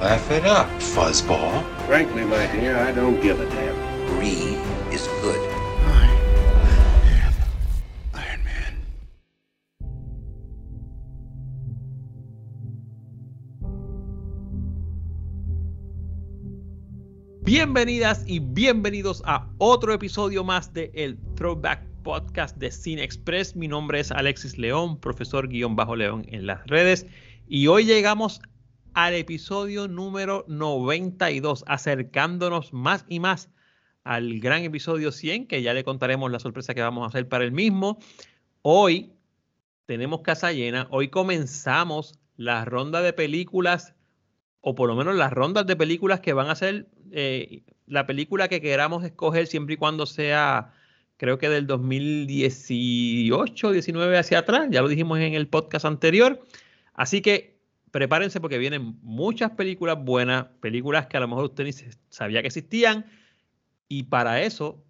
Laugh 0.00 0.30
it 0.30 0.44
up, 0.44 0.68
fuzzball. 0.78 1.64
Frankly, 1.88 2.24
my 2.24 2.46
dear, 2.52 2.76
I 2.78 2.92
don't 2.92 3.20
give 3.20 3.40
a 3.40 3.46
damn. 3.50 3.74
Brie 4.06 4.56
is 4.94 5.08
good. 5.20 5.40
Iron 8.14 8.44
Man. 8.44 8.78
Bienvenidas 17.42 18.22
y 18.28 18.38
bienvenidos 18.38 19.20
a 19.24 19.48
otro 19.58 19.92
episodio 19.92 20.44
más 20.44 20.72
de 20.72 20.92
el 20.94 21.18
Throwback 21.34 21.84
Podcast 22.04 22.56
de 22.58 22.70
Cine 22.70 23.02
Express. 23.02 23.56
Mi 23.56 23.66
nombre 23.66 23.98
es 23.98 24.12
Alexis 24.12 24.58
León, 24.58 25.00
profesor 25.00 25.48
guion 25.48 25.74
bajo 25.74 25.96
León 25.96 26.24
en 26.28 26.46
las 26.46 26.64
redes. 26.68 27.04
Y 27.48 27.66
hoy 27.66 27.84
llegamos 27.84 28.40
al 28.98 29.14
episodio 29.14 29.86
número 29.86 30.44
92, 30.48 31.62
acercándonos 31.68 32.72
más 32.72 33.04
y 33.08 33.20
más 33.20 33.48
al 34.02 34.40
gran 34.40 34.64
episodio 34.64 35.12
100, 35.12 35.46
que 35.46 35.62
ya 35.62 35.72
le 35.72 35.84
contaremos 35.84 36.32
la 36.32 36.40
sorpresa 36.40 36.74
que 36.74 36.82
vamos 36.82 37.04
a 37.04 37.06
hacer 37.06 37.28
para 37.28 37.44
el 37.44 37.52
mismo. 37.52 38.00
Hoy 38.62 39.12
tenemos 39.86 40.22
casa 40.22 40.50
llena, 40.50 40.88
hoy 40.90 41.10
comenzamos 41.10 42.18
la 42.36 42.64
ronda 42.64 43.00
de 43.00 43.12
películas, 43.12 43.94
o 44.62 44.74
por 44.74 44.88
lo 44.88 44.96
menos 44.96 45.14
las 45.14 45.32
rondas 45.32 45.64
de 45.68 45.76
películas 45.76 46.18
que 46.18 46.32
van 46.32 46.50
a 46.50 46.56
ser 46.56 46.88
eh, 47.12 47.62
la 47.86 48.04
película 48.04 48.48
que 48.48 48.60
queramos 48.60 49.04
escoger 49.04 49.46
siempre 49.46 49.74
y 49.74 49.76
cuando 49.76 50.06
sea, 50.06 50.72
creo 51.18 51.38
que 51.38 51.48
del 51.48 51.68
2018, 51.68 53.70
19 53.70 54.18
hacia 54.18 54.40
atrás, 54.40 54.66
ya 54.72 54.82
lo 54.82 54.88
dijimos 54.88 55.20
en 55.20 55.34
el 55.34 55.46
podcast 55.46 55.84
anterior. 55.84 56.42
Así 56.94 57.20
que 57.20 57.57
prepárense 57.90 58.40
porque 58.40 58.58
vienen 58.58 58.98
muchas 59.02 59.52
películas 59.52 60.02
buenas, 60.02 60.46
películas 60.60 61.06
que 61.06 61.16
a 61.16 61.20
lo 61.20 61.28
mejor 61.28 61.44
usted 61.44 61.64
ni 61.64 61.72
sabía 62.08 62.40
que 62.42 62.48
existían. 62.48 63.06
Y 63.88 64.04
para 64.04 64.42
eso 64.42 64.84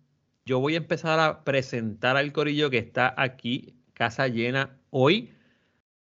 yo 0.44 0.60
voy 0.60 0.74
a 0.74 0.78
empezar 0.78 1.20
a 1.20 1.44
presentar 1.44 2.16
al 2.16 2.32
corillo 2.32 2.70
que 2.70 2.78
está 2.78 3.14
aquí, 3.16 3.74
casa 3.92 4.28
llena 4.28 4.78
hoy. 4.90 5.32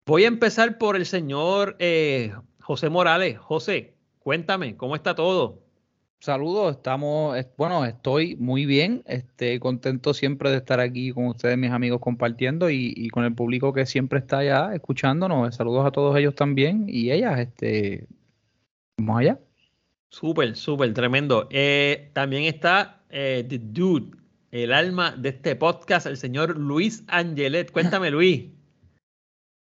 Voy 0.07 0.25
a 0.25 0.29
empezar 0.29 0.79
por 0.79 0.97
el 0.97 1.05
señor 1.05 1.77
eh, 1.79 2.33
José 2.61 2.89
Morales. 2.89 3.39
José, 3.39 3.97
cuéntame, 4.21 4.77
¿cómo 4.77 4.95
está 4.95 5.15
todo? 5.15 5.66
Saludos, 6.19 6.77
estamos, 6.77 7.37
bueno, 7.57 7.85
estoy 7.85 8.37
muy 8.37 8.67
bien, 8.67 9.03
este, 9.07 9.61
contento 9.61 10.15
siempre 10.15 10.51
de 10.51 10.57
estar 10.57 10.81
aquí 10.81 11.13
con 11.13 11.27
ustedes, 11.27 11.59
mis 11.59 11.71
amigos, 11.71 12.01
compartiendo 12.01 12.71
y, 12.71 12.93
y 12.97 13.11
con 13.11 13.25
el 13.25 13.35
público 13.35 13.73
que 13.73 13.87
siempre 13.87 14.19
está 14.19 14.39
allá 14.39 14.75
escuchándonos. 14.75 15.55
Saludos 15.55 15.87
a 15.87 15.93
todos 15.93 16.17
ellos 16.17 16.35
también 16.35 16.87
y 16.89 17.13
ellas, 17.13 17.39
este, 17.39 18.07
vamos 18.99 19.21
allá. 19.21 19.39
Súper, 20.09 20.57
súper, 20.57 20.95
tremendo. 20.95 21.47
Eh, 21.51 22.11
también 22.15 22.45
está 22.45 23.03
eh, 23.11 23.45
The 23.47 23.59
Dude, 23.59 24.17
el 24.51 24.73
alma 24.73 25.15
de 25.17 25.29
este 25.29 25.57
podcast, 25.57 26.07
el 26.07 26.17
señor 26.17 26.59
Luis 26.59 27.05
Angelet. 27.09 27.71
Cuéntame, 27.71 28.11
Luis. 28.11 28.47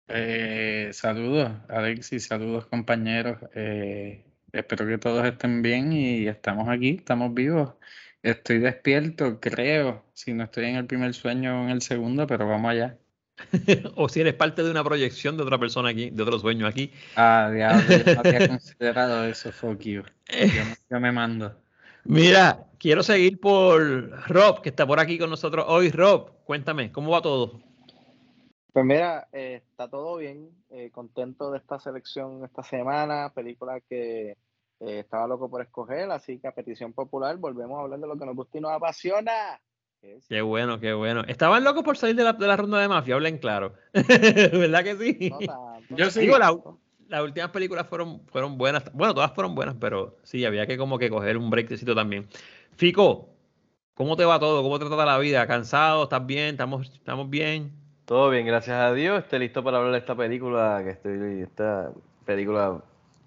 Eh, 0.08 0.92
saludos, 0.94 1.52
Alexis, 1.68 2.28
saludos, 2.28 2.68
compañeros. 2.68 3.40
Eh, 3.56 4.24
espero 4.56 4.88
que 4.88 4.98
todos 4.98 5.26
estén 5.26 5.62
bien 5.62 5.92
y 5.94 6.28
estamos 6.28 6.70
aquí, 6.70 6.92
estamos 7.00 7.34
vivos. 7.34 7.74
Estoy 8.24 8.60
despierto, 8.60 9.40
creo, 9.40 10.04
si 10.14 10.34
no 10.34 10.46
estoy 10.46 10.66
en 10.66 10.76
el 10.78 10.86
primer 10.86 11.14
sueño 11.14 11.62
o 11.62 11.64
en 11.66 11.70
el 11.70 11.82
segundo, 11.82 12.26
pero 12.26 12.48
vamos 12.48 12.72
allá. 12.72 12.98
o 13.96 14.08
si 14.08 14.22
eres 14.22 14.34
parte 14.34 14.64
de 14.64 14.72
una 14.72 14.84
proyección 14.84 15.36
de 15.38 15.44
otra 15.44 15.60
persona 15.60 15.90
aquí, 15.90 16.10
de 16.10 16.24
otro 16.24 16.40
sueño 16.40 16.66
aquí. 16.66 16.92
Ah, 17.16 17.52
diablo, 17.54 17.84
yo 17.88 18.16
no 18.16 18.22
había 18.22 18.48
considerado 18.48 19.26
eso, 19.26 19.52
fuck 19.52 19.80
you. 19.82 20.04
Yo, 20.30 20.64
yo 20.90 21.00
me 21.00 21.12
mando. 21.12 21.56
Mira, 22.06 22.66
quiero 22.80 23.04
seguir 23.04 23.40
por 23.40 24.12
Rob, 24.28 24.62
que 24.62 24.70
está 24.70 24.88
por 24.88 25.00
aquí 25.00 25.18
con 25.18 25.30
nosotros 25.30 25.66
hoy. 25.68 25.92
Rob, 25.92 26.32
cuéntame, 26.46 26.92
¿cómo 26.92 27.12
va 27.12 27.22
todo? 27.22 27.60
Pues 28.72 28.86
mira, 28.86 29.28
eh, 29.32 29.62
está 29.70 29.90
todo 29.90 30.18
bien, 30.18 30.50
eh, 30.70 30.90
contento 30.92 31.50
de 31.52 31.60
esta 31.60 31.80
selección 31.80 32.44
esta 32.44 32.62
semana, 32.62 33.32
película 33.34 33.80
que 33.80 34.36
eh, 34.80 35.00
estaba 35.00 35.28
loco 35.28 35.50
por 35.50 35.62
escoger, 35.62 36.10
así 36.12 36.40
que 36.40 36.48
a 36.48 36.54
petición 36.54 36.94
popular 36.94 37.38
volvemos 37.38 37.78
a 37.80 37.84
hablar 37.84 38.00
de 38.00 38.08
lo 38.08 38.18
que 38.18 38.26
nos 38.26 38.36
gusta 38.36 38.58
y 38.58 38.62
nos 38.62 38.72
apasiona. 38.72 39.60
Qué 40.30 40.42
bueno, 40.42 40.80
qué 40.80 40.94
bueno. 40.94 41.24
Estaban 41.28 41.64
locos 41.64 41.84
por 41.84 41.98
salir 41.98 42.16
de 42.16 42.24
la, 42.24 42.34
de 42.34 42.48
la 42.48 42.58
ronda 42.58 42.80
de 42.80 42.88
mafia, 42.88 43.16
hablen 43.16 43.40
claro. 43.40 43.74
¿Verdad 43.94 44.84
que 44.84 44.96
sí? 44.96 45.30
No 45.30 45.40
tanto. 45.40 45.96
Yo 45.96 46.12
sí. 46.12 46.22
Digo, 46.22 46.38
la, 46.38 46.56
las 47.08 47.24
últimas 47.24 47.50
películas 47.52 47.88
fueron, 47.88 48.22
fueron 48.28 48.58
buenas. 48.58 48.92
Bueno, 48.94 49.14
todas 49.14 49.34
fueron 49.34 49.56
buenas, 49.56 49.76
pero 49.80 50.18
sí, 50.24 50.46
había 50.46 50.66
que 50.68 50.78
como 50.78 50.98
que 50.98 51.10
coger 51.10 51.38
un 51.38 51.50
breakcito 51.50 51.96
también. 51.96 52.28
Fico, 52.76 53.30
¿cómo 53.94 54.16
te 54.16 54.26
va 54.26 54.40
todo? 54.40 54.62
¿Cómo 54.64 54.80
te 54.80 54.86
trata 54.86 55.06
la 55.06 55.18
vida? 55.18 55.46
¿Cansado? 55.48 56.04
¿Estás 56.04 56.26
bien? 56.26 56.52
¿Estamos, 56.52 56.92
estamos 56.94 57.30
bien? 57.30 57.72
Todo 58.06 58.30
bien, 58.30 58.46
gracias 58.46 58.78
a 58.78 58.94
Dios. 58.94 59.24
Estoy 59.24 59.40
listo 59.40 59.64
para 59.64 59.78
hablar 59.78 59.94
de 59.94 60.00
esta 60.00 60.16
película, 60.16 60.82
que 60.84 60.92
estoy, 60.92 61.42
esta 61.42 61.92
película, 62.26 62.82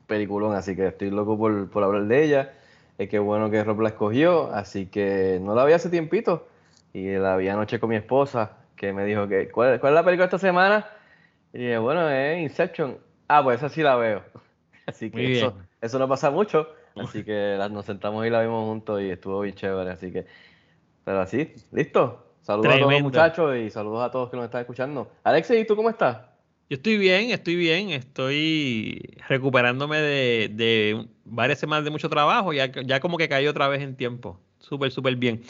peliculón, 0.09 0.57
así 0.57 0.75
que 0.75 0.89
estoy 0.89 1.11
loco 1.11 1.39
por, 1.39 1.71
por 1.71 1.85
hablar 1.85 2.07
de 2.07 2.25
ella. 2.25 2.55
Es 2.99 3.09
que 3.09 3.21
bueno 3.21 3.49
que 3.49 3.63
Rob 3.63 3.81
la 3.81 3.91
escogió, 3.91 4.53
así 4.53 4.87
que 4.87 5.39
no 5.41 5.55
la 5.55 5.65
vi 5.65 5.75
hace 5.75 5.89
tiempito. 5.89 6.49
Y 6.93 7.13
la 7.13 7.37
vi 7.37 7.49
anoche 7.49 7.79
con 7.79 7.91
mi 7.91 7.97
esposa, 7.97 8.57
que 8.75 8.93
me 8.93 9.05
dijo 9.05 9.29
que, 9.29 9.49
¿cuál, 9.51 9.79
cuál 9.79 9.93
es 9.93 9.95
la 9.95 10.05
película 10.05 10.25
esta 10.25 10.39
semana? 10.39 10.87
Y 11.53 11.59
dije, 11.59 11.79
bueno, 11.79 12.09
es 12.11 12.41
Inception. 12.41 12.99
Ah, 13.29 13.45
pues 13.45 13.59
esa 13.59 13.69
sí 13.69 13.83
la 13.83 13.95
veo. 13.95 14.25
Así 14.87 15.11
que 15.11 15.39
eso, 15.39 15.55
eso 15.81 15.99
no 15.99 16.09
pasa 16.09 16.31
mucho. 16.31 16.67
Así 16.97 17.23
que 17.23 17.57
nos 17.71 17.85
sentamos 17.85 18.27
y 18.27 18.31
la 18.31 18.41
vimos 18.41 18.65
juntos 18.65 19.01
y 19.01 19.11
estuvo 19.11 19.41
bien 19.43 19.55
chévere. 19.55 19.91
Así 19.91 20.11
que, 20.11 20.27
pero 21.05 21.21
así, 21.21 21.55
listo. 21.71 22.25
Saludos 22.41 22.67
a 22.67 22.71
todos 22.71 22.81
los 22.81 22.89
Tremendo. 22.89 23.09
muchachos 23.09 23.57
y 23.57 23.71
saludos 23.71 24.03
a 24.03 24.11
todos 24.11 24.31
que 24.31 24.37
nos 24.37 24.47
están 24.47 24.63
escuchando. 24.63 25.13
Alexis, 25.23 25.61
¿y 25.61 25.65
tú 25.67 25.77
cómo 25.77 25.91
estás? 25.91 26.19
Yo 26.71 26.77
estoy 26.77 26.99
bien, 26.99 27.31
estoy 27.31 27.57
bien, 27.57 27.91
estoy 27.91 29.17
recuperándome 29.27 29.99
de, 29.99 30.51
de 30.53 31.07
varias 31.25 31.59
semanas 31.59 31.85
de 31.85 31.91
mucho 31.91 32.11
trabajo, 32.11 32.53
ya, 32.53 32.67
ya 32.67 33.01
como 33.01 33.17
que 33.17 33.29
caí 33.29 33.47
otra 33.47 33.69
vez 33.69 33.81
en 33.83 33.97
tiempo. 33.97 34.39
Súper, 34.59 34.91
súper 34.91 35.17
bien. 35.17 35.43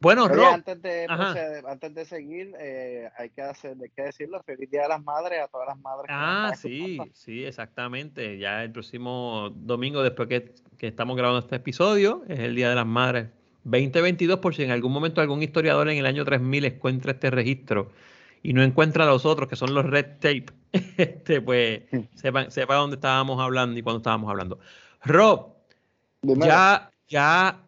Bueno, 0.00 0.24
Oye, 0.24 0.34
Rob, 0.34 0.44
antes 0.52 0.82
de, 0.82 1.06
proceder- 1.08 1.64
antes 1.66 1.94
de 1.94 2.04
seguir, 2.04 2.52
eh, 2.60 3.08
hay, 3.16 3.30
que 3.30 3.40
hacer, 3.40 3.74
hay 3.82 3.88
que 3.88 4.02
decirlo, 4.02 4.42
feliz 4.42 4.70
Día 4.70 4.82
de 4.82 4.88
las 4.88 5.02
Madres 5.02 5.40
a 5.40 5.48
todas 5.48 5.68
las 5.68 5.78
madres. 5.78 6.08
que 6.08 6.12
Ah, 6.14 6.50
están 6.52 6.60
sí, 6.70 6.98
sí, 7.14 7.44
exactamente. 7.46 8.36
Ya 8.36 8.62
el 8.62 8.72
próximo 8.72 9.50
domingo, 9.56 10.02
después 10.02 10.28
que, 10.28 10.52
que 10.76 10.88
estamos 10.88 11.16
grabando 11.16 11.40
este 11.40 11.56
episodio, 11.56 12.22
es 12.28 12.40
el 12.40 12.54
Día 12.54 12.68
de 12.68 12.74
las 12.74 12.84
Madres 12.86 13.28
2022, 13.62 14.40
por 14.40 14.54
si 14.54 14.64
en 14.64 14.72
algún 14.72 14.92
momento 14.92 15.22
algún 15.22 15.42
historiador 15.42 15.88
en 15.88 15.96
el 15.96 16.04
año 16.04 16.26
3000 16.26 16.66
encuentra 16.66 17.12
este 17.12 17.30
registro 17.30 17.90
y 18.44 18.52
no 18.52 18.62
encuentra 18.62 19.06
los 19.06 19.24
otros, 19.24 19.48
que 19.48 19.56
son 19.56 19.74
los 19.74 19.86
red 19.86 20.18
tape, 20.20 20.46
este, 20.72 21.40
pues 21.40 21.82
sepa, 22.14 22.50
sepa 22.50 22.74
dónde 22.76 22.96
estábamos 22.96 23.40
hablando 23.40 23.76
y 23.76 23.82
cuándo 23.82 23.96
estábamos 23.98 24.30
hablando. 24.30 24.60
Rob, 25.02 25.54
ya, 26.22 26.90
ya 27.08 27.60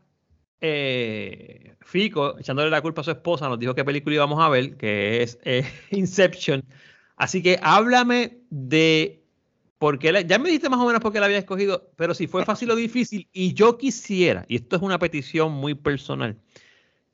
eh, 0.61 1.75
Fico, 1.81 2.39
echándole 2.39 2.69
la 2.69 2.83
culpa 2.83 3.01
a 3.01 3.05
su 3.05 3.11
esposa, 3.11 3.49
nos 3.49 3.59
dijo 3.59 3.75
qué 3.75 3.85
película 3.85 4.17
íbamos 4.17 4.39
a 4.39 4.51
ver, 4.51 4.77
que 4.77 5.23
es 5.23 5.39
eh, 5.45 5.65
Inception. 5.93 6.63
Así 7.17 7.43
que 7.43 7.59
háblame 7.63 8.41
de 8.51 9.23
por 9.79 9.99
qué 9.99 10.13
la- 10.13 10.21
ya 10.21 10.39
me 10.39 10.49
dijiste 10.51 10.69
más 10.69 10.81
o 10.81 10.87
menos 10.87 11.01
por 11.01 11.11
qué 11.13 11.21
la 11.21 11.27
había 11.27 11.39
escogido, 11.39 11.91
pero 11.97 12.13
si 12.13 12.27
fue 12.27 12.45
fácil 12.45 12.71
o 12.71 12.77
difícil, 12.77 13.29
y 13.33 13.55
yo 13.55 13.79
quisiera, 13.79 14.45
y 14.47 14.57
esto 14.57 14.77
es 14.77 14.83
una 14.83 14.99
petición 14.99 15.53
muy 15.53 15.75
personal, 15.75 16.37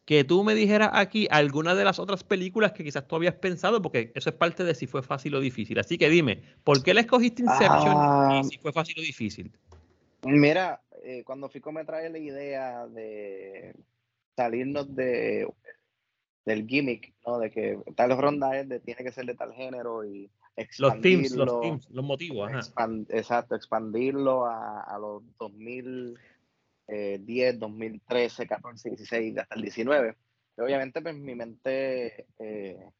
que 0.05 0.25
tú 0.25 0.43
me 0.43 0.55
dijeras 0.55 0.91
aquí 0.93 1.29
alguna 1.31 1.75
de 1.75 1.85
las 1.85 1.99
otras 1.99 2.25
películas 2.25 2.73
que 2.73 2.83
quizás 2.85 3.07
tú 3.07 3.17
habías 3.17 3.35
pensado, 3.37 3.81
porque 3.81 4.11
eso 4.15 4.31
es 4.31 4.37
parte 4.37 4.65
de 4.65 4.75
si 4.75 4.87
fue 4.87 5.03
fácil 5.03 5.35
o 5.37 5.41
difícil. 5.41 5.79
Así 5.79 5.97
que 5.97 6.11
dime, 6.11 6.43
¿por 6.65 6.83
qué 6.83 6.93
la 6.93 7.03
escogiste 7.03 7.43
Inception 7.43 7.95
Ah. 7.97 8.41
y 8.43 8.49
si 8.49 8.59
fue 8.59 8.73
fácil 8.73 8.97
o 8.99 9.03
difícil? 9.03 9.53
Mira, 10.25 10.83
eh, 11.05 11.23
cuando 11.25 11.49
Fico 11.49 11.73
me 11.73 11.85
trae 11.85 12.11
la 12.11 12.19
idea 12.19 12.87
de 12.87 13.75
salirnos 14.37 14.95
de 14.95 15.49
del 16.45 16.67
gimmick, 16.67 17.15
¿no? 17.25 17.39
De 17.39 17.53
que 17.53 17.79
tal 17.95 18.17
ronda 18.19 18.59
es 18.59 18.69
de 18.69 18.81
tiene 18.81 19.05
que 19.05 19.13
ser 19.13 19.27
de 19.27 19.35
tal 19.35 19.53
género 19.53 20.05
y 20.05 20.29
Los 20.79 21.01
teams, 21.01 21.33
los 21.37 21.61
teams, 21.61 21.89
los 21.91 22.05
motivos, 22.05 22.51
ajá. 22.51 22.89
exacto, 23.11 23.55
expandirlo 23.55 24.47
a, 24.47 24.81
a 24.81 24.99
los 24.99 25.23
2010, 26.93 27.59
2013, 27.59 28.47
14, 28.47 28.91
16, 28.91 29.39
hasta 29.39 29.55
el 29.55 29.63
19. 29.63 30.17
Y 30.57 30.61
obviamente, 30.61 31.01
pues 31.01 31.15
mi 31.17 31.35
mente, 31.35 32.27
eh, 32.39 32.91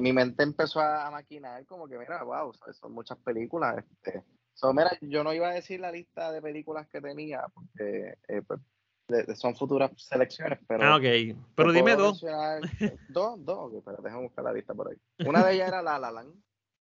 mi 0.00 0.12
mente 0.12 0.42
empezó 0.42 0.80
a 0.80 1.10
maquinar 1.10 1.64
como 1.66 1.88
que, 1.88 1.98
mira, 1.98 2.22
wow, 2.22 2.52
¿sabes? 2.54 2.76
son 2.76 2.92
muchas 2.92 3.18
películas. 3.18 3.82
Este. 3.90 4.22
So, 4.54 4.72
mira, 4.74 4.90
yo 5.00 5.24
no 5.24 5.32
iba 5.32 5.48
a 5.48 5.54
decir 5.54 5.80
la 5.80 5.90
lista 5.90 6.30
de 6.30 6.42
películas 6.42 6.86
que 6.88 7.00
tenía, 7.00 7.42
porque 7.54 8.18
eh, 8.28 8.42
pues, 8.46 8.60
de- 9.08 9.24
de- 9.24 9.34
son 9.36 9.56
futuras 9.56 9.90
selecciones, 9.96 10.58
pero... 10.68 10.84
Ah, 10.84 10.96
ok. 10.96 11.36
Pero 11.56 11.72
dime 11.72 11.96
dos. 11.96 12.22
eh, 12.24 12.60
dos, 13.08 13.42
dos, 13.44 13.72
ok, 13.72 13.82
pero 13.84 14.02
déjame 14.02 14.24
buscar 14.24 14.44
la 14.44 14.52
lista 14.52 14.74
por 14.74 14.90
ahí. 14.90 14.96
Una 15.26 15.42
de 15.44 15.54
ellas 15.54 15.68
era 15.68 15.82
La 15.82 15.98
La 15.98 16.10
Land, 16.12 16.34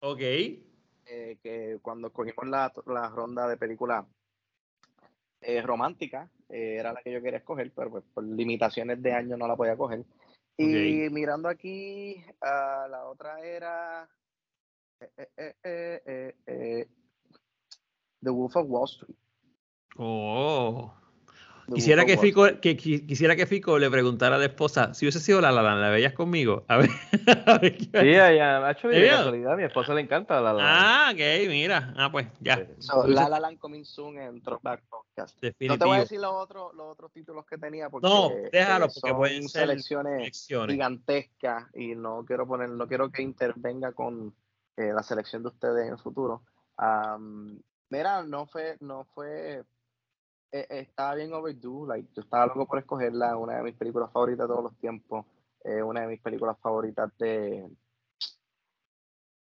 Ok. 0.02 0.20
eh, 0.22 1.38
que 1.42 1.80
cuando 1.82 2.12
cogimos 2.12 2.46
la, 2.48 2.72
la 2.88 3.10
ronda 3.10 3.48
de 3.48 3.58
película 3.58 4.06
eh, 5.46 5.62
romántica, 5.62 6.30
eh, 6.50 6.78
era 6.80 6.92
la 6.92 7.02
que 7.02 7.12
yo 7.12 7.22
quería 7.22 7.40
escoger, 7.40 7.72
pero 7.76 7.92
pues, 7.92 8.04
por 8.14 8.24
limitaciones 8.24 9.02
de 9.02 9.14
año 9.14 9.38
no 9.38 9.48
la 9.48 9.56
podía 9.56 9.78
coger. 9.78 10.04
Y 10.58 11.10
mirando 11.12 11.50
aquí, 11.50 12.24
ah, 12.42 12.88
la 12.90 13.06
otra 13.06 13.40
era 13.42 14.10
eh, 15.18 16.36
eh, 16.46 16.88
The 18.22 18.30
Wolf 18.30 18.56
of 18.56 18.70
Wall 18.70 18.86
Street. 18.86 19.18
Oh. 19.98 20.94
Quisiera 21.74 22.06
que 22.06 22.18
Fico, 22.18 22.46
que, 22.62 22.78
qui- 22.78 23.06
quisiera 23.08 23.36
que 23.36 23.46
Fico 23.48 23.80
le 23.80 23.90
preguntara 23.90 24.36
a 24.36 24.40
la 24.40 24.46
esposa, 24.46 24.94
si 24.94 25.06
hubiese 25.06 25.20
sido 25.20 25.42
la 25.42 25.52
la 25.52 25.64
Land, 25.64 25.82
¿la 25.82 25.90
veías 25.90 26.14
conmigo? 26.14 26.64
A 26.70 26.78
ver. 26.78 26.90
a 27.48 27.58
ver 27.58 27.76
qué 27.78 27.84
iba 27.86 28.00
a 28.00 28.04
Sí, 28.04 28.08
decir. 28.08 28.36
ya, 28.38 28.72
hecho 28.72 28.90
casualidad, 29.18 29.54
a 29.54 29.56
mi 29.56 29.64
esposa 29.64 29.94
le 29.94 30.02
encanta 30.02 30.36
la 30.36 30.54
la 30.54 30.54
Land. 30.54 30.68
Ah, 30.70 31.10
ok, 31.12 31.50
mira. 31.50 31.94
Ah, 31.98 32.12
pues 32.12 32.28
ya. 32.40 32.68
So, 32.80 33.08
La 33.08 33.28
La 33.30 33.40
Land 33.40 33.58
Coming 33.58 33.84
Soon 33.86 34.20
en 34.20 34.42
Throwback 34.42 34.84
Podcast. 34.90 35.42
No 35.62 35.78
te 35.78 35.86
voy 35.86 35.98
a 35.98 36.00
decir 36.02 36.20
los 36.20 36.34
otros, 36.34 36.74
los 36.76 36.88
otros 36.92 37.12
títulos 37.12 37.46
que 37.46 37.58
tenía 37.58 37.90
porque 37.90 38.08
No, 38.08 38.30
déjalo, 38.52 38.86
eh, 38.86 38.90
porque 38.94 39.10
son 39.10 39.18
pueden 39.18 39.50
ser 39.50 39.62
selecciones 39.68 40.22
elecciones. 40.22 40.74
gigantescas 40.74 41.66
y 41.74 41.96
no 41.96 42.24
quiero 42.26 42.48
poner, 42.48 42.70
no 42.70 42.88
quiero 42.88 43.10
que 43.12 43.22
intervenga 43.22 43.92
con 43.94 44.34
eh, 44.78 44.92
la 44.94 45.02
selección 45.04 45.42
de 45.42 45.50
ustedes 45.50 45.86
en 45.88 45.94
el 45.94 46.00
futuro. 46.00 46.44
Am, 46.78 47.60
mira, 47.90 48.24
no 48.24 48.46
fue, 48.46 48.76
no 48.82 49.06
fue, 49.16 49.64
eh, 50.56 50.68
estaba 50.70 51.16
bien 51.16 51.34
overdue, 51.34 51.88
like, 51.88 52.10
yo 52.16 52.22
estaba 52.22 52.46
loco 52.48 52.66
por 52.66 52.80
escogerla, 52.80 53.36
una 53.38 53.58
de 53.58 53.64
mis 53.64 53.76
películas 53.76 54.12
favoritas 54.12 54.48
de 54.48 54.54
todos 54.54 54.64
los 54.64 54.78
tiempos, 54.78 55.26
eh, 55.64 55.82
una 55.82 56.02
de 56.02 56.08
mis 56.08 56.22
películas 56.22 56.58
favoritas 56.62 57.12
de 57.18 57.68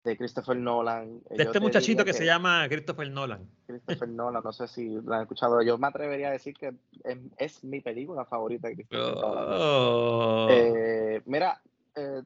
de 0.04 0.16
Christopher 0.16 0.56
Nolan. 0.56 1.22
De 1.30 1.36
yo 1.36 1.42
este 1.42 1.52
te 1.52 1.60
muchachito 1.60 2.04
que 2.04 2.12
se 2.12 2.24
llama 2.24 2.66
Christopher 2.68 3.10
Nolan. 3.10 3.48
Christopher 3.66 4.08
Nolan, 4.08 4.42
no 4.44 4.52
sé 4.52 4.66
si 4.66 4.88
la 5.02 5.16
han 5.16 5.22
escuchado. 5.22 5.62
Yo 5.62 5.78
me 5.78 5.86
atrevería 5.86 6.28
a 6.28 6.32
decir 6.32 6.54
que 6.54 6.74
es, 7.04 7.18
es 7.36 7.64
mi 7.64 7.80
película 7.80 8.24
favorita 8.24 8.68
de 8.68 8.74
Christopher 8.74 9.14
Nolan. 9.14 9.46
Oh. 9.48 10.48
Eh, 10.50 11.22
mira, 11.26 11.60
eh, 11.94 12.22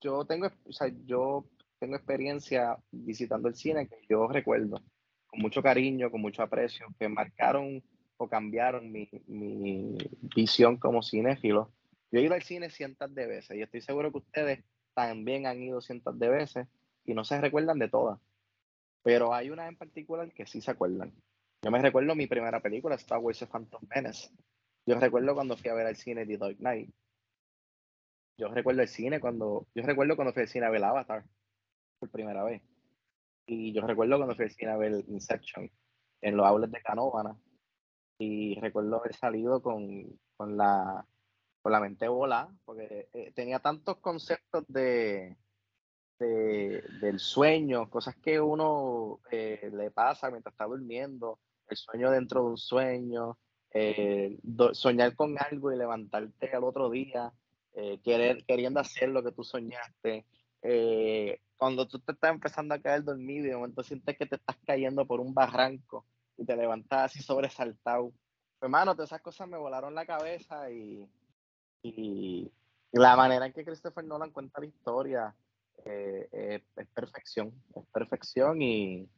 yo 0.00 0.24
tengo, 0.24 0.48
o 0.68 0.72
sea, 0.72 0.88
yo 1.06 1.44
tengo 1.78 1.96
experiencia 1.96 2.76
visitando 2.90 3.48
el 3.48 3.54
cine 3.54 3.88
que 3.88 4.00
yo 4.08 4.26
recuerdo 4.26 4.80
con 5.30 5.40
mucho 5.40 5.62
cariño, 5.62 6.10
con 6.10 6.20
mucho 6.20 6.42
aprecio, 6.42 6.86
que 6.98 7.08
marcaron 7.08 7.82
o 8.16 8.28
cambiaron 8.28 8.90
mi, 8.90 9.08
mi 9.26 9.96
visión 10.34 10.76
como 10.76 11.02
cinéfilo. 11.02 11.72
Yo 12.10 12.18
he 12.18 12.24
ido 12.24 12.34
al 12.34 12.42
cine 12.42 12.70
cientos 12.70 13.14
de 13.14 13.26
veces 13.26 13.56
y 13.56 13.62
estoy 13.62 13.80
seguro 13.80 14.10
que 14.10 14.18
ustedes 14.18 14.64
también 14.94 15.46
han 15.46 15.62
ido 15.62 15.80
cientos 15.80 16.18
de 16.18 16.28
veces 16.28 16.66
y 17.04 17.14
no 17.14 17.24
se 17.24 17.40
recuerdan 17.40 17.78
de 17.78 17.88
todas. 17.88 18.20
Pero 19.02 19.32
hay 19.32 19.50
una 19.50 19.68
en 19.68 19.76
particular 19.76 20.32
que 20.32 20.46
sí 20.46 20.60
se 20.60 20.70
acuerdan. 20.70 21.12
Yo 21.62 21.70
me 21.70 21.80
recuerdo 21.80 22.14
mi 22.14 22.26
primera 22.26 22.60
película, 22.60 22.96
Star 22.96 23.18
Wars 23.18 23.38
The 23.38 23.46
Phantom 23.46 23.82
Menace. 23.94 24.30
Yo 24.86 24.98
recuerdo 24.98 25.34
cuando 25.34 25.56
fui 25.56 25.70
a 25.70 25.74
ver 25.74 25.86
al 25.86 25.96
cine 25.96 26.26
The 26.26 26.36
Dark 26.36 26.56
Knight. 26.56 26.90
Yo 28.38 28.48
recuerdo 28.48 28.82
el 28.82 28.88
cine 28.88 29.20
cuando, 29.20 29.66
yo 29.74 29.82
recuerdo 29.82 30.16
cuando 30.16 30.32
fui 30.32 30.42
al 30.42 30.48
cine 30.48 30.66
a 30.66 30.70
ver 30.70 30.82
Avatar 30.82 31.24
por 31.98 32.10
primera 32.10 32.42
vez. 32.42 32.62
Y 33.52 33.72
yo 33.72 33.84
recuerdo 33.84 34.16
cuando 34.16 34.36
fui 34.36 34.44
al 34.44 34.50
cine 34.52 34.70
a 34.70 34.76
ver 34.76 34.92
Inception 35.08 35.68
en 36.20 36.36
los 36.36 36.46
outlets 36.46 36.72
de 36.72 36.82
Canóvana. 36.82 37.36
Y 38.18 38.54
recuerdo 38.60 38.98
haber 39.00 39.14
salido 39.14 39.60
con, 39.62 40.18
con 40.36 40.56
la 40.56 41.04
con 41.62 41.72
la 41.72 41.80
mente 41.80 42.08
volada, 42.08 42.54
porque 42.64 43.08
eh, 43.12 43.32
tenía 43.34 43.58
tantos 43.58 43.98
conceptos 43.98 44.64
de, 44.68 45.36
de- 46.18 46.82
del 47.02 47.18
sueño, 47.18 47.90
cosas 47.90 48.16
que 48.16 48.40
uno 48.40 49.20
eh, 49.30 49.70
le 49.74 49.90
pasa 49.90 50.30
mientras 50.30 50.54
está 50.54 50.64
durmiendo, 50.66 51.38
el 51.68 51.76
sueño 51.76 52.10
dentro 52.10 52.42
de 52.44 52.50
un 52.50 52.56
sueño, 52.56 53.36
eh, 53.74 54.38
soñar 54.72 55.14
con 55.16 55.36
algo 55.38 55.72
y 55.72 55.76
levantarte 55.76 56.50
al 56.54 56.64
otro 56.64 56.88
día, 56.88 57.32
querer, 58.02 58.44
queriendo 58.46 58.80
hacer 58.80 59.08
lo 59.10 59.22
que 59.22 59.32
tú 59.32 59.44
soñaste. 59.44 60.24
Eh, 60.62 61.40
cuando 61.56 61.86
tú 61.86 61.98
te 61.98 62.12
estás 62.12 62.30
empezando 62.30 62.74
a 62.74 62.78
caer 62.78 63.04
dormido 63.04 63.46
y 63.46 63.48
de 63.50 63.56
momento 63.56 63.82
sientes 63.82 64.16
que 64.16 64.26
te 64.26 64.36
estás 64.36 64.56
cayendo 64.66 65.06
por 65.06 65.20
un 65.20 65.34
barranco 65.34 66.04
y 66.36 66.44
te 66.44 66.56
levantas 66.56 67.10
así 67.12 67.22
sobresaltado. 67.22 68.12
Hermano, 68.60 68.94
todas 68.94 69.10
esas 69.10 69.22
cosas 69.22 69.48
me 69.48 69.58
volaron 69.58 69.94
la 69.94 70.06
cabeza 70.06 70.70
y, 70.70 71.08
la 72.92 73.16
manera 73.16 73.46
en 73.46 73.52
que 73.52 73.64
Christopher 73.64 74.04
Nolan 74.04 74.30
cuenta 74.30 74.60
la 74.60 74.66
historia 74.66 75.34
eh, 75.84 76.28
eh, 76.32 76.62
es 76.76 76.86
perfección, 76.88 77.52
es 77.74 77.86
perfección 77.92 78.60
y 78.60 79.08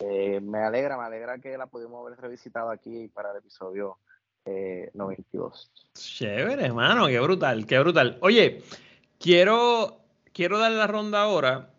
eh, 0.00 0.40
me 0.40 0.60
alegra, 0.60 0.96
me 0.96 1.04
alegra 1.04 1.38
que 1.38 1.58
la 1.58 1.66
pudimos 1.66 2.06
haber 2.06 2.18
revisitado 2.18 2.70
aquí 2.70 3.08
para 3.08 3.32
el 3.32 3.38
episodio 3.38 3.98
eh, 4.46 4.90
92. 4.94 5.70
Chévere, 5.94 6.64
hermano, 6.64 7.06
qué 7.06 7.20
brutal, 7.20 7.66
qué 7.66 7.78
brutal. 7.78 8.18
Oye, 8.22 8.62
quiero, 9.18 9.99
quiero 10.32 10.58
darle 10.58 10.78
la 10.78 10.86
ronda 10.86 11.22
ahora 11.22 11.70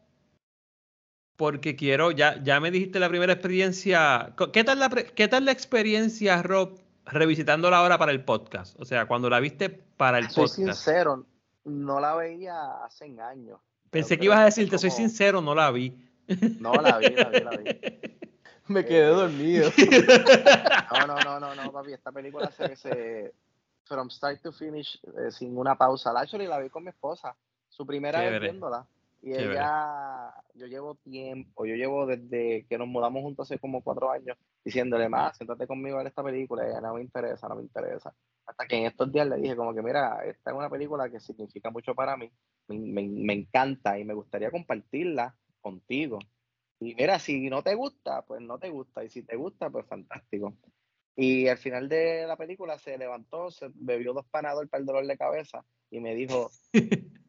porque 1.36 1.76
quiero, 1.76 2.12
ya, 2.12 2.42
ya 2.44 2.60
me 2.60 2.70
dijiste 2.72 3.00
la 3.00 3.10
primera 3.10 3.34
experiencia. 3.34 4.34
¿Qué 4.54 4.64
tal 4.64 4.80
la, 4.80 4.90
qué 4.90 5.28
tal 5.28 5.46
la 5.46 5.52
experiencia, 5.52 6.42
Rob, 6.44 6.80
revisitándola 7.06 7.78
ahora 7.80 7.98
para 7.98 8.12
el 8.12 8.24
podcast? 8.24 8.80
O 8.80 8.86
sea, 8.86 9.08
cuando 9.08 9.30
la 9.30 9.40
viste 9.40 9.70
para 9.70 10.20
el 10.20 10.30
Soy 10.30 10.44
podcast. 10.48 10.56
sincero, 10.56 11.26
no 11.64 12.00
la 12.00 12.16
veía 12.16 12.84
hace 12.86 13.06
años. 13.20 13.60
Pensé 13.90 14.20
que 14.20 14.26
ibas 14.26 14.38
a 14.38 14.42
creo 14.42 14.46
decir, 14.46 14.70
te 14.70 14.78
soy 14.78 14.90
como- 14.92 14.98
sincero, 14.98 15.42
no 15.42 15.56
la 15.56 15.72
vi. 15.72 15.98
No, 16.60 16.74
la 16.74 16.98
vi, 17.00 17.10
la 17.10 17.30
vi, 17.30 17.40
la 17.42 17.52
vi. 17.58 17.80
Me 18.68 18.86
quedé 18.86 19.08
dormido. 19.08 19.70
No, 20.92 21.08
no, 21.08 21.16
no, 21.24 21.40
no, 21.40 21.56
no, 21.56 21.72
papi. 21.72 21.94
Esta 21.94 22.12
película 22.12 22.52
se, 22.52 22.76
se 22.76 23.34
from 23.86 24.10
start 24.12 24.42
to 24.44 24.52
finish, 24.52 25.00
eh, 25.18 25.32
sin 25.32 25.58
una 25.58 25.76
pausa. 25.76 26.14
La 26.14 26.22
actually 26.22 26.46
la 26.48 26.60
vi 26.60 26.70
con 26.70 26.84
mi 26.84 26.90
esposa, 26.90 27.36
su 27.72 27.86
primera 27.86 28.20
Chévere. 28.20 28.40
vez 28.40 28.42
viéndola. 28.52 28.88
Y 29.24 29.32
Chévere. 29.34 29.52
ella, 29.54 30.34
yo 30.56 30.66
llevo 30.68 30.96
tiempo, 30.96 31.66
yo 31.66 31.76
llevo 31.76 32.06
desde 32.08 32.66
que 32.68 32.78
nos 32.78 32.88
mudamos 32.88 33.22
juntos 33.22 33.48
hace 33.50 33.60
como 33.60 33.84
cuatro 33.84 34.12
años, 34.12 34.38
diciéndole, 34.66 35.10
más, 35.10 35.38
siéntate 35.38 35.68
conmigo 35.68 35.96
a 35.96 36.00
ver 36.00 36.08
esta 36.08 36.24
película, 36.24 36.66
y 36.66 36.72
ella 36.72 36.82
no 36.82 36.96
me 36.96 37.02
interesa, 37.02 37.48
no 37.48 37.56
me 37.56 37.62
interesa. 37.62 38.14
Hasta 38.48 38.66
que 38.68 38.78
en 38.78 38.86
estos 38.88 39.12
días 39.12 39.28
le 39.28 39.38
dije 39.38 39.56
como 39.56 39.74
que, 39.76 39.82
mira, 39.84 40.26
esta 40.26 40.50
es 40.52 40.58
una 40.58 40.70
película 40.70 41.10
que 41.10 41.20
significa 41.20 41.70
mucho 41.70 41.94
para 41.96 42.18
mí, 42.18 42.32
me, 42.68 42.80
me- 42.80 43.08
me 43.08 43.34
encanta 43.34 43.98
y 44.00 44.04
me 44.04 44.14
gustaría 44.16 44.50
compartirla 44.52 45.36
contigo. 45.62 46.18
Y 46.80 46.96
mira, 46.96 47.20
si 47.20 47.48
no 47.50 47.62
te 47.62 47.76
gusta, 47.76 48.24
pues 48.24 48.42
no 48.42 48.58
te 48.58 48.70
gusta. 48.72 49.04
Y 49.04 49.10
si 49.10 49.22
te 49.22 49.36
gusta, 49.36 49.70
pues 49.70 49.86
fantástico. 49.86 50.56
Y 51.16 51.48
al 51.48 51.60
final 51.60 51.88
de 51.90 52.26
la 52.26 52.38
película 52.38 52.80
se 52.80 52.98
levantó, 52.98 53.52
se 53.52 53.70
bebió 53.76 54.14
dos 54.14 54.26
panadol 54.26 54.68
para 54.68 54.82
el 54.82 54.88
dolor 54.88 55.06
de 55.06 55.16
cabeza 55.18 55.64
y 55.92 56.00
me 56.00 56.16
dijo, 56.16 56.50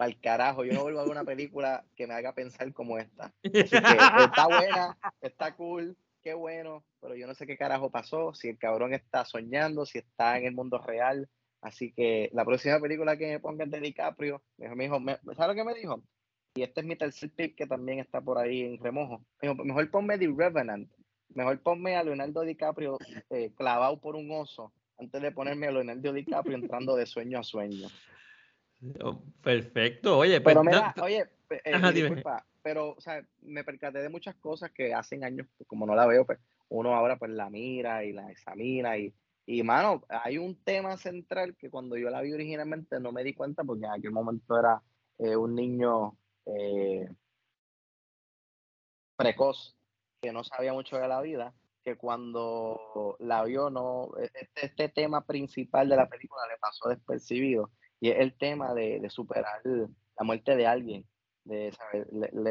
para 0.00 0.12
el 0.12 0.18
carajo, 0.18 0.64
yo 0.64 0.72
no 0.72 0.80
vuelvo 0.80 1.00
a 1.00 1.02
ver 1.02 1.12
una 1.12 1.24
película 1.24 1.84
que 1.94 2.06
me 2.06 2.14
haga 2.14 2.32
pensar 2.32 2.72
como 2.72 2.96
esta. 2.96 3.34
Así 3.44 3.52
que 3.52 4.24
está 4.24 4.46
buena, 4.46 4.98
está 5.20 5.54
cool, 5.56 5.94
qué 6.22 6.32
bueno, 6.32 6.86
pero 7.02 7.14
yo 7.16 7.26
no 7.26 7.34
sé 7.34 7.46
qué 7.46 7.58
carajo 7.58 7.90
pasó, 7.90 8.32
si 8.32 8.48
el 8.48 8.56
cabrón 8.56 8.94
está 8.94 9.26
soñando, 9.26 9.84
si 9.84 9.98
está 9.98 10.38
en 10.38 10.46
el 10.46 10.54
mundo 10.54 10.78
real. 10.78 11.28
Así 11.60 11.92
que 11.92 12.30
la 12.32 12.46
próxima 12.46 12.80
película 12.80 13.18
que 13.18 13.26
me 13.26 13.40
pongan 13.40 13.68
de 13.68 13.78
DiCaprio, 13.78 14.42
me 14.56 14.84
dijo, 14.84 15.00
me 15.00 15.18
¿sabes 15.36 15.48
lo 15.48 15.54
que 15.54 15.64
me 15.64 15.74
dijo? 15.74 16.02
Y 16.54 16.62
este 16.62 16.80
es 16.80 16.86
mi 16.86 16.96
tercer 16.96 17.30
pick 17.32 17.54
que 17.54 17.66
también 17.66 17.98
está 17.98 18.22
por 18.22 18.38
ahí 18.38 18.62
en 18.62 18.82
remojo. 18.82 19.18
Me 19.42 19.50
dijo, 19.50 19.62
mejor 19.62 19.90
ponme 19.90 20.16
The 20.16 20.32
Revenant, 20.34 20.90
mejor 21.34 21.60
ponme 21.60 21.96
a 21.96 22.04
Leonardo 22.04 22.40
DiCaprio 22.40 22.96
eh, 23.28 23.52
clavado 23.54 24.00
por 24.00 24.16
un 24.16 24.30
oso 24.30 24.72
antes 24.98 25.20
de 25.20 25.30
ponerme 25.30 25.66
a 25.66 25.72
Leonardo 25.72 26.10
DiCaprio 26.14 26.56
entrando 26.56 26.96
de 26.96 27.04
sueño 27.04 27.38
a 27.38 27.42
sueño. 27.42 27.88
Oh, 29.02 29.22
Perfecto, 29.42 30.18
oye, 30.18 30.40
pues, 30.40 30.54
Pero 30.54 30.64
mira, 30.64 30.94
no- 30.96 31.04
oye, 31.04 31.28
eh, 31.50 31.74
Ajá, 31.74 31.92
dime. 31.92 32.08
disculpa, 32.08 32.46
pero 32.62 32.90
o 32.96 33.00
sea, 33.00 33.22
me 33.42 33.62
percaté 33.64 33.98
de 33.98 34.08
muchas 34.08 34.34
cosas 34.36 34.70
que 34.70 34.94
hacen 34.94 35.24
años, 35.24 35.46
pues, 35.56 35.66
como 35.68 35.86
no 35.86 35.94
la 35.94 36.06
veo, 36.06 36.24
pues 36.24 36.38
uno 36.68 36.94
ahora 36.94 37.18
pues 37.18 37.30
la 37.32 37.50
mira 37.50 38.04
y 38.04 38.12
la 38.12 38.30
examina 38.30 38.96
y, 38.96 39.12
y 39.44 39.62
mano, 39.62 40.04
hay 40.08 40.38
un 40.38 40.54
tema 40.62 40.96
central 40.96 41.56
que 41.56 41.68
cuando 41.68 41.96
yo 41.96 42.08
la 42.10 42.22
vi 42.22 42.32
originalmente 42.32 43.00
no 43.00 43.12
me 43.12 43.24
di 43.24 43.34
cuenta 43.34 43.64
porque 43.64 43.84
en 43.86 43.92
aquel 43.92 44.12
momento 44.12 44.58
era 44.58 44.80
eh, 45.18 45.36
un 45.36 45.54
niño 45.54 46.16
eh, 46.46 47.08
precoz, 49.16 49.76
que 50.22 50.32
no 50.32 50.44
sabía 50.44 50.72
mucho 50.72 50.96
de 50.96 51.08
la 51.08 51.20
vida, 51.20 51.52
que 51.82 51.96
cuando 51.96 53.16
la 53.18 53.42
vio, 53.44 53.68
no, 53.70 54.10
este, 54.18 54.48
este 54.54 54.88
tema 54.88 55.26
principal 55.26 55.88
de 55.88 55.96
la 55.96 56.08
película 56.08 56.42
le 56.48 56.56
pasó 56.58 56.88
despercibido, 56.88 57.70
y 58.00 58.10
es 58.10 58.18
el 58.18 58.36
tema 58.36 58.74
de, 58.74 59.08
superar 59.10 59.60
la 59.64 60.24
muerte 60.24 60.56
de 60.56 60.66
alguien, 60.66 61.06
de 61.44 61.72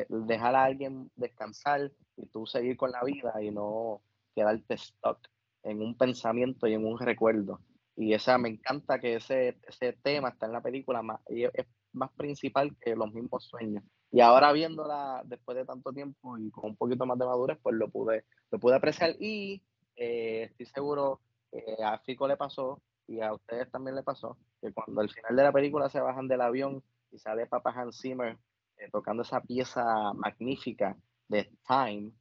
dejar 0.09 0.55
a 0.55 0.63
alguien 0.63 1.11
descansar 1.15 1.91
y 2.15 2.27
tú 2.27 2.45
seguir 2.45 2.77
con 2.77 2.91
la 2.91 3.03
vida 3.03 3.33
y 3.41 3.51
no 3.51 4.01
quedarte 4.35 4.77
stuck 4.77 5.19
en 5.63 5.81
un 5.81 5.97
pensamiento 5.97 6.67
y 6.67 6.73
en 6.73 6.85
un 6.85 6.97
recuerdo. 6.99 7.59
Y 7.95 8.13
esa 8.13 8.37
me 8.37 8.49
encanta 8.49 8.99
que 8.99 9.15
ese, 9.15 9.59
ese 9.67 9.93
tema 9.93 10.29
está 10.29 10.45
en 10.45 10.53
la 10.53 10.61
película 10.61 11.01
más, 11.01 11.19
y 11.27 11.43
es 11.43 11.67
más 11.91 12.11
principal 12.13 12.75
que 12.79 12.95
los 12.95 13.11
mismos 13.11 13.45
sueños. 13.45 13.83
Y 14.11 14.21
ahora 14.21 14.51
viéndola 14.51 15.21
después 15.25 15.57
de 15.57 15.65
tanto 15.65 15.91
tiempo 15.91 16.37
y 16.37 16.49
con 16.51 16.71
un 16.71 16.77
poquito 16.77 17.05
más 17.05 17.17
de 17.19 17.25
madurez, 17.25 17.59
pues 17.61 17.75
lo 17.75 17.89
pude, 17.89 18.25
lo 18.51 18.59
pude 18.59 18.75
apreciar 18.75 19.15
y 19.19 19.61
eh, 19.95 20.43
estoy 20.43 20.65
seguro 20.67 21.21
que 21.51 21.83
a 21.83 21.97
Fico 21.99 22.27
le 22.27 22.37
pasó 22.37 22.81
y 23.09 23.21
a 23.21 23.33
ustedes 23.33 23.69
también 23.71 23.95
le 23.95 24.03
pasó, 24.03 24.37
que 24.61 24.71
cuando 24.71 25.01
al 25.01 25.09
final 25.09 25.35
de 25.35 25.43
la 25.43 25.51
película 25.51 25.89
se 25.89 25.99
bajan 25.99 26.27
del 26.27 26.41
avión 26.41 26.83
y 27.11 27.17
sale 27.17 27.47
Papa 27.47 27.73
Hans 27.75 27.99
Zimmer 27.99 28.37
eh, 28.77 28.89
tocando 28.91 29.23
esa 29.23 29.41
pieza 29.41 30.13
magnífica 30.13 30.95
de 31.27 31.51
Time, 31.67 32.11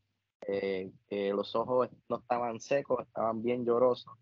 eh, 0.47 0.91
los 1.11 1.55
ojos 1.55 1.91
no 2.09 2.19
estaban 2.19 2.59
secos, 2.61 3.07
estaban 3.07 3.43
bien 3.43 3.67
llorosos. 3.67 4.13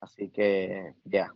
Así 0.00 0.30
que 0.30 0.94
ya, 1.04 1.32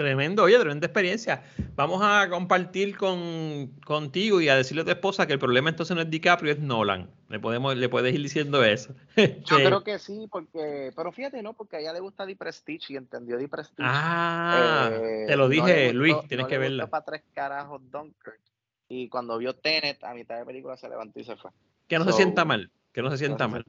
Tremendo, 0.00 0.44
oye, 0.44 0.58
tremenda 0.58 0.86
experiencia. 0.86 1.42
Vamos 1.76 2.00
a 2.02 2.26
compartir 2.30 2.96
con, 2.96 3.66
contigo 3.84 4.40
y 4.40 4.48
a 4.48 4.56
decirle 4.56 4.80
a 4.80 4.84
tu 4.86 4.92
esposa 4.92 5.26
que 5.26 5.34
el 5.34 5.38
problema 5.38 5.68
entonces 5.68 5.94
no 5.94 6.00
es 6.00 6.08
DiCaprio, 6.08 6.52
es 6.52 6.58
Nolan. 6.58 7.10
Le 7.28 7.38
podemos, 7.38 7.76
le 7.76 7.86
puedes 7.90 8.14
ir 8.14 8.22
diciendo 8.22 8.64
eso. 8.64 8.94
Yo 9.44 9.56
creo 9.56 9.84
que 9.84 9.98
sí, 9.98 10.26
porque, 10.32 10.90
pero 10.96 11.12
fíjate, 11.12 11.42
no, 11.42 11.52
porque 11.52 11.76
a 11.76 11.80
ella 11.80 11.92
le 11.92 12.00
gusta 12.00 12.24
The 12.24 12.34
Prestige 12.34 12.94
y 12.94 12.96
entendió 12.96 13.36
The 13.36 13.48
Prestige. 13.48 13.82
Ah, 13.82 14.90
eh, 14.90 15.24
te 15.28 15.36
lo 15.36 15.50
dije, 15.50 15.92
Luis, 15.92 16.16
tienes 16.28 16.46
que 16.46 16.56
verla. 16.56 16.86
para 16.86 17.04
tres 17.04 17.22
carajos 17.34 17.82
Dunkirk. 17.90 18.40
Y 18.88 19.10
cuando 19.10 19.36
vio 19.36 19.54
Tenet 19.54 20.02
a 20.02 20.14
mitad 20.14 20.38
de 20.38 20.46
película 20.46 20.78
se 20.78 20.88
levantó 20.88 21.20
y 21.20 21.24
se 21.24 21.36
fue. 21.36 21.50
Que 21.88 21.98
no 21.98 22.06
se 22.06 22.14
sienta 22.14 22.46
mal, 22.46 22.70
que 22.94 23.02
no 23.02 23.10
se 23.10 23.18
sienta 23.18 23.48
mal. 23.48 23.66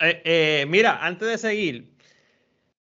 Eh, 0.00 0.22
eh, 0.24 0.66
mira, 0.70 1.04
antes 1.04 1.28
de 1.28 1.36
seguir, 1.36 1.92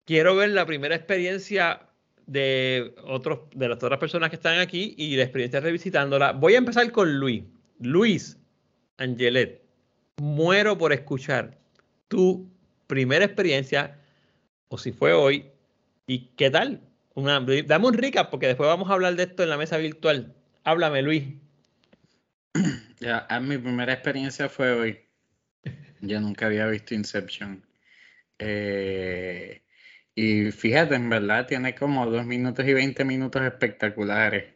quiero 0.04 0.36
ver 0.36 0.50
la 0.50 0.66
primera 0.66 0.96
experiencia 0.96 1.90
de, 2.32 2.96
otros, 3.04 3.42
de 3.54 3.68
las 3.68 3.84
otras 3.84 4.00
personas 4.00 4.30
que 4.30 4.38
están 4.38 4.60
aquí 4.60 4.96
y 4.98 5.18
la 5.18 5.24
experiencia 5.24 5.60
revisitándola. 5.60 6.32
Voy 6.32 6.56
a 6.56 6.60
empezar 6.60 6.90
con 6.92 7.20
Luis. 7.20 7.44
Luis 7.80 8.38
Angelet, 8.98 9.62
muero 10.18 10.78
por 10.78 10.94
escuchar 10.94 11.58
tu 12.08 12.50
primera 12.88 13.26
experiencia, 13.26 14.00
o 14.70 14.78
si 14.78 14.94
fue 14.94 15.12
hoy, 15.12 15.52
y 16.08 16.30
qué 16.38 16.50
tal. 16.50 16.82
Una, 17.16 17.42
dame 17.42 17.88
un 17.88 17.94
recap, 17.96 18.30
porque 18.30 18.48
después 18.48 18.68
vamos 18.68 18.90
a 18.90 18.94
hablar 18.94 19.16
de 19.16 19.24
esto 19.24 19.44
en 19.44 19.50
la 19.50 19.58
mesa 19.58 19.78
virtual. 19.78 20.34
Háblame, 20.64 21.02
Luis. 21.02 21.24
Ya, 23.02 23.28
mi 23.42 23.58
primera 23.58 23.94
experiencia 23.94 24.48
fue 24.48 24.74
hoy. 24.74 25.00
Yo 26.02 26.22
nunca 26.22 26.46
había 26.46 26.68
visto 26.68 26.94
Inception. 26.94 27.66
Eh, 28.38 29.64
y 30.15 30.51
fíjate, 30.51 30.96
en 30.96 31.10
verdad 31.10 31.48
tiene 31.48 31.75
como 31.75 32.06
dos 32.06 32.25
minutos 32.25 32.65
y 32.68 32.74
veinte 32.74 33.06
minutos 33.06 33.41
espectaculares. 33.44 34.56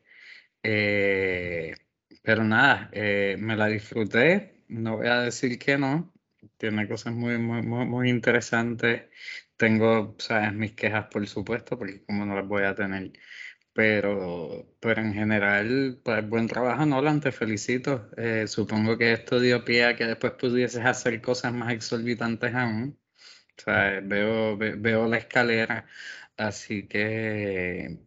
Eh, 0.64 1.76
pero 2.24 2.44
nada, 2.44 2.90
eh, 2.94 3.38
me 3.40 3.56
la 3.56 3.68
disfruté, 3.68 4.64
no 4.68 4.98
voy 4.98 5.08
a 5.08 5.22
decir 5.22 5.60
que 5.60 5.78
no. 5.78 6.14
Tiene 6.58 6.88
cosas 6.88 7.14
muy, 7.14 7.38
muy, 7.38 7.62
muy, 7.64 8.10
interesantes. 8.10 9.04
Tengo, 9.58 10.16
sabes, 10.20 10.54
mis 10.54 10.74
quejas, 10.74 11.08
por 11.12 11.28
supuesto, 11.28 11.78
porque 11.78 12.04
como 12.06 12.26
no 12.26 12.36
las 12.36 12.48
voy 12.48 12.64
a 12.64 12.76
tener. 12.76 13.14
Pero, 13.74 14.68
pero 14.80 15.02
en 15.02 15.14
general, 15.14 16.00
pues 16.04 16.28
buen 16.30 16.48
trabajo, 16.48 16.86
Nolan, 16.86 17.22
te 17.22 17.32
felicito. 17.32 18.10
Eh, 18.18 18.48
supongo 18.48 18.98
que 18.98 19.14
esto 19.14 19.40
dio 19.40 19.66
pie 19.66 19.86
a 19.86 19.96
que 19.96 20.06
después 20.06 20.34
pudieses 20.34 20.86
hacer 20.86 21.22
cosas 21.22 21.54
más 21.54 21.74
exorbitantes 21.74 22.54
aún. 22.56 22.98
O 23.58 23.62
sea, 23.62 24.02
veo, 24.04 24.58
veo 24.58 25.08
la 25.08 25.18
escalera, 25.18 25.86
así 26.38 26.88
que 26.88 28.00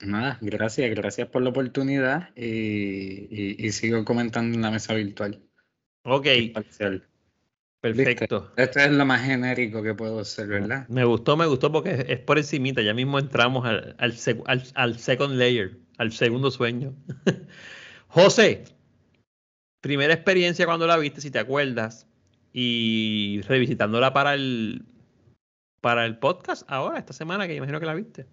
nada, 0.00 0.38
gracias, 0.40 0.90
gracias 0.90 1.28
por 1.28 1.42
la 1.42 1.50
oportunidad 1.50 2.34
y, 2.36 3.70
sigo 3.72 4.04
comentando 4.04 4.54
en 4.54 4.62
la 4.62 4.70
mesa 4.70 4.94
virtual. 4.94 5.42
Ok. 6.04 6.26
Perfecto. 7.80 8.52
Esto 8.56 8.80
es 8.80 8.90
lo 8.90 9.04
más 9.04 9.24
genérico 9.24 9.82
que 9.82 9.94
puedo 9.94 10.20
hacer, 10.20 10.48
¿verdad? 10.48 10.88
Me 10.88 11.04
gustó, 11.04 11.36
me 11.36 11.46
gustó 11.46 11.70
porque 11.70 12.06
es 12.08 12.18
por 12.18 12.38
encimita. 12.38 12.82
Ya 12.82 12.94
mismo 12.94 13.18
entramos 13.18 13.64
al, 13.64 13.94
al, 13.98 14.62
al 14.74 14.98
second 14.98 15.34
layer, 15.34 15.78
al 15.98 16.10
segundo 16.10 16.50
sueño. 16.50 16.96
José, 18.08 18.64
primera 19.80 20.14
experiencia 20.14 20.66
cuando 20.66 20.86
la 20.86 20.96
viste, 20.96 21.20
si 21.20 21.30
te 21.30 21.38
acuerdas, 21.38 22.08
y 22.58 23.42
revisitándola 23.42 24.14
para 24.14 24.32
el 24.32 24.82
para 25.82 26.06
el 26.06 26.16
podcast 26.16 26.62
ahora, 26.68 26.98
esta 26.98 27.12
semana, 27.12 27.46
que 27.46 27.54
imagino 27.54 27.78
que 27.78 27.84
la 27.84 27.94
viste. 27.94 28.24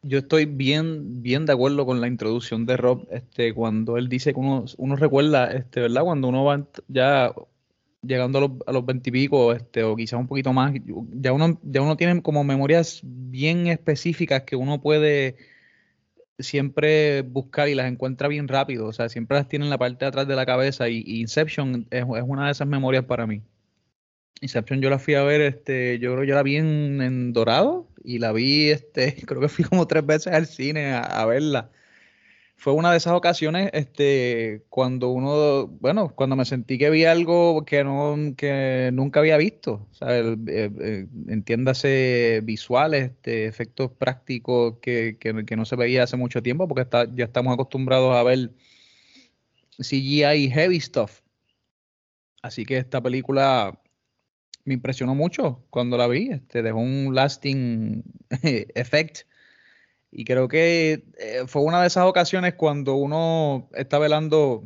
Yo 0.00 0.18
estoy 0.18 0.46
bien, 0.46 1.22
bien 1.22 1.44
de 1.44 1.52
acuerdo 1.52 1.84
con 1.84 2.00
la 2.00 2.08
introducción 2.08 2.64
de 2.64 2.78
Rob, 2.78 3.06
este, 3.10 3.52
cuando 3.52 3.98
él 3.98 4.08
dice 4.08 4.32
que 4.32 4.40
uno, 4.40 4.64
uno 4.78 4.96
recuerda, 4.96 5.52
este, 5.52 5.80
¿verdad? 5.80 6.04
Cuando 6.04 6.28
uno 6.28 6.42
va 6.44 6.66
ya 6.88 7.34
llegando 8.00 8.38
a 8.38 8.40
los, 8.40 8.50
a 8.66 8.72
los 8.72 8.86
veintipico, 8.86 9.52
este, 9.52 9.82
o 9.84 9.94
quizás 9.94 10.18
un 10.18 10.26
poquito 10.26 10.54
más, 10.54 10.72
ya 11.12 11.34
uno, 11.34 11.60
ya 11.62 11.82
uno 11.82 11.98
tiene 11.98 12.22
como 12.22 12.44
memorias 12.44 13.02
bien 13.04 13.66
específicas 13.66 14.44
que 14.44 14.56
uno 14.56 14.80
puede 14.80 15.36
siempre 16.38 17.20
buscar 17.20 17.68
y 17.68 17.74
las 17.74 17.92
encuentra 17.92 18.28
bien 18.28 18.48
rápido, 18.48 18.86
o 18.86 18.92
sea, 18.94 19.10
siempre 19.10 19.36
las 19.36 19.48
tiene 19.48 19.66
en 19.66 19.70
la 19.70 19.78
parte 19.78 20.06
de 20.06 20.08
atrás 20.08 20.26
de 20.26 20.34
la 20.34 20.46
cabeza 20.46 20.88
y, 20.88 21.02
Inception 21.20 21.86
es, 21.90 22.04
es, 22.04 22.24
una 22.26 22.46
de 22.46 22.52
esas 22.52 22.66
memorias 22.66 23.04
para 23.04 23.26
mí. 23.26 23.42
Inception 24.40 24.80
yo 24.82 24.90
la 24.90 24.98
fui 24.98 25.14
a 25.14 25.22
ver, 25.22 25.40
este, 25.40 25.98
yo 25.98 26.12
creo 26.12 26.22
que 26.22 26.28
yo 26.28 26.34
la 26.34 26.42
vi 26.42 26.56
en, 26.56 27.32
Dorado 27.32 27.88
y 28.04 28.18
la 28.18 28.32
vi, 28.32 28.70
este, 28.70 29.14
creo 29.26 29.40
que 29.40 29.48
fui 29.48 29.64
como 29.64 29.86
tres 29.86 30.04
veces 30.04 30.32
al 30.32 30.46
cine 30.46 30.92
a, 30.94 31.24
verla. 31.26 31.70
Fue 32.56 32.72
una 32.72 32.90
de 32.90 32.98
esas 32.98 33.12
ocasiones, 33.14 33.70
este, 33.74 34.64
cuando 34.70 35.10
uno, 35.10 35.66
bueno, 35.68 36.14
cuando 36.14 36.36
me 36.36 36.44
sentí 36.46 36.78
que 36.78 36.90
vi 36.90 37.04
algo 37.04 37.64
que 37.66 37.84
no, 37.84 38.16
que 38.36 38.90
nunca 38.92 39.20
había 39.20 39.36
visto, 39.36 39.86
¿sabes? 39.92 40.38
Eh, 40.48 40.70
eh, 40.80 41.06
entiéndase 41.28 42.40
visuales, 42.44 43.10
este, 43.12 43.46
efectos 43.46 43.92
prácticos 43.92 44.78
que, 44.80 45.18
que, 45.20 45.56
no 45.56 45.64
se 45.66 45.76
veía 45.76 46.04
hace 46.04 46.16
mucho 46.16 46.42
tiempo, 46.42 46.66
porque 46.68 46.82
está, 46.82 47.06
ya 47.14 47.26
estamos 47.26 47.54
acostumbrados 47.54 48.16
a 48.16 48.22
ver 48.22 48.50
CGI 49.78 50.50
heavy 50.50 50.80
stuff. 50.80 51.20
Así 52.42 52.64
que 52.64 52.78
esta 52.78 53.02
película 53.02 53.78
me 54.66 54.74
impresionó 54.74 55.14
mucho 55.14 55.64
cuando 55.70 55.96
la 55.96 56.08
vi, 56.08 56.28
este, 56.30 56.62
dejó 56.62 56.78
un 56.78 57.14
lasting 57.14 58.02
effect. 58.42 59.20
Y 60.10 60.24
creo 60.24 60.48
que 60.48 61.04
eh, 61.18 61.44
fue 61.46 61.62
una 61.62 61.80
de 61.80 61.86
esas 61.86 62.04
ocasiones 62.04 62.54
cuando 62.54 62.96
uno 62.96 63.70
está 63.74 63.98
velando 63.98 64.64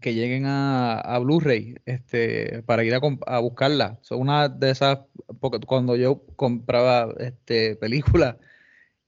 que 0.00 0.14
lleguen 0.14 0.44
a, 0.46 1.18
Blu-ray 1.20 1.76
este, 1.86 2.62
para 2.62 2.84
ir 2.84 2.94
a, 2.94 3.38
buscarla. 3.38 3.98
Son 4.02 4.20
una 4.20 4.48
de 4.48 4.70
esas, 4.70 5.00
cuando 5.66 5.96
yo 5.96 6.22
compraba 6.36 7.14
este, 7.18 7.76
películas, 7.76 8.36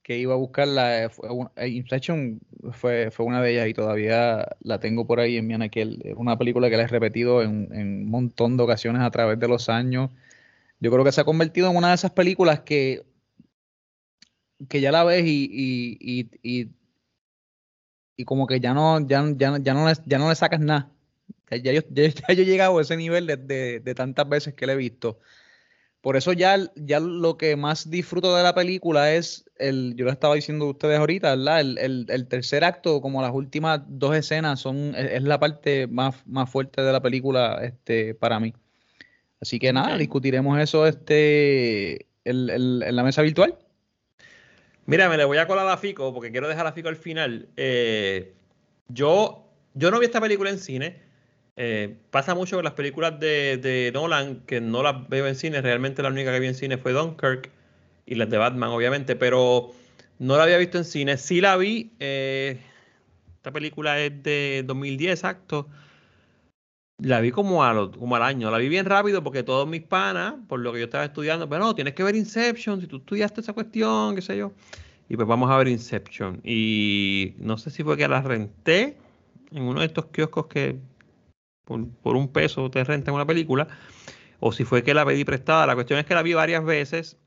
que 0.06 0.16
iba 0.18 0.34
a 0.34 0.36
buscarla, 0.36 1.04
eh, 1.06 1.10
eh, 1.56 1.68
Inflation 1.68 2.40
fue, 2.70 3.10
fue 3.10 3.26
una 3.26 3.42
de 3.42 3.50
ellas 3.50 3.66
y 3.68 3.74
todavía 3.74 4.56
la 4.60 4.78
tengo 4.78 5.04
por 5.04 5.18
ahí 5.18 5.36
en 5.36 5.48
mi 5.48 5.54
anaquel. 5.54 6.00
Es 6.04 6.14
una 6.16 6.38
película 6.38 6.70
que 6.70 6.76
la 6.76 6.84
he 6.84 6.86
repetido 6.86 7.42
en, 7.42 7.72
un 7.72 8.08
montón 8.08 8.56
de 8.56 8.62
ocasiones 8.62 9.02
a 9.02 9.10
través 9.10 9.40
de 9.40 9.48
los 9.48 9.68
años. 9.68 10.10
Yo 10.78 10.92
creo 10.92 11.04
que 11.04 11.10
se 11.10 11.22
ha 11.22 11.24
convertido 11.24 11.68
en 11.68 11.76
una 11.76 11.88
de 11.88 11.96
esas 11.96 12.12
películas 12.12 12.60
que, 12.60 13.04
que 14.68 14.80
ya 14.80 14.92
la 14.92 15.02
ves 15.02 15.24
y, 15.26 15.50
y, 16.00 16.30
y, 16.40 16.70
y 18.16 18.24
como 18.24 18.46
que 18.46 18.60
ya 18.60 18.74
no, 18.74 19.00
ya, 19.04 19.24
ya, 19.36 19.58
ya, 19.58 19.74
no, 19.74 19.88
le, 19.88 19.94
ya 20.06 20.18
no 20.18 20.28
le 20.28 20.36
sacas 20.36 20.60
nada. 20.60 20.88
Ya, 21.50 21.72
yo, 21.72 21.82
ya, 21.90 22.04
yo, 22.08 22.42
he 22.42 22.46
llegado 22.46 22.78
a 22.78 22.82
ese 22.82 22.96
nivel 22.96 23.26
de, 23.26 23.36
de, 23.38 23.80
de 23.80 23.94
tantas 23.96 24.28
veces 24.28 24.54
que 24.54 24.66
la 24.66 24.74
he 24.74 24.76
visto 24.76 25.18
por 26.00 26.16
eso 26.16 26.32
ya, 26.32 26.56
ya 26.76 27.00
lo 27.00 27.36
que 27.36 27.56
más 27.56 27.90
disfruto 27.90 28.36
de 28.36 28.42
la 28.42 28.54
película 28.54 29.12
es 29.12 29.44
el, 29.56 29.94
yo 29.96 30.04
lo 30.04 30.12
estaba 30.12 30.34
diciendo 30.34 30.66
a 30.66 30.70
ustedes 30.70 30.98
ahorita, 30.98 31.34
¿verdad? 31.34 31.60
El, 31.60 32.26
tercer 32.28 32.64
acto, 32.64 33.00
como 33.00 33.22
las 33.22 33.32
últimas 33.32 33.82
dos 33.86 34.14
escenas, 34.14 34.60
son, 34.60 34.94
es, 34.94 35.22
la 35.22 35.40
parte 35.40 35.86
más, 35.88 36.14
más 36.26 36.48
fuerte 36.48 36.82
de 36.82 36.92
la 36.92 37.00
película 37.00 37.60
este, 37.62 38.14
para 38.14 38.38
mí. 38.38 38.54
Así 39.40 39.58
que 39.58 39.72
nada, 39.72 39.98
discutiremos 39.98 40.58
eso 40.60 40.86
este, 40.86 42.06
en 42.24 42.96
la 42.96 43.02
mesa 43.02 43.22
virtual. 43.22 43.58
Mira, 44.86 45.08
me 45.08 45.16
le 45.16 45.24
voy 45.24 45.38
a 45.38 45.48
colar 45.48 45.68
a 45.68 45.76
Fico 45.76 46.14
porque 46.14 46.30
quiero 46.30 46.46
dejar 46.46 46.66
a 46.66 46.72
Fico 46.72 46.88
al 46.88 46.96
final. 46.96 47.48
Eh, 47.56 48.34
yo, 48.88 49.50
yo 49.74 49.90
no 49.90 49.98
vi 49.98 50.06
esta 50.06 50.20
película 50.20 50.50
en 50.50 50.58
cine. 50.58 51.02
Eh, 51.58 51.96
pasa 52.10 52.34
mucho 52.34 52.56
con 52.56 52.64
las 52.64 52.74
películas 52.74 53.18
de, 53.18 53.90
Nolan, 53.94 54.40
que 54.46 54.60
no 54.60 54.82
las 54.82 55.08
veo 55.08 55.26
en 55.26 55.34
cine. 55.34 55.62
Realmente 55.62 56.02
la 56.02 56.10
única 56.10 56.32
que 56.32 56.40
vi 56.40 56.46
en 56.48 56.54
cine 56.54 56.76
fue 56.76 56.92
Dunkirk 56.92 57.50
y 58.04 58.14
las 58.14 58.28
de 58.28 58.36
Batman, 58.36 58.70
obviamente, 58.70 59.16
pero 59.16 59.72
no 60.18 60.36
la 60.36 60.42
había 60.44 60.58
visto 60.58 60.78
en 60.78 60.84
cine. 60.84 61.16
Sí 61.16 61.40
la 61.40 61.56
vi. 61.56 61.92
Eh, 61.98 62.60
esta 63.36 63.52
película 63.52 64.00
es 64.00 64.22
de 64.22 64.64
2010, 64.66 65.12
exacto. 65.12 65.68
La 66.98 67.20
vi 67.20 67.30
como, 67.30 67.64
a 67.64 67.90
como 67.90 68.16
al 68.16 68.22
año. 68.22 68.50
La 68.50 68.58
vi 68.58 68.68
bien 68.68 68.86
rápido 68.86 69.22
porque 69.22 69.42
todos 69.42 69.66
mis 69.66 69.82
panas, 69.82 70.34
por 70.48 70.60
lo 70.60 70.72
que 70.72 70.80
yo 70.80 70.84
estaba 70.86 71.04
estudiando, 71.04 71.48
pero 71.48 71.64
no, 71.64 71.74
tienes 71.74 71.94
que 71.94 72.02
ver 72.02 72.16
Inception, 72.16 72.80
si 72.80 72.86
tú 72.86 72.98
estudiaste 72.98 73.40
esa 73.40 73.52
cuestión, 73.52 74.14
qué 74.14 74.22
sé 74.22 74.36
yo. 74.36 74.52
Y 75.08 75.16
pues 75.16 75.28
vamos 75.28 75.50
a 75.50 75.56
ver 75.56 75.68
Inception. 75.68 76.40
Y 76.44 77.34
no 77.38 77.58
sé 77.58 77.70
si 77.70 77.82
fue 77.82 77.96
que 77.96 78.08
la 78.08 78.20
renté 78.22 78.96
en 79.52 79.62
uno 79.62 79.80
de 79.80 79.86
estos 79.86 80.06
kioscos 80.06 80.46
que 80.46 80.78
por, 81.66 82.16
un 82.16 82.28
peso 82.28 82.70
te 82.70 82.84
rentan 82.84 83.14
una 83.14 83.26
película, 83.26 83.66
o 84.38 84.52
si 84.52 84.64
fue 84.64 84.82
que 84.84 84.94
la 84.94 85.04
pedí 85.04 85.24
prestada. 85.24 85.66
La 85.66 85.74
cuestión 85.74 85.98
es 85.98 86.06
que 86.06 86.14
la 86.14 86.22
vi 86.22 86.32
varias 86.32 86.64
veces. 86.64 87.18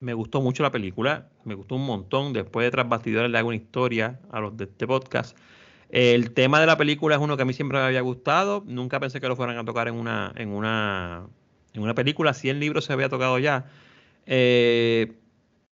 Me 0.00 0.14
gustó 0.14 0.40
mucho 0.40 0.62
la 0.62 0.70
película, 0.70 1.28
me 1.44 1.54
gustó 1.54 1.74
un 1.74 1.84
montón. 1.84 2.32
Después 2.32 2.64
de 2.64 2.70
Tras 2.70 2.88
Bastidores 2.88 3.30
le 3.30 3.38
hago 3.38 3.48
una 3.48 3.56
historia 3.56 4.20
a 4.30 4.40
los 4.40 4.56
de 4.56 4.64
este 4.64 4.86
podcast. 4.86 5.36
El 5.88 6.32
tema 6.32 6.60
de 6.60 6.66
la 6.66 6.76
película 6.76 7.16
es 7.16 7.20
uno 7.20 7.36
que 7.36 7.42
a 7.42 7.44
mí 7.44 7.52
siempre 7.52 7.78
me 7.78 7.84
había 7.84 8.00
gustado. 8.02 8.62
Nunca 8.66 9.00
pensé 9.00 9.20
que 9.20 9.26
lo 9.26 9.34
fueran 9.34 9.58
a 9.58 9.64
tocar 9.64 9.88
en 9.88 9.94
una, 9.94 10.32
en 10.36 10.50
una, 10.50 11.26
en 11.72 11.82
una 11.82 11.94
película. 11.94 12.34
Si 12.34 12.48
el 12.48 12.60
libro 12.60 12.80
se 12.80 12.92
había 12.92 13.08
tocado 13.08 13.40
ya. 13.40 13.66
Eh, 14.26 15.18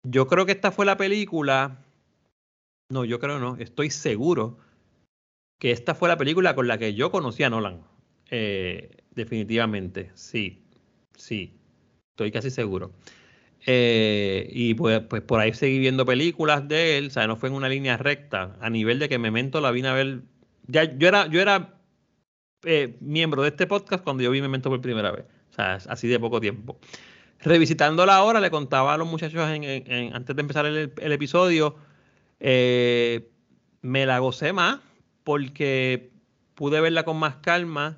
yo 0.03 0.27
creo 0.27 0.45
que 0.45 0.51
esta 0.51 0.71
fue 0.71 0.85
la 0.85 0.97
película. 0.97 1.77
No, 2.89 3.05
yo 3.05 3.19
creo 3.19 3.39
no. 3.39 3.55
Estoy 3.57 3.89
seguro 3.89 4.57
que 5.59 5.71
esta 5.71 5.95
fue 5.95 6.09
la 6.09 6.17
película 6.17 6.55
con 6.55 6.67
la 6.67 6.77
que 6.77 6.93
yo 6.93 7.11
conocí 7.11 7.43
a 7.43 7.49
Nolan. 7.49 7.83
Eh, 8.29 8.89
definitivamente, 9.11 10.11
sí. 10.13 10.63
Sí. 11.15 11.53
Estoy 12.11 12.31
casi 12.31 12.49
seguro. 12.49 12.93
Eh, 13.65 14.49
y 14.51 14.75
pues, 14.75 15.01
por 15.01 15.39
ahí 15.39 15.53
seguí 15.53 15.79
viendo 15.79 16.05
películas 16.05 16.67
de 16.67 16.97
él, 16.97 17.07
o 17.07 17.09
sea, 17.09 17.27
no 17.27 17.35
fue 17.35 17.49
en 17.49 17.55
una 17.55 17.67
línea 17.69 17.97
recta, 17.97 18.55
a 18.61 18.69
nivel 18.69 18.97
de 18.99 19.09
que 19.09 19.19
Memento 19.19 19.59
la 19.61 19.71
vine 19.71 19.89
a 19.89 19.93
ver. 19.93 20.21
Ya, 20.67 20.83
yo 20.97 21.07
era, 21.07 21.27
yo 21.27 21.41
era 21.41 21.77
eh, 22.63 22.97
miembro 23.01 23.41
de 23.41 23.49
este 23.49 23.67
podcast 23.67 24.03
cuando 24.03 24.23
yo 24.23 24.31
vi 24.31 24.41
Memento 24.41 24.69
por 24.69 24.81
primera 24.81 25.11
vez, 25.11 25.25
o 25.51 25.53
sea, 25.53 25.75
así 25.75 26.07
de 26.07 26.19
poco 26.19 26.39
tiempo. 26.39 26.79
Revisitándola 27.39 28.15
ahora, 28.15 28.39
le 28.39 28.49
contaba 28.49 28.93
a 28.93 28.97
los 28.97 29.07
muchachos 29.07 29.41
antes 29.41 30.35
de 30.35 30.41
empezar 30.41 30.65
el, 30.65 31.11
episodio, 31.11 31.75
eh, 32.39 33.29
me 33.81 34.05
la 34.05 34.19
gocé 34.19 34.53
más 34.53 34.79
porque 35.23 36.09
pude 36.55 36.81
verla 36.81 37.03
con 37.03 37.17
más 37.17 37.35
calma, 37.37 37.97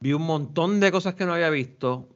vi 0.00 0.12
un 0.12 0.22
montón 0.22 0.80
de 0.80 0.90
cosas 0.92 1.14
que 1.14 1.24
no 1.24 1.34
había 1.34 1.50
visto, 1.50 2.08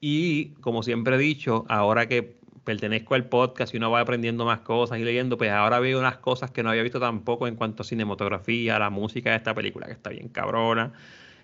y 0.00 0.50
como 0.60 0.82
siempre 0.82 1.16
he 1.16 1.18
dicho, 1.18 1.64
ahora 1.68 2.08
que 2.08 2.38
pertenezco 2.64 3.14
al 3.14 3.26
podcast 3.28 3.74
y 3.74 3.78
uno 3.78 3.90
va 3.90 4.00
aprendiendo 4.00 4.44
más 4.44 4.60
cosas 4.60 4.98
y 4.98 5.04
leyendo, 5.04 5.36
pues 5.38 5.50
ahora 5.50 5.80
veo 5.80 5.98
unas 5.98 6.18
cosas 6.18 6.50
que 6.50 6.62
no 6.62 6.70
había 6.70 6.82
visto 6.82 7.00
tampoco 7.00 7.46
en 7.46 7.56
cuanto 7.56 7.82
a 7.82 7.86
cinematografía, 7.86 8.78
la 8.78 8.90
música 8.90 9.30
de 9.30 9.36
esta 9.36 9.54
película 9.54 9.86
que 9.86 9.92
está 9.92 10.10
bien 10.10 10.28
cabrona, 10.28 10.92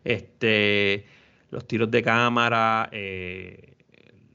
este, 0.04 1.06
los 1.50 1.66
tiros 1.66 1.90
de 1.90 2.02
cámara, 2.02 2.88
eh, 2.92 3.74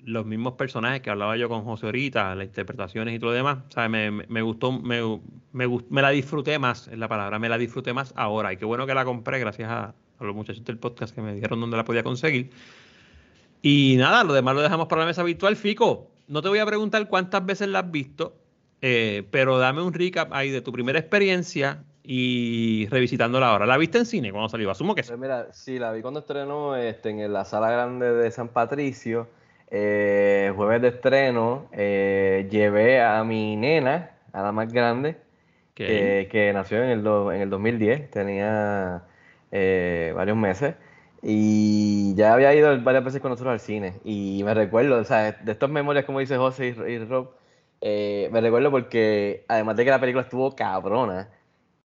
los 0.03 0.25
mismos 0.25 0.53
personajes 0.53 1.01
que 1.01 1.09
hablaba 1.09 1.37
yo 1.37 1.47
con 1.49 1.63
José 1.63 1.85
ahorita, 1.87 2.35
las 2.35 2.47
interpretaciones 2.47 3.15
y 3.15 3.19
todo 3.19 3.31
lo 3.31 3.35
demás, 3.35 3.59
Me, 3.89 4.11
me, 4.11 4.41
gustó, 4.41 4.71
me, 4.71 5.01
me, 5.53 5.67
me, 5.89 6.01
la 6.01 6.09
disfruté 6.09 6.59
más, 6.59 6.87
es 6.87 6.97
la 6.97 7.07
palabra, 7.07 7.39
me 7.39 7.49
la 7.49 7.57
disfruté 7.57 7.93
más 7.93 8.13
ahora 8.15 8.51
y 8.53 8.57
qué 8.57 8.65
bueno 8.65 8.85
que 8.87 8.93
la 8.95 9.05
compré 9.05 9.39
gracias 9.39 9.69
a, 9.69 9.93
a 10.21 10.25
los 10.25 10.35
muchachos 10.35 10.63
del 10.63 10.77
podcast 10.77 11.13
que 11.13 11.21
me 11.21 11.33
dijeron 11.33 11.59
dónde 11.59 11.77
la 11.77 11.83
podía 11.83 12.03
conseguir. 12.03 12.51
Y 13.61 13.95
nada, 13.97 14.23
lo 14.23 14.33
demás 14.33 14.55
lo 14.55 14.61
dejamos 14.61 14.87
para 14.87 15.01
la 15.01 15.07
mesa 15.07 15.23
virtual. 15.23 15.55
Fico, 15.55 16.09
no 16.27 16.41
te 16.41 16.49
voy 16.49 16.59
a 16.59 16.65
preguntar 16.65 17.07
cuántas 17.07 17.45
veces 17.45 17.67
la 17.67 17.79
has 17.79 17.91
visto, 17.91 18.35
eh, 18.81 19.23
pero 19.31 19.57
dame 19.57 19.81
un 19.81 19.93
recap 19.93 20.33
ahí 20.33 20.49
de 20.49 20.61
tu 20.61 20.71
primera 20.71 20.99
experiencia 20.99 21.83
y 22.03 22.87
revisitándola 22.89 23.49
ahora. 23.49 23.65
¿La 23.65 23.77
viste 23.77 23.99
en 23.99 24.05
cine 24.05 24.31
cuando 24.31 24.49
salió? 24.49 24.71
Asumo 24.71 24.95
que 24.95 25.03
sí. 25.03 25.09
Pues 25.09 25.19
mira, 25.19 25.47
sí, 25.51 25.77
la 25.77 25.91
vi 25.91 26.01
cuando 26.01 26.21
estrenó 26.21 26.75
este, 26.75 27.09
en 27.09 27.33
la 27.33 27.45
sala 27.45 27.69
grande 27.71 28.13
de 28.13 28.31
San 28.31 28.47
Patricio. 28.49 29.27
Eh, 29.69 30.51
jueves 30.55 30.81
de 30.81 30.87
estreno, 30.89 31.69
eh, 31.71 32.47
llevé 32.51 33.01
a 33.01 33.23
mi 33.23 33.55
nena, 33.55 34.11
a 34.33 34.41
la 34.41 34.51
más 34.51 34.71
grande, 34.73 35.15
que, 35.73 36.51
nació 36.53 36.83
en 36.83 36.89
el, 36.89 37.07
en 37.07 37.41
el 37.41 37.49
2010, 37.49 38.11
tenía 38.11 39.03
varios 39.51 40.37
meses. 40.37 40.75
Y 41.21 42.15
ya 42.15 42.33
había 42.33 42.53
ido 42.53 42.81
varias 42.81 43.03
veces 43.03 43.21
con 43.21 43.31
nosotros 43.31 43.53
al 43.53 43.59
cine. 43.59 43.99
Y 44.03 44.41
me 44.43 44.53
recuerdo, 44.53 44.97
o 44.99 45.03
sea, 45.03 45.33
de 45.33 45.51
estas 45.51 45.69
memorias, 45.69 46.05
como 46.05 46.19
dice 46.19 46.37
José 46.37 46.75
y, 46.87 46.97
Rob, 47.05 47.31
eh, 47.81 48.29
me 48.31 48.41
recuerdo 48.41 48.71
porque, 48.71 49.45
además 49.47 49.75
de 49.77 49.85
que 49.85 49.91
la 49.91 49.99
película 49.99 50.23
estuvo 50.23 50.55
cabrona, 50.55 51.29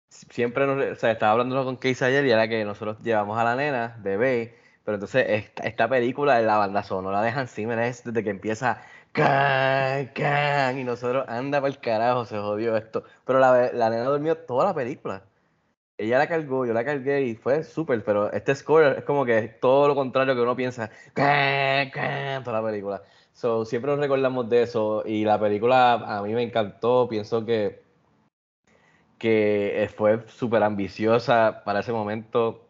siempre 0.09 0.67
nos, 0.67 0.83
o 0.85 0.97
sea, 0.97 1.11
estaba 1.13 1.33
hablando 1.33 1.65
con 1.65 1.77
Casey 1.77 2.09
ayer 2.09 2.27
y 2.27 2.31
era 2.31 2.49
que 2.49 2.65
nosotros 2.65 2.99
llevamos 3.03 3.39
a 3.39 3.45
la 3.45 3.57
nena, 3.57 3.97
bebé, 4.03 4.57
pero 4.85 4.97
entonces 4.97 5.27
esta, 5.29 5.65
esta 5.65 5.89
película, 5.89 6.41
la 6.41 6.59
banda 6.59 6.83
sonora 6.83 7.23
de 7.23 7.31
Hans 7.31 7.53
Zimmer 7.53 7.79
es 7.81 8.05
desde 8.05 8.25
que 8.25 8.31
empieza 8.31 8.83
can, 9.13 10.09
can, 10.15 10.79
y 10.79 10.85
nosotros 10.85 11.25
anda 11.29 11.61
para 11.61 11.73
el 11.73 11.81
carajo, 11.81 12.25
se 12.27 12.39
jodió 12.39 12.77
esto. 12.77 13.05
Pero 13.25 13.39
la, 13.41 13.73
la 13.73 13.91
nena 13.91 14.05
durmió 14.05 14.37
toda 14.39 14.67
la 14.67 14.75
película 14.75 15.23
ella 15.99 16.19
la 16.19 16.29
cargó, 16.29 16.67
yo 16.67 16.73
la 16.75 16.85
cargué 16.85 17.23
y 17.23 17.35
fue 17.37 17.65
súper, 17.65 18.05
pero 18.05 18.31
este 18.33 18.55
score 18.55 18.99
es 18.99 19.05
como 19.05 19.25
que 19.25 19.49
todo 19.61 19.89
lo 19.89 19.95
contrario 19.95 20.35
que 20.35 20.41
uno 20.43 20.57
piensa, 20.57 20.91
toda 21.15 22.61
la 22.61 22.63
película. 22.63 23.03
So, 23.33 23.65
siempre 23.65 23.91
nos 23.91 24.01
recordamos 24.01 24.49
de 24.49 24.63
eso 24.63 25.03
y 25.07 25.25
la 25.25 25.39
película 25.39 25.95
a 25.95 26.23
mí 26.23 26.35
me 26.35 26.43
encantó, 26.43 27.09
pienso 27.09 27.45
que, 27.45 27.83
que 29.19 29.91
fue 29.97 30.27
súper 30.29 30.63
ambiciosa 30.63 31.63
para 31.65 31.81
ese 31.81 31.93
momento. 31.93 32.63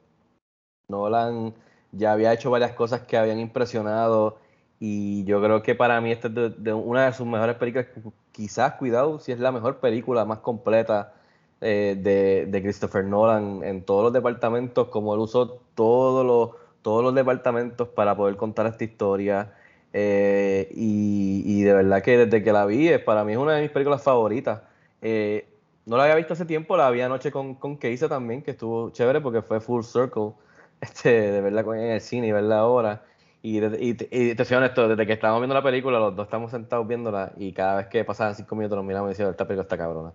Nolan 0.89 1.55
ya 1.93 2.13
había 2.13 2.33
hecho 2.33 2.51
varias 2.51 2.73
cosas 2.73 3.03
que 3.03 3.17
habían 3.17 3.41
impresionado 3.41 4.39
y 4.79 5.25
yo 5.25 5.43
creo 5.43 5.63
que 5.63 5.75
para 5.75 6.01
mí 6.01 6.13
esta 6.13 6.29
es 6.29 6.63
de 6.63 6.73
una 6.73 7.07
de 7.07 7.13
sus 7.13 7.27
mejores 7.27 7.57
películas, 7.57 7.89
quizás, 8.33 8.75
cuidado, 8.75 9.19
si 9.19 9.33
es 9.33 9.41
la 9.41 9.53
mejor 9.53 9.81
película 9.81 10.25
más 10.25 10.39
completa 10.41 11.15
eh, 11.61 12.47
de, 12.51 12.63
Christopher 12.63 13.05
Nolan 13.05 13.63
en 13.65 13.83
todos 13.83 14.05
los 14.05 14.13
departamentos, 14.13 14.89
como 14.89 15.15
él 15.15 15.21
usó 15.21 15.61
todos 15.75 16.25
los, 16.27 16.51
todos 16.83 17.03
los 17.03 17.15
departamentos 17.15 17.89
para 17.89 18.17
poder 18.17 18.37
contar 18.37 18.67
esta 18.67 18.85
historia. 18.85 19.55
Eh, 19.93 20.69
y, 20.75 21.63
de 21.63 21.73
verdad 21.73 22.03
que 22.03 22.19
desde 22.19 22.43
que 22.45 22.53
la 22.53 22.67
vi, 22.67 22.91
para 22.99 23.25
mí 23.25 23.33
es 23.33 23.39
una 23.39 23.55
de 23.55 23.63
mis 23.63 23.71
películas 23.71 24.03
favoritas. 24.03 24.63
Eh, 25.03 25.49
no 25.87 25.97
la 25.97 26.05
había 26.05 26.17
visto 26.17 26.35
hace 26.35 26.45
tiempo, 26.45 26.77
la 26.77 26.91
vi 26.91 27.01
anoche 27.01 27.31
con, 27.31 27.55
con 27.55 27.79
Keisa 27.79 28.09
también, 28.09 28.43
que 28.43 28.51
estuvo 28.53 28.91
chévere 28.91 29.21
porque 29.21 29.43
fue 29.43 29.61
full 29.61 29.83
circle, 29.83 30.33
este, 30.81 31.33
de 31.33 31.41
verla 31.41 31.63
en 31.63 31.91
el 31.93 32.01
cine 32.01 32.27
y 32.29 32.33
verla 32.33 32.59
ahora. 32.59 33.05
Y, 33.43 33.65
y, 33.65 33.95
te 34.35 34.45
soy 34.45 34.57
honesto, 34.57 34.89
desde 34.89 35.07
que 35.07 35.13
estábamos 35.13 35.41
viendo 35.43 35.55
la 35.55 35.63
película, 35.63 35.99
los 36.01 36.17
dos 36.17 36.27
estamos 36.27 36.51
sentados 36.51 36.87
viéndola 36.89 37.33
y 37.37 37.53
cada 37.53 37.77
vez 37.77 37.87
que 37.87 38.05
pasaban 38.05 38.35
cinco 38.35 38.57
minutos 38.57 38.77
nos 38.77 38.85
miramos 38.85 39.09
y 39.09 39.11
decíamos, 39.11 39.33
esta 39.33 39.47
película 39.47 39.63
está 39.63 39.79
cabrona 39.79 40.13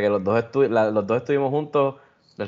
que 0.00 0.08
los 0.08 0.22
dos, 0.24 0.44
los 0.54 1.06
dos 1.06 1.16
estuvimos 1.18 1.50
juntos 1.50 1.96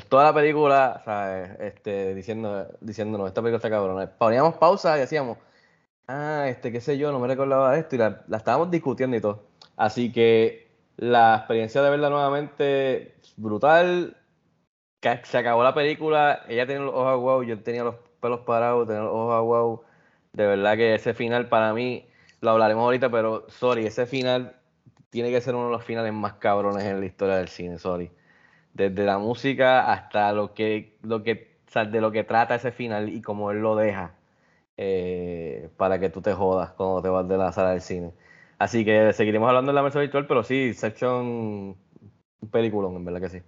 toda 0.07 0.25
la 0.25 0.33
película, 0.33 1.55
Este, 1.59 2.13
diciendo, 2.15 2.67
diciéndonos, 2.81 3.27
esta 3.27 3.41
película 3.41 3.57
está 3.57 3.69
cabrón. 3.69 4.11
Poníamos 4.17 4.55
pausa 4.55 4.97
y 4.97 5.01
decíamos, 5.01 5.37
ah, 6.07 6.45
este, 6.47 6.71
qué 6.71 6.81
sé 6.81 6.97
yo, 6.97 7.11
no 7.11 7.19
me 7.19 7.27
recordaba 7.27 7.73
de 7.73 7.79
esto, 7.79 7.95
y 7.95 7.99
la, 7.99 8.23
estábamos 8.35 8.71
discutiendo 8.71 9.17
y 9.17 9.21
todo. 9.21 9.43
Así 9.77 10.11
que 10.11 10.69
la 10.97 11.37
experiencia 11.37 11.81
de 11.81 11.89
verla 11.89 12.09
nuevamente, 12.09 13.15
brutal. 13.37 14.15
Se 15.23 15.37
acabó 15.37 15.63
la 15.63 15.73
película, 15.73 16.43
ella 16.49 16.67
tenía 16.67 16.83
los 16.83 16.93
ojos 16.93 17.07
aguados, 17.07 17.47
yo 17.47 17.61
tenía 17.63 17.83
los 17.85 17.95
pelos 18.19 18.41
parados, 18.41 18.87
tenía 18.87 19.03
los 19.03 19.13
ojos 19.13 19.33
aguados. 19.35 19.79
De 20.33 20.45
verdad 20.47 20.75
que 20.77 20.95
ese 20.95 21.13
final 21.13 21.47
para 21.49 21.73
mí, 21.73 22.07
lo 22.41 22.51
hablaremos 22.51 22.83
ahorita, 22.83 23.09
pero 23.09 23.45
sorry, 23.49 23.85
ese 23.85 24.05
final 24.05 24.58
tiene 25.09 25.31
que 25.31 25.41
ser 25.41 25.55
uno 25.55 25.65
de 25.65 25.71
los 25.71 25.83
finales 25.83 26.13
más 26.13 26.33
cabrones 26.33 26.83
en 26.83 26.99
la 26.99 27.05
historia 27.05 27.35
del 27.35 27.47
cine, 27.47 27.77
sorry. 27.77 28.11
Desde 28.73 29.05
la 29.05 29.17
música 29.17 29.91
hasta 29.91 30.31
lo 30.33 30.53
que, 30.53 30.97
lo 31.01 31.23
que, 31.23 31.57
de 31.91 32.01
lo 32.01 32.11
que 32.11 32.23
trata 32.23 32.55
ese 32.55 32.71
final 32.71 33.09
y 33.09 33.21
cómo 33.21 33.51
él 33.51 33.59
lo 33.59 33.75
deja 33.75 34.15
eh, 34.77 35.69
para 35.77 35.99
que 35.99 36.09
tú 36.09 36.21
te 36.21 36.33
jodas 36.33 36.71
cuando 36.71 37.01
te 37.01 37.09
vas 37.09 37.27
de 37.27 37.37
la 37.37 37.51
sala 37.51 37.71
del 37.71 37.81
cine. 37.81 38.13
Así 38.59 38.85
que 38.85 39.13
seguiremos 39.13 39.47
hablando 39.49 39.71
en 39.71 39.75
la 39.75 39.83
mesa 39.83 39.99
virtual, 39.99 40.27
pero 40.27 40.43
sí, 40.43 40.73
Section, 40.73 41.75
un 42.41 42.49
peliculón, 42.51 42.95
en 42.95 43.05
verdad 43.05 43.21
que 43.21 43.29
sí. 43.29 43.41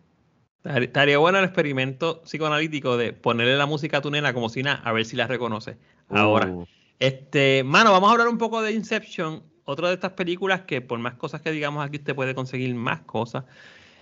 Estaría 0.64 1.18
bueno 1.18 1.40
el 1.40 1.46
experimento 1.46 2.22
psicoanalítico 2.22 2.96
de 2.96 3.14
ponerle 3.14 3.56
la 3.56 3.66
música 3.66 3.98
a 3.98 4.02
tu 4.02 4.12
nena 4.12 4.34
como 4.34 4.50
si 4.50 4.62
nada, 4.64 4.82
a 4.84 4.92
ver 4.92 5.06
si 5.06 5.16
la 5.16 5.28
reconoce. 5.28 5.78
Ahora, 6.10 6.48
uh. 6.48 6.68
este, 7.00 7.64
mano, 7.64 7.92
vamos 7.92 8.10
a 8.10 8.12
hablar 8.14 8.28
un 8.28 8.38
poco 8.38 8.62
de 8.62 8.72
Inception 8.72 9.44
otra 9.66 9.90
de 9.90 9.96
estas 9.96 10.14
películas 10.14 10.62
que 10.62 10.82
por 10.82 11.00
más 11.00 11.16
cosas 11.16 11.42
que 11.42 11.52
digamos 11.52 11.86
aquí 11.86 11.98
usted 11.98 12.16
puede 12.16 12.36
conseguir 12.36 12.74
más 12.76 13.02
cosas. 13.02 13.46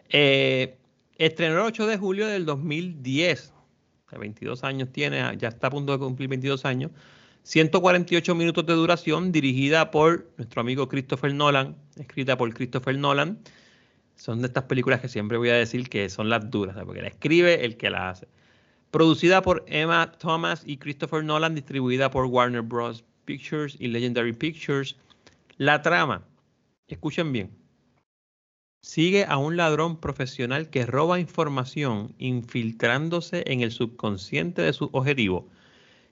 Eh, 0.10 0.80
Estrenó 1.20 1.56
el 1.56 1.66
8 1.66 1.86
de 1.86 1.98
julio 1.98 2.28
del 2.28 2.46
2010. 2.46 3.54
O 4.06 4.10
sea, 4.10 4.20
22 4.20 4.64
años 4.64 4.88
tiene, 4.94 5.22
ya 5.38 5.50
está 5.50 5.68
a 5.68 5.70
punto 5.70 5.92
de 5.92 6.00
cumplir 6.00 6.30
22 6.30 6.64
años. 6.64 6.92
148 7.44 8.36
minutos 8.36 8.66
de 8.66 8.74
duración, 8.74 9.34
dirigida 9.34 9.92
por 9.92 10.30
nuestro 10.38 10.62
amigo 10.62 10.88
Christopher 10.88 11.34
Nolan, 11.34 11.76
escrita 11.98 12.38
por 12.38 12.54
Christopher 12.54 12.98
Nolan. 12.98 13.38
Son 14.16 14.40
de 14.40 14.48
estas 14.48 14.64
películas 14.64 15.02
que 15.02 15.10
siempre 15.10 15.38
voy 15.38 15.50
a 15.50 15.56
decir 15.56 15.90
que 15.90 16.08
son 16.08 16.30
las 16.30 16.50
duras, 16.50 16.78
porque 16.86 17.02
la 17.02 17.10
escribe 17.10 17.66
el 17.66 17.76
que 17.76 17.90
la 17.90 18.12
hace. 18.12 18.30
Producida 18.90 19.42
por 19.42 19.66
Emma 19.68 20.14
Thomas 20.14 20.64
y 20.66 20.78
Christopher 20.78 21.22
Nolan, 21.26 21.54
distribuida 21.54 22.10
por 22.10 22.28
Warner 22.28 22.62
Bros. 22.62 23.04
Pictures 23.26 23.76
y 23.78 23.90
Legendary 23.90 24.32
Pictures. 24.32 24.96
La 25.60 25.82
trama, 25.82 26.26
escuchen 26.88 27.34
bien, 27.34 27.52
sigue 28.82 29.26
a 29.26 29.36
un 29.36 29.58
ladrón 29.58 30.00
profesional 30.00 30.70
que 30.70 30.86
roba 30.86 31.20
información 31.20 32.16
infiltrándose 32.18 33.44
en 33.46 33.60
el 33.60 33.74
subconsciente 33.74 34.62
de 34.62 34.72
su 34.72 34.90
objetivo, 34.94 35.50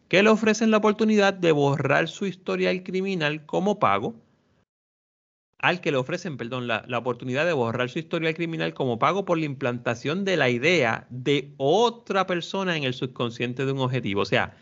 que 0.10 0.22
le 0.22 0.32
ofrecen 0.32 0.70
la 0.70 0.80
oportunidad 0.80 1.34
de 1.34 1.54
borrar 1.54 2.10
su 2.10 2.26
historial 2.26 2.84
criminal 2.84 3.46
como 3.46 3.80
pago 3.80 4.16
al 5.60 5.80
que 5.80 5.92
le 5.92 5.98
ofrecen, 5.98 6.36
perdón, 6.36 6.68
la, 6.68 6.84
la, 6.86 6.98
oportunidad 6.98 7.46
de 7.46 7.54
borrar 7.54 7.90
su 7.90 8.00
historial 8.00 8.34
criminal 8.34 8.74
como 8.74 9.00
pago 9.00 9.24
por 9.24 9.38
la 9.38 9.46
implantación 9.46 10.26
de 10.26 10.36
la 10.36 10.50
idea 10.50 11.08
de 11.10 11.54
otra 11.56 12.28
persona 12.28 12.76
en 12.76 12.84
el 12.84 12.94
subconsciente 12.94 13.66
de 13.66 13.72
un 13.72 13.80
objetivo. 13.80 14.24
O 14.24 14.26
sea, 14.26 14.58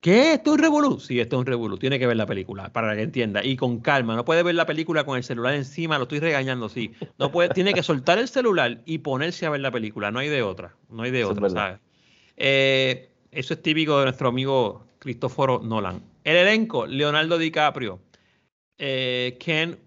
¿qué? 0.00 0.34
¿Esto 0.34 0.50
es 0.50 0.56
un 0.56 0.62
revolú? 0.62 1.00
Sí, 1.00 1.20
esto 1.20 1.36
es 1.36 1.40
un 1.40 1.46
revolú. 1.46 1.78
Tiene 1.78 1.98
que 1.98 2.06
ver 2.06 2.16
la 2.16 2.26
película 2.26 2.72
para 2.72 2.94
que 2.94 3.02
entienda. 3.02 3.44
Y 3.44 3.56
con 3.56 3.80
calma. 3.80 4.16
No 4.16 4.24
puede 4.24 4.42
ver 4.42 4.54
la 4.54 4.66
película 4.66 5.04
con 5.04 5.16
el 5.16 5.24
celular 5.24 5.54
encima. 5.54 5.98
Lo 5.98 6.04
estoy 6.04 6.20
regañando, 6.20 6.68
sí. 6.68 6.92
No 7.18 7.30
puede, 7.30 7.48
tiene 7.54 7.72
que 7.74 7.82
soltar 7.82 8.18
el 8.18 8.28
celular 8.28 8.82
y 8.84 8.98
ponerse 8.98 9.46
a 9.46 9.50
ver 9.50 9.60
la 9.60 9.70
película. 9.70 10.10
No 10.10 10.18
hay 10.18 10.28
de 10.28 10.42
otra. 10.42 10.74
No 10.88 11.02
hay 11.02 11.10
de 11.10 11.20
Eso 11.20 11.30
otra. 11.30 11.50
¿sabes? 11.50 11.80
Eh, 12.36 13.10
eso 13.30 13.54
es 13.54 13.62
típico 13.62 13.98
de 13.98 14.06
nuestro 14.06 14.28
amigo 14.28 14.86
Cristóforo 14.98 15.60
Nolan. 15.62 16.02
El 16.24 16.36
elenco, 16.36 16.86
Leonardo 16.86 17.38
DiCaprio, 17.38 18.00
eh, 18.78 19.36
Ken 19.40 19.78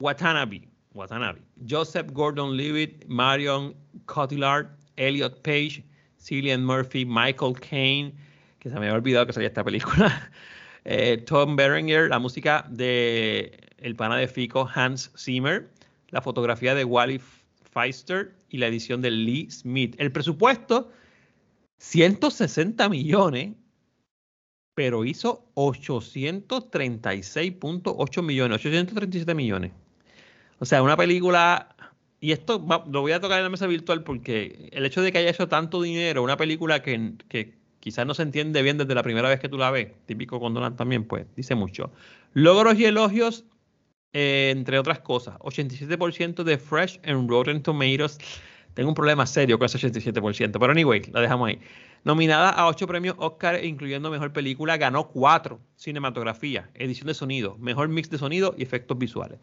Watanabe, 0.00 0.68
Watanabe, 0.94 1.40
Joseph 1.68 2.10
Gordon-Levitt, 2.12 3.04
Marion 3.06 3.74
Cotillard, 4.06 4.68
Elliot 4.96 5.40
Page, 5.42 5.84
Cillian 6.18 6.64
Murphy, 6.64 7.04
Michael 7.04 7.54
Caine, 7.60 8.14
que 8.60 8.68
se 8.68 8.76
me 8.76 8.82
había 8.86 8.94
olvidado 8.94 9.26
que 9.26 9.32
salía 9.32 9.48
esta 9.48 9.64
película, 9.64 10.30
eh, 10.84 11.16
Tom 11.26 11.56
Berenger, 11.56 12.10
la 12.10 12.20
música 12.20 12.66
de 12.70 13.58
el 13.78 13.96
pana 13.96 14.16
de 14.16 14.28
Fico, 14.28 14.68
Hans 14.72 15.10
Zimmer, 15.18 15.68
la 16.10 16.20
fotografía 16.20 16.74
de 16.74 16.84
Wally 16.84 17.18
Feister 17.72 18.34
y 18.50 18.58
la 18.58 18.66
edición 18.66 19.00
de 19.00 19.10
Lee 19.10 19.50
Smith. 19.50 19.96
El 19.98 20.12
presupuesto, 20.12 20.92
160 21.78 22.90
millones, 22.90 23.54
pero 24.74 25.06
hizo 25.06 25.50
836.8 25.54 28.22
millones, 28.22 28.58
837 28.58 29.34
millones. 29.34 29.72
O 30.58 30.66
sea, 30.66 30.82
una 30.82 30.98
película, 30.98 31.74
y 32.20 32.32
esto 32.32 32.62
lo 32.90 33.00
voy 33.00 33.12
a 33.12 33.20
tocar 33.20 33.38
en 33.38 33.44
la 33.44 33.50
mesa 33.50 33.66
virtual 33.66 34.04
porque 34.04 34.68
el 34.72 34.84
hecho 34.84 35.00
de 35.00 35.12
que 35.12 35.18
haya 35.18 35.30
hecho 35.30 35.48
tanto 35.48 35.80
dinero, 35.80 36.22
una 36.22 36.36
película 36.36 36.82
que 36.82 37.59
quizás 37.80 38.06
no 38.06 38.14
se 38.14 38.22
entiende 38.22 38.62
bien 38.62 38.78
desde 38.78 38.94
la 38.94 39.02
primera 39.02 39.28
vez 39.28 39.40
que 39.40 39.48
tú 39.48 39.58
la 39.58 39.70
ves, 39.70 39.88
típico 40.06 40.38
con 40.38 40.54
Nolan 40.54 40.76
también, 40.76 41.04
pues 41.04 41.26
dice 41.34 41.54
mucho. 41.54 41.90
Logros 42.34 42.78
y 42.78 42.84
elogios, 42.84 43.44
eh, 44.12 44.52
entre 44.54 44.78
otras 44.78 45.00
cosas, 45.00 45.36
87% 45.40 46.44
de 46.44 46.58
Fresh 46.58 47.00
en 47.02 47.28
Rotten 47.28 47.62
Tomatoes. 47.62 48.18
Tengo 48.74 48.90
un 48.90 48.94
problema 48.94 49.26
serio 49.26 49.58
con 49.58 49.66
ese 49.66 49.78
87%, 49.78 50.58
pero 50.60 50.70
anyway, 50.70 51.02
la 51.12 51.20
dejamos 51.20 51.48
ahí. 51.48 51.58
Nominada 52.04 52.50
a 52.50 52.66
ocho 52.66 52.86
premios 52.86 53.16
Oscar, 53.18 53.62
incluyendo 53.64 54.10
Mejor 54.10 54.32
Película, 54.32 54.76
ganó 54.76 55.08
cuatro. 55.08 55.60
Cinematografía, 55.76 56.70
edición 56.74 57.08
de 57.08 57.14
sonido, 57.14 57.56
Mejor 57.58 57.88
Mix 57.88 58.08
de 58.10 58.18
Sonido 58.18 58.54
y 58.56 58.62
Efectos 58.62 58.96
Visuales. 58.96 59.38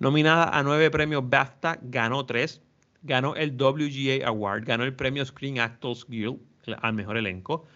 Nominada 0.00 0.48
a 0.48 0.62
nueve 0.62 0.90
premios 0.90 1.28
BAFTA, 1.28 1.78
ganó 1.82 2.26
tres. 2.26 2.62
Ganó 3.02 3.36
el 3.36 3.52
WGA 3.52 4.26
Award, 4.26 4.64
ganó 4.64 4.84
el 4.84 4.94
premio 4.94 5.24
Screen 5.24 5.60
Actors 5.60 6.06
Guild 6.08 6.40
al 6.80 6.92
Mejor 6.94 7.16
Elenco. 7.16 7.66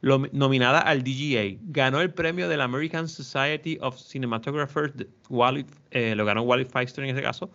Nominada 0.00 0.78
al 0.78 1.02
DGA, 1.02 1.58
ganó 1.72 2.00
el 2.00 2.12
premio 2.14 2.48
de 2.48 2.56
la 2.56 2.64
American 2.64 3.08
Society 3.08 3.78
of 3.80 3.96
Cinematographers, 4.00 4.92
Wally- 5.28 5.66
eh, 5.90 6.14
lo 6.14 6.24
ganó 6.24 6.42
Wally 6.42 6.66
Feister 6.66 7.02
en 7.02 7.10
ese 7.10 7.22
caso, 7.22 7.50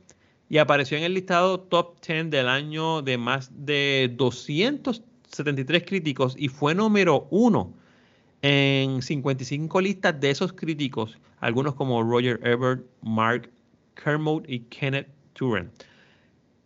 y 0.50 0.58
apareció 0.58 0.98
en 0.98 1.04
el 1.06 1.14
listado 1.14 1.62
top 1.62 2.02
10 2.06 2.30
del 2.30 2.50
año 2.50 3.02
de 3.02 3.18
más 3.18 3.50
de 3.66 4.12
273 4.18 5.84
críticos 5.86 6.36
y 6.38 6.50
fue 6.50 6.76
número 6.76 7.28
uno 7.32 7.74
en 8.42 9.02
55 9.02 9.80
listas 9.80 10.20
de 10.20 10.30
esos 10.30 10.52
críticos, 10.52 11.18
algunos 11.40 11.76
como 11.76 12.04
Roger 12.04 12.42
Ebert, 12.44 12.84
Mark 13.02 13.50
Kermode 13.96 14.52
y 14.54 14.60
Kenneth 14.60 15.08
Turan. 15.32 15.72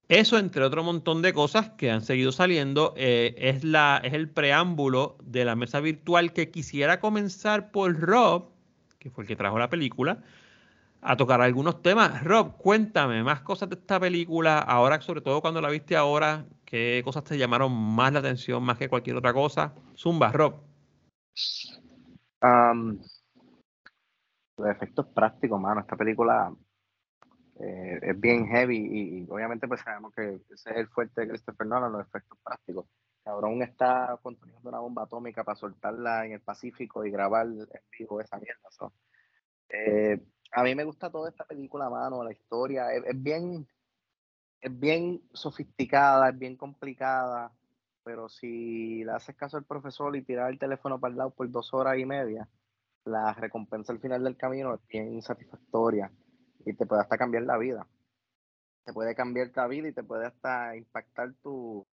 Eso, 0.10 0.38
entre 0.38 0.64
otro 0.64 0.84
montón 0.84 1.22
de 1.22 1.34
cosas 1.34 1.72
que 1.72 1.92
han 1.92 2.02
seguido 2.02 2.32
saliendo, 2.32 2.94
eh, 2.96 3.36
es, 3.38 3.66
la, 3.66 4.00
es 4.02 4.14
el 4.14 4.30
preámbulo 4.30 5.18
de 5.22 5.44
la 5.44 5.56
mesa 5.58 5.82
virtual 5.82 6.32
que 6.32 6.50
quisiera 6.50 7.02
comenzar 7.02 7.72
por 7.72 8.00
Rob, 8.00 8.46
que 9.00 9.10
fue 9.10 9.26
el 9.26 9.28
que 9.28 9.36
trajo 9.36 9.60
la 9.60 9.70
película, 9.70 10.24
a 11.02 11.18
tocar 11.18 11.42
algunos 11.42 11.82
temas. 11.82 12.24
Rob, 12.24 12.56
cuéntame 12.58 13.22
más 13.22 13.42
cosas 13.42 13.70
de 13.70 13.76
esta 13.76 14.00
película, 14.00 14.60
ahora, 14.60 15.02
sobre 15.02 15.20
todo 15.20 15.42
cuando 15.42 15.60
la 15.60 15.70
viste 15.70 15.98
ahora, 15.98 16.46
qué 16.64 17.02
cosas 17.04 17.26
te 17.26 17.38
llamaron 17.38 17.74
más 17.74 18.14
la 18.14 18.20
atención, 18.20 18.64
más 18.64 18.78
que 18.78 18.88
cualquier 18.88 19.18
otra 19.18 19.34
cosa. 19.34 19.74
Zumba, 19.98 20.32
Rob. 20.32 20.56
Los 24.58 24.70
efectos 24.70 25.06
prácticos, 25.08 25.60
mano. 25.60 25.82
Esta 25.82 25.98
película 25.98 26.54
eh, 27.60 28.00
es 28.02 28.20
bien 28.20 28.48
heavy 28.48 28.78
y, 28.78 29.20
y 29.20 29.28
obviamente 29.30 29.68
pues 29.68 29.82
sabemos 29.82 30.14
que 30.14 30.42
ese 30.52 30.70
es 30.70 30.78
el 30.78 30.88
fuerte 30.88 31.22
de 31.22 31.30
Christopher 31.30 31.66
Nolan, 31.66 31.92
los 31.92 32.06
efectos 32.06 32.38
prácticos. 32.44 32.86
Cabrón 33.24 33.62
está 33.62 34.18
construyendo 34.22 34.70
una 34.70 34.80
bomba 34.80 35.04
atómica 35.04 35.44
para 35.44 35.58
soltarla 35.58 36.26
en 36.26 36.34
el 36.34 36.42
Pacífico 36.42 37.04
y 37.04 37.12
grabar 37.12 37.48
en 37.48 37.68
vivo 37.98 38.22
esa 38.22 38.38
mierda. 38.38 38.70
so. 38.70 38.94
Eh, 39.70 40.22
a 40.52 40.64
mí 40.64 40.76
me 40.76 40.86
gusta 40.86 41.10
toda 41.10 41.30
esta 41.30 41.44
película, 41.44 41.90
mano, 41.90 42.24
la 42.24 42.32
historia. 42.32 42.94
Es, 42.94 43.04
es 43.06 43.22
bien, 43.22 43.68
es 44.62 44.80
bien 44.80 45.22
sofisticada, 45.34 46.30
es 46.30 46.40
bien 46.40 46.56
complicada, 46.56 47.52
pero 48.04 48.30
si 48.30 49.04
le 49.04 49.12
haces 49.12 49.36
caso 49.36 49.58
al 49.58 49.66
profesor 49.66 50.16
y 50.16 50.24
tirar 50.24 50.50
el 50.52 50.60
teléfono 50.60 51.00
para 51.00 51.12
el 51.12 51.18
lado 51.18 51.32
por 51.32 51.50
dos 51.52 51.74
horas 51.74 51.98
y 51.98 52.06
media, 52.06 52.48
la 53.04 53.34
recompensa 53.34 53.92
al 53.92 54.00
final 54.00 54.24
del 54.24 54.38
camino 54.38 54.74
es 54.76 54.88
bien 54.88 55.22
satisfactoria 55.22 56.12
y 56.66 56.74
te 56.74 56.86
puede 56.86 57.02
hasta 57.02 57.18
cambiar 57.18 57.44
la 57.44 57.58
vida. 57.58 57.88
Te 58.86 58.94
puede 58.94 59.16
cambiar 59.16 59.52
la 59.56 59.68
vida 59.68 59.90
y 59.90 59.94
te 59.94 60.04
puede 60.04 60.26
hasta 60.28 60.76
impactar 60.76 61.34
tu, 61.44 61.86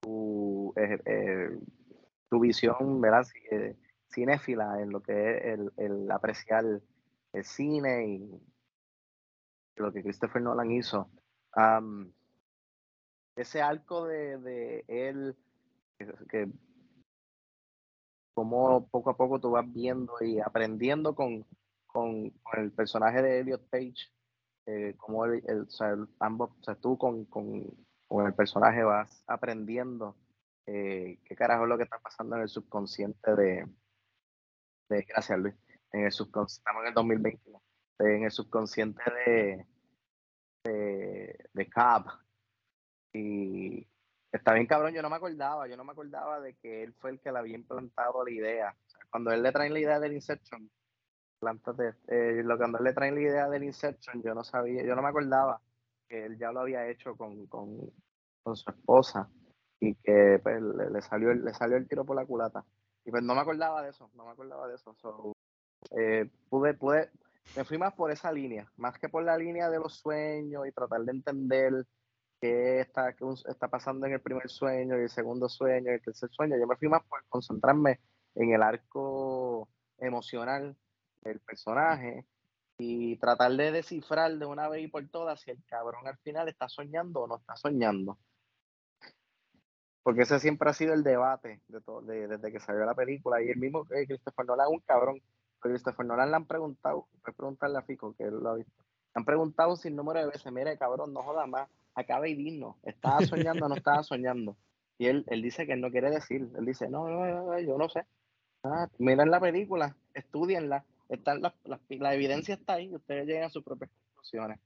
tu, 0.00 0.72
eh, 0.76 1.00
eh, 1.04 1.58
tu 2.28 2.40
visión, 2.40 3.00
¿verdad? 3.00 3.26
Eh, 3.50 3.76
cinéfila 4.08 4.80
en 4.80 4.90
lo 4.90 5.02
que 5.02 5.12
es 5.12 5.44
el, 5.44 5.72
el 5.76 6.10
apreciar 6.10 6.64
el 7.32 7.44
cine 7.44 8.06
y 8.06 8.40
lo 9.76 9.92
que 9.92 10.02
Christopher 10.02 10.42
Nolan 10.42 10.70
hizo. 10.70 11.10
Ese 13.36 13.62
arco 13.62 14.06
de, 14.06 14.38
de 14.38 14.84
él, 14.88 15.36
que 16.28 16.48
como 18.34 18.86
poco 18.88 19.10
a 19.10 19.16
poco 19.16 19.40
tú 19.40 19.50
vas 19.50 19.70
viendo 19.72 20.14
y 20.20 20.40
aprendiendo 20.40 21.14
con, 21.14 21.44
con, 21.92 22.30
con 22.42 22.60
el 22.60 22.72
personaje 22.72 23.22
de 23.22 23.40
Elliot 23.40 23.68
Page, 23.70 23.94
eh, 24.66 24.94
como 24.98 25.24
el, 25.26 25.42
el- 25.48 25.62
o 25.62 25.70
sea, 25.70 25.90
el- 25.90 26.08
ambos, 26.20 26.50
o 26.60 26.64
sea, 26.64 26.74
tú 26.76 26.98
con, 26.98 27.24
con, 27.26 27.64
con 28.08 28.26
el 28.26 28.34
personaje 28.34 28.82
vas 28.84 29.24
aprendiendo 29.26 30.16
eh, 30.66 31.20
qué 31.24 31.36
carajo 31.36 31.64
es 31.64 31.68
lo 31.70 31.76
que 31.78 31.84
está 31.84 31.98
pasando 32.00 32.36
en 32.36 32.42
el 32.42 32.48
subconsciente 32.48 33.34
de, 33.36 33.66
de 34.88 35.02
gracias 35.02 35.38
Luis, 35.38 35.54
en 35.92 36.04
el 36.04 36.12
subconsciente, 36.12 36.60
estamos 36.60 36.82
en 36.82 36.88
el 36.88 36.94
2021, 36.94 37.62
en 38.00 38.24
el 38.24 38.30
subconsciente 38.30 39.02
de, 39.26 39.66
de, 40.64 41.50
de 41.52 41.70
Cobb. 41.70 42.06
Y 43.12 43.88
está 44.32 44.54
bien 44.54 44.66
cabrón, 44.66 44.94
yo 44.94 45.02
no 45.02 45.10
me 45.10 45.16
acordaba, 45.16 45.66
yo 45.68 45.76
no 45.76 45.84
me 45.84 45.92
acordaba 45.92 46.40
de 46.40 46.54
que 46.56 46.82
él 46.84 46.94
fue 46.94 47.10
el 47.10 47.20
que 47.20 47.32
le 47.32 47.38
había 47.38 47.56
implantado 47.56 48.24
la 48.24 48.30
idea. 48.30 48.76
O 48.86 48.90
sea, 48.90 49.00
cuando 49.10 49.32
él 49.32 49.42
le 49.42 49.52
traen 49.52 49.72
la 49.72 49.80
idea 49.80 50.00
del 50.00 50.12
Inception, 50.14 50.70
plántate, 51.40 51.94
eh, 52.08 52.42
lo 52.44 52.56
cuando 52.58 52.78
él 52.78 52.84
le 52.84 52.92
traen 52.94 53.14
la 53.16 53.20
idea 53.22 53.48
del 53.48 53.64
Inception, 53.64 54.22
yo 54.22 54.34
no 54.34 54.44
sabía, 54.44 54.84
yo 54.84 54.94
no 54.94 55.02
me 55.02 55.08
acordaba 55.08 55.60
que 56.08 56.26
él 56.26 56.38
ya 56.38 56.52
lo 56.52 56.60
había 56.60 56.88
hecho 56.88 57.16
con, 57.16 57.46
con, 57.46 57.78
con 58.42 58.56
su 58.56 58.70
esposa 58.70 59.28
y 59.80 59.94
que 59.96 60.40
pues, 60.42 60.62
le, 60.62 60.90
le 60.90 61.02
salió, 61.02 61.30
el- 61.30 61.44
le 61.44 61.54
salió 61.54 61.76
el 61.76 61.88
tiro 61.88 62.04
por 62.04 62.16
la 62.16 62.26
culata. 62.26 62.64
Y 63.04 63.10
pues 63.10 63.22
no 63.22 63.34
me 63.34 63.40
acordaba 63.40 63.82
de 63.82 63.90
eso, 63.90 64.10
no 64.14 64.26
me 64.26 64.32
acordaba 64.32 64.68
de 64.68 64.74
eso. 64.76 64.94
So, 64.94 65.32
eh, 65.98 66.30
pude, 66.48 66.74
pude, 66.74 67.10
me 67.56 67.64
fui 67.64 67.78
más 67.78 67.94
por 67.94 68.10
esa 68.10 68.32
línea, 68.32 68.70
más 68.76 68.98
que 68.98 69.08
por 69.08 69.24
la 69.24 69.36
línea 69.36 69.70
de 69.70 69.78
los 69.78 69.94
sueños 69.98 70.66
y 70.66 70.72
tratar 70.72 71.02
de 71.02 71.12
entender 71.12 71.86
qué 72.40 72.80
está, 72.80 73.14
qué 73.14 73.24
está 73.48 73.68
pasando 73.68 74.06
en 74.06 74.12
el 74.14 74.20
primer 74.20 74.48
sueño 74.48 74.96
y 74.98 75.02
el 75.02 75.10
segundo 75.10 75.48
sueño 75.48 75.90
y 75.90 75.94
el 75.94 76.02
tercer 76.02 76.30
sueño. 76.30 76.56
Yo 76.58 76.66
me 76.66 76.76
fui 76.76 76.88
más 76.88 77.02
por 77.04 77.24
concentrarme 77.28 78.00
en 78.34 78.52
el 78.54 78.62
arco 78.62 79.68
emocional 79.98 80.76
del 81.22 81.40
personaje 81.40 82.24
y 82.78 83.16
tratar 83.16 83.52
de 83.52 83.72
descifrar 83.72 84.36
de 84.38 84.46
una 84.46 84.68
vez 84.68 84.84
y 84.84 84.88
por 84.88 85.06
todas 85.08 85.40
si 85.40 85.50
el 85.50 85.62
cabrón 85.66 86.06
al 86.06 86.16
final 86.18 86.48
está 86.48 86.68
soñando 86.68 87.20
o 87.20 87.26
no 87.26 87.36
está 87.36 87.56
soñando. 87.56 88.18
Porque 90.02 90.22
ese 90.22 90.40
siempre 90.40 90.70
ha 90.70 90.72
sido 90.72 90.94
el 90.94 91.02
debate 91.02 91.60
de 91.68 91.80
todo, 91.82 92.00
desde 92.00 92.50
que 92.50 92.58
salió 92.58 92.84
la 92.86 92.94
película. 92.94 93.42
Y 93.42 93.50
el 93.50 93.58
mismo 93.58 93.86
eh, 93.90 94.06
Christopher 94.06 94.46
Nolan 94.46 94.68
es 94.68 94.72
un 94.72 94.80
cabrón. 94.80 95.20
Pero 95.60 95.74
Christopher 95.74 96.06
Nolan 96.06 96.30
le 96.30 96.36
han 96.36 96.46
preguntado, 96.46 97.06
puedes 97.22 97.36
preguntarle 97.36 97.78
a 97.78 97.82
Fico, 97.82 98.14
que 98.14 98.24
él 98.24 98.40
lo 98.40 98.48
ha 98.48 98.54
visto. 98.54 98.72
Le 98.78 99.12
han 99.20 99.24
preguntado 99.26 99.76
sin 99.76 99.94
número 99.94 100.20
de 100.20 100.26
veces, 100.26 100.50
mire 100.50 100.78
cabrón, 100.78 101.12
no 101.12 101.22
jodas 101.22 101.46
más, 101.48 101.68
acaba 101.94 102.26
y 102.28 102.34
digno. 102.34 102.78
¿Estaba 102.82 103.20
soñando 103.26 103.66
o 103.66 103.68
no 103.68 103.74
estaba 103.74 104.02
soñando? 104.02 104.56
Y 104.96 105.06
él, 105.06 105.24
él 105.28 105.42
dice 105.42 105.66
que 105.66 105.74
él 105.74 105.82
no 105.82 105.90
quiere 105.90 106.10
decir. 106.10 106.48
Él 106.56 106.64
dice, 106.64 106.88
no, 106.88 107.06
no, 107.08 107.26
no 107.26 107.58
yo 107.60 107.76
no 107.76 107.88
sé. 107.90 108.06
Ah, 108.64 108.88
miren 108.98 109.30
la 109.30 109.40
película, 109.40 109.96
estudienla, 110.14 110.84
están 111.10 111.42
la 111.42 112.14
evidencia 112.14 112.54
está 112.54 112.74
ahí, 112.74 112.94
ustedes 112.94 113.26
lleguen 113.26 113.44
a 113.44 113.50
sus 113.50 113.64
propias 113.64 113.90
conclusiones. 113.90 114.60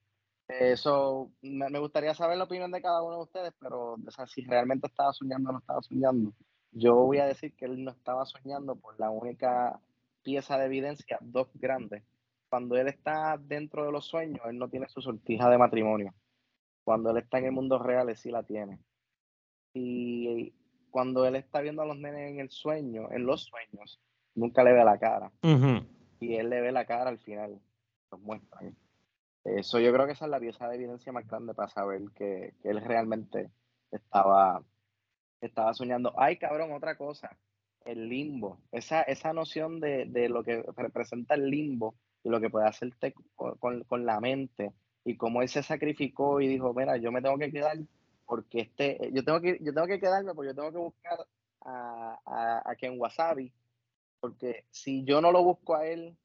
Eso, 0.47 1.31
me, 1.41 1.79
gustaría 1.79 2.15
saber 2.15 2.37
la 2.37 2.45
opinión 2.45 2.71
de 2.71 2.83
cada 2.83 3.03
uno 3.03 3.17
de 3.17 3.23
ustedes, 3.23 3.55
pero 3.59 3.97
si 4.27 4.45
realmente 4.45 4.87
estaba 4.87 5.13
soñando 5.13 5.51
o 5.51 5.53
no 5.53 5.59
estaba 5.59 5.83
soñando. 5.83 6.35
Yo 6.73 6.97
voy 6.97 7.19
a 7.19 7.27
decir 7.27 7.55
que 7.55 7.65
él 7.65 7.83
no 7.83 7.93
estaba 7.93 8.27
soñando 8.27 8.77
por 8.77 8.99
la 9.01 9.11
única 9.11 9.81
pieza 10.23 10.59
de 10.59 10.67
evidencia, 10.67 11.19
dos 11.23 11.49
grandes. 11.55 12.03
Cuando 12.51 12.77
él 12.77 12.89
está 12.89 13.39
dentro 13.41 13.87
de 13.87 13.93
los 13.93 14.07
sueños, 14.07 14.43
él 14.47 14.59
no 14.59 14.69
tiene 14.69 14.89
su 14.89 15.01
sortija 15.01 15.49
de 15.49 15.59
matrimonio. 15.59 16.13
Cuando 16.85 17.11
él 17.11 17.19
está 17.19 17.39
en 17.39 17.47
el 17.47 17.53
mundo 17.53 17.79
real, 17.79 18.11
él 18.11 18.17
sí 18.17 18.31
la 18.31 18.43
tiene. 18.43 18.79
Y 19.73 20.53
cuando 20.91 21.27
él 21.27 21.37
está 21.37 21.61
viendo 21.63 21.83
a 21.83 21.87
los 21.87 21.97
nenes 21.97 22.31
en 22.31 22.41
el 22.41 22.51
sueño, 22.51 23.11
en 23.11 23.25
los 23.25 23.45
sueños, 23.45 23.99
nunca 24.35 24.63
le 24.63 24.75
ve 24.75 24.85
la 24.85 24.99
cara. 24.99 25.33
Y 26.25 26.37
él 26.37 26.51
le 26.51 26.61
ve 26.61 26.73
la 26.73 26.85
cara 26.85 27.11
al 27.11 27.19
final. 27.19 27.61
Los 28.11 28.21
muestran. 28.21 28.77
Eso 29.45 29.79
yo 29.79 29.93
creo 29.93 30.07
que 30.07 30.13
esa 30.13 30.25
es 30.25 30.31
la 30.31 30.41
pieza 30.41 30.69
de 30.69 30.77
evidencia 30.77 31.13
más 31.13 31.27
grande 31.27 31.55
para 31.55 31.69
saber 31.69 32.03
que, 32.15 32.55
él 32.63 32.81
realmente 32.81 33.51
estaba, 33.91 34.63
estaba 35.41 35.75
soñando. 35.75 36.15
Ay, 36.17 36.39
cabrón, 36.39 36.73
otra 36.73 36.97
cosa. 36.97 37.37
El 37.85 38.09
limbo. 38.09 38.59
Esa, 38.73 39.03
esa 39.03 39.33
noción 39.33 39.81
de, 39.81 40.07
lo 40.31 40.43
que 40.43 40.65
representa 40.77 41.35
el 41.35 41.51
limbo 41.51 41.95
y 42.23 42.31
lo 42.31 42.41
que 42.41 42.49
puede 42.49 42.67
hacerte 42.67 43.15
con, 43.37 43.85
con 43.85 44.07
la 44.07 44.19
mente 44.21 44.73
y 45.05 45.17
cómo 45.17 45.43
él 45.43 45.49
se 45.49 45.63
sacrificó 45.63 46.41
y 46.41 46.49
dijo, 46.49 46.73
mira, 46.73 46.97
yo 46.97 47.13
me 47.13 47.21
tengo 47.21 47.39
que 47.39 47.53
quedar 47.53 47.77
porque 48.27 48.61
este, 48.61 49.11
yo 49.13 49.23
tengo 49.23 49.41
que, 49.41 49.59
yo 49.61 49.73
tengo 49.75 49.87
que 49.87 50.01
quedarme 50.01 50.35
porque 50.35 50.51
yo 50.51 50.55
tengo 50.55 50.73
que 50.73 50.79
buscar 50.79 51.19
a, 51.61 52.19
a, 52.25 52.71
a 52.71 52.77
Ken 52.77 52.99
Wasabi, 52.99 53.53
porque 54.25 54.65
si 54.71 55.05
yo 55.05 55.21
no 55.21 55.33
lo 55.33 55.45
busco 55.45 55.77
a 55.77 55.87
él 55.87 56.17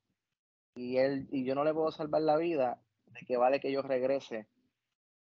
y 0.74 0.96
él 0.96 1.28
y 1.34 1.44
yo 1.44 1.54
no 1.54 1.66
le 1.66 1.74
puedo 1.74 1.92
salvar 1.92 2.22
la 2.22 2.38
vida, 2.38 2.82
de 3.08 3.26
que 3.26 3.36
vale 3.36 3.60
que 3.60 3.74
yo 3.74 3.82
regrese 3.82 4.48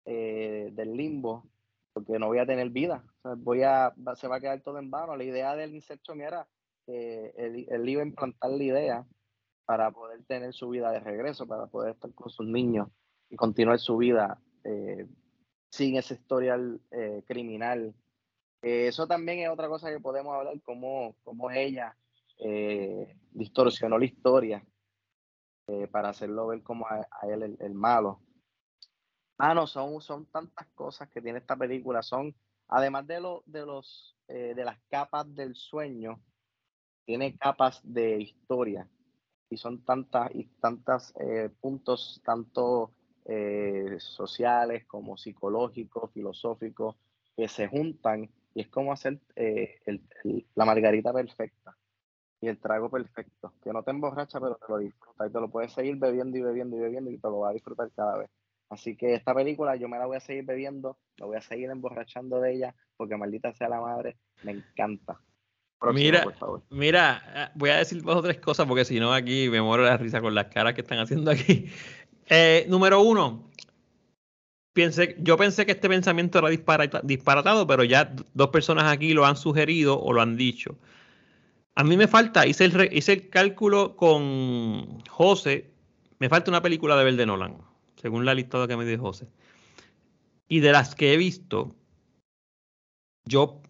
eh, 0.04 0.70
del 0.72 0.96
limbo, 0.96 1.48
porque 1.92 2.18
no 2.18 2.26
voy 2.26 2.38
a 2.38 2.46
tener 2.46 2.70
vida, 2.70 3.04
voy 3.36 3.62
a, 3.62 3.94
se 4.16 4.26
va 4.26 4.36
a 4.36 4.40
quedar 4.40 4.62
todo 4.62 4.80
en 4.80 4.90
vano. 4.90 5.16
La 5.16 5.22
idea 5.22 5.54
del 5.54 5.76
insecto 5.76 6.12
era 6.14 6.48
que 6.84 7.32
él, 7.36 7.88
iba 7.88 8.02
a 8.02 8.06
implantar 8.06 8.50
la 8.50 8.64
idea 8.64 9.06
para 9.64 9.92
poder 9.92 10.24
tener 10.24 10.52
su 10.52 10.68
vida 10.70 10.90
de 10.90 10.98
regreso, 10.98 11.46
para 11.46 11.68
poder 11.68 11.92
estar 11.92 12.12
con 12.14 12.30
sus 12.30 12.48
niños 12.48 12.88
y 13.30 13.36
continuar 13.36 13.78
su 13.78 13.96
vida 13.96 14.42
eh, 14.64 15.06
sin 15.70 15.96
ese 15.98 16.14
historial 16.14 16.80
eh, 16.90 17.22
criminal. 17.28 17.94
eso 18.60 19.06
también 19.06 19.38
es 19.38 19.50
otra 19.50 19.68
cosa 19.68 19.88
que 19.88 20.00
podemos 20.00 20.34
hablar, 20.34 20.60
cómo, 20.62 21.14
cómo 21.22 21.52
ella 21.52 21.96
eh, 22.38 23.16
distorsionó 23.32 23.98
la 23.98 24.04
historia 24.04 24.64
eh, 25.68 25.88
para 25.88 26.10
hacerlo 26.10 26.48
ver 26.48 26.62
como 26.62 26.86
a, 26.86 27.06
él 27.28 27.56
el, 27.58 27.74
malo. 27.74 28.20
Ah, 29.38 29.54
no, 29.54 29.66
son, 29.66 30.00
son 30.00 30.26
tantas 30.26 30.66
cosas 30.68 31.08
que 31.08 31.20
tiene 31.20 31.38
esta 31.38 31.56
película. 31.56 32.02
Son, 32.02 32.34
además 32.68 33.06
de, 33.06 33.20
lo, 33.20 33.42
de, 33.46 33.66
los, 33.66 34.16
de 34.28 34.64
las 34.64 34.78
capas 34.88 35.34
del 35.34 35.54
sueño, 35.54 36.20
tiene 37.04 37.36
capas 37.36 37.80
de 37.82 38.20
historia. 38.20 38.88
Y 39.50 39.56
son 39.58 39.84
tantas 39.84 40.34
y 40.34 40.44
tantas 40.60 41.12
puntos, 41.60 42.20
tanto 42.24 42.92
eh, 43.28 43.96
sociales, 43.98 44.84
como 44.86 45.16
psicológicos, 45.16 46.12
filosóficos, 46.12 46.94
que 47.36 47.48
se 47.48 47.66
juntan 47.66 48.30
y 48.54 48.60
es 48.60 48.68
como 48.68 48.92
hacer 48.92 49.20
eh, 49.34 49.80
la 50.54 50.64
margarita 50.64 51.12
perfecta 51.12 51.76
y 52.40 52.48
el 52.48 52.58
trago 52.58 52.90
perfecto, 52.90 53.52
que 53.62 53.72
no 53.72 53.82
te 53.82 53.90
emborracha, 53.90 54.40
pero 54.40 54.56
te 54.56 54.66
lo 54.68 54.78
disfruta 54.78 55.26
y 55.26 55.30
te 55.30 55.40
lo 55.40 55.48
puedes 55.48 55.72
seguir 55.72 55.96
bebiendo 55.96 56.36
y 56.36 56.42
bebiendo 56.42 56.76
y 56.76 56.80
bebiendo 56.80 57.10
y 57.10 57.18
te 57.18 57.28
lo 57.28 57.40
vas 57.40 57.50
a 57.50 57.54
disfrutar 57.54 57.90
cada 57.94 58.18
vez. 58.18 58.30
Así 58.68 58.96
que 58.96 59.14
esta 59.14 59.34
película 59.34 59.76
yo 59.76 59.88
me 59.88 59.98
la 59.98 60.06
voy 60.06 60.16
a 60.16 60.20
seguir 60.20 60.44
bebiendo, 60.44 60.98
me 61.20 61.26
voy 61.26 61.36
a 61.36 61.40
seguir 61.40 61.70
emborrachando 61.70 62.40
de 62.40 62.54
ella, 62.54 62.74
porque 62.96 63.16
maldita 63.16 63.52
sea 63.52 63.68
la 63.68 63.80
madre, 63.80 64.16
me 64.42 64.52
encanta. 64.52 65.20
mira, 65.92 66.26
mira, 66.70 67.22
ah, 67.34 67.52
voy 67.54 67.70
a 67.70 67.76
decir 67.76 68.02
dos 68.02 68.16
o 68.16 68.22
tres 68.22 68.38
cosas 68.38 68.66
porque 68.66 68.84
si 68.84 68.98
no 68.98 69.12
aquí 69.12 69.48
me 69.48 69.62
muero 69.62 69.84
la 69.84 69.96
risa 69.96 70.20
con 70.20 70.34
las 70.34 70.46
caras 70.46 70.74
que 70.74 70.80
están 70.82 70.98
haciendo 70.98 71.30
aquí. 71.30 71.66
Eh, 72.28 72.66
número 72.68 73.02
uno, 73.02 73.52
pensé, 74.72 75.14
yo 75.20 75.36
pensé 75.36 75.64
que 75.64 75.70
este 75.70 75.88
pensamiento 75.88 76.40
era 76.40 76.48
disparatado, 77.04 77.68
pero 77.68 77.84
ya 77.84 78.12
dos 78.34 78.48
personas 78.48 78.92
aquí 78.92 79.14
lo 79.14 79.24
han 79.24 79.36
sugerido 79.36 80.00
o 80.00 80.12
lo 80.12 80.20
han 80.20 80.36
dicho. 80.36 80.76
A 81.76 81.84
mí 81.84 81.96
me 81.96 82.08
falta, 82.08 82.46
hice 82.46 82.64
el, 82.64 82.92
hice 82.92 83.12
el 83.12 83.28
cálculo 83.28 83.96
con 83.96 85.00
José, 85.08 85.70
me 86.18 86.28
falta 86.28 86.50
una 86.50 86.62
película 86.62 86.96
de 86.96 87.04
Verde 87.04 87.26
Nolan, 87.26 87.58
según 87.96 88.24
la 88.24 88.34
lista 88.34 88.66
que 88.66 88.76
me 88.76 88.84
dio 88.84 88.98
José. 88.98 89.28
Y 90.48 90.60
de 90.60 90.72
las 90.72 90.94
que 90.94 91.12
he 91.12 91.16
visto, 91.16 91.76
yo, 93.26 93.60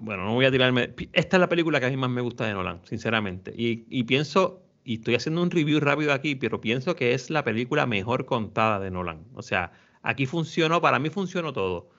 bueno, 0.00 0.24
no 0.24 0.34
voy 0.34 0.46
a 0.46 0.50
tirarme. 0.50 0.94
Esta 1.12 1.36
es 1.36 1.40
la 1.40 1.48
película 1.48 1.80
que 1.80 1.86
a 1.86 1.90
mí 1.90 1.96
más 1.96 2.10
me 2.10 2.22
gusta 2.22 2.46
de 2.46 2.54
Nolan, 2.54 2.80
sinceramente. 2.84 3.52
Y, 3.56 3.84
y 3.90 4.04
pienso 4.04 4.62
y 4.84 4.94
estoy 4.94 5.14
haciendo 5.14 5.42
un 5.42 5.50
review 5.50 5.80
rápido 5.80 6.12
aquí, 6.12 6.34
pero 6.34 6.60
pienso 6.60 6.96
que 6.96 7.14
es 7.14 7.30
la 7.30 7.44
película 7.44 7.86
mejor 7.86 8.26
contada 8.26 8.80
de 8.80 8.90
Nolan. 8.90 9.24
O 9.34 9.42
sea, 9.42 9.72
aquí 10.02 10.26
funcionó, 10.26 10.80
para 10.80 10.98
mí 10.98 11.10
funcionó 11.10 11.52
todo. 11.52 11.90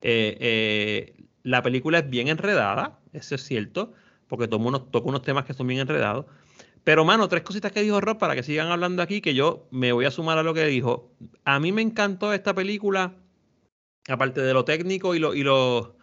Eh, 0.00 0.36
eh, 0.40 1.24
la 1.44 1.62
película 1.62 1.98
es 1.98 2.10
bien 2.10 2.28
enredada, 2.28 2.98
eso 3.12 3.34
es 3.34 3.42
cierto, 3.42 3.92
porque 4.32 4.48
toca 4.48 4.64
unos, 4.64 4.90
toca 4.90 5.10
unos 5.10 5.20
temas 5.20 5.44
que 5.44 5.52
son 5.52 5.66
bien 5.66 5.80
enredados. 5.80 6.24
Pero, 6.84 7.04
mano, 7.04 7.28
tres 7.28 7.42
cositas 7.42 7.70
que 7.70 7.82
dijo 7.82 8.00
Rob 8.00 8.16
para 8.16 8.34
que 8.34 8.42
sigan 8.42 8.68
hablando 8.68 9.02
aquí, 9.02 9.20
que 9.20 9.34
yo 9.34 9.68
me 9.70 9.92
voy 9.92 10.06
a 10.06 10.10
sumar 10.10 10.38
a 10.38 10.42
lo 10.42 10.54
que 10.54 10.64
dijo. 10.64 11.12
A 11.44 11.60
mí 11.60 11.70
me 11.70 11.82
encantó 11.82 12.32
esta 12.32 12.54
película, 12.54 13.14
aparte 14.08 14.40
de 14.40 14.54
lo 14.54 14.64
técnico 14.64 15.14
y 15.14 15.18
lo, 15.18 15.34
y 15.34 15.42
lo, 15.42 15.98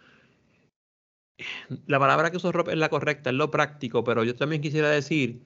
la 1.87 1.97
palabra 1.97 2.29
que 2.29 2.37
usó 2.37 2.51
Rob 2.51 2.69
es 2.69 2.77
la 2.77 2.89
correcta, 2.89 3.31
es 3.31 3.35
lo 3.35 3.49
práctico, 3.49 4.03
pero 4.03 4.23
yo 4.23 4.35
también 4.35 4.61
quisiera 4.61 4.91
decir 4.91 5.41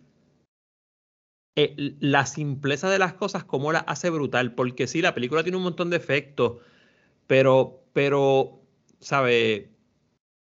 eh, 1.55 1.95
la 2.01 2.25
simpleza 2.25 2.89
de 2.89 2.99
las 2.99 3.13
cosas, 3.13 3.45
como 3.45 3.71
la 3.71 3.79
hace 3.79 4.09
brutal, 4.09 4.55
porque 4.55 4.87
sí, 4.87 5.01
la 5.01 5.13
película 5.13 5.43
tiene 5.43 5.55
un 5.55 5.63
montón 5.63 5.89
de 5.89 5.95
efectos, 5.95 6.57
pero, 7.27 7.81
pero, 7.93 8.59
¿sabe? 8.99 9.72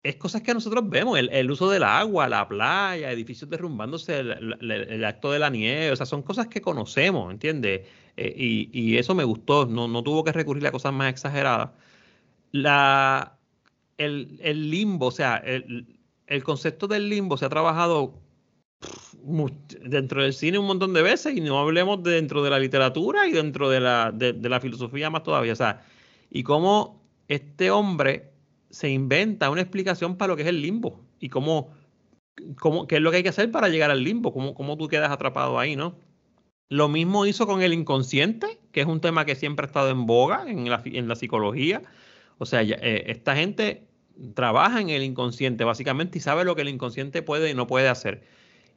Es 0.02 0.16
cosas 0.16 0.42
que 0.42 0.52
nosotros 0.52 0.88
vemos, 0.88 1.18
el, 1.18 1.50
uso 1.50 1.70
del 1.70 1.84
agua, 1.84 2.28
la 2.28 2.48
playa, 2.48 3.12
edificios 3.12 3.48
derrumbándose, 3.48 4.18
el, 4.18 5.04
acto 5.04 5.30
de 5.30 5.38
la 5.38 5.48
nieve, 5.48 5.92
o 5.92 5.96
sea, 5.96 6.06
son 6.06 6.22
cosas 6.22 6.48
que 6.48 6.60
conocemos, 6.60 7.30
¿entiendes? 7.30 7.86
Eh, 8.16 8.34
y, 8.36 8.96
eso 8.96 9.14
me 9.14 9.24
gustó, 9.24 9.66
no, 9.66 9.86
no 9.86 10.02
tuvo 10.02 10.24
que 10.24 10.32
recurrir 10.32 10.66
a 10.66 10.72
cosas 10.72 10.92
más 10.92 11.10
exageradas. 11.10 11.70
La, 12.50 13.38
el, 13.96 14.38
el 14.42 14.70
limbo, 14.70 15.06
o 15.06 15.10
sea, 15.12 15.36
el, 15.36 15.86
el 16.26 16.44
concepto 16.44 16.88
del 16.88 17.08
limbo 17.08 17.36
se 17.36 17.44
ha 17.44 17.48
trabajado 17.48 18.22
dentro 19.84 20.22
del 20.22 20.32
cine 20.32 20.58
un 20.58 20.66
montón 20.66 20.92
de 20.92 21.02
veces 21.02 21.36
y 21.36 21.40
no 21.40 21.58
hablemos 21.58 22.02
dentro 22.02 22.42
de 22.42 22.50
la 22.50 22.58
literatura 22.58 23.26
y 23.26 23.32
dentro 23.32 23.70
de 23.70 23.80
la, 23.80 24.10
de, 24.12 24.32
la 24.48 24.60
filosofía 24.60 25.10
más 25.10 25.22
todavía. 25.22 25.52
O 25.52 25.56
sea, 25.56 25.84
y 26.30 26.42
cómo 26.42 27.02
este 27.28 27.70
hombre 27.70 28.31
se 28.72 28.88
inventa 28.88 29.50
una 29.50 29.60
explicación 29.60 30.16
para 30.16 30.32
lo 30.32 30.36
que 30.36 30.42
es 30.42 30.48
el 30.48 30.60
limbo 30.60 30.98
y 31.20 31.28
cómo, 31.28 31.72
cómo 32.58 32.88
qué 32.88 32.96
es 32.96 33.02
lo 33.02 33.10
que 33.10 33.18
hay 33.18 33.22
que 33.22 33.28
hacer 33.28 33.50
para 33.50 33.68
llegar 33.68 33.90
al 33.90 34.02
limbo, 34.02 34.32
cómo, 34.32 34.54
cómo 34.54 34.76
tú 34.76 34.88
quedas 34.88 35.12
atrapado 35.12 35.58
ahí, 35.58 35.76
¿no? 35.76 35.94
Lo 36.68 36.88
mismo 36.88 37.26
hizo 37.26 37.46
con 37.46 37.60
el 37.60 37.74
inconsciente, 37.74 38.58
que 38.72 38.80
es 38.80 38.86
un 38.86 39.02
tema 39.02 39.26
que 39.26 39.34
siempre 39.34 39.64
ha 39.64 39.68
estado 39.68 39.90
en 39.90 40.06
boga 40.06 40.44
en 40.48 40.70
la, 40.70 40.82
en 40.86 41.06
la 41.06 41.16
psicología. 41.16 41.82
O 42.38 42.46
sea, 42.46 42.62
eh, 42.62 43.04
esta 43.08 43.36
gente 43.36 43.86
trabaja 44.34 44.80
en 44.80 44.88
el 44.88 45.02
inconsciente 45.02 45.64
básicamente 45.64 46.16
y 46.16 46.22
sabe 46.22 46.44
lo 46.44 46.56
que 46.56 46.62
el 46.62 46.70
inconsciente 46.70 47.20
puede 47.22 47.50
y 47.50 47.54
no 47.54 47.66
puede 47.66 47.90
hacer. 47.90 48.22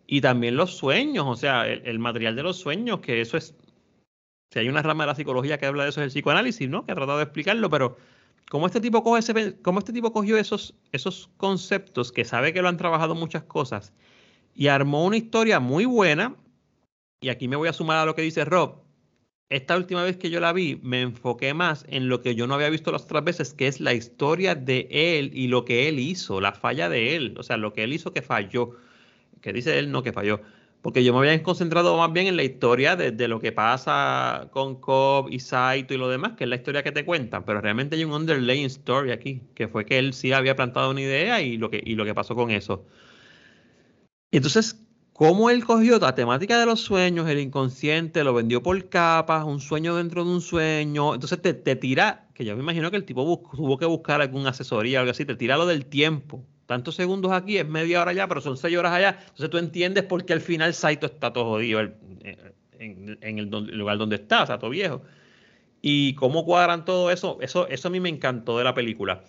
Y 0.08 0.20
también 0.20 0.58
los 0.58 0.76
sueños, 0.76 1.26
o 1.26 1.38
sea, 1.38 1.68
el, 1.68 2.00
material 2.00 2.36
de 2.36 2.44
los 2.44 2.58
sueños, 2.58 3.00
que 3.00 3.22
eso 3.22 3.38
es. 3.38 3.56
Si 4.52 4.60
hay 4.60 4.68
una 4.68 4.82
rama 4.82 5.06
de 5.06 5.08
la 5.08 5.16
psicología 5.16 5.58
que 5.58 5.66
habla 5.66 5.84
de 5.84 5.90
eso, 5.90 6.02
es 6.02 6.06
el 6.06 6.12
psicoanálisis, 6.12 6.70
¿no? 6.70 6.86
Que 6.86 6.92
ha 6.92 6.96
tratado 6.96 7.18
de 7.18 7.24
explicarlo, 7.24 7.70
pero 7.70 7.98
cómo 8.50 8.68
este 8.68 8.80
este 8.80 9.94
tipo 9.94 10.14
cogió 10.14 10.38
esos, 10.38 10.76
esos 10.92 11.30
conceptos 11.38 12.12
que 12.12 12.26
sabe 12.26 12.54
que 12.54 12.62
lo 12.62 12.70
han 12.70 12.78
trabajado 12.78 13.16
muchas 13.16 13.44
cosas 13.44 13.94
y 14.56 14.68
armó 14.68 15.06
una 15.06 15.18
historia 15.18 15.60
muy 15.60 15.86
buena. 15.86 16.36
Y 17.22 17.30
aquí 17.30 17.48
me 17.48 17.56
voy 17.56 17.68
a 17.68 17.74
sumar 17.74 17.98
a 17.98 18.06
lo 18.06 18.16
que 18.16 18.22
dice 18.22 18.46
Rob. 18.46 18.86
Esta 19.50 19.78
última 19.78 20.04
vez 20.04 20.18
que 20.18 20.32
yo 20.32 20.40
la 20.40 20.54
vi, 20.54 20.80
me 20.82 21.02
enfoqué 21.02 21.54
más 21.54 21.86
en 21.90 22.10
lo 22.10 22.22
que 22.22 22.34
yo 22.34 22.48
no 22.48 22.56
había 22.56 22.70
visto 22.70 22.92
las 22.92 23.04
otras 23.04 23.24
veces, 23.24 23.54
que 23.54 23.68
es 23.68 23.80
la 23.80 23.94
historia 23.94 24.56
de 24.56 24.88
él 24.90 25.32
y 25.34 25.48
lo 25.48 25.66
que 25.66 25.88
él 25.88 26.00
hizo, 26.00 26.42
la 26.42 26.54
falla 26.54 26.90
de 26.90 27.16
él, 27.16 27.36
o 27.38 27.44
sea, 27.44 27.58
lo 27.58 27.72
que 27.72 27.84
él 27.84 27.94
hizo 27.94 28.12
que 28.12 28.24
falló, 28.24 28.72
que 29.42 29.54
dice 29.54 29.78
él 29.78 29.92
no 29.92 30.02
que 30.02 30.14
falló, 30.14 30.42
porque 30.86 31.04
yo 31.04 31.14
me 31.14 31.18
había 31.18 31.42
concentrado 31.42 31.98
más 31.98 32.14
bien 32.14 32.28
en 32.28 32.38
la 32.38 32.44
historia 32.44 32.96
de, 32.96 33.28
lo 33.28 33.40
que 33.40 33.52
pasa 33.52 34.50
con 34.52 34.80
Cobb 34.80 35.30
y 35.32 35.40
Saito 35.40 35.96
y 35.96 35.98
lo 35.98 36.10
demás, 36.10 36.34
que 36.34 36.44
es 36.44 36.50
la 36.52 36.58
historia 36.58 36.84
que 36.84 36.92
te 36.92 37.04
cuentan, 37.04 37.44
pero 37.44 37.60
realmente 37.60 37.96
hay 37.96 38.04
un 38.04 38.12
underlying 38.12 38.66
story 38.66 39.10
aquí, 39.10 39.42
que 39.56 39.68
fue 39.68 39.84
que 39.84 39.98
él 39.98 40.14
sí 40.14 40.32
había 40.32 40.56
plantado 40.56 40.92
una 40.92 41.02
idea 41.02 41.42
y 41.42 41.58
lo 41.58 41.72
que, 41.72 42.14
pasó 42.14 42.36
con 42.36 42.52
eso. 42.52 42.86
Entonces, 44.30 44.80
cómo 45.12 45.50
él 45.50 45.66
cogió 45.66 45.98
la 45.98 46.14
temática 46.14 46.60
de 46.60 46.68
los 46.68 46.82
sueños, 46.82 47.28
el 47.30 47.40
inconsciente, 47.40 48.24
lo 48.24 48.36
vendió 48.36 48.62
por 48.62 48.88
capas, 48.88 49.44
un 49.44 49.62
sueño 49.62 49.96
dentro 49.96 50.24
de 50.24 50.30
un 50.30 50.42
sueño. 50.42 51.16
Entonces 51.16 51.42
te, 51.42 51.76
tira, 51.76 52.28
que 52.36 52.46
yo 52.46 52.56
me 52.56 52.62
imagino 52.62 52.92
que 52.92 52.98
el 52.98 53.06
tipo 53.06 53.24
tuvo 53.56 53.80
que 53.80 53.88
buscar 53.88 54.22
alguna 54.22 54.52
asesoría 54.52 55.00
o 55.00 55.02
algo 55.02 55.12
así, 55.14 55.26
te 55.26 55.36
tira 55.36 55.58
lo 55.58 55.66
del 55.66 55.88
tiempo. 55.88 56.46
Tantos 56.66 56.96
segundos 56.96 57.32
aquí, 57.32 57.58
es 57.58 57.68
media 57.68 58.02
hora 58.02 58.12
allá, 58.12 58.28
pero 58.28 58.42
son 58.42 58.58
seis 58.58 58.76
horas 58.78 58.94
allá. 58.94 59.18
Entonces 59.20 59.50
tú 59.50 59.58
entiendes 59.58 60.04
por 60.04 60.26
qué 60.26 60.34
al 60.34 60.42
final 60.42 60.74
Saito 60.74 61.06
está 61.06 61.32
todo 61.32 61.46
jodido 61.46 61.80
en, 61.80 63.18
el, 63.22 63.50
lugar 63.50 63.98
donde 63.98 64.16
está, 64.16 64.44
o 64.44 64.48
sea, 64.48 64.58
todo 64.58 64.72
viejo. 64.72 65.02
Y 65.82 66.16
cómo 66.16 66.44
cuadran 66.46 66.84
todo 66.84 67.12
eso, 67.12 67.38
eso, 67.42 67.68
eso 67.68 67.88
a 67.88 67.92
mí 67.92 68.00
me 68.00 68.10
encantó 68.10 68.58
de 68.58 68.64
la 68.64 68.74
película. 68.74 69.24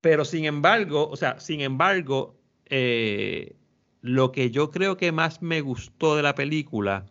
Pero 0.00 0.24
sin 0.24 0.44
embargo, 0.44 1.08
o 1.08 1.16
sea, 1.16 1.40
sin 1.40 1.60
embargo, 1.60 2.38
eh, 2.66 3.56
lo 4.00 4.30
que 4.30 4.50
yo 4.50 4.70
creo 4.70 4.96
que 4.96 5.10
más 5.10 5.42
me 5.42 5.62
gustó 5.62 6.14
de 6.14 6.22
la 6.22 6.34
película 6.34 7.06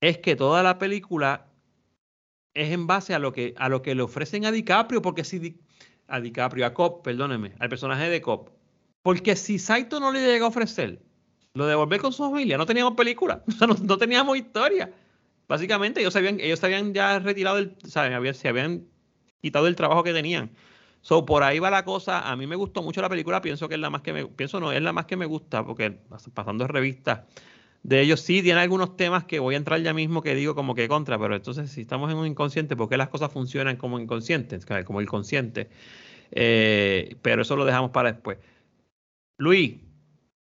es 0.00 0.18
que 0.18 0.36
toda 0.36 0.62
la 0.62 0.78
película 0.78 1.48
es 2.54 2.70
en 2.70 2.86
base 2.86 3.14
a 3.14 3.18
lo 3.18 3.32
que, 3.32 3.54
a 3.56 3.68
lo 3.68 3.82
que 3.82 3.94
le 3.94 4.02
ofrecen 4.02 4.44
a 4.44 4.52
DiCaprio, 4.52 5.02
porque 5.02 5.24
si 5.24 5.58
a 6.08 6.20
DiCaprio, 6.20 6.66
a 6.66 6.74
Cop, 6.74 7.04
perdóneme, 7.04 7.54
al 7.58 7.68
personaje 7.68 8.08
de 8.08 8.20
Cop, 8.20 8.50
porque 9.02 9.36
si 9.36 9.58
Saito 9.58 10.00
no 10.00 10.12
le 10.12 10.20
llega 10.20 10.44
a 10.44 10.48
ofrecer 10.48 11.02
lo 11.54 11.66
de 11.66 11.74
volver 11.74 12.00
con 12.00 12.12
su 12.12 12.22
familia, 12.22 12.58
no 12.58 12.66
teníamos 12.66 12.94
película, 12.94 13.42
no, 13.82 13.98
teníamos 13.98 14.36
historia. 14.36 14.92
Básicamente 15.48 16.00
ellos 16.00 16.16
habían, 16.16 16.40
ellos 16.40 16.62
habían 16.64 16.92
ya 16.92 17.18
retirado, 17.20 17.58
el, 17.58 17.76
se 17.84 18.48
habían 18.48 18.86
quitado 19.40 19.68
el 19.68 19.76
trabajo 19.76 20.02
que 20.02 20.12
tenían. 20.12 20.50
So, 21.02 21.24
por 21.24 21.44
ahí 21.44 21.60
va 21.60 21.70
la 21.70 21.84
cosa. 21.84 22.28
A 22.28 22.34
mí 22.34 22.48
me 22.48 22.56
gustó 22.56 22.82
mucho 22.82 23.00
la 23.00 23.08
película. 23.08 23.40
Pienso 23.40 23.68
que 23.68 23.76
es 23.76 23.80
la 23.80 23.90
más 23.90 24.02
que 24.02 24.12
me, 24.12 24.26
pienso 24.26 24.58
no, 24.58 24.72
es 24.72 24.82
la 24.82 24.92
más 24.92 25.06
que 25.06 25.16
me 25.16 25.24
gusta, 25.24 25.64
porque 25.64 26.00
pasando 26.34 26.66
revistas 26.66 27.20
de 27.86 28.00
ellos 28.00 28.20
sí 28.20 28.42
tiene 28.42 28.58
algunos 28.58 28.96
temas 28.96 29.22
que 29.26 29.38
voy 29.38 29.54
a 29.54 29.58
entrar 29.58 29.80
ya 29.80 29.94
mismo 29.94 30.20
que 30.20 30.34
digo 30.34 30.56
como 30.56 30.74
que 30.74 30.88
contra, 30.88 31.20
pero 31.20 31.36
entonces 31.36 31.70
si 31.70 31.82
estamos 31.82 32.10
en 32.10 32.16
un 32.16 32.26
inconsciente, 32.26 32.74
¿por 32.74 32.88
qué 32.88 32.96
las 32.96 33.10
cosas 33.10 33.32
funcionan 33.32 33.76
como 33.76 34.00
inconscientes? 34.00 34.66
Como 34.84 34.98
el 34.98 35.06
consciente. 35.06 35.70
Eh, 36.32 37.16
pero 37.22 37.42
eso 37.42 37.54
lo 37.54 37.64
dejamos 37.64 37.92
para 37.92 38.10
después. 38.10 38.38
Luis, 39.38 39.76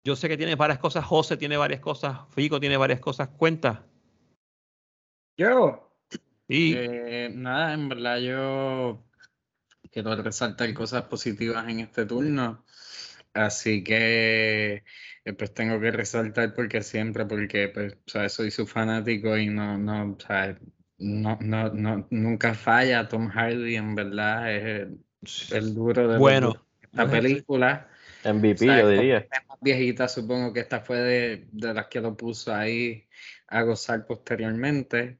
yo 0.05 0.15
sé 0.15 0.29
que 0.29 0.37
tiene 0.37 0.55
varias 0.55 0.79
cosas, 0.79 1.03
José 1.03 1.35
tiene 1.35 1.57
varias 1.57 1.81
cosas, 1.81 2.19
Fico 2.29 2.61
tiene 2.61 2.77
varias 2.77 3.01
cosas. 3.01 3.27
Cuenta. 3.27 3.83
Yo. 5.35 5.91
Sí. 6.47 6.73
Eh, 6.77 7.33
nada, 7.35 7.73
en 7.73 7.89
verdad 7.89 8.17
yo 8.19 9.03
quiero 9.91 10.15
resaltar 10.15 10.73
cosas 10.73 11.03
positivas 11.03 11.67
en 11.67 11.81
este 11.81 12.05
turno. 12.05 12.63
Así 13.35 13.83
que 13.83 14.83
eh, 15.25 15.33
pues 15.33 15.53
tengo 15.53 15.79
que 15.81 15.91
resaltar 15.91 16.53
porque 16.53 16.81
siempre, 16.81 17.25
porque 17.25 17.67
pues, 17.67 17.97
soy 18.31 18.49
su 18.49 18.65
fanático 18.65 19.37
y 19.37 19.47
no, 19.47 19.77
no, 19.77 20.17
no, 20.99 21.37
no, 21.41 21.69
no, 21.73 22.07
nunca 22.09 22.53
falla 22.53 23.09
Tom 23.09 23.27
Hardy, 23.27 23.75
en 23.75 23.93
verdad, 23.93 24.55
es 24.55 25.51
el, 25.51 25.75
duro 25.75 26.07
de 26.07 26.17
bueno, 26.17 26.65
la 26.93 27.09
película. 27.09 27.89
MVP, 28.23 28.65
yo 28.65 28.89
diría. 28.89 29.27
viejita, 29.59 30.07
supongo 30.07 30.53
que 30.53 30.61
esta 30.61 30.79
fue 30.79 30.97
de, 30.97 31.47
de 31.51 31.73
las 31.73 31.87
que 31.87 31.99
lo 31.99 32.15
puso 32.15 32.55
ahí 32.55 33.05
a 33.47 33.63
gozar 33.63 34.07
posteriormente. 34.07 35.19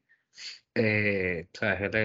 Eh, 0.74 1.48
o 1.54 1.58
sea, 1.58 1.74
él, 1.74 1.96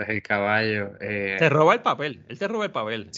es 0.00 0.08
el 0.08 0.22
caballo. 0.22 0.92
Eh, 1.00 1.36
se 1.38 1.48
roba 1.48 1.72
el 1.72 1.80
papel, 1.80 2.24
él 2.28 2.36
se 2.36 2.48
roba 2.48 2.66
el 2.66 2.70
papel. 2.70 3.10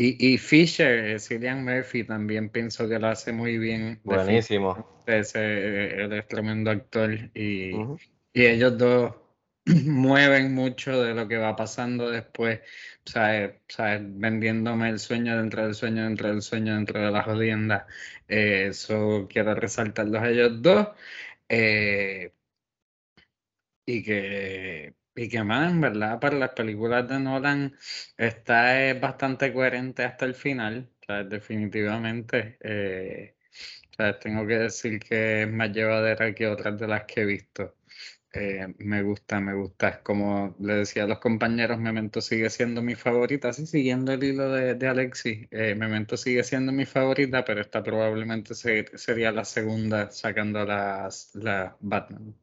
Y, 0.00 0.34
y, 0.34 0.38
Fisher, 0.38 1.18
Cillian 1.18 1.64
Murphy, 1.64 2.04
también 2.04 2.50
pienso 2.50 2.88
que 2.88 3.00
lo 3.00 3.08
hace 3.08 3.32
muy 3.32 3.58
bien. 3.58 4.00
Buenísimo. 4.04 5.02
Ese, 5.04 6.04
él 6.04 6.12
es 6.12 6.28
tremendo 6.28 6.70
actor 6.70 7.12
y, 7.34 7.72
y 8.32 8.46
ellos 8.46 8.78
dos 8.78 9.16
mueven 9.86 10.54
mucho 10.54 11.02
de 11.02 11.14
lo 11.14 11.26
que 11.26 11.36
va 11.36 11.56
pasando 11.56 12.10
después, 12.10 12.60
¿sabes? 13.04 13.56
¿sabes? 13.66 14.02
Vendiéndome 14.04 14.88
el 14.88 15.00
sueño 15.00 15.36
dentro 15.36 15.64
del 15.64 15.74
sueño, 15.74 16.04
dentro 16.04 16.28
del 16.28 16.42
sueño, 16.42 16.76
dentro 16.76 17.00
de 17.00 17.10
la 17.10 17.24
jodienda. 17.24 17.88
Eh, 18.28 18.68
eso 18.68 19.26
quiero 19.28 19.52
resaltarlos 19.56 20.22
a 20.22 20.30
ellos 20.30 20.62
dos. 20.62 20.90
Eh, 21.48 22.32
y 23.84 24.04
que, 24.04 24.94
y 25.18 25.28
que 25.28 25.42
más, 25.42 25.70
en 25.72 25.80
verdad, 25.80 26.20
para 26.20 26.36
las 26.36 26.50
películas 26.50 27.08
de 27.08 27.18
Nolan 27.18 27.76
está 28.16 28.88
es 28.88 29.00
bastante 29.00 29.52
coherente 29.52 30.04
hasta 30.04 30.24
el 30.24 30.34
final, 30.34 30.88
definitivamente. 31.28 32.56
Eh, 32.60 33.34
tengo 34.20 34.46
que 34.46 34.58
decir 34.58 35.00
que 35.00 35.42
es 35.42 35.50
más 35.50 35.72
llevadera 35.72 36.32
que 36.34 36.46
otras 36.46 36.78
de 36.78 36.86
las 36.86 37.04
que 37.04 37.22
he 37.22 37.24
visto. 37.24 37.74
Eh, 38.32 38.74
me 38.78 39.02
gusta, 39.02 39.40
me 39.40 39.54
gusta. 39.54 40.02
Como 40.02 40.54
le 40.60 40.74
decía 40.74 41.04
a 41.04 41.06
los 41.08 41.18
compañeros, 41.18 41.78
Memento 41.80 42.20
sigue 42.20 42.50
siendo 42.50 42.80
mi 42.82 42.94
favorita. 42.94 43.52
Sí, 43.52 43.66
siguiendo 43.66 44.12
el 44.12 44.22
hilo 44.22 44.52
de, 44.52 44.74
de 44.74 44.86
Alexis, 44.86 45.48
eh, 45.50 45.74
Memento 45.74 46.16
sigue 46.16 46.44
siendo 46.44 46.70
mi 46.70 46.86
favorita, 46.86 47.44
pero 47.44 47.60
esta 47.60 47.82
probablemente 47.82 48.54
sería 48.54 49.32
la 49.32 49.44
segunda 49.44 50.10
sacando 50.12 50.64
las, 50.64 51.34
la 51.34 51.76
Batman. 51.80 52.34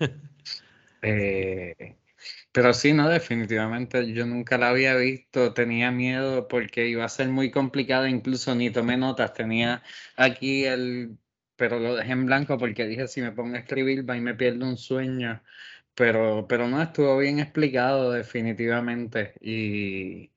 Eh, 1.04 1.96
pero 2.52 2.72
sí, 2.72 2.92
no, 2.94 3.08
definitivamente 3.08 4.12
yo 4.12 4.26
nunca 4.26 4.56
la 4.58 4.70
había 4.70 4.96
visto, 4.96 5.52
tenía 5.54 5.90
miedo 5.90 6.48
porque 6.48 6.88
iba 6.88 7.04
a 7.04 7.08
ser 7.08 7.28
muy 7.28 7.50
complicado, 7.50 8.06
incluso 8.06 8.54
ni 8.54 8.70
tomé 8.70 8.96
notas, 8.96 9.34
tenía 9.34 9.82
aquí 10.16 10.64
el, 10.64 11.18
pero 11.56 11.78
lo 11.78 11.96
dejé 11.96 12.12
en 12.12 12.26
blanco 12.26 12.58
porque 12.58 12.86
dije 12.86 13.08
si 13.08 13.20
me 13.20 13.32
pongo 13.32 13.56
a 13.56 13.58
escribir 13.58 14.08
va 14.08 14.16
y 14.16 14.20
me 14.20 14.34
pierdo 14.34 14.66
un 14.66 14.78
sueño, 14.78 15.42
pero, 15.94 16.46
pero 16.48 16.68
no, 16.68 16.82
estuvo 16.82 17.18
bien 17.18 17.38
explicado 17.38 18.12
definitivamente 18.12 19.34
y, 19.40 20.32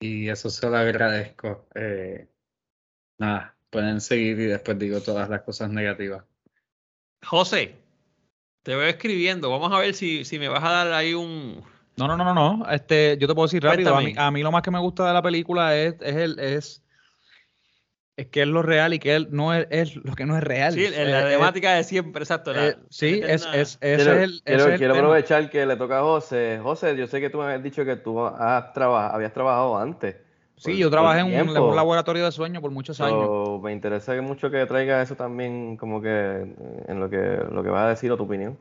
y 0.00 0.28
eso 0.28 0.50
se 0.50 0.68
lo 0.68 0.76
agradezco. 0.76 1.68
Eh, 1.74 2.28
nada, 3.18 3.56
pueden 3.70 4.00
seguir 4.00 4.40
y 4.40 4.46
después 4.46 4.78
digo 4.78 5.00
todas 5.00 5.28
las 5.30 5.42
cosas 5.42 5.70
negativas. 5.70 6.24
José, 7.22 7.76
te 8.62 8.74
veo 8.74 8.88
escribiendo. 8.88 9.50
Vamos 9.50 9.72
a 9.72 9.78
ver 9.78 9.94
si, 9.94 10.24
si 10.24 10.38
me 10.38 10.48
vas 10.48 10.62
a 10.62 10.70
dar 10.70 10.92
ahí 10.92 11.14
un. 11.14 11.62
No, 11.96 12.08
no, 12.08 12.16
no, 12.16 12.24
no, 12.24 12.34
no. 12.34 12.70
Este, 12.70 13.16
yo 13.18 13.28
te 13.28 13.34
puedo 13.34 13.46
decir 13.46 13.62
rápido. 13.62 13.96
A 14.16 14.30
mí, 14.30 14.42
lo 14.42 14.52
más 14.52 14.62
que 14.62 14.70
me 14.70 14.78
gusta 14.78 15.06
de 15.06 15.12
la 15.12 15.22
película 15.22 15.76
es, 15.76 15.94
es 16.00 16.16
el, 16.16 16.38
es, 16.38 16.82
es 18.16 18.26
que 18.28 18.42
es 18.42 18.48
lo 18.48 18.62
real 18.62 18.94
y 18.94 18.98
que 18.98 19.14
él 19.14 19.28
no 19.30 19.52
es, 19.54 19.66
es 19.70 19.96
lo 19.96 20.14
que 20.14 20.24
no 20.24 20.36
es 20.36 20.42
real. 20.42 20.72
Sí, 20.72 20.86
la 20.88 21.28
temática 21.28 21.74
de 21.74 21.84
siempre, 21.84 22.22
exacto. 22.22 22.54
Eh, 22.54 22.76
sí, 22.88 23.20
es, 23.22 23.46
es, 23.52 23.78
quiero, 23.78 24.12
el, 24.12 24.42
quiero, 24.44 24.94
aprovechar 24.94 25.50
que 25.50 25.66
le 25.66 25.76
toca 25.76 25.98
a 25.98 26.02
José. 26.02 26.60
José, 26.62 26.96
yo 26.96 27.06
sé 27.06 27.20
que 27.20 27.28
tú 27.28 27.38
me 27.38 27.44
habías 27.44 27.62
dicho 27.62 27.84
que 27.84 27.96
tú 27.96 28.24
has 28.24 28.72
trabajado, 28.72 29.14
habías 29.14 29.32
trabajado 29.32 29.78
antes. 29.78 30.16
Sí, 30.60 30.76
yo 30.76 30.90
trabajé 30.90 31.20
en 31.20 31.48
un, 31.48 31.74
laboratorio 31.74 32.22
de 32.26 32.32
sueño 32.32 32.60
por 32.60 32.70
muchos 32.70 33.00
años. 33.00 33.62
Me 33.62 33.72
interesa 33.72 34.20
mucho 34.20 34.50
que 34.50 34.66
traiga 34.66 35.00
eso 35.00 35.16
también, 35.16 35.78
como 35.78 36.02
que 36.02 36.54
en 36.86 37.00
lo 37.00 37.08
que, 37.08 37.38
lo 37.50 37.62
que 37.62 37.70
vas 37.70 37.86
a 37.86 37.88
decir 37.88 38.12
o 38.12 38.18
tu 38.18 38.24
opinión. 38.24 38.58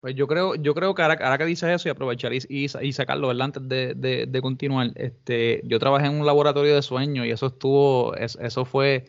Pues 0.00 0.14
yo 0.14 0.26
creo, 0.26 0.54
yo 0.54 0.74
creo 0.74 0.94
que 0.94 1.02
ahora, 1.02 1.36
que 1.36 1.44
dices 1.44 1.68
eso 1.68 1.88
y 1.88 1.90
aprovechar 1.90 2.32
y, 2.32 2.38
y, 2.48 2.92
sacarlo 2.92 3.28
¿verdad? 3.28 3.46
antes 3.46 3.68
de, 3.68 4.26
de, 4.26 4.40
continuar, 4.40 4.92
este, 4.94 5.60
yo 5.64 5.78
trabajé 5.78 6.06
en 6.06 6.18
un 6.20 6.24
laboratorio 6.24 6.74
de 6.74 6.80
sueño 6.80 7.24
y 7.26 7.30
eso 7.30 7.46
estuvo, 7.46 8.14
eso 8.14 8.64
fue, 8.64 9.06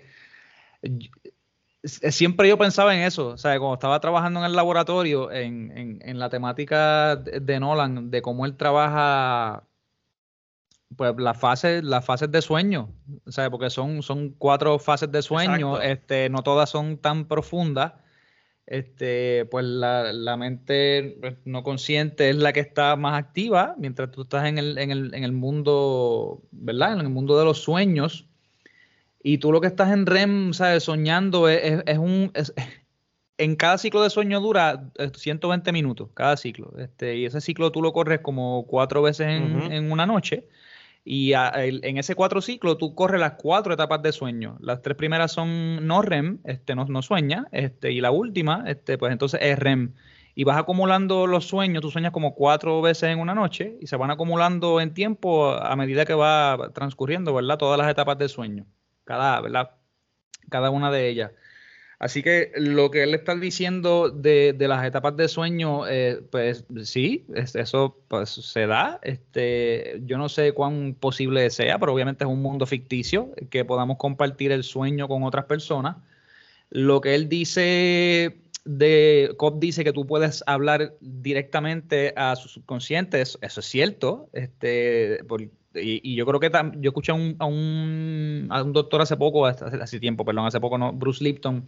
siempre 1.83 2.49
yo 2.49 2.57
pensaba 2.57 2.95
en 2.95 3.03
eso, 3.03 3.27
o 3.29 3.37
sea, 3.37 3.57
cuando 3.59 3.75
estaba 3.75 3.99
trabajando 3.99 4.39
en 4.39 4.47
el 4.47 4.55
laboratorio, 4.55 5.31
en, 5.31 5.71
en, 5.77 5.99
en 6.01 6.19
la 6.19 6.29
temática 6.29 7.15
de 7.15 7.59
Nolan, 7.59 8.09
de 8.09 8.21
cómo 8.21 8.45
él 8.45 8.57
trabaja 8.57 9.66
pues 10.95 11.13
las 11.17 11.37
fases, 11.37 11.83
las 11.83 12.05
fases 12.05 12.31
de 12.31 12.41
sueño, 12.41 12.89
o 13.25 13.31
sea, 13.31 13.49
porque 13.49 13.69
son, 13.69 14.01
son 14.03 14.29
cuatro 14.31 14.79
fases 14.79 15.11
de 15.11 15.21
sueño, 15.21 15.75
este, 15.81 16.29
no 16.29 16.43
todas 16.43 16.69
son 16.69 16.97
tan 16.97 17.27
profundas. 17.27 17.93
este, 18.65 19.45
pues 19.45 19.65
la, 19.65 20.11
la 20.13 20.35
mente 20.37 21.17
pues, 21.21 21.35
no 21.45 21.63
consciente 21.63 22.29
es 22.29 22.35
la 22.35 22.51
que 22.53 22.59
está 22.59 22.95
más 22.97 23.17
activa, 23.17 23.75
mientras 23.77 24.11
tú 24.11 24.23
estás 24.23 24.45
en 24.47 24.57
el, 24.57 24.77
en 24.77 24.91
el, 24.91 25.13
en 25.13 25.23
el 25.23 25.31
mundo, 25.31 26.41
¿verdad? 26.51 26.93
En 26.93 26.99
el 26.99 27.09
mundo 27.09 27.37
de 27.39 27.45
los 27.45 27.59
sueños. 27.61 28.25
Y 29.23 29.37
tú 29.39 29.51
lo 29.51 29.61
que 29.61 29.67
estás 29.67 29.91
en 29.91 30.05
REM, 30.05 30.53
¿sabes? 30.53 30.83
Soñando 30.83 31.47
es, 31.49 31.63
es- 31.63 31.83
es 31.85 31.97
un... 31.97 32.31
es- 32.33 32.53
en 33.39 33.55
cada 33.55 33.77
ciclo 33.77 34.01
de 34.01 34.09
sueño 34.09 34.39
dura 34.41 34.89
eh, 34.97 35.11
120 35.15 35.71
minutos, 35.71 36.09
cada 36.15 36.35
ciclo. 36.37 36.73
Este, 36.79 37.17
y 37.17 37.25
ese 37.25 37.39
ciclo 37.39 37.71
tú 37.71 37.81
lo 37.83 37.93
corres 37.93 38.19
como 38.21 38.65
cuatro 38.67 39.01
veces 39.03 39.27
en 39.71 39.91
una 39.91 40.07
noche. 40.07 40.47
Y 41.09 41.31
a- 41.33 41.53
en 41.55 41.97
ese 41.97 42.15
cuatro 42.15 42.41
ciclos 42.41 42.77
tú 42.77 42.93
corres 42.93 43.21
las 43.21 43.33
cuatro 43.37 43.73
etapas 43.73 44.01
de 44.01 44.11
sueño. 44.11 44.57
Las 44.59 44.81
tres 44.81 44.97
primeras 44.97 45.31
son 45.31 45.87
no 45.87 46.01
REM, 46.01 46.39
este, 46.43 46.75
no, 46.75 46.83
no 46.85 47.01
sueña, 47.01 47.47
este, 47.53 47.93
y 47.93 48.01
la 48.01 48.11
última, 48.11 48.65
este, 48.67 48.97
pues 48.97 49.13
entonces 49.13 49.39
es 49.41 49.57
REM. 49.57 49.93
Y 50.35 50.43
vas 50.43 50.57
acumulando 50.57 51.25
los 51.25 51.45
sueños, 51.45 51.81
tú 51.81 51.91
sueñas 51.91 52.11
como 52.11 52.35
cuatro 52.35 52.81
veces 52.81 53.09
en 53.09 53.19
una 53.19 53.33
noche 53.33 53.77
y 53.79 53.87
se 53.87 53.95
van 53.95 54.11
acumulando 54.11 54.81
en 54.81 54.93
tiempo 54.93 55.51
a 55.51 55.75
medida 55.77 56.03
que 56.05 56.13
va 56.13 56.71
transcurriendo, 56.73 57.33
¿verdad? 57.33 57.57
Todas 57.57 57.77
las 57.77 57.89
etapas 57.89 58.17
de 58.17 58.27
sueño, 58.27 58.65
cada, 59.05 59.39
¿verdad? 59.39 59.71
Cada 60.49 60.69
una 60.71 60.91
de 60.91 61.09
ellas. 61.09 61.31
Así 61.99 62.21
que 62.21 62.51
lo 62.57 62.91
que 62.91 63.01
él 63.03 63.15
está 63.15 63.35
diciendo 63.35 64.09
de, 64.11 64.53
de 64.53 64.67
las 64.67 64.85
etapas 64.85 65.17
de 65.17 65.27
sueño, 65.27 65.87
eh, 65.87 66.21
pues 66.31 66.63
sí, 66.83 67.25
es- 67.33 67.55
eso 67.55 67.97
pues, 68.07 68.29
se 68.29 68.67
da. 68.67 68.99
Este, 69.01 69.99
yo 70.05 70.17
no 70.19 70.29
sé 70.29 70.51
cuán 70.53 70.95
posible 70.99 71.49
sea, 71.49 71.79
pero 71.79 71.93
obviamente 71.93 72.23
es 72.23 72.29
un 72.29 72.41
mundo 72.41 72.67
ficticio 72.67 73.31
que 73.49 73.65
podamos 73.65 73.97
compartir 73.97 74.51
el 74.51 74.63
sueño 74.63 75.07
con 75.07 75.23
otras 75.23 75.45
personas. 75.45 75.97
Lo 76.69 77.01
que 77.01 77.15
él 77.15 77.29
dice 77.29 78.37
de 78.65 79.33
Cobb 79.37 79.59
dice 79.59 79.83
que 79.83 79.93
tú 79.93 80.05
puedes 80.05 80.43
hablar 80.45 80.93
directamente 80.99 82.13
a 82.17 82.35
su 82.35 82.49
subconsciente, 82.49 83.21
eso, 83.21 83.39
eso 83.41 83.59
es 83.61 83.65
cierto. 83.65 84.29
Este, 84.33 85.23
por- 85.27 85.49
y, 85.75 86.15
yo 86.15 86.25
creo 86.25 86.39
que 86.39 86.51
tam- 86.51 86.79
yo 86.81 86.89
escuché 86.89 87.11
a 87.11 87.15
un, 87.15 87.35
a 87.39 87.45
un, 87.45 88.47
a 88.49 88.63
un 88.63 88.73
doctor 88.73 89.01
hace 89.01 89.17
poco, 89.17 89.45
hace, 89.45 89.65
hace 89.65 89.99
tiempo, 89.99 90.25
perdón, 90.25 90.45
hace 90.47 90.59
poco, 90.59 90.77
no, 90.77 90.93
Bruce 90.93 91.23
Lipton, 91.23 91.65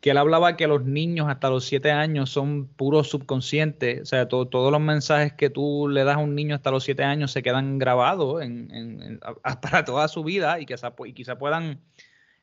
que 0.00 0.10
él 0.12 0.18
hablaba 0.18 0.56
que 0.56 0.66
los 0.66 0.84
niños 0.84 1.28
hasta 1.28 1.50
los 1.50 1.64
siete 1.64 1.90
años 1.92 2.30
son 2.30 2.66
puros 2.68 3.08
subconscientes, 3.10 4.02
o 4.02 4.06
sea, 4.06 4.28
to- 4.28 4.46
todos 4.48 4.72
los 4.72 4.80
mensajes 4.80 5.32
que 5.34 5.50
tú 5.50 5.88
le 5.88 6.04
das 6.04 6.16
a 6.16 6.18
un 6.20 6.34
niño 6.34 6.54
hasta 6.54 6.70
los 6.70 6.84
siete 6.84 7.04
años 7.04 7.32
se 7.32 7.42
quedan 7.42 7.78
grabados 7.78 8.42
en, 8.42 8.70
en- 8.74 9.02
en- 9.02 9.20
a- 9.44 9.60
para 9.60 9.84
toda 9.84 10.08
su 10.08 10.24
vida 10.24 10.60
y 10.60 10.66
quizá, 10.66 10.94
y 11.06 11.12
quizá 11.14 11.38
puedan, 11.38 11.80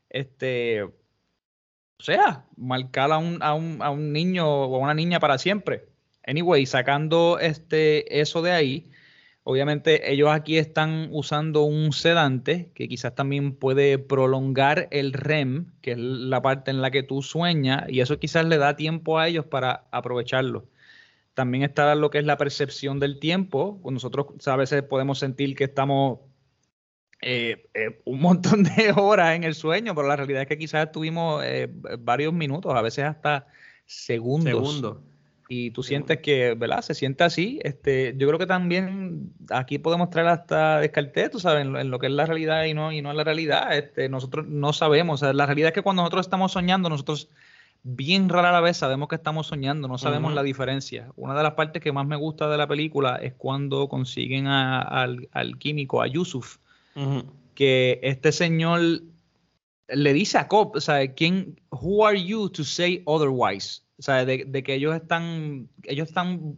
este, 0.10 0.84
o 0.84 0.94
sea, 2.00 2.46
marcar 2.56 3.12
a 3.12 3.18
un, 3.18 3.42
a 3.42 3.54
un, 3.54 3.82
a 3.82 3.90
un 3.90 4.14
niño 4.14 4.48
o 4.48 4.76
a 4.76 4.80
una 4.80 4.94
niña 4.94 5.20
para 5.20 5.38
siempre. 5.38 5.86
Anyway, 6.26 6.66
sacando 6.66 7.40
este, 7.40 8.20
eso 8.20 8.42
de 8.42 8.52
ahí, 8.52 8.92
obviamente 9.48 10.12
ellos 10.12 10.30
aquí 10.30 10.58
están 10.58 11.08
usando 11.14 11.64
un 11.64 11.94
sedante 11.94 12.70
que 12.76 12.90
quizás 12.90 13.16
también 13.16 13.56
puede 13.56 13.98
prolongar 13.98 14.90
el 14.92 15.14
REM, 15.14 15.72
que 15.82 15.94
es 15.94 15.98
la 15.98 16.42
parte 16.42 16.70
en 16.70 16.82
la 16.82 16.92
que 16.92 17.02
tú 17.02 17.22
sueñas, 17.22 17.86
y 17.88 18.02
eso 18.02 18.20
quizás 18.20 18.46
le 18.46 18.58
da 18.58 18.76
tiempo 18.76 19.20
a 19.20 19.30
ellos 19.30 19.46
para 19.46 19.88
aprovecharlo. 19.92 20.66
También 21.34 21.64
está 21.64 21.96
lo 21.96 22.10
que 22.10 22.18
es 22.18 22.26
la 22.26 22.36
percepción 22.36 23.00
del 23.00 23.20
tiempo. 23.20 23.80
Nosotros 23.90 24.28
a 24.48 24.58
veces 24.58 24.84
podemos 24.84 25.20
sentir 25.20 25.56
que 25.56 25.64
estamos 25.64 26.20
eh, 27.22 27.70
eh, 27.74 28.02
un 28.04 28.20
montón 28.20 28.64
de 28.64 28.92
horas 28.98 29.34
en 29.34 29.46
el 29.46 29.56
sueño, 29.56 29.96
pero 29.96 30.10
la 30.10 30.18
realidad 30.18 30.42
es 30.42 30.50
que 30.50 30.58
quizás 30.58 30.88
estuvimos 30.88 31.42
eh, 31.46 31.70
varios 32.00 32.34
minutos, 32.34 32.76
a 32.76 32.82
veces 32.82 33.06
hasta 33.06 33.48
segundos. 33.86 34.52
Segundo. 34.52 35.04
Y 35.50 35.72
tú 35.72 35.82
sientes 35.82 36.20
que, 36.20 36.56
¿verdad? 36.56 36.82
Se 36.82 36.94
siente 36.94 37.24
así. 37.24 37.60
Este, 37.64 38.14
yo 38.18 38.28
creo 38.28 38.38
que 38.40 38.46
también 38.48 39.32
aquí 39.50 39.78
podemos 39.80 40.10
traer 40.10 40.28
hasta 40.28 40.80
Descartes, 40.80 41.32
tú 41.32 41.40
sabes, 41.40 41.62
en 41.66 41.72
lo, 41.74 41.80
en 41.80 41.90
lo 41.90 42.00
que 42.00 42.08
es 42.08 42.12
la 42.14 42.26
realidad 42.26 42.66
y 42.66 42.74
no, 42.74 42.92
y 42.92 43.02
no 43.02 43.12
es 43.12 43.16
la 43.18 43.24
realidad. 43.24 43.76
Este, 43.78 44.10
nosotros 44.10 44.46
no 44.48 44.74
sabemos. 44.74 45.22
O 45.22 45.26
sea, 45.26 45.34
la 45.34 45.46
realidad 45.46 45.70
es 45.70 45.74
que 45.74 45.82
cuando 45.82 46.02
nosotros 46.02 46.26
estamos 46.26 46.52
soñando, 46.52 46.90
nosotros 46.90 47.30
bien 47.84 48.28
rara 48.28 48.52
la 48.52 48.60
vez 48.60 48.76
sabemos 48.76 49.08
que 49.08 49.16
estamos 49.16 49.48
soñando, 49.48 49.88
no 49.88 49.98
sabemos 49.98 50.32
la 50.36 50.44
diferencia. 50.44 51.08
Una 51.16 51.34
de 51.36 51.44
las 51.44 51.54
partes 51.54 51.82
que 51.82 51.94
más 51.94 52.06
me 52.06 52.18
gusta 52.18 52.50
de 52.50 52.58
la 52.58 52.68
película 52.68 53.16
es 53.16 53.34
cuando 53.38 53.88
consiguen 53.88 54.48
a- 54.48 54.82
al, 54.82 55.30
al 55.32 55.58
químico, 55.58 56.02
a 56.02 56.08
Yusuf, 56.08 56.58
que 57.56 58.00
este 58.04 58.34
señor 58.34 59.02
le 59.90 60.14
dice 60.14 60.38
a 60.38 60.48
Cobb, 60.48 60.76
o 60.76 60.82
sea, 60.82 61.14
¿quién, 61.14 61.60
who 61.70 62.06
are 62.06 62.22
you 62.22 62.50
to 62.50 62.64
say 62.64 63.02
otherwise? 63.06 63.82
O 64.00 64.02
sea, 64.02 64.26
de, 64.26 64.46
de 64.46 64.64
que 64.64 64.76
ellos 64.76 64.96
están, 64.96 65.70
ellos 65.84 66.10
están 66.10 66.58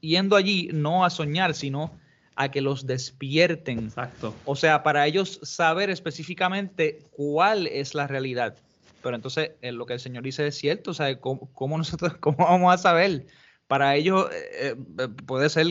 yendo 0.00 0.36
allí 0.36 0.70
no 0.72 1.04
a 1.04 1.10
soñar, 1.10 1.54
sino 1.54 1.92
a 2.34 2.50
que 2.50 2.60
los 2.60 2.86
despierten. 2.86 3.78
Exacto. 3.78 4.34
O 4.44 4.56
sea, 4.56 4.82
para 4.82 5.06
ellos 5.06 5.40
saber 5.42 5.90
específicamente 5.90 7.04
cuál 7.10 7.66
es 7.66 7.94
la 7.94 8.06
realidad. 8.06 8.56
Pero 9.02 9.16
entonces, 9.16 9.52
eh, 9.60 9.72
lo 9.72 9.86
que 9.86 9.94
el 9.94 10.00
Señor 10.00 10.22
dice 10.22 10.46
es 10.46 10.56
cierto, 10.56 10.92
o 10.92 10.94
sea, 10.94 11.18
¿cómo, 11.20 11.52
cómo 11.52 11.76
nosotros, 11.76 12.14
cómo 12.20 12.38
vamos 12.38 12.74
a 12.74 12.78
saber? 12.78 13.26
Para 13.66 13.94
ellos 13.96 14.28
eh, 14.32 14.76
eh, 14.98 15.08
puede 15.26 15.48
ser 15.48 15.66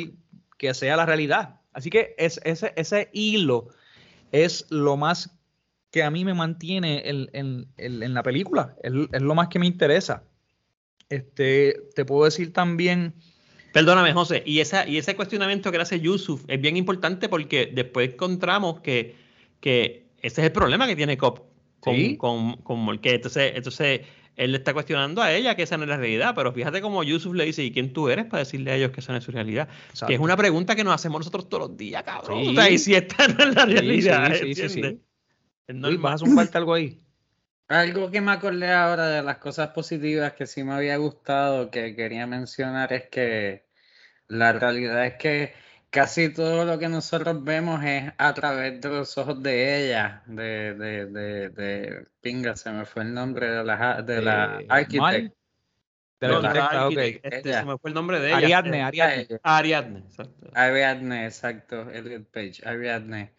que 0.58 0.74
sea 0.74 0.98
la 0.98 1.06
realidad. 1.06 1.60
Así 1.74 1.90
que 1.90 2.14
es, 2.18 2.40
ese, 2.44 2.74
ese 2.76 3.10
hilo 3.14 3.70
es 4.32 4.66
lo 4.70 4.98
más 4.98 5.32
que 5.92 6.04
a 6.04 6.10
mí 6.10 6.24
me 6.26 6.34
mantiene 6.34 7.08
en, 7.10 7.30
en- 7.34 7.68
en- 7.78 8.02
en 8.04 8.14
la 8.14 8.24
película, 8.24 8.76
es, 8.82 8.92
es 9.12 9.22
lo 9.22 9.36
más 9.36 9.50
que 9.50 9.60
me 9.60 9.68
interesa. 9.68 10.24
Este, 11.10 11.76
te 11.96 12.06
puedo 12.06 12.26
decir 12.26 12.54
también, 12.54 13.14
Perdóname, 13.74 14.12
José, 14.12 14.44
y, 14.46 14.60
esa, 14.60 14.86
y 14.88 14.98
ese 14.98 15.16
cuestionamiento 15.16 15.72
que 15.72 15.78
le 15.78 15.84
hace 15.84 16.00
Yusuf 16.02 16.44
es 16.50 16.60
bien 16.60 16.76
importante 16.76 17.30
porque 17.30 17.72
después 17.74 18.10
encontramos 18.14 18.82
que, 18.82 19.16
que 19.62 20.08
ese 20.22 20.42
es 20.42 20.48
el 20.48 20.52
problema 20.52 20.88
que 20.88 20.96
tiene 20.98 21.18
Cop 21.18 21.40
con, 21.80 21.96
Sí. 21.96 22.18
con, 22.18 22.58
con 22.64 22.80
Molke. 22.80 23.16
Entonces, 23.16 23.54
entonces, 23.56 24.02
él 24.36 24.52
le 24.52 24.58
está 24.58 24.74
cuestionando 24.74 25.22
a 25.22 25.34
ella 25.34 25.56
que 25.56 25.64
esa 25.64 25.78
no 25.78 25.84
es 25.84 25.90
la 25.90 25.96
realidad, 25.98 26.34
pero 26.36 26.52
fíjate 26.52 26.82
cómo 26.82 27.02
Yusuf 27.04 27.34
le 27.34 27.46
dice, 27.46 27.64
¿y 27.64 27.72
quién 27.72 27.94
tú 27.94 28.10
eres 28.10 28.26
para 28.26 28.40
decirle 28.40 28.72
a 28.72 28.76
ellos 28.76 28.92
que 28.92 29.00
esa 29.00 29.14
no 29.14 29.20
es 29.20 29.24
su 29.24 29.32
realidad? 29.32 29.68
Que 29.68 29.74
es 29.74 29.90
Exacto. 30.02 30.22
una 30.22 30.36
pregunta 30.36 30.76
que 30.76 30.84
nos 30.84 30.94
hacemos 30.94 31.20
nosotros 31.22 31.48
todos 31.48 31.70
los 31.70 31.78
días, 31.78 32.04
cabrón. 32.04 32.44
Sí. 32.44 32.50
O 32.50 32.54
sea, 32.54 32.70
y 32.70 32.78
si 32.78 32.94
esta 32.94 33.26
no 33.30 33.44
es 33.46 33.56
la 33.56 33.66
Sí, 33.66 33.72
realidad, 33.72 34.34
sí, 34.34 34.34
sí, 34.34 34.56
sí, 34.56 34.62
¿entiendes? 34.64 34.92
sí. 34.94 35.00
Es 35.61 35.61
Luis. 35.74 36.00
¿vas 36.02 36.16
a 36.16 36.18
zumbarte 36.26 36.58
algo 36.58 36.74
ahí? 36.74 37.02
Algo 37.68 38.12
que 38.12 38.20
me 38.20 38.34
acordé 38.34 38.70
ahora 38.74 39.08
de 39.08 39.24
las 39.24 39.38
cosas 39.38 39.70
positivas 39.70 40.34
que 40.34 40.46
sí 40.46 40.62
me 40.62 40.74
había 40.74 40.98
gustado, 40.98 41.72
que 41.72 41.96
quería 41.96 42.28
mencionar, 42.28 42.92
es 42.92 43.08
que 43.08 43.64
la 44.28 44.52
realidad 44.52 45.06
es 45.06 45.14
que 45.16 45.54
casi 45.90 46.34
todo 46.34 46.66
lo 46.66 46.78
que 46.80 46.90
nosotros 46.90 47.42
vemos 47.46 47.82
es 47.86 48.12
a 48.18 48.34
través 48.34 48.82
de 48.82 48.90
los 48.90 49.18
ojos 49.18 49.42
de 49.42 49.86
ella, 49.88 50.22
de, 50.26 50.74
de, 50.74 51.06
de, 51.06 51.50
de 51.50 52.06
Pinga, 52.20 52.58
se 52.58 52.72
me 52.72 52.84
fue 52.86 53.04
el 53.04 53.14
nombre 53.14 53.50
de 53.50 53.64
la, 53.64 54.02
de 54.02 54.22
la 54.22 54.58
Eh, 54.60 54.66
arquitect. 54.68 55.00
Mal. 55.00 55.34
De 56.20 56.28
la 56.28 56.36
arquitecta, 56.38 56.88
ok. 56.88 56.94
arquitect- 56.94 57.20
este, 57.24 57.54
se 57.54 57.64
me 57.66 57.78
fue 57.78 57.90
el 57.90 57.94
nombre 57.94 58.20
de 58.20 58.28
ella. 58.28 58.38
Ariadne, 58.38 58.78
Eh, 58.80 58.84
Ariadne. 58.84 59.40
Ariadne, 59.44 60.00
exacto. 60.00 60.50
Ariadne, 60.54 61.26
exacto, 61.26 61.90
Elliot 61.90 62.26
Page, 62.32 62.62
Ariadne. 62.66 63.34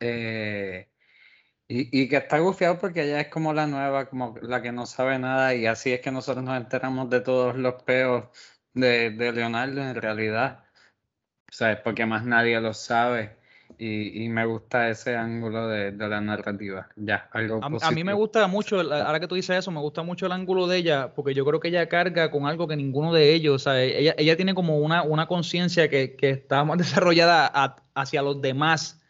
Eh, 0.00 0.88
y, 1.68 2.02
y 2.02 2.08
que 2.08 2.16
está 2.16 2.38
gufiado 2.38 2.78
porque 2.78 3.02
ella 3.04 3.20
es 3.20 3.28
como 3.28 3.52
la 3.52 3.66
nueva, 3.66 4.06
como 4.08 4.36
la 4.42 4.62
que 4.62 4.72
no 4.72 4.86
sabe 4.86 5.18
nada, 5.18 5.54
y 5.54 5.66
así 5.66 5.92
es 5.92 6.00
que 6.00 6.10
nosotros 6.12 6.44
nos 6.44 6.56
enteramos 6.56 7.10
de 7.10 7.20
todos 7.20 7.56
los 7.56 7.82
peos 7.82 8.24
de, 8.72 9.10
de 9.10 9.32
Leonardo 9.32 9.82
en 9.82 9.94
realidad. 9.94 10.64
¿Sabes? 11.50 11.78
Porque 11.82 12.06
más 12.06 12.24
nadie 12.24 12.60
lo 12.60 12.74
sabe. 12.74 13.36
Y, 13.78 14.24
y 14.24 14.28
me 14.28 14.44
gusta 14.46 14.88
ese 14.88 15.16
ángulo 15.16 15.68
de, 15.68 15.92
de 15.92 16.08
la 16.08 16.20
narrativa. 16.20 16.88
Ya, 16.96 17.28
algo 17.32 17.60
A, 17.62 17.66
a 17.66 17.90
mí 17.90 18.04
me 18.04 18.12
gusta 18.14 18.46
mucho, 18.46 18.80
ahora 18.80 19.20
que 19.20 19.26
tú 19.26 19.34
dices 19.34 19.58
eso, 19.58 19.70
me 19.70 19.80
gusta 19.80 20.02
mucho 20.02 20.26
el 20.26 20.32
ángulo 20.32 20.66
de 20.66 20.78
ella, 20.78 21.12
porque 21.14 21.34
yo 21.34 21.44
creo 21.44 21.58
que 21.60 21.68
ella 21.68 21.88
carga 21.88 22.30
con 22.30 22.46
algo 22.46 22.68
que 22.68 22.76
ninguno 22.76 23.12
de 23.12 23.32
ellos, 23.34 23.54
o 23.56 23.58
sea, 23.58 23.82
ella, 23.82 24.14
ella 24.18 24.36
tiene 24.36 24.54
como 24.54 24.78
una, 24.78 25.02
una 25.02 25.26
conciencia 25.26 25.88
que, 25.90 26.14
que 26.16 26.30
está 26.30 26.64
más 26.64 26.78
desarrollada 26.78 27.50
a- 27.52 27.76
hacia 27.94 28.22
los 28.22 28.40
demás 28.40 29.00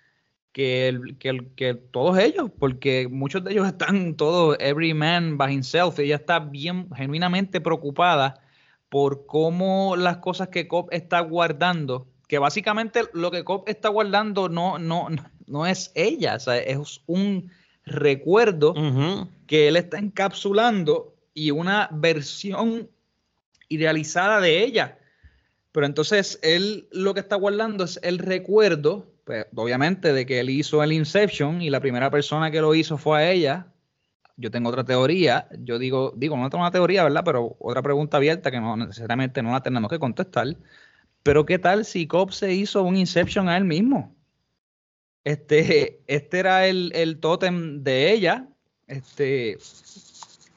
que, 0.57 0.89
el- 0.89 1.19
que, 1.19 1.29
el- 1.29 1.49
que 1.55 1.75
todos 1.75 2.19
ellos, 2.19 2.51
porque 2.59 3.09
muchos 3.11 3.45
de 3.45 3.53
ellos 3.53 3.67
están 3.75 4.15
todos, 4.15 4.57
every 4.59 4.95
man 4.95 5.37
by 5.37 5.53
himself, 5.53 5.99
ella 5.99 6.17
está 6.17 6.39
bien, 6.39 6.89
genuinamente 6.97 7.61
preocupada 7.61 8.41
por 8.89 9.27
cómo 9.27 9.97
las 9.97 10.17
cosas 10.17 10.49
que 10.49 10.67
Cobb 10.67 10.89
está 10.93 11.21
guardando, 11.21 12.07
que 12.27 12.39
básicamente 12.39 13.03
lo 13.13 13.31
que 13.31 13.45
Cobb 13.45 13.65
está 13.67 13.91
guardando 13.91 14.49
no, 14.49 14.79
no, 14.79 15.09
no- 15.47 15.67
es 15.67 15.93
ella, 15.95 16.37
o 16.37 16.41
sea, 16.41 16.57
es 16.57 17.03
un 17.07 17.51
recuerdo 17.85 18.73
que 19.47 19.69
él 19.69 19.77
está 19.77 19.99
encapsulando 19.99 21.15
y 21.35 21.51
una 21.51 21.91
versión 21.93 22.89
idealizada 23.69 24.41
de 24.41 24.65
ella. 24.65 24.99
Pero 25.73 25.85
entonces 25.85 26.39
él 26.43 26.89
lo 26.93 27.13
que 27.13 27.21
está 27.21 27.37
guardando 27.37 27.85
es 27.85 28.01
el 28.03 28.19
recuerdo, 28.19 29.13
pues, 29.27 29.47
obviamente, 29.55 30.13
de 30.13 30.25
que 30.25 30.41
él 30.41 30.51
hizo 30.51 30.83
el 30.83 30.93
Inception 30.93 31.61
y 31.61 31.69
la 31.69 31.81
primera 31.81 32.11
persona 32.11 32.51
que 32.51 32.61
lo 32.61 32.75
hizo 32.75 32.97
fue 32.97 33.19
a 33.19 33.31
ella. 33.31 33.67
yo 34.37 34.51
tengo 34.51 34.71
otra 34.71 34.85
teoría, 34.85 35.49
yo 35.61 35.79
digo, 35.79 36.13
digo, 36.17 36.37
no 36.37 36.51
tengo 36.51 36.63
una 36.63 36.71
teoría, 36.71 37.05
¿verdad? 37.05 37.23
Pero 37.25 37.57
otra 37.59 37.83
pregunta 37.83 38.19
abierta 38.19 38.51
que 38.51 38.61
no 38.61 38.77
necesariamente 38.77 39.43
no 39.43 39.53
la 39.53 39.63
tenemos 39.63 39.91
que 39.91 39.99
contestar. 39.99 40.57
Pero 41.23 41.45
¿qué 41.47 41.59
tal 41.59 41.85
si 41.85 42.07
Cobb 42.07 42.33
se 42.33 42.53
hizo 42.55 42.83
un 42.85 42.97
Inception 42.97 43.49
a 43.49 43.57
él 43.57 43.65
mismo? 43.65 44.15
Este, 45.25 46.01
este 46.07 46.39
era 46.39 46.67
el, 46.69 46.93
el 46.95 47.19
tótem 47.19 47.83
de 47.83 48.13
ella. 48.13 48.49
Este, 48.87 49.59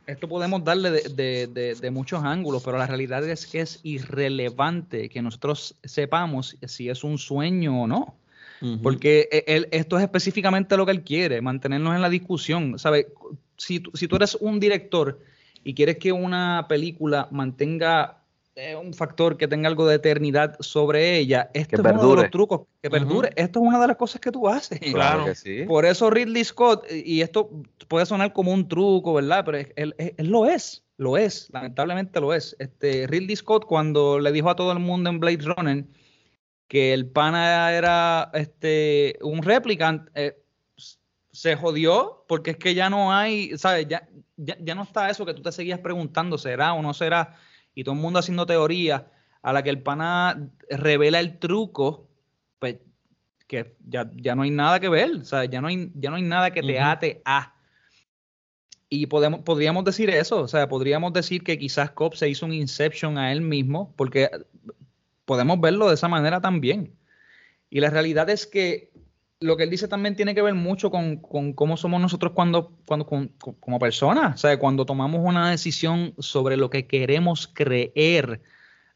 esto 0.10 0.28
podemos 0.28 0.64
darle 0.64 0.92
de, 0.92 1.92
muchos 1.92 2.24
ángulos, 2.24 2.64
pero 2.64 2.78
la 2.78 2.88
realidad 2.88 3.24
es 3.28 3.48
que 3.48 3.62
es 3.62 3.80
irrelevante 3.84 5.10
que 5.10 5.22
nosotros 5.22 5.76
sepamos 5.84 6.58
si 6.68 6.90
es 6.90 7.04
un 7.04 7.18
sueño 7.18 7.84
o 7.84 7.88
no. 7.88 8.19
Porque 8.84 9.30
e, 9.32 9.44
él, 9.48 9.68
esto 9.72 9.98
es 9.98 10.04
específicamente 10.04 10.76
lo 10.78 10.86
que 10.86 10.92
él 10.92 11.04
quiere, 11.04 11.42
mantenernos 11.42 11.96
en 11.96 12.02
la 12.02 12.10
discusión. 12.10 12.78
¿Sabe? 12.80 13.08
Si, 13.58 13.84
si 13.94 14.08
tú 14.08 14.16
eres 14.16 14.36
un 14.36 14.60
director 14.60 15.20
y 15.64 15.74
quieres 15.74 15.98
que 15.98 16.12
una 16.12 16.66
película 16.68 17.28
mantenga 17.32 18.20
un 18.82 18.94
factor 18.94 19.38
que 19.38 19.48
tenga 19.48 19.68
algo 19.70 19.88
de 19.88 19.96
eternidad 19.96 20.56
sobre 20.60 21.18
ella, 21.18 21.50
esto 21.54 21.76
es 21.76 21.94
uno 21.94 22.16
de 22.16 22.22
los 22.24 22.32
trucos 22.32 22.62
que 22.82 22.90
perdure. 22.90 23.32
Esto 23.36 23.60
es 23.60 23.68
una 23.68 23.80
de 23.80 23.88
las 23.88 23.98
cosas 23.98 24.20
que 24.20 24.32
tú 24.32 24.48
haces. 24.48 24.80
Claro. 24.80 25.26
Que 25.26 25.36
sí. 25.36 25.64
Por 25.64 25.86
eso 25.86 26.10
Ridley 26.10 26.44
Scott, 26.44 26.86
y 26.92 27.22
esto 27.22 27.50
puede 27.88 28.06
sonar 28.06 28.34
como 28.34 28.52
un 28.52 28.68
truco, 28.68 29.14
¿verdad? 29.14 29.44
Pero 29.46 29.70
él, 29.76 29.96
lo 30.18 30.46
es, 30.46 30.84
lo 30.98 31.18
es, 31.18 31.50
lamentablemente 31.52 32.20
lo 32.20 32.34
es. 32.34 32.56
Este, 32.60 33.08
Ridley 33.08 33.36
Scott, 33.36 33.66
cuando 33.66 34.20
le 34.20 34.32
dijo 34.32 34.50
a 34.50 34.56
todo 34.56 34.72
el 34.72 34.80
mundo 34.80 35.10
en 35.10 35.20
Blade 35.20 35.40
Runner 35.42 35.86
que 36.70 36.94
el 36.94 37.08
pana 37.08 37.74
era 37.74 38.32
este, 38.34 39.20
un 39.22 39.44
replicant, 39.44 40.08
eh, 40.16 40.42
se 41.32 41.58
jodió 41.58 42.24
porque 42.30 42.52
es 42.52 42.58
que 42.58 42.74
ya 42.74 42.90
no 42.90 43.12
hay, 43.12 43.58
¿sabes? 43.58 43.88
Ya, 43.90 44.08
ya, 44.38 44.56
ya 44.62 44.76
no 44.76 44.84
está 44.84 45.10
eso 45.10 45.26
que 45.26 45.34
tú 45.34 45.42
te 45.42 45.52
seguías 45.52 45.80
preguntando, 45.80 46.38
¿será 46.38 46.74
o 46.74 46.82
no 46.82 46.94
será? 46.94 47.36
y 47.80 47.84
todo 47.86 47.96
el 47.96 48.02
mundo 48.02 48.20
haciendo 48.20 48.46
teoría 48.46 49.08
a 49.42 49.54
la 49.54 49.64
que 49.64 49.70
el 49.70 49.82
pana 49.82 50.50
revela 50.70 51.22
el 51.22 51.40
truco, 51.40 52.10
pues 52.60 52.78
que 53.48 53.78
ya, 53.88 54.12
ya 54.16 54.36
no 54.36 54.42
hay 54.42 54.52
nada 54.52 54.82
que 54.82 54.90
ver, 54.90 55.26
sea, 55.26 55.46
ya 55.46 55.62
no 55.62 55.70
hay, 55.70 55.90
ya 55.96 56.10
no 56.10 56.18
hay 56.18 56.24
nada 56.24 56.52
que 56.52 56.62
te 56.62 56.78
ate 56.78 57.22
a. 57.24 57.56
Y 58.90 59.06
podemos, 59.06 59.42
podríamos 59.42 59.86
decir 59.86 60.10
eso, 60.10 60.42
o 60.42 60.48
sea, 60.50 60.68
podríamos 60.68 61.14
decir 61.14 61.42
que 61.42 61.58
quizás 61.58 61.92
Cobb 61.92 62.16
se 62.16 62.28
hizo 62.28 62.46
un 62.46 62.54
Inception 62.54 63.18
a 63.18 63.32
él 63.32 63.40
mismo, 63.40 63.94
porque 63.96 64.30
podemos 65.30 65.62
verlo 65.62 65.90
de 65.90 65.94
esa 65.94 66.08
manera 66.08 66.42
también. 66.42 66.98
Y 67.70 67.82
la 67.82 67.92
realidad 67.92 68.32
es 68.32 68.48
que 68.48 68.90
lo 69.40 69.56
que 69.56 69.64
él 69.66 69.70
dice 69.70 69.88
también 69.88 70.16
tiene 70.16 70.34
que 70.34 70.42
ver 70.42 70.56
mucho 70.56 70.90
con, 70.90 71.18
cómo 71.18 71.78
somos 71.78 72.02
nosotros 72.02 72.32
cuando, 72.34 72.74
cuando 72.88 73.06
como 73.06 73.78
personas, 73.78 74.34
o 74.34 74.38
sea, 74.40 74.58
cuando 74.58 74.88
tomamos 74.88 75.22
una 75.24 75.52
decisión 75.52 76.16
sobre 76.18 76.58
lo 76.58 76.72
que 76.72 76.88
queremos 76.88 77.48
creer, 77.48 78.42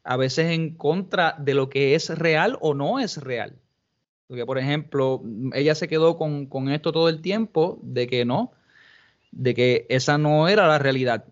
a 0.02 0.16
veces 0.16 0.50
en 0.50 0.74
contra 0.74 1.36
de 1.38 1.54
lo 1.54 1.70
que 1.70 1.94
es 1.94 2.10
real 2.10 2.58
o 2.60 2.74
no 2.74 2.98
es 2.98 3.16
real. 3.18 3.56
Porque, 4.26 4.44
por 4.44 4.58
ejemplo, 4.58 5.22
ella 5.52 5.76
se 5.76 5.86
quedó 5.86 6.16
con, 6.16 6.46
con 6.46 6.68
esto 6.68 6.90
todo 6.90 7.08
el 7.08 7.22
tiempo 7.22 7.78
de 7.84 8.08
que 8.08 8.24
no, 8.24 8.50
de 9.30 9.54
que 9.54 9.86
esa 9.88 10.18
no 10.18 10.48
era 10.48 10.66
la 10.66 10.80
realidad. 10.80 11.26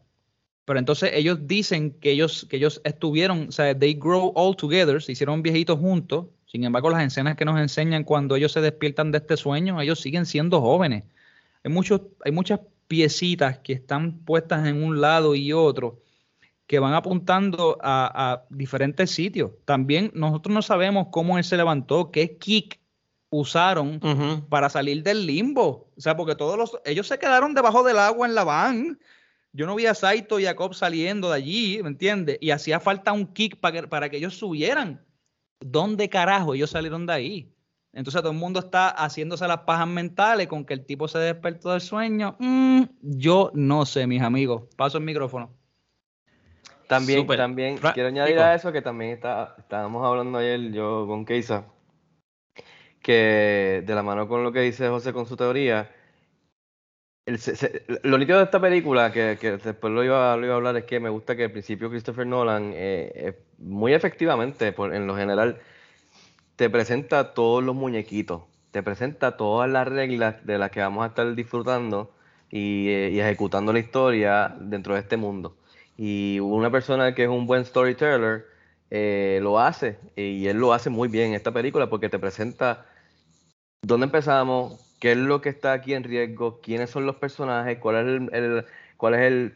Pero 0.64 0.78
entonces 0.78 1.10
ellos 1.14 1.38
dicen 1.46 1.98
que 2.00 2.12
ellos, 2.12 2.46
que 2.48 2.56
ellos 2.56 2.80
estuvieron, 2.84 3.48
o 3.48 3.52
sea, 3.52 3.76
they 3.76 3.94
grow 3.94 4.32
all 4.36 4.56
together, 4.56 5.02
se 5.02 5.12
hicieron 5.12 5.42
viejitos 5.42 5.78
juntos, 5.78 6.26
sin 6.52 6.64
embargo, 6.64 6.90
las 6.90 7.02
escenas 7.02 7.34
que 7.34 7.46
nos 7.46 7.58
enseñan 7.58 8.04
cuando 8.04 8.36
ellos 8.36 8.52
se 8.52 8.60
despiertan 8.60 9.10
de 9.10 9.18
este 9.18 9.38
sueño, 9.38 9.80
ellos 9.80 10.00
siguen 10.00 10.26
siendo 10.26 10.60
jóvenes. 10.60 11.04
Hay, 11.64 11.72
muchos, 11.72 12.02
hay 12.22 12.30
muchas 12.30 12.60
piecitas 12.88 13.60
que 13.60 13.72
están 13.72 14.18
puestas 14.18 14.66
en 14.66 14.82
un 14.82 15.00
lado 15.00 15.34
y 15.34 15.54
otro 15.54 16.02
que 16.66 16.78
van 16.78 16.92
apuntando 16.92 17.78
a, 17.82 18.44
diferentes 18.50 19.10
sitios. 19.10 19.52
También 19.64 20.10
nosotros 20.14 20.54
no 20.54 20.60
sabemos 20.60 21.08
cómo 21.10 21.38
él 21.38 21.44
se 21.44 21.56
levantó, 21.56 22.10
qué 22.10 22.36
kick 22.36 22.80
usaron 23.30 23.98
para 24.50 24.68
salir 24.68 25.02
del 25.02 25.26
limbo. 25.26 25.90
O 25.96 26.00
sea, 26.00 26.16
porque 26.16 26.34
todos 26.34 26.58
los, 26.58 26.78
ellos 26.84 27.06
se 27.06 27.18
quedaron 27.18 27.54
debajo 27.54 27.82
del 27.82 27.98
agua 27.98 28.26
en 28.26 28.34
la 28.34 28.44
van. 28.44 28.98
Yo 29.52 29.66
no 29.66 29.74
vi 29.74 29.86
a 29.86 29.94
Saito 29.94 30.38
y 30.38 30.46
a 30.46 30.56
Cobb 30.56 30.74
saliendo 30.74 31.28
de 31.30 31.36
allí, 31.36 31.80
¿me 31.82 31.88
entiendes? 31.88 32.38
Y 32.40 32.50
hacía 32.50 32.80
falta 32.80 33.12
un 33.12 33.26
kick 33.26 33.56
para 33.56 33.86
para 33.88 34.08
que 34.08 34.16
ellos 34.16 34.36
subieran. 34.36 35.04
¿dónde 35.64 36.08
carajo 36.08 36.54
ellos 36.54 36.70
salieron 36.70 37.06
de 37.06 37.12
ahí? 37.12 37.54
Entonces 37.92 38.22
todo 38.22 38.32
el 38.32 38.38
mundo 38.38 38.60
está 38.60 38.88
haciéndose 38.88 39.46
las 39.46 39.58
pajas 39.60 39.86
mentales 39.86 40.46
con 40.46 40.64
que 40.64 40.74
el 40.74 40.84
tipo 40.84 41.08
se 41.08 41.18
despertó 41.18 41.72
del 41.72 41.80
sueño. 41.80 42.36
Mm, 42.38 42.84
yo 43.02 43.50
no 43.54 43.84
sé, 43.84 44.06
mis 44.06 44.22
amigos. 44.22 44.62
Paso 44.76 44.98
el 44.98 45.04
micrófono. 45.04 45.52
También, 46.88 47.26
también 47.26 47.78
quiero 47.78 48.08
añadir 48.08 48.38
a 48.38 48.54
eso 48.54 48.70
que 48.70 48.82
también 48.82 49.12
está, 49.12 49.54
estábamos 49.58 50.06
hablando 50.06 50.38
ayer 50.38 50.72
yo 50.72 51.06
con 51.06 51.24
Keisa, 51.24 51.64
que 53.00 53.82
de 53.86 53.94
la 53.94 54.02
mano 54.02 54.28
con 54.28 54.42
lo 54.42 54.52
que 54.52 54.60
dice 54.60 54.88
José 54.88 55.14
con 55.14 55.24
su 55.24 55.36
teoría, 55.36 55.90
lo 58.02 58.18
nítido 58.18 58.38
de 58.38 58.44
esta 58.44 58.60
película, 58.60 59.12
que, 59.12 59.36
después 59.36 59.92
lo 59.92 60.02
iba, 60.02 60.36
lo 60.36 60.44
iba, 60.44 60.54
a 60.54 60.56
hablar, 60.56 60.76
es 60.76 60.84
que 60.84 60.98
me 60.98 61.08
gusta 61.08 61.36
que 61.36 61.44
al 61.44 61.52
principio 61.52 61.88
Christopher 61.88 62.26
Nolan, 62.26 62.72
eh, 62.74 63.38
muy 63.58 63.94
efectivamente, 63.94 64.74
en 64.76 65.06
lo 65.06 65.16
general, 65.16 65.60
te 66.56 66.68
presenta 66.68 67.32
todos 67.34 67.62
los 67.62 67.74
muñequitos, 67.74 68.42
te 68.72 68.82
presenta 68.82 69.36
todas 69.36 69.70
las 69.70 69.86
reglas 69.86 70.44
de 70.44 70.58
las 70.58 70.70
que 70.70 70.80
vamos 70.80 71.04
a 71.04 71.08
estar 71.08 71.34
disfrutando 71.34 72.12
y, 72.50 72.88
eh, 72.88 73.20
ejecutando 73.20 73.72
la 73.72 73.78
historia 73.78 74.54
dentro 74.60 74.94
de 74.94 75.00
este 75.00 75.16
mundo. 75.16 75.56
Y 75.96 76.40
una 76.40 76.70
persona 76.70 77.14
que 77.14 77.24
es 77.24 77.28
un 77.28 77.46
buen 77.46 77.64
storyteller 77.64 78.46
eh, 78.90 79.38
lo 79.42 79.60
hace, 79.60 79.98
y 80.16 80.46
él 80.48 80.58
lo 80.58 80.72
hace 80.72 80.90
muy 80.90 81.08
bien 81.08 81.30
en 81.30 81.34
esta 81.34 81.52
película 81.52 81.88
porque 81.88 82.08
te 82.08 82.18
presenta 82.18 82.86
dónde 83.82 84.06
empezamos, 84.06 84.91
qué 85.02 85.10
es 85.12 85.18
lo 85.18 85.40
que 85.40 85.48
está 85.48 85.72
aquí 85.72 85.94
en 85.94 86.04
riesgo, 86.04 86.60
quiénes 86.60 86.90
son 86.90 87.06
los 87.06 87.16
personajes, 87.16 87.78
cuál 87.78 87.96
es 87.96 88.32
el, 88.32 88.66
cuál 88.96 89.14
es 89.14 89.20
el, 89.22 89.50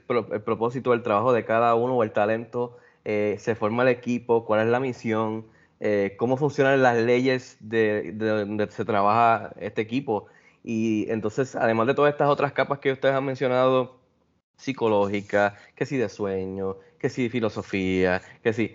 propósito 0.45 0.91
del 0.91 1.05
trabajo 1.05 1.33
de 1.33 1.45
cada 1.45 1.77
uno 1.77 1.95
o 1.95 2.03
el 2.03 2.11
talento, 2.11 2.79
eh, 3.05 3.37
se 3.39 3.55
forma 3.55 3.85
el 3.85 3.91
equipo, 3.91 4.45
cuál 4.45 4.63
es 4.63 4.67
la 4.67 4.81
misión, 4.81 5.47
eh, 5.79 6.17
cómo 6.19 6.37
funcionan 6.37 6.83
las 6.83 6.97
leyes 6.97 7.59
de, 7.61 8.11
donde 8.11 8.69
se 8.73 8.85
trabaja 8.85 9.53
este 9.61 9.83
equipo. 9.83 10.27
Y 10.65 11.09
entonces, 11.11 11.55
además 11.55 11.87
de 11.87 11.95
todas 11.95 12.13
estas 12.13 12.29
otras 12.29 12.51
capas 12.53 12.81
que 12.81 12.91
ustedes 12.91 13.15
han 13.15 13.25
mencionado, 13.25 14.01
psicológica, 14.57 15.55
que 15.77 15.87
sí 15.87 15.97
de 15.97 16.09
sueño, 16.09 16.79
que 16.99 17.09
sí 17.09 17.23
de 17.23 17.31
filosofía, 17.31 18.21
que 18.43 18.53
sí, 18.53 18.75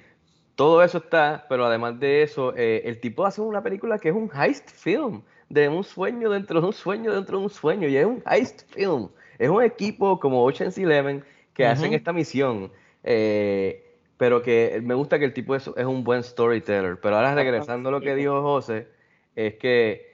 todo 0.56 0.84
eso 0.84 1.00
está, 1.00 1.48
pero 1.50 1.66
además 1.66 2.00
de 2.00 2.24
eso, 2.24 2.56
eh, 2.56 2.84
el 2.86 3.02
tipo 3.02 3.26
hace 3.26 3.42
una 3.42 3.62
película 3.62 4.00
que 4.00 4.08
es 4.08 4.16
un 4.16 4.32
heist 4.34 4.70
film 4.70 5.24
de 5.54 5.70
un 5.70 5.84
sueño 5.84 6.30
dentro 6.30 6.62
de 6.62 6.68
un 6.68 6.74
sueño 6.74 7.14
dentro 7.14 7.38
de 7.38 7.44
un 7.44 7.50
sueño. 7.50 7.88
Y 7.88 7.98
es 7.98 8.06
un 8.06 8.24
heist 8.26 8.64
film. 8.72 9.10
Es 9.38 9.50
un 9.50 9.64
equipo 9.64 10.20
como 10.20 10.44
Ocean's 10.44 10.78
Eleven 10.78 11.24
que 11.54 11.66
hacen 11.66 11.94
esta 11.94 12.14
misión. 12.14 12.72
Eh, 13.04 13.98
pero 14.18 14.42
que 14.42 14.80
me 14.84 14.94
gusta 14.94 15.18
que 15.18 15.26
el 15.26 15.34
tipo 15.34 15.56
es, 15.56 15.70
es 15.76 15.86
un 15.86 16.04
buen 16.04 16.24
storyteller. 16.24 17.00
Pero 17.02 17.16
ahora 17.16 17.36
regresando 17.36 17.90
a 17.90 17.92
lo 17.92 18.02
que 18.02 18.16
dijo 18.16 18.42
José, 18.42 18.88
es 19.36 19.56
que 19.56 20.12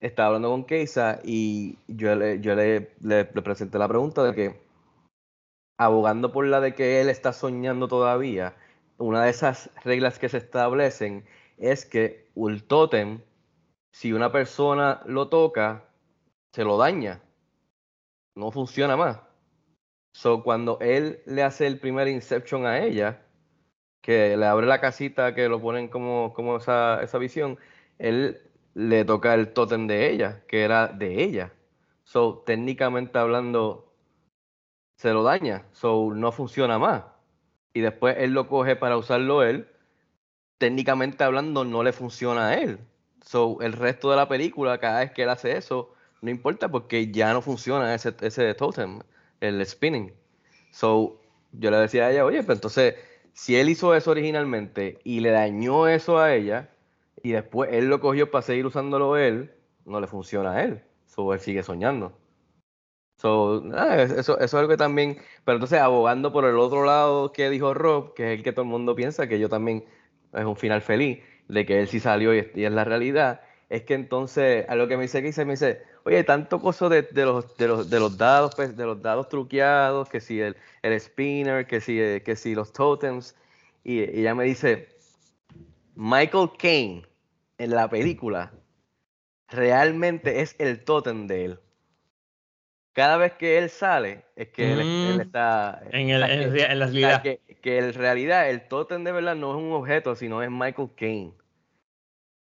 estaba 0.00 0.28
hablando 0.28 0.50
con 0.50 0.64
Keisa 0.64 1.20
y 1.22 1.76
yo, 1.86 2.14
le, 2.14 2.40
yo 2.40 2.54
le, 2.54 2.90
le, 3.02 3.24
presenté 3.26 3.78
la 3.78 3.88
pregunta 3.88 4.24
de 4.24 4.34
que, 4.34 4.60
abogando 5.78 6.32
por 6.32 6.46
la 6.46 6.60
de 6.60 6.74
que 6.74 7.00
él 7.00 7.10
está 7.10 7.32
soñando 7.32 7.86
todavía, 7.86 8.54
una 8.96 9.24
de 9.24 9.30
esas 9.30 9.70
reglas 9.84 10.18
que 10.18 10.28
se 10.28 10.38
establecen 10.38 11.24
es 11.58 11.84
que 11.84 12.28
tótem 12.66 13.20
si 13.90 14.12
una 14.12 14.32
persona 14.32 15.02
lo 15.06 15.28
toca, 15.28 15.84
se 16.52 16.64
lo 16.64 16.78
daña. 16.78 17.22
No 18.34 18.50
funciona 18.50 18.96
más. 18.96 19.20
So, 20.12 20.42
cuando 20.42 20.78
él 20.80 21.22
le 21.26 21.42
hace 21.42 21.66
el 21.66 21.78
primer 21.78 22.08
Inception 22.08 22.66
a 22.66 22.80
ella, 22.80 23.22
que 24.02 24.36
le 24.36 24.46
abre 24.46 24.66
la 24.66 24.80
casita, 24.80 25.34
que 25.34 25.48
lo 25.48 25.60
ponen 25.60 25.88
como, 25.88 26.32
como 26.34 26.56
esa, 26.56 27.02
esa 27.02 27.18
visión, 27.18 27.58
él 27.98 28.40
le 28.74 29.04
toca 29.04 29.34
el 29.34 29.52
tótem 29.52 29.86
de 29.86 30.10
ella, 30.10 30.42
que 30.46 30.62
era 30.62 30.88
de 30.88 31.22
ella. 31.22 31.52
So, 32.04 32.42
técnicamente 32.46 33.18
hablando, 33.18 33.92
se 34.96 35.12
lo 35.12 35.22
daña. 35.22 35.66
So, 35.72 36.12
no 36.14 36.32
funciona 36.32 36.78
más. 36.78 37.04
Y 37.72 37.80
después 37.80 38.16
él 38.18 38.32
lo 38.32 38.48
coge 38.48 38.76
para 38.76 38.96
usarlo 38.96 39.42
él. 39.42 39.68
Técnicamente 40.58 41.24
hablando, 41.24 41.64
no 41.64 41.82
le 41.82 41.92
funciona 41.92 42.48
a 42.48 42.54
él. 42.58 42.78
So, 43.24 43.58
el 43.60 43.72
resto 43.72 44.10
de 44.10 44.16
la 44.16 44.28
película, 44.28 44.78
cada 44.78 45.00
vez 45.00 45.12
que 45.12 45.22
él 45.22 45.28
hace 45.28 45.56
eso, 45.56 45.92
no 46.22 46.30
importa 46.30 46.68
porque 46.70 47.10
ya 47.10 47.32
no 47.32 47.42
funciona 47.42 47.94
ese, 47.94 48.14
ese 48.20 48.54
totem, 48.54 49.00
el 49.40 49.64
spinning. 49.66 50.12
So, 50.72 51.20
yo 51.52 51.70
le 51.70 51.78
decía 51.78 52.06
a 52.06 52.12
ella, 52.12 52.24
oye, 52.24 52.42
pero 52.42 52.54
entonces, 52.54 52.94
si 53.32 53.56
él 53.56 53.68
hizo 53.68 53.94
eso 53.94 54.10
originalmente 54.10 54.98
y 55.04 55.20
le 55.20 55.30
dañó 55.30 55.88
eso 55.88 56.18
a 56.18 56.34
ella, 56.34 56.70
y 57.22 57.32
después 57.32 57.70
él 57.72 57.88
lo 57.88 58.00
cogió 58.00 58.30
para 58.30 58.42
seguir 58.42 58.66
usándolo 58.66 59.16
él, 59.16 59.54
no 59.84 60.00
le 60.00 60.06
funciona 60.06 60.52
a 60.52 60.64
él. 60.64 60.82
So, 61.06 61.32
él 61.34 61.40
sigue 61.40 61.62
soñando. 61.62 62.16
So, 63.18 63.60
nada, 63.62 64.02
eso, 64.02 64.16
eso 64.18 64.38
es 64.40 64.54
algo 64.54 64.68
que 64.68 64.78
también, 64.78 65.18
pero 65.44 65.56
entonces 65.56 65.78
abogando 65.78 66.32
por 66.32 66.46
el 66.46 66.56
otro 66.56 66.84
lado 66.84 67.32
que 67.32 67.50
dijo 67.50 67.74
Rob, 67.74 68.14
que 68.14 68.32
es 68.32 68.38
el 68.38 68.42
que 68.44 68.52
todo 68.52 68.62
el 68.62 68.70
mundo 68.70 68.94
piensa, 68.94 69.28
que 69.28 69.38
yo 69.38 69.50
también 69.50 69.84
es 70.32 70.44
un 70.44 70.56
final 70.56 70.80
feliz, 70.80 71.18
de 71.52 71.66
que 71.66 71.80
él 71.80 71.88
sí 71.88 72.00
salió 72.00 72.34
y, 72.34 72.38
es- 72.38 72.48
y 72.56 72.64
es 72.64 72.72
la 72.72 72.84
realidad, 72.84 73.40
es 73.68 73.82
que 73.82 73.94
entonces, 73.94 74.66
a 74.68 74.74
lo 74.74 74.88
que 74.88 74.96
me 74.96 75.02
dice 75.04 75.22
que 75.22 75.44
me 75.44 75.52
dice, 75.52 75.82
oye, 76.04 76.24
tanto 76.24 76.60
coso 76.60 76.88
de, 76.88 77.02
de 77.02 77.24
los, 77.24 77.56
de, 77.56 77.68
los, 77.68 77.88
de 77.90 78.00
los 78.00 78.16
dados, 78.18 78.54
pues, 78.56 78.76
de 78.76 78.84
los 78.84 79.00
dados 79.00 79.28
truqueados, 79.28 80.08
que 80.08 80.20
si 80.20 80.40
el, 80.40 80.56
el 80.82 80.98
spinner, 81.00 81.66
que 81.66 81.80
si, 81.80 82.00
eh, 82.00 82.22
que 82.24 82.34
si 82.36 82.54
los 82.54 82.72
totems, 82.72 83.36
y, 83.84 84.00
y 84.00 84.20
ella 84.20 84.34
me 84.34 84.44
dice, 84.44 84.88
Michael 85.94 86.50
Caine 86.58 87.02
en 87.58 87.70
la 87.70 87.88
película 87.88 88.52
realmente 89.48 90.40
es 90.40 90.54
el 90.58 90.82
totem 90.84 91.26
de 91.26 91.44
él. 91.46 91.60
Cada 92.92 93.16
vez 93.18 93.32
que 93.34 93.56
él 93.58 93.70
sale, 93.70 94.24
es 94.34 94.48
que 94.48 94.72
él, 94.72 94.80
él 94.80 95.16
Mm. 95.18 95.20
está... 95.20 95.80
En, 95.92 96.10
el, 96.10 96.22
en, 96.24 96.52
que- 96.52 96.64
en 96.64 96.78
la 96.78 96.86
realidad. 96.86 97.22
que, 97.22 97.40
que 97.62 97.78
en 97.78 97.94
realidad 97.94 98.50
el 98.50 98.66
totem 98.66 99.04
de 99.04 99.12
verdad 99.12 99.36
no 99.36 99.52
es 99.52 99.56
un 99.62 99.72
objeto, 99.72 100.16
sino 100.16 100.42
es 100.42 100.50
Michael 100.50 100.88
Caine. 100.96 101.32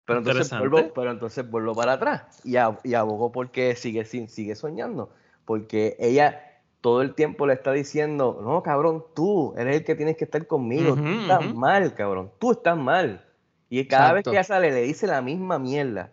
Pero 0.06 0.20
entonces, 0.20 0.48
vuelvo, 0.60 0.76
pero 0.94 1.10
entonces 1.10 1.50
vuelvo 1.50 1.74
para 1.74 1.92
atrás 1.94 2.40
y, 2.44 2.52
ab- 2.54 2.78
y 2.84 2.94
abogó 2.94 3.32
porque 3.32 3.74
sigue, 3.76 4.04
sigue 4.04 4.54
soñando. 4.54 5.10
Porque 5.44 5.96
ella 5.98 6.42
todo 6.80 7.02
el 7.02 7.14
tiempo 7.14 7.46
le 7.46 7.54
está 7.54 7.72
diciendo, 7.72 8.38
no, 8.42 8.62
cabrón, 8.62 9.04
tú 9.14 9.54
eres 9.56 9.76
el 9.76 9.84
que 9.84 9.94
tienes 9.96 10.16
que 10.16 10.24
estar 10.24 10.46
conmigo. 10.46 10.94
Tú 10.94 11.20
estás 11.22 11.54
mal, 11.54 11.94
cabrón. 11.94 12.30
Tú 12.38 12.52
estás 12.52 12.76
mal. 12.76 13.24
Y 13.68 13.84
cada 13.86 14.12
vez 14.12 14.22
que 14.24 14.30
ella 14.36 14.44
sale 14.44 14.70
le 14.70 14.82
dice 14.82 15.06
la 15.08 15.20
misma 15.22 15.58
mierda. 15.58 16.12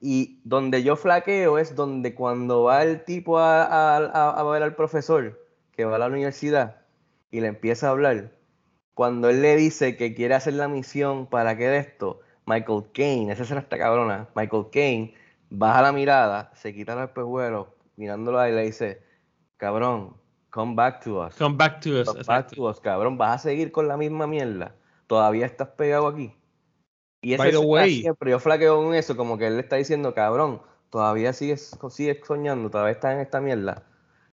Y 0.00 0.40
donde 0.44 0.82
yo 0.82 0.96
flaqueo 0.96 1.58
es 1.58 1.74
donde 1.74 2.14
cuando 2.14 2.64
va 2.64 2.82
el 2.82 3.04
tipo 3.04 3.38
a, 3.38 3.64
a, 3.64 3.96
a- 3.98 4.30
a 4.40 4.42
ver 4.44 4.62
al 4.62 4.74
profesor, 4.76 5.38
que 5.72 5.84
va 5.84 5.96
a 5.96 5.98
la 5.98 6.06
universidad, 6.06 6.82
y 7.30 7.40
le 7.40 7.48
empieza 7.48 7.88
a 7.88 7.90
hablar, 7.90 8.32
cuando 8.94 9.28
él 9.28 9.42
le 9.42 9.56
dice 9.56 9.96
que 9.96 10.14
quiere 10.14 10.34
hacer 10.34 10.54
la 10.54 10.68
misión 10.68 11.26
para 11.26 11.56
que 11.58 11.68
de 11.68 11.78
esto, 11.78 12.20
Michael 12.46 12.84
Caine, 12.92 13.32
esa 13.32 13.42
escena 13.42 13.60
está 13.60 13.76
cabrona, 13.76 14.28
Michael 14.34 14.66
Caine 14.72 15.14
baja 15.50 15.82
la 15.82 15.92
mirada, 15.92 16.50
se 16.54 16.72
quita 16.72 16.94
los 16.94 17.04
espejuelos, 17.04 17.66
mirándolo 17.96 18.46
y 18.48 18.52
le 18.52 18.62
dice, 18.62 19.02
cabrón, 19.56 20.16
come 20.50 20.74
back 20.74 21.02
to 21.02 21.26
us. 21.26 21.34
Come 21.36 21.56
back 21.56 21.80
to 21.80 21.90
us. 22.00 22.08
Come 22.08 22.22
back 22.24 22.52
to 22.52 22.62
us, 22.64 22.80
cabrón, 22.80 23.18
vas 23.18 23.34
a 23.34 23.38
seguir 23.48 23.72
con 23.72 23.88
la 23.88 23.96
misma 23.96 24.26
mierda. 24.26 24.74
Todavía 25.08 25.46
estás 25.46 25.68
pegado 25.68 26.06
aquí. 26.06 26.32
Y 27.20 27.36
By 27.36 27.50
the 27.50 27.58
way. 27.58 28.00
siempre, 28.02 28.30
yo 28.30 28.38
flaqueo 28.38 28.76
con 28.82 28.94
eso, 28.94 29.16
como 29.16 29.36
que 29.38 29.48
él 29.48 29.54
le 29.56 29.62
está 29.62 29.76
diciendo, 29.76 30.14
cabrón, 30.14 30.62
todavía 30.90 31.32
sigues, 31.32 31.76
sigues 31.90 32.18
soñando, 32.24 32.70
todavía 32.70 32.92
estás 32.92 33.14
en 33.14 33.20
esta 33.20 33.40
mierda. 33.40 33.82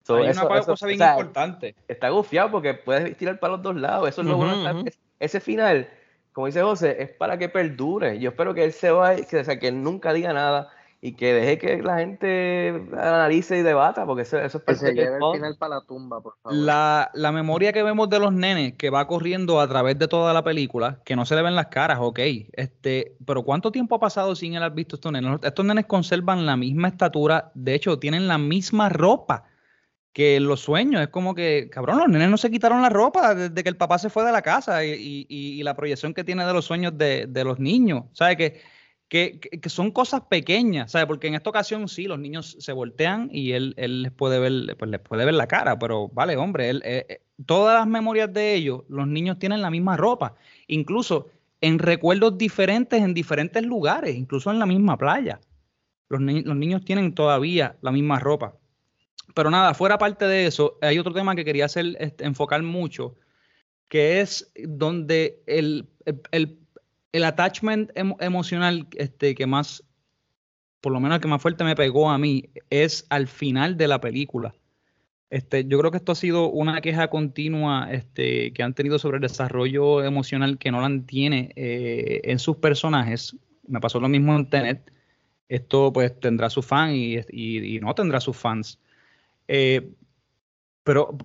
So, 0.04 0.18
Hay 0.18 0.28
eso- 0.28 0.46
una 0.46 0.60
eso- 0.60 0.68
cosa 0.68 0.86
bien 0.86 1.02
o 1.02 1.04
sea, 1.06 1.14
importante. 1.14 1.76
Está 1.88 2.10
gufiado 2.10 2.52
porque 2.52 2.74
puedes 2.76 3.18
tirar 3.18 3.40
para 3.40 3.54
los 3.54 3.64
dos 3.64 3.76
lados. 3.76 4.08
Eso 4.10 4.22
es 4.22 4.28
lo 4.28 4.38
bueno. 4.38 4.58
esta- 4.58 4.76
ujú. 4.76 4.88
es- 4.88 5.00
Ese 5.20 5.40
final, 5.40 5.88
como 6.34 6.48
dice 6.48 6.62
José, 6.62 6.98
es 7.00 7.10
para 7.10 7.38
que 7.38 7.48
perdure. 7.48 8.20
Yo 8.20 8.32
espero 8.32 8.54
que 8.54 8.64
él 8.64 8.74
se 8.74 8.92
vaya, 8.92 9.24
que, 9.26 9.38
o 9.38 9.44
sea, 9.44 9.60
que 9.60 9.68
él 9.70 9.82
nunca 9.82 10.14
diga 10.14 10.34
nada 10.34 10.70
y 11.06 11.16
que 11.16 11.34
deje 11.34 11.58
que 11.58 11.82
la 11.84 11.98
gente 11.98 12.82
analice 12.94 13.58
y 13.58 13.62
debata, 13.62 14.06
porque 14.06 14.22
eso, 14.22 14.38
eso 14.38 14.58
es 14.58 14.64
Que 14.64 14.66
parte 14.68 14.80
se 14.80 14.86
del 14.88 14.96
lleve 14.96 15.18
el 15.18 15.36
final 15.36 15.58
para 15.58 15.76
la 15.76 15.82
tumba, 15.82 16.22
por 16.22 16.36
favor. 16.42 16.58
La, 16.58 17.12
la 17.14 17.32
memoria 17.34 17.74
que 17.74 17.84
vemos 17.84 18.10
de 18.10 18.20
los 18.20 18.32
nenes 18.32 18.76
que 18.76 18.90
va 18.90 19.06
corriendo 19.06 19.60
a 19.60 19.68
través 19.68 20.00
de 20.00 20.08
toda 20.08 20.34
la 20.34 20.44
película, 20.44 21.00
que 21.04 21.18
no 21.18 21.26
se 21.26 21.36
le 21.36 21.42
ven 21.42 21.56
las 21.56 21.68
caras, 21.68 21.98
ok. 22.02 22.20
Este, 22.54 23.18
pero 23.26 23.44
¿cuánto 23.44 23.70
tiempo 23.72 23.96
ha 23.96 24.00
pasado 24.00 24.34
sin 24.34 24.56
él 24.56 24.64
haber 24.64 24.78
visto 24.78 24.96
estos 24.96 25.12
nenes? 25.12 25.40
Estos 25.44 25.66
nenes 25.66 25.86
conservan 25.88 26.46
la 26.46 26.56
misma 26.56 26.88
estatura, 26.88 27.52
de 27.54 27.76
hecho, 27.76 28.00
tienen 28.00 28.30
la 28.30 28.38
misma 28.38 28.88
ropa 28.88 29.44
que 30.14 30.40
los 30.40 30.62
sueños. 30.62 31.02
Es 31.02 31.10
como 31.10 31.36
que, 31.36 31.70
cabrón, 31.72 31.98
los 31.98 32.08
nenes 32.10 32.30
no 32.30 32.38
se 32.38 32.52
quitaron 32.52 32.82
la 32.82 32.90
ropa 32.90 33.36
desde 33.36 33.64
que 33.64 33.70
el 33.70 33.78
papá 33.78 33.98
se 33.98 34.10
fue 34.10 34.24
de 34.24 34.32
la 34.32 34.42
casa 34.44 34.86
y, 34.86 35.26
y- 35.28 35.64
la 35.64 35.76
proyección 35.76 36.14
que 36.14 36.24
tiene 36.24 36.46
de 36.46 36.54
los 36.54 36.66
sueños 36.66 36.98
de, 36.98 37.26
de 37.28 37.44
los 37.44 37.60
niños. 37.60 38.06
¿Sabes? 38.14 38.38
Que, 38.38 38.62
que, 39.10 39.40
que- 39.40 39.60
que 39.60 39.70
son 39.70 39.92
cosas 39.92 40.22
pequeñas, 40.30 40.92
¿sabes? 40.92 41.08
Porque 41.08 41.28
en 41.28 41.36
esta 41.36 41.50
ocasión 41.50 41.88
sí, 41.88 42.06
los 42.06 42.20
niños 42.20 42.56
se 42.60 42.72
voltean 42.74 43.30
y 43.32 43.52
él, 43.52 43.74
él 43.78 44.04
les 44.04 44.12
puede 44.12 44.40
ver, 44.40 44.76
pues 44.78 44.90
les 44.90 45.00
puede 45.02 45.26
ver 45.26 45.34
la 45.36 45.48
cara, 45.48 45.78
pero 45.80 46.08
vale, 46.10 46.36
hombre, 46.38 46.70
él, 46.70 46.82
eh, 46.86 47.06
eh, 47.10 47.22
todas 47.46 47.78
las 47.78 47.88
memorias 47.88 48.32
de 48.34 48.54
ellos, 48.56 48.84
los 48.90 49.08
niños 49.08 49.38
tienen 49.40 49.62
la 49.62 49.70
misma 49.70 49.98
ropa, 49.98 50.36
incluso 50.68 51.28
en 51.62 51.80
recuerdos 51.80 52.38
diferentes 52.38 53.02
en 53.02 53.14
diferentes 53.14 53.64
lugares, 53.64 54.16
incluso 54.16 54.50
en 54.52 54.60
la 54.60 54.66
misma 54.66 54.98
playa. 54.98 55.40
Los, 56.10 56.20
ni- 56.22 56.42
los 56.44 56.56
niños 56.56 56.84
tienen 56.84 57.14
todavía 57.14 57.78
la 57.82 57.92
misma 57.92 58.20
ropa. 58.20 58.56
Pero 59.34 59.50
nada, 59.50 59.74
fuera 59.74 59.98
parte 59.98 60.26
de 60.26 60.46
eso, 60.46 60.78
hay 60.82 61.00
otro 61.00 61.14
tema 61.14 61.36
que 61.36 61.46
quería 61.46 61.66
hacer, 61.66 61.96
este, 62.00 62.26
enfocar 62.26 62.62
mucho, 62.64 63.16
que 63.90 64.22
es 64.22 64.52
donde 64.56 65.42
el, 65.48 65.88
el, 66.06 66.22
el- 66.32 66.60
el 67.12 67.24
attachment 67.26 67.92
emo- 67.96 68.18
emocional 68.20 68.88
este, 68.98 69.36
que 69.36 69.46
más, 69.46 69.84
por 70.82 70.92
lo 70.92 71.00
menos 71.00 71.16
el 71.18 71.22
que 71.22 71.28
más 71.28 71.42
fuerte 71.42 71.64
me 71.64 71.76
pegó 71.76 72.10
a 72.10 72.18
mí, 72.18 72.50
es 72.72 73.06
al 73.10 73.28
final 73.28 73.78
de 73.78 73.88
la 73.88 74.02
película. 74.02 74.56
Este, 75.30 75.66
yo 75.66 75.78
creo 75.80 75.92
que 75.92 75.98
esto 75.98 76.12
ha 76.12 76.16
sido 76.16 76.50
una 76.50 76.82
queja 76.82 77.10
continua 77.10 77.88
este, 77.92 78.52
que 78.54 78.64
han 78.64 78.74
tenido 78.74 78.98
sobre 79.00 79.18
el 79.18 79.22
desarrollo 79.22 80.04
emocional 80.04 80.58
que 80.58 80.72
Nolan 80.72 81.06
tiene 81.06 81.52
eh, 81.56 82.22
en 82.24 82.38
sus 82.40 82.58
personajes. 82.58 83.36
Me 83.68 83.80
pasó 83.80 84.00
lo 84.00 84.10
mismo 84.10 84.36
en 84.36 84.50
Tenet. 84.50 84.92
Esto 85.50 85.92
pues 85.94 86.20
tendrá 86.20 86.50
sus 86.50 86.66
fans 86.66 86.94
y, 86.96 87.18
y- 87.30 87.76
y 87.78 87.80
no 87.80 87.94
tendrá 87.96 88.20
sus 88.20 88.38
fans. 88.38 88.80
Eh, 89.48 89.94
pero 90.84 91.18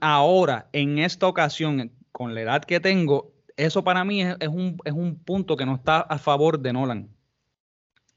ahora, 0.00 0.68
en 0.72 0.98
esta 0.98 1.26
ocasión, 1.26 1.92
con 2.12 2.34
la 2.34 2.42
edad 2.42 2.64
que 2.64 2.80
tengo, 2.80 3.32
eso 3.56 3.82
para 3.84 4.04
mí 4.04 4.22
es, 4.22 4.36
es 4.40 4.48
un, 4.48 4.78
es 4.84 4.92
un 4.92 5.18
punto 5.18 5.56
que 5.56 5.66
no 5.66 5.74
está 5.76 6.00
a 6.00 6.18
favor 6.18 6.60
de 6.60 6.72
Nolan. 6.72 7.08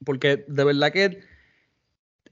Porque 0.04 0.44
de 0.48 0.64
verdad 0.64 0.91
que 0.91 1.22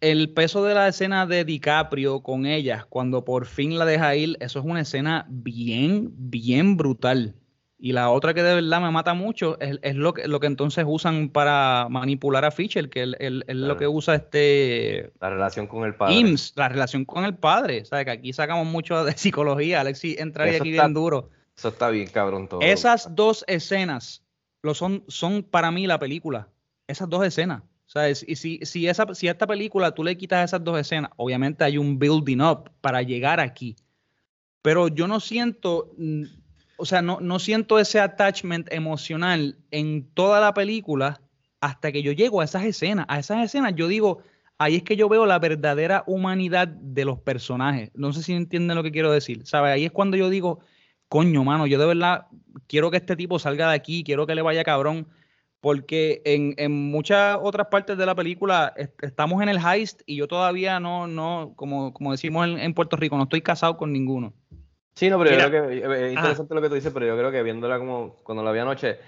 el 0.01 0.34
peso 0.34 0.64
de 0.64 0.74
la 0.74 0.88
escena 0.88 1.28
de 1.28 1.45
DiCaprio 1.45 2.22
con 2.24 2.45
ella, 2.45 2.88
cuando 2.89 3.24
por 3.24 3.45
fin 3.45 3.78
la 3.78 3.86
deja 3.86 4.16
ir, 4.16 4.36
eso 4.39 4.59
es 4.59 4.66
una 4.66 4.82
escena 4.82 5.28
bien, 5.30 6.12
bien 6.18 6.76
brutal. 6.76 7.36
Y 7.84 7.93
la 7.93 8.11
otra 8.11 8.36
que 8.36 8.43
de 8.43 8.53
verdad 8.53 8.79
me 8.79 8.91
mata 8.91 9.15
mucho 9.15 9.59
es, 9.59 9.79
es 9.82 9.95
lo, 9.95 10.13
que, 10.13 10.27
lo 10.27 10.39
que 10.39 10.45
entonces 10.45 10.86
usan 10.88 11.29
para 11.29 11.88
manipular 11.89 12.45
a 12.45 12.51
Fisher, 12.51 12.89
que 12.91 13.01
él, 13.01 13.17
él- 13.19 13.43
él 13.47 13.67
lo 13.67 13.75
que 13.75 13.88
usa 13.88 14.13
este 14.15 15.11
La 15.19 15.32
relación 15.32 15.65
con 15.65 15.84
el 15.86 15.95
padre. 15.95 16.13
IMSS, 16.13 16.53
la 16.57 16.69
relación 16.69 17.05
con 17.05 17.25
el 17.25 17.36
padre. 17.36 17.84
¿sabes? 17.86 18.05
Que 18.05 18.11
aquí 18.11 18.34
sacamos 18.34 18.67
mucho 18.67 19.03
de 19.03 19.13
psicología. 19.17 19.82
Alexis 19.82 20.19
entraría 20.19 20.57
aquí 20.59 20.69
está- 20.71 20.84
bien 20.84 20.93
duro. 20.93 21.29
Eso 21.57 21.69
está 21.69 21.89
bien, 21.89 22.07
cabrón, 22.07 22.47
todo. 22.47 22.61
Esas 22.61 23.15
dos 23.15 23.43
escenas 23.47 24.23
lo 24.61 24.73
son, 24.75 25.03
son 25.07 25.41
para 25.41 25.71
mí 25.71 25.88
la 25.88 25.97
película. 25.97 26.49
Esas 26.88 27.09
dos 27.09 27.25
escenas. 27.25 27.63
¿sabes? 27.88 28.23
Y 28.25 28.36
si, 28.38 28.59
si, 28.63 28.88
esa, 28.88 29.13
si 29.15 29.27
a 29.27 29.32
esta 29.32 29.47
película 29.47 29.91
tú 29.91 30.03
le 30.03 30.15
quitas 30.15 30.45
esas 30.45 30.63
dos 30.63 30.79
escenas, 30.79 31.11
obviamente 31.17 31.63
hay 31.65 31.77
un 31.77 31.99
building 31.99 32.39
up 32.41 32.69
para 32.79 33.01
llegar 33.01 33.39
aquí. 33.41 33.75
Pero 34.61 34.88
yo 34.88 35.07
no 35.09 35.19
siento, 35.19 35.91
o 36.82 36.86
sea, 36.86 37.01
no, 37.01 37.19
no 37.21 37.39
siento 37.39 37.79
ese 37.79 37.99
attachment 37.99 38.71
emocional 38.73 39.57
en 39.71 40.09
toda 40.13 40.39
la 40.41 40.53
película 40.53 41.21
hasta 41.61 41.91
que 41.91 42.03
yo 42.03 42.11
llego 42.11 42.41
a 42.41 42.45
esas 42.45 42.63
escenas. 42.65 43.05
A 43.09 43.19
esas 43.19 43.43
escenas 43.45 43.73
yo 43.75 43.88
digo, 43.88 44.21
ahí 44.57 44.75
es 44.77 44.84
que 44.84 44.95
yo 44.95 45.07
veo 45.09 45.25
la 45.25 45.39
verdadera 45.39 46.03
humanidad 46.07 46.67
de 46.67 47.05
los 47.05 47.19
personajes. 47.19 47.91
No 47.93 48.13
sé 48.13 48.23
si 48.23 48.34
entienden 48.34 48.75
lo 48.75 48.84
que 48.84 48.91
quiero 48.91 49.11
decir. 49.11 49.45
¿Sabes? 49.45 49.73
Ahí 49.73 49.86
es 49.86 49.91
cuando 49.91 50.17
yo 50.17 50.29
digo, 50.29 50.59
coño, 51.07 51.43
mano, 51.43 51.67
yo 51.67 51.79
de 51.79 51.86
verdad 51.86 52.27
quiero 52.67 52.89
que 52.91 52.97
este 52.97 53.15
tipo 53.15 53.38
salga 53.39 53.69
de 53.69 53.75
aquí, 53.75 54.03
quiero 54.03 54.25
que 54.27 54.36
le 54.36 54.41
vaya 54.41 54.63
cabrón, 54.63 55.07
porque 55.59 56.21
en, 56.25 56.55
en 56.57 56.71
muchas 56.91 57.38
otras 57.41 57.67
partes 57.67 57.97
de 57.97 58.05
la 58.05 58.15
película 58.15 58.73
est- 58.75 59.01
estamos 59.03 59.41
en 59.43 59.49
el 59.49 59.59
heist 59.63 60.01
y 60.05 60.15
yo 60.17 60.27
todavía 60.27 60.79
no, 60.79 61.05
no 61.07 61.53
como, 61.55 61.93
como 61.93 62.11
decimos 62.11 62.47
en 62.59 62.73
Puerto 62.73 62.97
Rico, 62.97 63.17
no 63.17 63.23
estoy 63.23 63.41
casado 63.41 63.77
con 63.77 63.91
ninguno. 63.93 64.34
Sí, 64.96 65.10
no, 65.10 65.18
pero 65.18 65.32
Mira. 65.32 65.44
yo 65.46 65.50
creo 65.50 65.68
que 65.70 65.78
eh, 65.78 66.08
es 66.08 66.14
Ah. 66.14 66.16
interesante 66.16 66.54
lo 66.54 66.62
que 66.62 66.70
tú 66.70 66.76
dices, 66.76 66.92
pero 66.94 67.06
yo 67.06 67.18
creo 67.18 67.32
que 67.32 67.44
viéndola 67.44 67.80
como 67.80 68.16
cuando 68.24 68.44
la 68.44 68.52
vi 68.52 68.60
anoche, 68.60 69.00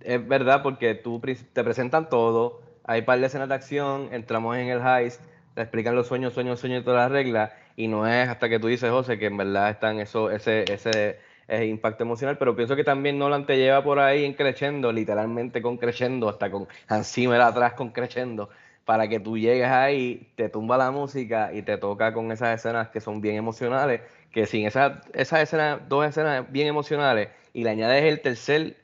es 0.00 0.26
verdad 0.28 0.62
porque 0.62 0.94
tú 0.94 1.20
te 1.20 1.64
presentan 1.64 2.08
todo, 2.08 2.62
hay 2.84 3.02
par 3.02 3.18
de 3.20 3.26
escenas 3.26 3.48
de 3.48 3.54
acción, 3.54 4.08
entramos 4.12 4.56
en 4.56 4.68
el 4.68 4.80
heist, 4.80 5.22
te 5.54 5.62
explican 5.62 5.94
los 5.96 6.06
sueños, 6.08 6.34
sueños, 6.34 6.60
sueños 6.60 6.82
y 6.82 6.84
todas 6.84 7.02
las 7.04 7.12
reglas, 7.12 7.52
y 7.76 7.88
no 7.88 8.06
es 8.06 8.28
hasta 8.28 8.48
que 8.48 8.58
tú 8.60 8.68
dices, 8.68 8.90
José, 8.90 9.18
que 9.18 9.26
en 9.26 9.36
verdad 9.36 9.70
están 9.70 9.98
eso, 10.00 10.30
ese, 10.30 10.72
ese, 10.72 11.20
ese 11.48 11.66
impacto 11.66 12.04
emocional, 12.04 12.38
pero 12.38 12.56
pienso 12.56 12.76
que 12.76 12.84
también 12.84 13.18
Nolan 13.18 13.46
te 13.46 13.56
lleva 13.58 13.82
por 13.84 13.98
ahí 13.98 14.24
en 14.24 14.34
creciendo, 14.34 14.92
literalmente 14.92 15.62
con 15.62 15.78
creciendo, 15.78 16.28
hasta 16.28 16.50
con 16.50 16.68
Hans 16.88 17.12
Zimmer 17.12 17.40
atrás 17.40 17.74
con 17.74 17.90
creciendo, 17.90 18.50
para 18.84 19.08
que 19.08 19.20
tú 19.20 19.38
llegues 19.38 19.68
ahí, 19.68 20.32
te 20.36 20.48
tumba 20.48 20.76
la 20.76 20.90
música 20.90 21.52
y 21.52 21.62
te 21.62 21.78
toca 21.78 22.12
con 22.12 22.30
esas 22.32 22.58
escenas 22.60 22.88
que 22.90 23.00
son 23.00 23.20
bien 23.20 23.36
emocionales, 23.36 24.02
que 24.34 24.46
sin 24.46 24.66
esas, 24.66 24.98
escenas, 25.14 25.80
dos 25.88 26.04
escenas 26.04 26.50
bien 26.50 26.66
emocionales, 26.66 27.28
y 27.52 27.62
le 27.62 27.70
añades 27.70 28.02
el 28.04 28.20
tercer 28.20 28.76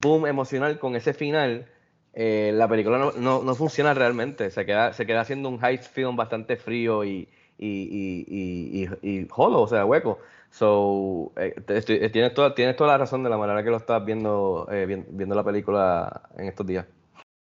boom 0.00 0.26
emocional 0.26 0.78
con 0.78 0.96
ese 0.96 1.12
final, 1.12 1.66
eh, 2.14 2.52
la 2.54 2.66
película 2.68 2.96
no, 2.98 3.12
no- 3.12 3.42
no 3.42 3.54
funciona 3.54 3.92
realmente. 3.92 4.50
Se 4.50 4.64
queda, 4.64 4.92
se 4.94 5.04
queda 5.06 5.20
haciendo 5.20 5.48
un 5.50 5.62
heist 5.62 5.92
film 5.92 6.16
bastante 6.16 6.56
frío 6.56 7.04
y, 7.04 7.28
y, 7.58 8.26
y, 8.28 8.88
y, 9.02 9.28
hollow, 9.30 9.60
o 9.62 9.68
sea, 9.68 9.84
hueco. 9.84 10.18
So, 10.50 11.32
eh, 11.36 11.54
eh, 11.68 12.10
tienes, 12.10 12.32
toda, 12.32 12.54
tienes 12.54 12.76
toda 12.76 12.92
la 12.92 12.98
razón 12.98 13.22
de 13.24 13.30
la 13.30 13.36
manera 13.36 13.62
que 13.62 13.70
lo 13.70 13.76
estás 13.76 14.02
viendo, 14.04 14.66
eh, 14.70 14.86
vi- 14.86 15.04
viendo 15.08 15.34
la 15.34 15.44
película 15.44 16.22
en 16.38 16.46
estos 16.46 16.66
días. 16.66 16.86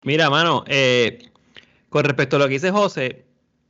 Mira, 0.02 0.28
mano, 0.28 0.64
con 1.88 2.04
respecto 2.04 2.36
a 2.36 2.38
lo 2.40 2.46
que 2.46 2.54
dice 2.54 2.70
José, 2.70 3.24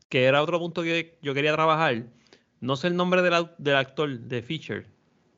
que 0.09 0.25
era 0.25 0.43
otro 0.43 0.59
punto 0.59 0.83
que 0.83 1.19
yo 1.21 1.35
quería 1.35 1.53
trabajar, 1.53 2.05
no 2.65 2.77
sé 2.77 2.89
el 2.89 2.97
nombre 2.97 3.23
del, 3.23 3.51
del 3.59 3.77
actor 3.77 4.19
de 4.19 4.43
Feature, 4.43 4.87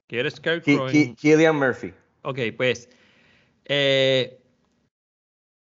que 0.06 0.20
era 0.20 0.30
Scarecrow. 0.30 0.88
Ki- 0.88 1.02
en- 1.02 1.16
Cillian 1.16 1.56
Murphy. 1.56 1.92
Ok, 2.22 2.38
pues. 2.56 2.88
eh, 3.66 4.40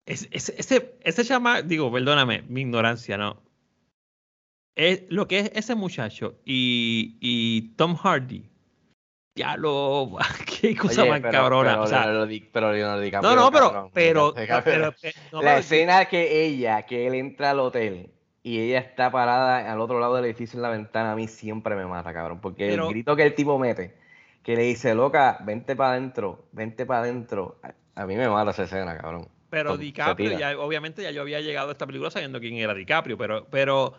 es- 0.08 0.28
es- 0.32 0.50
ese, 0.50 0.96
ese 1.04 1.24
chama, 1.26 1.62
digo, 1.62 1.92
perdóname, 1.92 2.44
mi 2.48 2.62
ignorancia, 2.62 3.18
¿no? 3.18 3.42
Es, 4.76 5.04
lo 5.10 5.28
que 5.28 5.40
es 5.40 5.52
ese 5.56 5.76
muchacho 5.76 6.40
y, 6.46 7.18
y 7.20 7.74
Tom 7.76 7.96
Hardy, 7.96 8.50
ya 9.36 9.58
lo. 9.58 10.18
Qué 10.62 10.76
cosa 10.76 11.02
Oye, 11.02 11.12
más 11.12 11.22
pero- 11.22 11.32
cabrona. 11.32 11.72
Pero, 11.72 11.84
o 11.84 11.88
sea, 11.88 12.04
pero 12.54 12.72
Leonardo 12.74 13.02
DiCaprio, 13.02 13.30
no, 13.30 13.36
no, 13.36 13.52
pero. 13.52 13.72
cabrón, 13.72 13.92
pero, 13.94 14.34
pero- 14.36 14.64
pero- 14.64 14.94
no, 15.32 15.42
la 15.42 15.50
pero- 15.52 15.60
escena 15.60 16.06
que 16.06 16.46
ella, 16.46 16.84
que 16.86 17.08
él 17.08 17.16
entra 17.16 17.52
al 17.52 17.60
hotel 17.60 18.10
y 18.44 18.60
ella 18.60 18.80
está 18.80 19.12
parada 19.12 19.72
al 19.72 19.80
otro 19.80 20.00
lado 20.00 20.16
del 20.16 20.26
edificio 20.26 20.58
en 20.58 20.64
la 20.64 20.70
ventana, 20.70 21.12
a 21.12 21.16
mí 21.16 21.28
siempre 21.28 21.76
me 21.76 21.86
mata, 21.86 22.14
cabrón. 22.14 22.40
Porque 22.40 22.68
Pero- 22.68 22.88
el 22.88 22.90
grito 22.92 23.16
que 23.16 23.24
el 23.24 23.36
tipo 23.36 23.60
mete, 23.60 23.96
que 24.44 24.56
le 24.56 24.64
dice, 24.64 24.96
loca, 24.96 25.40
vente 25.42 25.76
para 25.76 25.92
adentro, 25.92 26.46
vente 26.52 26.86
para 26.86 27.02
adentro, 27.02 27.60
a, 27.96 28.06
mí 28.06 28.16
me 28.16 28.30
mata 28.30 28.52
esa 28.52 28.64
escena, 28.64 28.98
cabrón. 28.98 29.28
Pero 29.50 29.78
DiCaprio, 29.78 30.38
ya, 30.38 30.58
obviamente 30.60 31.02
ya 31.02 31.12
yo 31.12 31.22
había 31.22 31.42
llegado 31.42 31.70
a 31.70 31.72
esta 31.72 31.88
película 31.88 32.12
sabiendo 32.12 32.40
quién 32.40 32.56
era 32.56 32.74
DiCaprio, 32.74 33.18
pero, 33.18 33.48
pero 33.50 33.94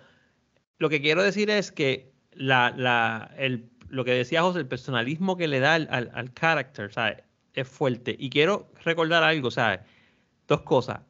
lo 0.79 0.89
que 0.89 1.01
quiero 1.01 1.23
decir 1.23 1.51
es 1.51 1.73
que 1.73 2.13
la, 2.33 2.73
la, 2.77 3.33
el, 3.37 3.69
lo 3.89 4.05
que 4.05 4.13
decía 4.13 4.43
José, 4.43 4.61
el 4.61 4.69
personalismo 4.69 5.37
que 5.37 5.49
le 5.49 5.61
da 5.61 5.75
al, 5.75 5.89
al, 5.91 6.11
al 6.15 6.33
character, 6.33 6.93
¿sabes? 6.93 7.19
Es 7.53 7.69
fuerte. 7.69 8.15
Y 8.17 8.31
quiero 8.31 8.71
recordar 8.85 9.25
algo, 9.25 9.51
¿sabes? 9.51 9.81
Dos 10.47 10.63
cosas. 10.63 11.01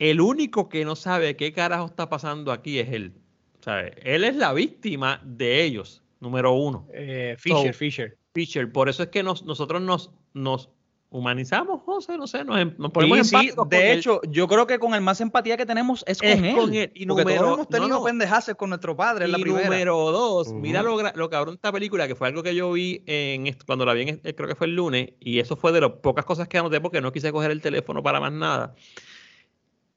El 0.00 0.20
único 0.20 0.68
que 0.68 0.84
no 0.84 0.96
sabe 0.96 1.36
qué 1.36 1.52
carajo 1.52 1.86
está 1.86 2.08
pasando 2.08 2.50
aquí 2.50 2.80
es 2.80 2.88
él. 2.92 3.12
¿sabes? 3.60 3.92
Él 4.02 4.24
es 4.24 4.34
la 4.36 4.52
víctima 4.54 5.20
de 5.24 5.62
ellos, 5.62 6.02
número 6.18 6.52
uno. 6.52 6.88
Eh, 6.94 7.36
Fisher, 7.38 7.72
So, 7.74 7.78
Fisher. 7.78 8.16
Fisher. 8.32 8.72
Por 8.72 8.88
eso 8.88 9.02
es 9.02 9.10
que 9.10 9.22
nos, 9.22 9.44
nosotros 9.44 9.82
nos, 9.82 10.10
nos 10.32 10.70
humanizamos, 11.10 11.82
José, 11.82 12.16
no 12.16 12.26
sé, 12.26 12.44
nos, 12.44 12.58
em- 12.58 12.74
nos 12.78 12.90
ponemos 12.92 13.26
Sí, 13.28 13.36
sí, 13.36 13.50
de 13.68 13.92
él. 13.92 13.98
hecho, 13.98 14.20
yo 14.30 14.46
creo 14.48 14.66
que 14.66 14.78
con 14.78 14.94
el 14.94 15.00
más 15.02 15.20
empatía 15.20 15.56
que 15.58 15.66
tenemos 15.66 16.04
es 16.06 16.18
con 16.20 16.28
Es 16.28 16.42
él. 16.42 16.54
con 16.56 16.72
él. 16.72 16.90
Y 16.94 17.04
porque 17.04 17.22
número- 17.24 17.40
todos 17.42 17.54
hemos 17.54 17.68
tenido 17.68 17.88
no, 17.88 17.98
no. 17.98 18.04
pendejaces 18.04 18.54
con 18.54 18.70
nuestro 18.70 18.96
padre, 18.96 19.24
es 19.26 19.30
la 19.32 19.38
y 19.38 19.42
primera. 19.42 19.64
número 19.68 20.10
dos, 20.10 20.52
mira 20.52 20.80
Ujú. 20.80 20.88
lo, 20.90 20.98
gra- 21.02 21.14
lo 21.14 21.28
cabrón 21.28 21.54
de 21.54 21.56
esta 21.56 21.72
película, 21.72 22.06
que 22.08 22.14
fue 22.14 22.28
algo 22.28 22.42
que 22.42 22.54
yo 22.54 22.72
vi 22.72 23.02
en 23.06 23.54
cuando 23.66 23.84
la 23.84 23.92
vi, 23.92 24.02
en, 24.08 24.20
eh, 24.24 24.34
creo 24.34 24.48
que 24.48 24.54
fue 24.54 24.68
el 24.68 24.76
lunes, 24.76 25.10
y 25.20 25.40
eso 25.40 25.56
fue 25.56 25.72
de 25.72 25.80
las 25.82 25.90
pocas 25.90 26.24
cosas 26.24 26.48
que 26.48 26.56
anoté 26.58 26.80
porque 26.80 27.00
no 27.02 27.12
quise 27.12 27.30
coger 27.32 27.50
el 27.50 27.60
teléfono 27.60 28.02
para 28.02 28.20
más 28.20 28.32
nada. 28.32 28.74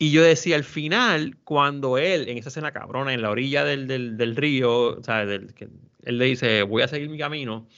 Y 0.03 0.11
yo 0.11 0.21
decía, 0.21 0.57
al 0.57 0.65
final, 0.65 1.37
cuando 1.45 1.97
él, 1.97 2.27
en 2.27 2.37
esa 2.37 2.49
escena 2.49 2.73
cabrona, 2.73 3.13
en 3.13 3.21
la 3.21 3.29
orilla 3.29 3.63
del, 3.63 3.87
del, 3.87 4.35
río, 4.35 4.97
o 4.97 5.01
que 5.01 5.69
él 6.03 6.17
le 6.17 6.25
dice, 6.25 6.63
voy 6.63 6.81
a 6.81 6.89
seguir 6.89 7.07
mi 7.07 7.17
camino, 7.17 7.69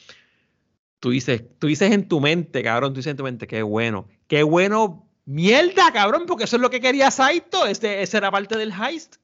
tú 0.99 1.11
dices, 1.11 1.43
tú 1.59 1.67
dices 1.67 1.91
en 1.91 2.07
tu 2.07 2.19
mente, 2.19 2.63
cabrón, 2.63 2.93
tú 2.93 2.97
dices 2.97 3.11
en 3.11 3.17
tu 3.17 3.23
mente, 3.23 3.45
qué 3.45 3.61
bueno, 3.61 4.07
qué 4.27 4.41
bueno, 4.41 5.07
mierda, 5.25 5.93
cabrón, 5.93 6.23
porque 6.25 6.45
eso 6.45 6.55
es 6.55 6.63
lo 6.63 6.71
que 6.71 6.81
quería 6.81 7.11
Saito, 7.11 7.67
ese, 7.67 8.01
era 8.01 8.31
parte 8.31 8.57
del 8.57 8.73
heist 8.73 9.17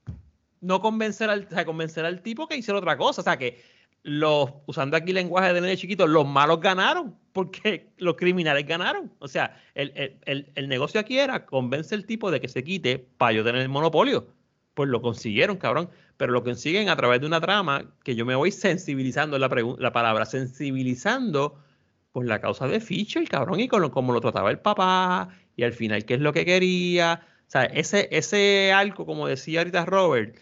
no 0.59 0.79
convencer 0.79 1.31
al, 1.31 1.47
o 1.51 1.65
convencer 1.65 2.05
al 2.05 2.21
tipo 2.21 2.47
que 2.47 2.55
hiciera 2.55 2.77
otra 2.77 2.97
cosa. 2.97 3.21
O 3.21 3.23
sea, 3.23 3.35
que 3.35 3.63
los, 4.03 4.51
usando 4.67 4.95
aquí 4.95 5.11
lenguaje 5.11 5.53
de 5.53 5.61
nene 5.61 5.75
chiquito, 5.75 6.05
los 6.05 6.27
malos 6.27 6.61
ganaron 6.61 7.15
porque 7.33 7.87
los 7.97 8.15
criminales 8.15 8.65
ganaron. 8.65 9.11
O 9.19 9.27
sea, 9.27 9.61
el, 9.75 9.91
el- 9.95 10.17
el- 10.25 10.51
el 10.55 10.67
negocio 10.67 10.99
aquí 10.99 11.17
era 11.19 11.45
convence 11.45 11.95
al 11.95 12.05
tipo 12.05 12.31
de 12.31 12.39
que 12.41 12.47
se 12.47 12.63
quite 12.63 12.99
para 13.17 13.33
yo 13.33 13.43
tener 13.43 13.61
el 13.61 13.69
monopolio. 13.69 14.27
Pues 14.73 14.89
lo 14.89 15.01
consiguieron, 15.01 15.57
cabrón. 15.57 15.89
Pero 16.17 16.31
lo 16.33 16.43
consiguen 16.43 16.87
a 16.89 16.95
través 16.95 17.19
de 17.21 17.27
una 17.27 17.41
trama 17.41 17.93
que 18.03 18.15
yo 18.15 18.25
me 18.25 18.35
voy 18.35 18.51
sensibilizando, 18.51 19.37
la, 19.39 19.49
la 19.79 19.91
palabra, 19.91 20.25
sensibilizando 20.25 21.57
por 22.11 22.25
la 22.25 22.39
causa 22.41 22.67
de 22.67 22.79
Fisher, 22.79 23.27
cabrón, 23.27 23.59
y 23.59 23.67
con 23.67 23.81
lo, 23.81 23.91
como 23.91 24.13
lo 24.13 24.21
trataba 24.21 24.51
el 24.51 24.59
papá, 24.59 25.29
y 25.55 25.63
al 25.63 25.73
final 25.73 26.05
qué 26.05 26.15
es 26.15 26.19
lo 26.21 26.33
que 26.33 26.45
quería. 26.45 27.25
O 27.47 27.49
sea, 27.51 27.63
ese, 27.65 28.07
ese 28.11 28.71
arco, 28.73 29.05
como 29.05 29.27
decía 29.27 29.59
ahorita 29.61 29.85
Robert, 29.85 30.37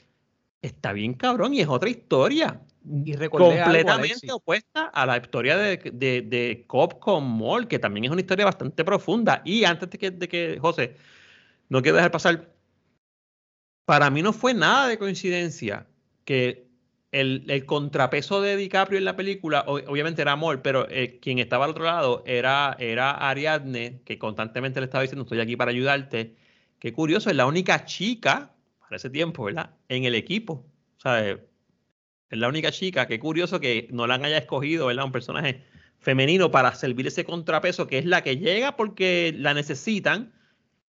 está 0.62 0.94
bien 0.94 1.14
cabrón 1.14 1.54
y 1.54 1.62
es 1.62 1.68
otra 1.68 1.90
historia. 1.90 2.62
Y 2.92 3.14
algo, 3.14 3.38
completamente 3.38 4.32
opuesta 4.32 4.86
a 4.86 5.06
la 5.06 5.18
historia 5.18 5.58
de, 5.58 5.78
de, 5.78 6.22
de 6.24 6.64
Cobb 6.66 7.00
con 7.00 7.24
Moll, 7.24 7.68
que 7.68 7.78
también 7.78 8.06
es 8.06 8.12
una 8.12 8.22
historia 8.22 8.46
bastante 8.46 8.84
profunda. 8.84 9.42
Y 9.46 9.64
antes 9.64 9.90
de 9.92 9.98
que, 10.00 10.12
de 10.12 10.28
que 10.28 10.58
José, 10.60 10.96
no 11.70 11.82
quiero 11.84 11.98
dejar 11.98 12.12
pasar, 12.12 12.52
para 13.86 14.10
mí 14.10 14.22
no 14.24 14.34
fue 14.34 14.54
nada 14.54 14.88
de 14.88 14.98
coincidencia 14.98 15.88
que 16.26 16.68
el, 17.12 17.46
el 17.48 17.66
contrapeso 17.66 18.42
de 18.42 18.56
DiCaprio 18.56 18.98
en 18.98 19.06
la 19.06 19.16
película, 19.16 19.66
obviamente 19.68 20.22
era 20.22 20.36
Moll, 20.36 20.62
pero 20.62 20.88
eh, 20.90 21.20
quien 21.20 21.40
estaba 21.40 21.66
al 21.66 21.72
otro 21.72 21.84
lado 21.84 22.24
era, 22.26 22.76
era 22.80 23.12
Ariadne, 23.12 24.02
que 24.04 24.18
constantemente 24.18 24.80
le 24.80 24.86
estaba 24.86 25.02
diciendo, 25.02 25.24
estoy 25.24 25.40
aquí 25.40 25.56
para 25.56 25.72
ayudarte. 25.72 26.36
Qué 26.80 26.94
curioso, 26.94 27.30
es 27.30 27.36
la 27.36 27.46
única 27.46 27.86
chica, 27.86 28.56
para 28.80 28.96
ese 28.96 29.10
tiempo, 29.10 29.44
¿verdad? 29.44 29.72
En 29.90 30.06
el 30.06 30.16
equipo. 30.16 30.66
O 30.98 31.00
sea, 31.00 31.28
eh, 31.28 31.46
es 32.30 32.38
la 32.40 32.48
única 32.48 32.72
chica. 32.72 33.08
Qué 33.08 33.20
curioso 33.20 33.60
que 33.60 33.88
no 33.92 34.08
la 34.08 34.16
haya 34.16 34.38
escogido, 34.38 34.88
¿verdad? 34.88 35.06
Un 35.06 35.12
personaje 35.12 35.64
femenino 36.00 36.52
para 36.52 36.74
servir 36.76 37.08
ese 37.08 37.26
contrapeso, 37.26 37.88
que 37.88 37.98
es 37.98 38.06
la 38.06 38.22
que 38.24 38.38
llega 38.38 38.76
porque 38.76 39.34
la 39.38 39.54
necesitan, 39.54 40.32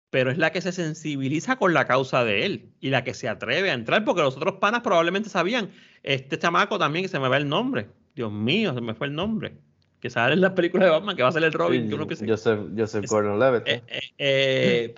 pero 0.09 0.29
es 0.29 0.37
la 0.37 0.51
que 0.51 0.61
se 0.61 0.71
sensibiliza 0.71 1.55
con 1.55 1.73
la 1.73 1.87
causa 1.87 2.23
de 2.25 2.45
él 2.45 2.69
y 2.81 2.89
la 2.89 3.03
que 3.03 3.13
se 3.13 3.29
atreve 3.29 3.71
a 3.71 3.73
entrar, 3.73 4.03
porque 4.03 4.21
los 4.21 4.35
otros 4.35 4.55
panas 4.55 4.81
probablemente 4.81 5.29
sabían. 5.29 5.71
Este 6.03 6.37
chamaco 6.37 6.77
también, 6.77 7.05
que 7.05 7.09
se 7.09 7.19
me 7.19 7.29
va 7.29 7.37
el 7.37 7.47
nombre. 7.47 7.87
Dios 8.13 8.31
mío, 8.31 8.73
se 8.73 8.81
me 8.81 8.93
fue 8.93 9.07
el 9.07 9.15
nombre. 9.15 9.53
Que 10.01 10.09
sale 10.09 10.33
en 10.33 10.41
las 10.41 10.51
películas 10.51 10.87
de 10.87 10.91
Batman, 10.91 11.15
que 11.15 11.23
va 11.23 11.29
a 11.29 11.31
ser 11.31 11.43
el 11.43 11.53
Robin. 11.53 11.87
que 11.87 11.95
uno 11.95 12.07
piensa- 12.07 12.25
Joseph, 12.27 13.05
Gordon-Levitt. 13.07 13.67
¿no? 13.67 13.71
eh, 13.73 13.83
eh, 13.87 14.11
eh, 14.17 14.95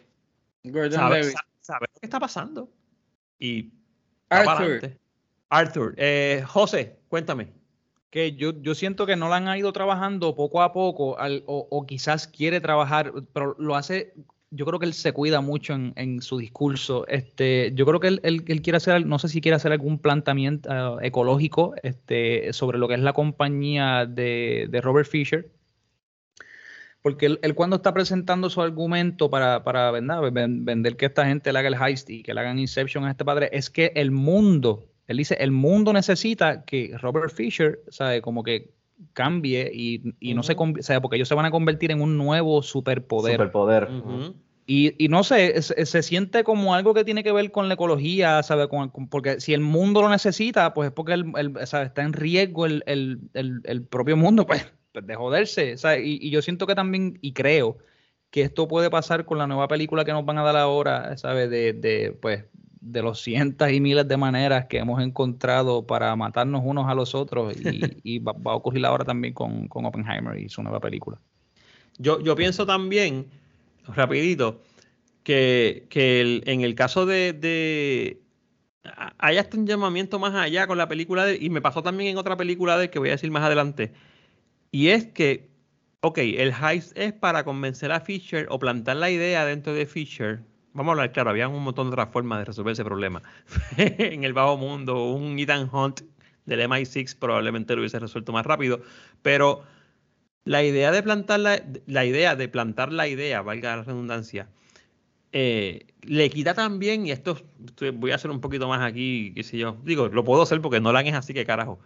Gordon 0.64 0.94
sabe, 0.94 1.20
Levitt. 1.20 1.34
sa- 1.34 1.46
sabe 1.60 1.86
lo 1.94 2.00
que 2.00 2.06
está 2.06 2.20
pasando. 2.20 2.70
Y 3.38 3.70
Arthur. 4.30 4.98
Arthur, 5.54 5.94
eh, 5.98 6.44
José, 6.48 6.98
cuéntame. 7.10 7.48
que 8.10 8.34
yo, 8.36 8.54
yo 8.62 8.76
siento 8.76 9.06
que 9.08 9.16
Nolan 9.16 9.48
ha 9.48 9.58
ido 9.58 9.74
trabajando 9.74 10.36
poco 10.36 10.62
a 10.62 10.72
poco, 10.72 11.18
al- 11.18 11.44
o, 11.48 11.86
quizás 11.88 12.28
quiere 12.28 12.62
trabajar, 12.62 13.12
pero 13.34 13.56
lo 13.58 13.76
hace, 13.76 14.14
yo 14.52 14.66
creo 14.68 14.78
que 14.80 14.86
él 14.86 14.94
se 14.94 15.14
cuida 15.14 15.42
mucho 15.42 15.74
en, 15.74 15.94
en 15.96 16.22
su 16.22 16.38
discurso. 16.38 17.08
Este, 17.08 17.72
yo 17.74 17.86
creo 17.88 18.00
que 18.00 18.10
él, 18.10 18.20
él- 18.24 18.44
él 18.48 18.62
quiere 18.62 18.78
hacer, 18.78 19.04
no 19.08 19.18
sé 19.18 19.30
si 19.30 19.42
quiere 19.42 19.56
hacer 19.56 19.72
algún 19.72 19.98
planteamiento 19.98 20.70
ah, 20.72 20.98
ecológico 21.02 21.74
este, 21.82 22.54
sobre 22.54 22.78
lo 22.78 22.88
que 22.88 22.94
es 22.96 23.00
la 23.00 23.14
compañía 23.14 24.06
de, 24.06 24.68
de 24.70 24.82
Robert 24.82 25.10
Fisher. 25.10 25.52
Porque 27.02 27.26
él, 27.42 27.56
cuando 27.56 27.78
está 27.78 27.94
presentando 27.94 28.50
su 28.50 28.62
argumento 28.62 29.30
para, 29.30 29.64
para 29.64 29.92
vender 29.92 30.96
que 30.98 31.08
esta 31.08 31.26
gente 31.26 31.52
le 31.52 31.60
haga 31.60 31.68
el 31.68 31.76
heist 31.82 32.10
y 32.10 32.24
que 32.24 32.34
le 32.34 32.40
hagan 32.42 32.60
Inception 32.60 33.04
a 33.06 33.12
este 33.12 33.26
padre, 33.26 33.50
es 33.52 33.70
que 33.70 33.92
el 33.96 34.12
mundo, 34.12 34.93
él 35.08 35.18
dice, 35.18 35.36
el 35.40 35.52
mundo 35.52 35.92
necesita 35.94 36.64
que 36.64 36.96
Robert 37.00 37.34
Fisher, 37.34 37.80
¿sabe? 37.90 38.22
Como 38.22 38.44
que 38.44 38.70
cambie 39.14 39.70
y, 39.74 40.14
y 40.20 40.34
no 40.34 40.44
se, 40.44 40.56
sea, 40.80 41.02
porque 41.02 41.18
ellos 41.18 41.28
se 41.28 41.36
van 41.36 41.46
a 41.46 41.52
convertir 41.52 41.92
en 41.92 42.02
un 42.02 42.18
nuevo 42.18 42.62
superpoder. 42.64 43.34
Superpoder. 43.34 43.90
Y, 44.66 44.96
y 45.04 45.10
no 45.10 45.26
sé, 45.26 45.62
se, 45.62 45.86
se 45.86 46.02
siente 46.04 46.46
como 46.46 46.74
algo 46.74 46.94
que 46.94 47.04
tiene 47.04 47.22
que 47.24 47.34
ver 47.34 47.52
con 47.52 47.68
la 47.68 47.74
ecología, 47.74 48.42
¿sabe? 48.44 48.70
Con- 48.70 48.90
con- 48.90 49.10
porque 49.10 49.42
si 49.42 49.54
el 49.54 49.60
mundo 49.60 50.02
lo 50.02 50.08
necesita, 50.10 50.74
pues 50.74 50.88
es 50.88 50.94
porque 50.94 51.14
el, 51.14 51.34
el- 51.36 51.68
¿sabe? 51.68 51.86
está 51.88 52.02
en 52.04 52.14
riesgo 52.14 52.66
el, 52.66 52.82
el- 52.86 53.20
el- 53.34 53.60
el 53.66 53.84
propio 53.84 54.16
mundo, 54.16 54.46
pues, 54.48 54.66
pues, 54.94 55.06
de 55.06 55.16
joderse. 55.16 55.78
¿sabe? 55.78 56.06
Y, 56.06 56.18
y 56.22 56.30
yo 56.30 56.42
siento 56.42 56.66
que 56.66 56.76
también, 56.76 57.18
y 57.22 57.34
creo, 57.34 57.78
que 58.30 58.42
esto 58.42 58.68
puede 58.70 58.90
pasar 58.90 59.26
con 59.26 59.38
la 59.38 59.48
nueva 59.48 59.68
película 59.68 60.06
que 60.06 60.14
nos 60.14 60.26
van 60.26 60.38
a 60.38 60.44
dar 60.44 60.56
ahora, 60.56 61.18
¿sabes? 61.18 61.50
De, 61.50 61.74
de, 61.74 62.18
pues, 62.22 62.46
de 62.86 63.02
los 63.02 63.22
cientos 63.22 63.72
y 63.72 63.80
miles 63.80 64.08
de 64.08 64.18
maneras 64.18 64.66
que 64.66 64.78
hemos 64.80 65.02
encontrado 65.02 65.86
para 65.88 66.16
matarnos 66.16 66.62
unos 66.66 66.88
a 66.90 66.96
los 66.96 67.16
otros. 67.16 67.56
Y, 67.58 67.98
y 68.04 68.20
va, 68.20 68.34
va 68.34 68.52
a 68.52 68.56
ocurrir 68.56 68.86
ahora 68.86 69.06
también 69.06 69.34
con, 69.34 69.68
con 69.68 69.86
Oppenheimer 69.86 70.38
y 70.38 70.50
su 70.50 70.62
nueva 70.64 70.80
película. 70.80 71.20
Yo, 71.98 72.20
yo 72.22 72.36
pienso 72.36 72.66
también, 72.66 73.28
rapidito, 73.88 74.62
que, 75.24 75.86
que 75.90 76.22
el- 76.22 76.44
en 76.48 76.62
el 76.62 76.76
caso 76.76 77.06
de, 77.06 77.34
de- 77.34 78.20
hay 79.18 79.38
hasta 79.38 79.56
un 79.58 79.66
llamamiento 79.66 80.20
más 80.20 80.34
allá 80.36 80.68
con 80.68 80.78
la 80.78 80.88
película 80.90 81.26
de, 81.26 81.38
y 81.40 81.50
me 81.50 81.62
pasó 81.62 81.82
también 81.84 82.10
en 82.12 82.18
otra 82.18 82.36
película 82.36 82.78
de 82.78 82.90
que 82.90 83.00
voy 83.00 83.10
a 83.10 83.14
decir 83.14 83.32
más 83.32 83.44
adelante, 83.44 83.94
y 84.72 84.90
es 84.90 85.06
que, 85.06 85.50
ok, 86.02 86.18
el 86.18 86.52
heist 86.52 86.98
es 86.98 87.14
para 87.14 87.46
convencer 87.46 87.92
a 87.94 88.02
Fisher 88.02 88.48
o 88.50 88.60
plantar 88.60 88.98
la 88.98 89.10
idea 89.10 89.46
dentro 89.46 89.74
de 89.74 89.86
Fisher. 89.86 90.42
Vamos 90.74 90.90
a 90.90 90.94
hablar, 90.94 91.12
claro, 91.12 91.30
había 91.30 91.48
un 91.48 91.64
montón 91.64 91.88
de 91.88 91.94
otras 91.94 92.10
formas 92.10 92.40
de 92.40 92.46
resolver 92.46 92.74
ese 92.74 92.84
problema. 92.84 93.22
en 93.78 94.24
el 94.24 94.34
bajo 94.34 94.58
mundo, 94.58 95.06
un 95.06 95.38
Ethan 95.38 95.70
Hunt 95.72 96.02
del 96.46 96.62
MI6 96.62 97.18
probablemente 97.18 97.76
lo 97.76 97.82
hubiese 97.82 98.00
resuelto 98.00 98.32
más 98.32 98.46
rápido, 98.46 98.82
pero 99.22 99.64
la 100.46 100.64
idea 100.64 100.92
de 100.92 101.04
plantar 101.04 101.40
la, 101.40 101.64
la 101.86 102.06
idea 102.06 102.36
de 102.36 102.48
plantar 102.50 102.92
la 102.92 103.08
idea, 103.08 103.42
valga 103.42 103.78
la 103.78 103.84
redundancia, 103.84 104.50
eh, 105.32 105.88
le 106.02 106.30
quita 106.30 106.54
también, 106.54 107.06
y 107.08 107.12
esto 107.12 107.38
voy 107.96 108.12
a 108.12 108.16
hacer 108.16 108.30
un 108.30 108.42
poquito 108.42 108.68
más 108.68 108.82
aquí, 108.82 109.32
qué 109.36 109.44
sé 109.44 109.58
yo, 109.58 109.78
digo, 109.84 110.08
lo 110.10 110.24
puedo 110.24 110.44
hacer 110.44 110.62
porque 110.62 110.80
Nolan 110.80 111.08
es 111.08 111.16
así 111.16 111.34
que 111.34 111.46
carajo. 111.46 111.80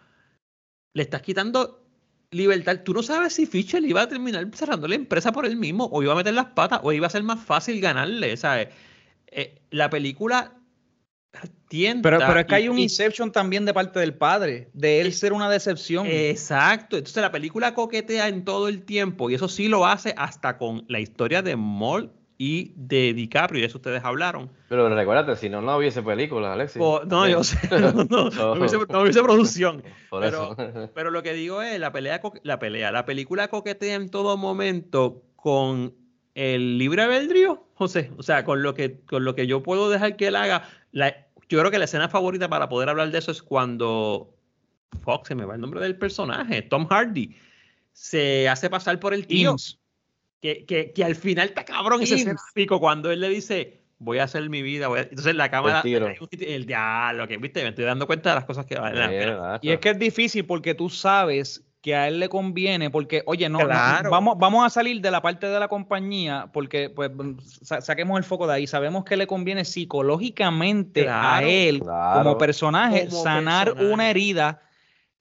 Le 0.93 1.03
estás 1.03 1.21
quitando 1.21 1.86
libertad. 2.31 2.81
Tú 2.83 2.93
no 2.93 3.03
sabes 3.03 3.33
si 3.33 3.45
Fisher 3.45 3.83
iba 3.83 4.01
a 4.01 4.07
terminar 4.07 4.45
cerrando 4.53 4.87
la 4.87 4.95
empresa 4.95 5.31
por 5.31 5.45
él 5.45 5.55
mismo, 5.55 5.85
o 5.91 6.03
iba 6.03 6.13
a 6.13 6.15
meter 6.15 6.33
las 6.33 6.47
patas, 6.47 6.79
o 6.83 6.91
iba 6.91 7.07
a 7.07 7.09
ser 7.09 7.23
más 7.23 7.39
fácil 7.43 7.79
ganarle, 7.79 8.35
¿sabes? 8.37 8.69
Eh, 9.27 9.59
la 9.71 9.89
película 9.89 10.53
tienta 11.67 12.01
Pero, 12.09 12.19
pero 12.25 12.39
es 12.39 12.45
que 12.45 12.53
y- 12.53 12.55
hay 12.57 12.69
un 12.69 12.79
y- 12.79 12.83
inception 12.83 13.31
también 13.31 13.65
de 13.65 13.73
parte 13.73 13.99
del 13.99 14.13
padre, 14.13 14.69
de 14.73 15.01
él 15.01 15.13
ser 15.13 15.33
una 15.33 15.49
decepción. 15.49 16.07
Exacto. 16.07 16.97
Entonces 16.97 17.21
la 17.21 17.31
película 17.31 17.73
coquetea 17.73 18.27
en 18.27 18.43
todo 18.45 18.67
el 18.67 18.83
tiempo 18.83 19.29
y 19.29 19.35
eso 19.35 19.47
sí 19.47 19.67
lo 19.67 19.85
hace 19.85 20.13
hasta 20.17 20.57
con 20.57 20.85
la 20.87 20.99
historia 20.99 21.41
de 21.41 21.55
Moll 21.55 22.11
y 22.37 22.73
de 22.75 23.13
DiCaprio, 23.13 23.57
y 23.57 23.61
de 23.61 23.67
eso 23.67 23.77
ustedes 23.79 24.03
hablaron. 24.03 24.49
Pero 24.69 24.87
recuérdate, 24.93 25.35
si 25.35 25.49
no, 25.49 25.61
no 25.61 25.75
hubiese 25.77 26.03
películas, 26.03 26.51
Alexis. 26.53 26.79
No, 26.79 27.27
yo 27.27 27.43
sé, 27.43 27.57
no, 27.71 27.91
no, 28.05 28.29
no 28.29 28.53
hubiese, 28.53 28.77
no 28.89 29.01
hubiese 29.01 29.23
producción. 29.23 29.83
Por 30.09 30.21
Pero, 30.21 30.53
eso. 30.57 30.89
pero 30.93 31.11
lo 31.11 31.23
que 31.23 31.33
digo 31.33 31.61
es, 31.61 31.79
la 31.79 31.91
pelea, 31.91 32.21
la 32.43 32.59
pelea, 32.59 32.91
la 32.91 33.05
película 33.05 33.47
coquetea 33.47 33.95
en 33.95 34.09
todo 34.09 34.37
momento 34.37 35.23
con 35.35 35.93
el 36.35 36.77
libre 36.77 37.01
albedrío, 37.01 37.65
José. 37.73 38.11
O 38.17 38.23
sea, 38.23 38.43
con 38.45 38.61
lo 38.61 38.73
que, 38.75 38.99
con 39.01 39.25
lo 39.25 39.33
que 39.35 39.47
yo 39.47 39.63
puedo 39.63 39.89
dejar 39.89 40.15
que 40.15 40.27
él 40.27 40.35
haga. 40.35 40.69
La- 40.91 41.27
yo 41.49 41.59
creo 41.59 41.71
que 41.71 41.79
la 41.79 41.85
escena 41.85 42.09
favorita 42.09 42.49
para 42.49 42.69
poder 42.69 42.89
hablar 42.89 43.09
de 43.09 43.17
eso 43.17 43.31
es 43.31 43.41
cuando 43.41 44.33
Fox, 45.01 45.29
se 45.29 45.35
me 45.35 45.45
va 45.45 45.55
el 45.55 45.61
nombre 45.61 45.79
del 45.79 45.97
personaje, 45.97 46.61
Tom 46.61 46.87
Hardy, 46.87 47.35
se 47.93 48.47
hace 48.49 48.69
pasar 48.69 48.99
por 48.99 49.13
el 49.13 49.25
tío. 49.25 49.55
Que, 50.41 50.65
que, 50.65 50.91
que 50.93 51.03
al 51.03 51.15
final 51.15 51.47
está 51.49 51.65
cabrón 51.65 52.01
ese 52.03 52.19
Eames. 52.19 52.39
pico 52.53 52.79
cuando 52.79 53.09
él 53.11 53.19
le 53.21 53.29
dice, 53.29 53.81
voy 53.97 54.19
a 54.19 54.25
hacer 54.25 54.47
mi 54.49 54.61
vida. 54.61 54.87
voy 54.87 54.99
a-". 54.99 55.03
Entonces 55.03 55.33
la 55.35 55.49
cámara, 55.49 55.81
tiro. 55.81 56.07
el 56.31 56.65
diablo, 56.65 57.27
que 57.27 57.37
viste, 57.37 57.63
me 57.63 57.69
estoy 57.69 57.85
dando 57.85 58.05
cuenta 58.05 58.29
de 58.29 58.35
las 58.35 58.45
cosas 58.45 58.65
que 58.65 58.75
valen 58.75 58.99
la 58.99 59.09
pena. 59.09 59.59
Y 59.61 59.71
es 59.71 59.79
que 59.79 59.89
es 59.89 59.99
difícil 59.99 60.45
porque 60.45 60.75
tú 60.75 60.89
sabes 60.89 61.63
que 61.81 61.95
a 61.95 62.07
él 62.07 62.19
le 62.19 62.27
conviene, 62.27 62.89
porque, 62.89 63.23
oye, 63.27 63.47
no, 63.49 63.59
no, 63.59 63.65
Claro. 63.65 64.09
vamos, 64.09 64.37
vamos 64.37 64.65
a 64.65 64.69
salir 64.69 64.99
de 64.99 65.09
la 65.09 65.21
parte 65.21 65.47
de 65.47 65.59
la 65.59 65.67
compañía, 65.69 66.49
porque 66.51 66.89
pues 66.89 67.11
sa- 67.63 67.81
saquemos 67.81 68.17
el 68.17 68.23
foco 68.23 68.45
de 68.45 68.53
ahí. 68.55 68.67
Sabemos 68.67 69.05
que 69.05 69.15
le 69.15 69.25
conviene 69.25 69.63
psicológicamente 69.63 71.07
a 71.09 71.41
él 71.43 71.79
claro. 71.81 72.19
como 72.23 72.37
personaje 72.37 73.07
Como 73.07 73.23
sanar 73.23 73.67
personaje. 73.69 73.93
una 73.93 74.09
herida. 74.09 74.61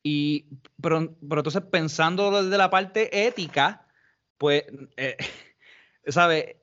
Y 0.02 0.46
pero, 0.80 1.16
pero 1.28 1.40
entonces 1.40 1.62
pensando 1.70 2.42
desde 2.42 2.56
la 2.58 2.70
parte 2.70 3.26
ética, 3.26 3.85
pues, 4.38 4.64
eh, 4.96 5.16
¿sabes? 6.06 6.56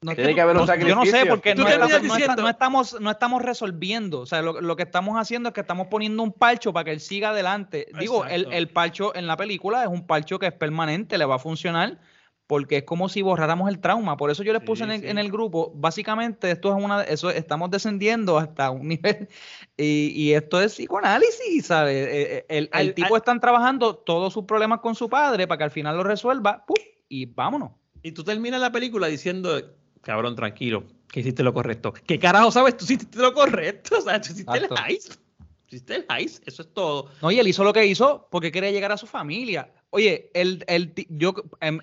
No, 0.00 0.14
Tiene 0.14 0.34
que 0.34 0.40
haber 0.42 0.56
un 0.58 0.66
no- 0.66 0.76
Yo 0.76 0.94
no 0.96 1.06
sé 1.06 1.24
porque 1.24 1.54
no, 1.54 1.64
diciendo- 1.64 2.46
estamos, 2.48 3.00
no 3.00 3.10
estamos 3.10 3.40
resolviendo. 3.40 4.20
O 4.20 4.26
sea, 4.26 4.42
lo, 4.42 4.60
lo 4.60 4.76
que 4.76 4.82
estamos 4.82 5.18
haciendo 5.18 5.48
es 5.48 5.54
que 5.54 5.62
estamos 5.62 5.86
poniendo 5.86 6.22
un 6.22 6.30
parcho 6.32 6.74
para 6.74 6.84
que 6.84 6.90
él 6.90 7.00
siga 7.00 7.30
adelante. 7.30 7.88
Digo, 7.98 8.26
el, 8.26 8.52
el 8.52 8.68
parcho 8.68 9.14
en 9.16 9.26
la 9.26 9.38
película 9.38 9.82
es 9.82 9.88
un 9.88 10.06
parcho 10.06 10.38
que 10.38 10.46
es 10.48 10.52
permanente, 10.52 11.16
le 11.16 11.24
va 11.24 11.36
a 11.36 11.38
funcionar 11.38 11.98
porque 12.46 12.78
es 12.78 12.82
como 12.84 13.08
si 13.08 13.22
borráramos 13.22 13.68
el 13.70 13.78
trauma. 13.80 14.16
Por 14.16 14.30
eso 14.30 14.42
yo 14.42 14.52
les 14.52 14.60
Sí, 14.60 14.66
puse 14.66 14.84
en 14.84 14.90
el, 14.90 15.00
sí. 15.00 15.06
en 15.08 15.18
el 15.18 15.30
grupo, 15.32 15.72
básicamente 15.74 16.50
esto 16.50 16.76
es 16.76 16.84
una, 16.84 17.02
eso 17.02 17.30
estamos 17.30 17.70
descendiendo 17.70 18.38
hasta 18.38 18.70
un 18.70 18.88
nivel 18.88 19.28
y, 19.76 20.08
y 20.14 20.32
esto 20.34 20.60
es 20.60 20.72
psicoanálisis, 20.74 21.66
¿sabes? 21.66 21.94
Eh, 22.06 22.32
eh, 22.38 22.46
El, 22.48 22.64
el 22.64 22.70
Al- 22.72 22.94
tipo 22.94 23.16
están 23.16 23.40
trabajando 23.40 23.94
todos 23.96 24.32
sus 24.32 24.44
problemas 24.44 24.80
con 24.80 24.94
su 24.94 25.08
padre 25.08 25.46
para 25.46 25.58
que 25.58 25.64
al 25.64 25.70
final 25.70 25.96
lo 25.96 26.02
resuelva 26.04 26.64
¡pum! 26.66 26.76
y 27.08 27.26
vámonos. 27.26 27.70
Y 28.02 28.12
tú 28.12 28.22
terminas 28.24 28.60
la 28.60 28.70
película 28.70 29.06
diciendo, 29.06 29.58
cabrón, 30.02 30.36
tranquilo, 30.36 30.84
que 31.08 31.20
hiciste 31.20 31.42
lo 31.42 31.54
correcto. 31.54 31.94
¿Qué 32.06 32.18
carajo 32.18 32.50
sabes? 32.50 32.76
Tú 32.76 32.84
hiciste 32.84 33.18
lo 33.18 33.32
correcto. 33.32 33.96
O 33.98 34.00
sea, 34.02 34.20
tú 34.20 34.32
hiciste 34.32 34.52
Exacto. 34.58 34.74
el 34.86 34.92
ice. 34.94 35.12
Hiciste 35.68 35.94
el 35.96 36.06
ice. 36.20 36.42
Eso 36.44 36.60
es 36.62 36.74
todo. 36.74 37.08
No, 37.22 37.30
y 37.30 37.38
él 37.38 37.48
hizo 37.48 37.64
lo 37.64 37.72
que 37.72 37.86
hizo 37.86 38.28
porque 38.30 38.52
quería 38.52 38.70
llegar 38.70 38.92
a 38.92 38.98
su 38.98 39.06
familia. 39.06 39.72
Oye, 39.94 40.28
el, 40.34 40.64
el, 40.66 40.92
yo, 41.08 41.34
em, 41.60 41.78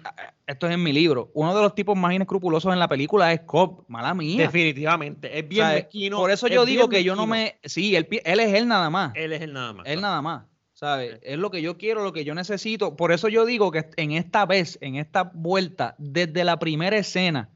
esto 0.46 0.68
es 0.68 0.74
en 0.74 0.84
mi 0.84 0.92
libro, 0.92 1.32
uno 1.34 1.56
de 1.56 1.62
los 1.62 1.74
tipos 1.74 1.98
más 1.98 2.14
inescrupulosos 2.14 2.74
en 2.74 2.80
la 2.80 2.90
película 2.90 3.32
es 3.32 3.40
Cobb, 3.46 3.86
mala 3.88 4.14
mía. 4.14 4.38
Definitivamente. 4.38 5.40
Es 5.40 5.46
O 5.46 5.48
bien 5.48 5.66
sea, 5.66 5.76
mezquino. 5.76 6.18
Por 6.18 6.30
eso 6.30 6.48
es 6.48 6.54
yo 6.54 6.66
digo 6.66 6.90
que 6.90 7.06
yo 7.06 7.16
no 7.16 7.26
me... 7.26 7.58
Sí, 7.64 7.96
él, 7.96 8.10
él 8.12 8.40
es 8.42 8.54
él 8.54 8.68
nada 8.68 8.90
más. 8.90 9.14
Él 9.16 9.32
es 9.32 9.42
el 9.42 9.54
nada 9.54 9.72
más. 9.72 9.88
Él 9.88 10.02
nada 10.02 10.22
más. 10.22 10.44
¿Sabes? 10.74 11.20
Es 11.22 11.40
lo 11.40 11.52
que 11.52 11.62
yo 11.62 11.78
quiero, 11.78 12.04
lo 12.04 12.12
que 12.12 12.26
yo 12.26 12.36
necesito. 12.36 12.98
Por 12.98 13.14
eso 13.14 13.30
yo 13.30 13.46
digo 13.46 13.72
que 13.72 13.90
en 13.96 14.12
esta 14.12 14.46
vez, 14.46 14.78
en 14.82 14.96
esta 14.96 15.32
vuelta, 15.34 15.96
desde 15.98 16.44
la 16.44 16.60
primera 16.60 16.98
escena, 16.98 17.50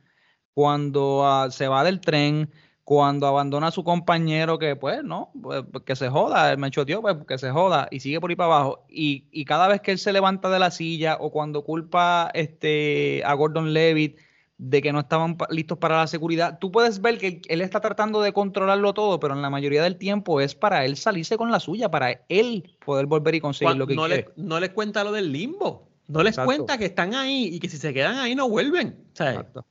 cuando 0.54 1.28
ah, 1.28 1.52
se 1.52 1.68
va 1.68 1.84
del 1.84 2.00
tren, 2.00 2.50
cuando 2.86 3.26
abandona 3.26 3.68
a 3.68 3.72
su 3.72 3.84
compañero, 3.84 4.60
que 4.60 4.76
pues 4.76 5.04
no, 5.04 5.32
pues, 5.42 5.64
que 5.84 5.96
se 5.96 6.08
joda, 6.08 6.52
él 6.52 6.60
me 6.60 6.70
choteó, 6.70 7.02
pues 7.02 7.18
que 7.28 7.40
se 7.40 7.50
joda 7.50 7.88
y 7.90 8.00
sigue 8.00 8.22
por 8.22 8.30
ahí 8.30 8.36
para 8.36 8.54
abajo. 8.54 8.86
Y, 8.88 9.26
y 9.32 9.44
cada 9.44 9.68
vez 9.68 9.82
que 9.82 9.92
él 9.92 9.98
se 9.98 10.14
levanta 10.14 10.52
de 10.52 10.60
la 10.60 10.70
silla 10.70 11.18
o 11.20 11.32
cuando 11.32 11.64
culpa 11.64 12.30
este, 12.36 13.24
a 13.26 13.34
Gordon 13.34 13.74
Levitt 13.74 14.20
de 14.60 14.84
que 14.84 14.94
no 14.94 15.00
estaban 15.00 15.36
listos 15.50 15.80
para 15.80 15.98
la 15.98 16.06
seguridad, 16.06 16.60
tú 16.60 16.72
puedes 16.72 17.02
ver 17.02 17.18
que 17.18 17.42
él 17.50 17.62
está 17.62 17.82
tratando 17.82 18.22
de 18.22 18.34
controlarlo 18.34 18.94
todo, 18.94 19.20
pero 19.20 19.34
en 19.34 19.42
la 19.42 19.50
mayoría 19.50 19.82
del 19.82 19.98
tiempo 19.98 20.40
es 20.40 20.54
para 20.54 20.86
él 20.86 20.96
salirse 20.96 21.38
con 21.38 21.52
la 21.52 21.60
suya, 21.60 21.90
para 21.90 22.24
él 22.30 22.78
poder 22.86 23.08
volver 23.08 23.34
y 23.34 23.42
conseguir 23.42 23.78
lo 23.78 23.88
que 23.88 23.96
no, 23.96 24.06
quiere. 24.06 24.28
les, 24.36 24.46
no 24.46 24.60
les 24.60 24.70
cuenta 24.70 25.04
lo 25.04 25.12
del 25.12 25.32
limbo. 25.32 25.90
No 26.08 26.22
les 26.22 26.34
Exacto. 26.34 26.46
cuenta 26.46 26.78
que 26.78 26.86
están 26.86 27.16
ahí 27.16 27.50
y 27.52 27.60
que 27.60 27.68
si 27.68 27.78
se 27.78 27.92
quedan 27.96 28.20
ahí 28.20 28.36
no 28.36 28.48
vuelven. 28.48 29.08
O 29.12 29.16
sea, 29.16 29.32
Exacto. 29.32 29.66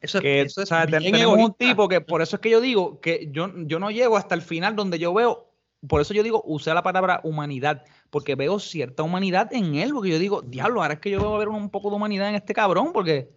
Eso, 0.00 0.18
es- 0.18 0.22
que, 0.22 0.40
eso 0.42 0.60
o 0.60 0.62
es 0.62 0.68
sea, 0.68 0.86
te- 0.86 0.98
bien 0.98 1.12
tenemos 1.12 1.38
un 1.38 1.54
tipo 1.54 1.88
que 1.88 2.00
por 2.00 2.22
eso 2.22 2.36
es 2.36 2.40
que 2.42 2.50
yo 2.50 2.60
digo 2.60 3.00
que 3.00 3.28
yo, 3.32 3.50
yo 3.66 3.78
no 3.78 3.90
llego 3.90 4.16
hasta 4.16 4.34
el 4.34 4.42
final 4.42 4.76
donde 4.76 4.98
yo 4.98 5.12
veo, 5.14 5.50
por 5.88 6.00
eso 6.00 6.14
yo 6.14 6.22
digo, 6.22 6.42
usé 6.46 6.72
la 6.74 6.82
palabra 6.82 7.20
humanidad, 7.24 7.84
porque 8.10 8.34
veo 8.34 8.58
cierta 8.58 9.02
humanidad 9.02 9.52
en 9.52 9.74
él, 9.76 9.92
porque 9.92 10.10
yo 10.10 10.18
digo, 10.18 10.42
diablo, 10.42 10.82
ahora 10.82 10.94
es 10.94 11.00
que 11.00 11.10
yo 11.10 11.20
veo 11.20 11.38
ver 11.38 11.48
un, 11.48 11.56
un 11.56 11.70
poco 11.70 11.90
de 11.90 11.96
humanidad 11.96 12.28
en 12.28 12.34
este 12.36 12.54
cabrón, 12.54 12.92
porque 12.92 13.30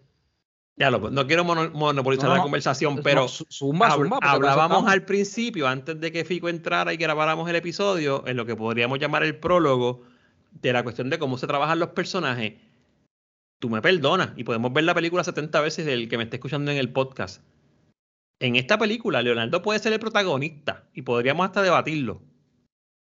Ya 0.76 0.90
lo, 0.90 1.10
no 1.10 1.26
quiero 1.26 1.44
mono- 1.44 1.70
monopolizar 1.72 2.28
No, 2.30 2.36
la 2.36 2.42
conversación, 2.42 2.96
no, 2.96 3.02
pero 3.02 3.28
zumba, 3.28 3.90
zumba, 3.90 4.18
hablábamos 4.22 4.86
al 4.86 5.04
principio, 5.04 5.68
antes 5.68 6.00
de 6.00 6.10
que 6.10 6.24
Fico 6.24 6.48
entrara 6.48 6.92
y 6.94 6.96
grabáramos 6.96 7.48
el 7.50 7.56
episodio, 7.56 8.24
en 8.26 8.36
lo 8.36 8.46
que 8.46 8.56
podríamos 8.56 8.98
llamar 8.98 9.22
el 9.22 9.36
prólogo, 9.36 10.02
de 10.52 10.72
la 10.72 10.82
cuestión 10.82 11.10
de 11.10 11.18
cómo 11.18 11.36
se 11.38 11.46
trabajan 11.46 11.78
los 11.78 11.90
personajes. 11.90 12.54
Tú 13.60 13.68
me 13.68 13.82
perdonas 13.82 14.30
y 14.36 14.44
podemos 14.44 14.72
ver 14.72 14.84
la 14.84 14.94
película 14.94 15.22
70 15.22 15.60
veces 15.60 15.86
el 15.86 16.08
que 16.08 16.16
me 16.16 16.24
esté 16.24 16.36
escuchando 16.36 16.70
en 16.70 16.78
el 16.78 16.90
podcast. 16.90 17.42
En 18.40 18.56
esta 18.56 18.78
película, 18.78 19.20
Leonardo 19.20 19.60
puede 19.60 19.78
ser 19.80 19.92
el 19.92 20.00
protagonista 20.00 20.84
y 20.94 21.02
podríamos 21.02 21.44
hasta 21.44 21.60
debatirlo, 21.60 22.22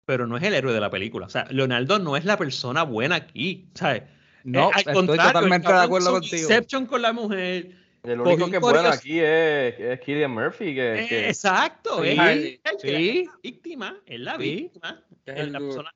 pero 0.05 0.27
no 0.27 0.37
es 0.37 0.43
el 0.43 0.53
héroe 0.53 0.73
de 0.73 0.79
la 0.79 0.89
película. 0.89 1.25
O 1.25 1.29
sea, 1.29 1.45
Leonardo 1.51 1.99
no 1.99 2.15
es 2.15 2.23
la 2.23 2.37
persona 2.37 2.83
buena 2.83 3.15
aquí. 3.15 3.67
¿sabes? 3.73 4.03
No, 4.45 4.69
Eh, 4.69 4.71
al 4.75 4.79
estoy 4.79 4.93
contrario, 4.93 5.33
totalmente 5.33 5.73
de 5.73 5.77
acuerdo 5.79 6.11
contigo. 6.13 6.47
Con 6.87 7.01
la 7.01 7.11
mujer. 7.11 7.71
El 8.03 8.21
único 8.21 8.49
que 8.49 8.57
es 8.57 8.61
bueno 8.61 8.87
aquí 8.87 9.19
es, 9.19 9.77
es 9.79 9.99
Killian 10.01 10.31
Murphy. 10.31 10.73
Que, 10.75 11.03
Eh, 11.03 11.07
que- 11.09 11.27
Exacto, 11.27 12.01
Sí, 12.03 12.09
es 12.09 12.15
sí. 12.15 12.59
es 12.93 13.25
la 13.25 13.31
víctima, 13.43 13.97
es 14.05 14.19
la 14.19 14.37
Sí. 14.37 14.41
víctima. 14.55 15.03
Es 15.25 15.51
la 15.51 15.59
persona- 15.59 15.91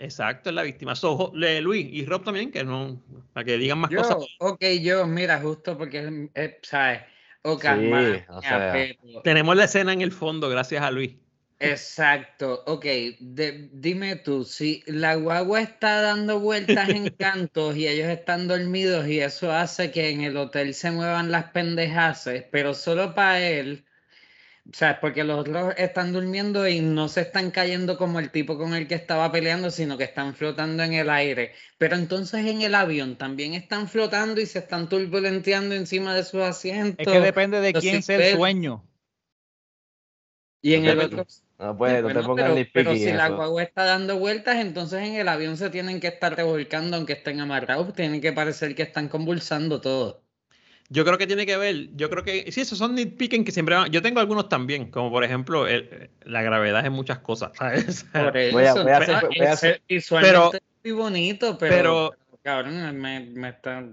exacto, 0.00 0.50
es 0.50 0.54
la 0.56 0.62
víctima. 0.62 0.94
So, 0.94 1.32
Luis 1.34 1.86
y 1.90 2.04
Rob 2.04 2.24
también, 2.24 2.50
que 2.50 2.64
no, 2.64 3.00
para 3.32 3.44
que 3.44 3.58
digan 3.58 3.78
más 3.78 3.90
Yo, 3.90 3.98
cosas. 3.98 4.16
ok, 4.40 4.64
yo, 4.82 5.06
mira, 5.06 5.40
justo 5.40 5.76
porque, 5.76 6.30
eh, 6.34 6.58
¿sabes? 6.62 7.02
Ok, 7.42 7.62
Sí, 7.62 7.68
madre 7.68 8.24
o 8.28 8.40
mía, 8.40 8.40
sea. 8.40 8.72
pero- 8.72 9.22
Tenemos 9.22 9.56
la 9.56 9.64
escena 9.64 9.92
en 9.92 10.02
el 10.02 10.12
fondo, 10.12 10.48
gracias 10.48 10.82
a 10.82 10.90
Luis. 10.90 11.14
Exacto, 11.62 12.62
ok, 12.66 12.84
de- 13.20 13.68
dime 13.72 14.16
tú, 14.16 14.44
si 14.44 14.82
la 14.86 15.14
guagua 15.16 15.60
está 15.60 16.00
dando 16.00 16.40
vueltas 16.40 16.88
en 16.88 17.10
cantos 17.18 17.76
y 17.76 17.86
ellos 17.86 18.08
están 18.08 18.48
dormidos 18.48 19.06
y 19.06 19.20
eso 19.20 19.52
hace 19.52 19.90
que 19.90 20.08
en 20.08 20.22
el 20.22 20.36
hotel 20.38 20.72
se 20.72 20.90
muevan 20.90 21.30
las 21.30 21.50
pendejaces, 21.52 22.44
pero 22.50 22.72
solo 22.72 23.14
para 23.14 23.40
él, 23.46 23.84
o 24.68 24.76
sea, 24.76 25.00
porque 25.00 25.24
los 25.24 25.40
otros 25.40 25.74
están 25.78 26.12
durmiendo 26.12 26.68
y 26.68 26.80
no 26.80 27.08
se 27.08 27.22
están 27.22 27.50
cayendo 27.50 27.96
como 27.96 28.20
el 28.20 28.30
tipo 28.30 28.58
con 28.58 28.74
el 28.74 28.86
que 28.86 28.94
estaba 28.94 29.32
peleando, 29.32 29.70
sino 29.70 29.96
que 29.96 30.04
están 30.04 30.34
flotando 30.34 30.82
en 30.82 30.92
el 30.92 31.08
aire. 31.08 31.52
Pero 31.78 31.96
entonces 31.96 32.46
en 32.46 32.62
el 32.62 32.74
avión 32.74 33.16
también 33.16 33.54
están 33.54 33.88
flotando 33.88 34.40
y 34.40 34.46
se 34.46 34.58
están 34.60 34.88
turbulenteando 34.88 35.74
encima 35.74 36.14
de 36.14 36.24
sus 36.24 36.42
asientos. 36.42 37.06
Es 37.06 37.12
que 37.12 37.20
depende 37.20 37.60
de 37.60 37.72
quién 37.72 38.02
sea 38.02 38.16
el 38.16 38.36
sueño. 38.36 38.84
Y 40.62 40.74
en 40.74 40.84
el 40.84 40.98
otro 41.00 41.26
no, 41.58 41.76
puedes, 41.76 42.02
no 42.02 42.08
te 42.08 42.22
pongas 42.22 42.44
pero, 42.44 42.54
ni 42.54 42.64
pero 42.64 42.90
piqui 42.92 43.04
si 43.04 43.12
la 43.12 43.28
guagua 43.28 43.62
está 43.62 43.84
dando 43.84 44.18
vueltas, 44.18 44.56
entonces 44.56 45.02
en 45.02 45.14
el 45.14 45.28
avión 45.28 45.56
se 45.56 45.70
tienen 45.70 46.00
que 46.00 46.08
estar 46.08 46.36
revolcando 46.36 46.96
aunque 46.96 47.14
estén 47.14 47.40
amarrados, 47.40 47.94
tienen 47.94 48.20
que 48.20 48.32
parecer 48.32 48.74
que 48.74 48.82
están 48.82 49.08
convulsando 49.08 49.80
todo. 49.80 50.22
Yo 50.92 51.04
creo 51.04 51.16
que 51.18 51.26
tiene 51.28 51.46
que 51.46 51.56
ver, 51.56 51.88
yo 51.94 52.10
creo 52.10 52.24
que, 52.24 52.50
sí, 52.50 52.60
esos 52.62 52.76
son 52.76 52.96
nitpicking 52.96 53.44
que 53.44 53.52
siempre 53.52 53.76
van, 53.76 53.90
yo 53.92 54.02
tengo 54.02 54.18
algunos 54.18 54.48
también, 54.48 54.90
como 54.90 55.08
por 55.10 55.22
ejemplo 55.22 55.68
el- 55.68 56.10
la 56.24 56.42
gravedad 56.42 56.84
en 56.84 56.92
muchas 56.92 57.20
cosas, 57.20 57.52
¿sabes? 57.56 58.04
Por 58.12 58.36
eso, 58.36 58.52
Voy 58.52 58.64
a- 58.64 58.74
voy 58.74 58.92
a 58.92 58.96
hacer- 58.98 59.06
pero 59.20 59.28
voy 59.28 59.46
a 59.46 59.52
hacer- 59.52 59.82
pero- 60.20 60.52
es 60.52 60.60
muy 60.82 60.92
bonito, 60.92 61.56
pero, 61.58 62.10
pero- 62.18 62.38
cabrón, 62.42 62.98
me, 63.00 63.20
me 63.20 63.48
está... 63.50 63.86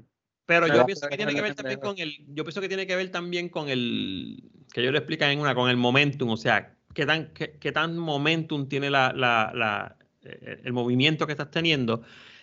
Pero 0.47 0.65
yo 0.67 0.85
pienso 0.85 1.07
que 1.07 1.17
tiene 1.17 1.35
que 1.35 1.41
ver 1.41 1.53
también 1.55 1.79
con 1.79 1.99
el, 1.99 2.15
yo 2.33 2.43
pienso 2.43 2.61
que 2.61 2.67
tiene 2.67 2.87
que 2.87 2.95
ver 2.95 3.11
también 3.11 3.49
con 3.49 3.69
el, 3.69 4.41
que 4.73 4.81
yo 4.83 4.91
lo 4.91 4.97
explican 4.97 5.29
en 5.29 5.39
una, 5.39 5.53
con 5.53 5.69
el 5.69 5.77
momentum, 5.77 6.29
o 6.29 6.37
sea, 6.37 6.73
qué 6.95 7.05
tan, 7.05 7.27
qué, 7.33 7.57
qué 7.59 7.71
tan 7.71 7.95
momentum 7.97 8.67
tiene 8.67 8.89
la, 8.89 9.13
la, 9.13 9.51
la- 9.53 9.97
eh, 10.23 10.61
el 10.63 10.73
movimiento 10.73 11.27
que 11.27 11.33
estás 11.33 11.51
teniendo. 11.51 12.01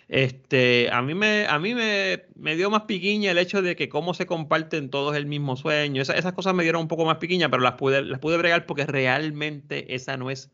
Este, 0.08 0.90
a 0.92 1.00
mí 1.02 1.14
me, 1.14 1.46
a 1.46 1.58
mí 1.58 1.74
me, 1.74 2.24
me 2.36 2.56
dio 2.56 2.70
más 2.70 2.82
piquiña 2.82 3.30
el 3.30 3.38
hecho 3.38 3.62
de 3.62 3.74
que 3.74 3.88
cómo 3.88 4.12
se 4.14 4.26
comparten 4.26 4.90
todos 4.90 5.16
el 5.16 5.26
mismo 5.26 5.56
sueño. 5.56 6.02
Esa- 6.02 6.14
esas 6.16 6.32
cosas 6.34 6.54
me 6.54 6.62
dieron 6.62 6.82
un 6.82 6.88
poco 6.88 7.04
más 7.04 7.16
piquiña, 7.18 7.48
pero 7.50 7.62
las 7.62 7.72
pude, 7.74 8.02
las 8.02 8.18
pude 8.20 8.36
bregar 8.36 8.66
porque 8.66 8.86
realmente 8.86 9.94
esa 9.94 10.16
no 10.16 10.30
es, 10.30 10.50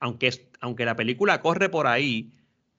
aunque 0.00 0.26
es, 0.28 0.42
aunque 0.60 0.84
la 0.84 0.96
película 0.96 1.40
corre 1.40 1.68
por 1.68 1.86
ahí, 1.86 2.32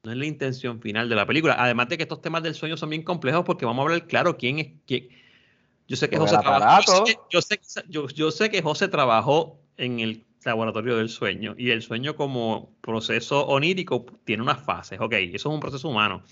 no 0.03 0.11
es 0.11 0.17
la 0.17 0.25
intención 0.25 0.81
final 0.81 1.09
de 1.09 1.15
la 1.15 1.25
película. 1.25 1.55
Además 1.57 1.89
de 1.89 1.97
que 1.97 2.03
estos 2.03 2.21
temas 2.21 2.43
del 2.43 2.55
sueño 2.55 2.77
son 2.77 2.89
bien 2.89 3.03
complejos 3.03 3.43
porque 3.45 3.65
vamos 3.65 3.83
a 3.83 3.85
hablar 3.85 4.07
claro 4.07 4.37
quién 4.37 4.59
es 4.59 4.67
quién. 4.85 5.07
Yo 5.87 5.95
sé 5.95 6.09
que 6.09 6.17
José 6.17 6.35
trabajó, 6.43 7.05
sé 7.41 7.83
yo 8.13 8.31
sé 8.31 8.49
que 8.49 8.61
José 8.61 8.87
trabajó 8.89 9.59
en 9.77 9.99
el 9.99 10.25
laboratorio 10.45 10.97
del 10.97 11.09
sueño 11.09 11.55
y 11.57 11.71
el 11.71 11.81
sueño 11.81 12.15
como 12.15 12.75
proceso 12.81 13.45
onírico 13.47 14.05
tiene 14.23 14.43
unas 14.43 14.63
fases, 14.63 14.99
ok, 14.99 15.13
eso 15.13 15.49
es 15.49 15.53
un 15.53 15.59
proceso 15.59 15.89
humano. 15.89 16.23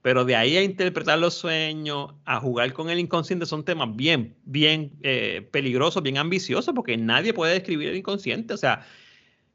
Pero 0.00 0.24
de 0.24 0.36
ahí 0.36 0.56
a 0.56 0.62
interpretar 0.62 1.18
los 1.18 1.34
sueños, 1.34 2.14
a 2.24 2.38
jugar 2.38 2.72
con 2.72 2.88
el 2.88 3.00
inconsciente, 3.00 3.46
son 3.46 3.64
temas 3.64 3.96
bien, 3.96 4.36
bien 4.44 4.92
eh, 5.02 5.48
peligrosos, 5.50 6.02
bien 6.02 6.18
ambiciosos, 6.18 6.72
porque 6.72 6.96
nadie 6.96 7.34
puede 7.34 7.54
describir 7.54 7.88
el 7.88 7.96
inconsciente. 7.96 8.54
O 8.54 8.56
sea, 8.56 8.86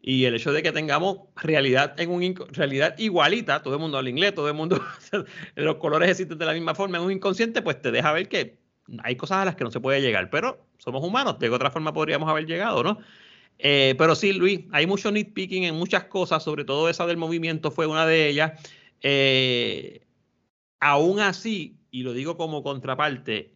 y 0.02 0.26
el 0.26 0.36
hecho 0.36 0.52
de 0.52 0.62
que 0.62 0.74
tengamos 0.74 1.20
realidad 1.38 1.98
en 1.98 2.12
un 2.12 2.36
realidad 2.52 2.94
igualita, 2.98 3.64
todo 3.64 3.76
el 3.76 3.80
mundo 3.80 3.98
habla 3.98 4.10
inglés, 4.10 4.36
todo 4.36 4.50
el 4.50 4.54
mundo, 4.54 4.82
los 5.56 5.76
colores 5.76 6.10
existen 6.10 6.38
de 6.38 6.46
la 6.46 6.54
misma 6.54 6.76
forma 6.76 6.98
en 6.98 7.06
un 7.06 7.12
inconsciente, 7.14 7.62
pues 7.62 7.82
te 7.82 7.90
deja 7.90 8.12
ver 8.12 8.28
que 8.28 8.60
hay 9.02 9.16
cosas 9.16 9.38
a 9.38 9.46
las 9.46 9.56
que 9.56 9.64
no 9.64 9.72
se 9.72 9.80
puede 9.80 10.02
llegar, 10.02 10.30
pero 10.30 10.68
somos 10.78 11.02
humanos, 11.06 11.40
de 11.40 11.50
otra 11.50 11.72
forma 11.72 11.94
podríamos 11.94 12.30
haber 12.30 12.46
llegado, 12.46 12.84
¿no? 12.84 13.00
Eh, 13.60 13.96
pero 13.98 14.16
sí, 14.16 14.34
Luis, 14.34 14.62
hay 14.72 14.88
mucho 14.88 15.12
nitpicking 15.12 15.64
en 15.64 15.76
muchas 15.76 16.06
cosas, 16.06 16.44
sobre 16.44 16.66
todo 16.66 16.90
esa 16.90 17.06
del 17.06 17.18
movimiento 17.18 17.72
fue 17.72 17.88
una 17.88 18.06
de 18.06 18.28
ellas. 18.28 18.60
Eh, 19.02 20.06
aún 20.80 21.20
así, 21.20 21.78
y 21.92 22.04
lo 22.04 22.14
digo 22.14 22.36
como 22.38 22.64
contraparte, 22.64 23.54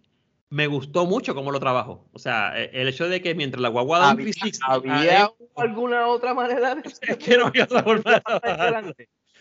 me 0.50 0.68
gustó 0.68 1.06
mucho 1.06 1.36
cómo 1.36 1.52
lo 1.52 1.60
trabajó. 1.60 2.08
O 2.14 2.20
sea, 2.20 2.54
eh, 2.58 2.70
el 2.74 2.88
hecho 2.88 3.10
de 3.10 3.22
que 3.22 3.36
mientras 3.36 3.62
la 3.62 3.70
guagua 3.70 4.00
da 4.00 4.06
un 4.06 4.12
¿Había, 4.12 4.32
360, 4.32 4.66
había 4.74 5.26
ah, 5.26 5.34
alguna 5.58 6.08
otra 6.08 6.34
manera 6.34 6.76
de 6.76 6.84
es 7.02 7.18
que 7.18 7.38
no 7.38 7.48
había 7.48 7.66
otra 7.66 7.84
forma 7.84 8.12
de 8.14 8.22
trabajarlo. 8.42 8.94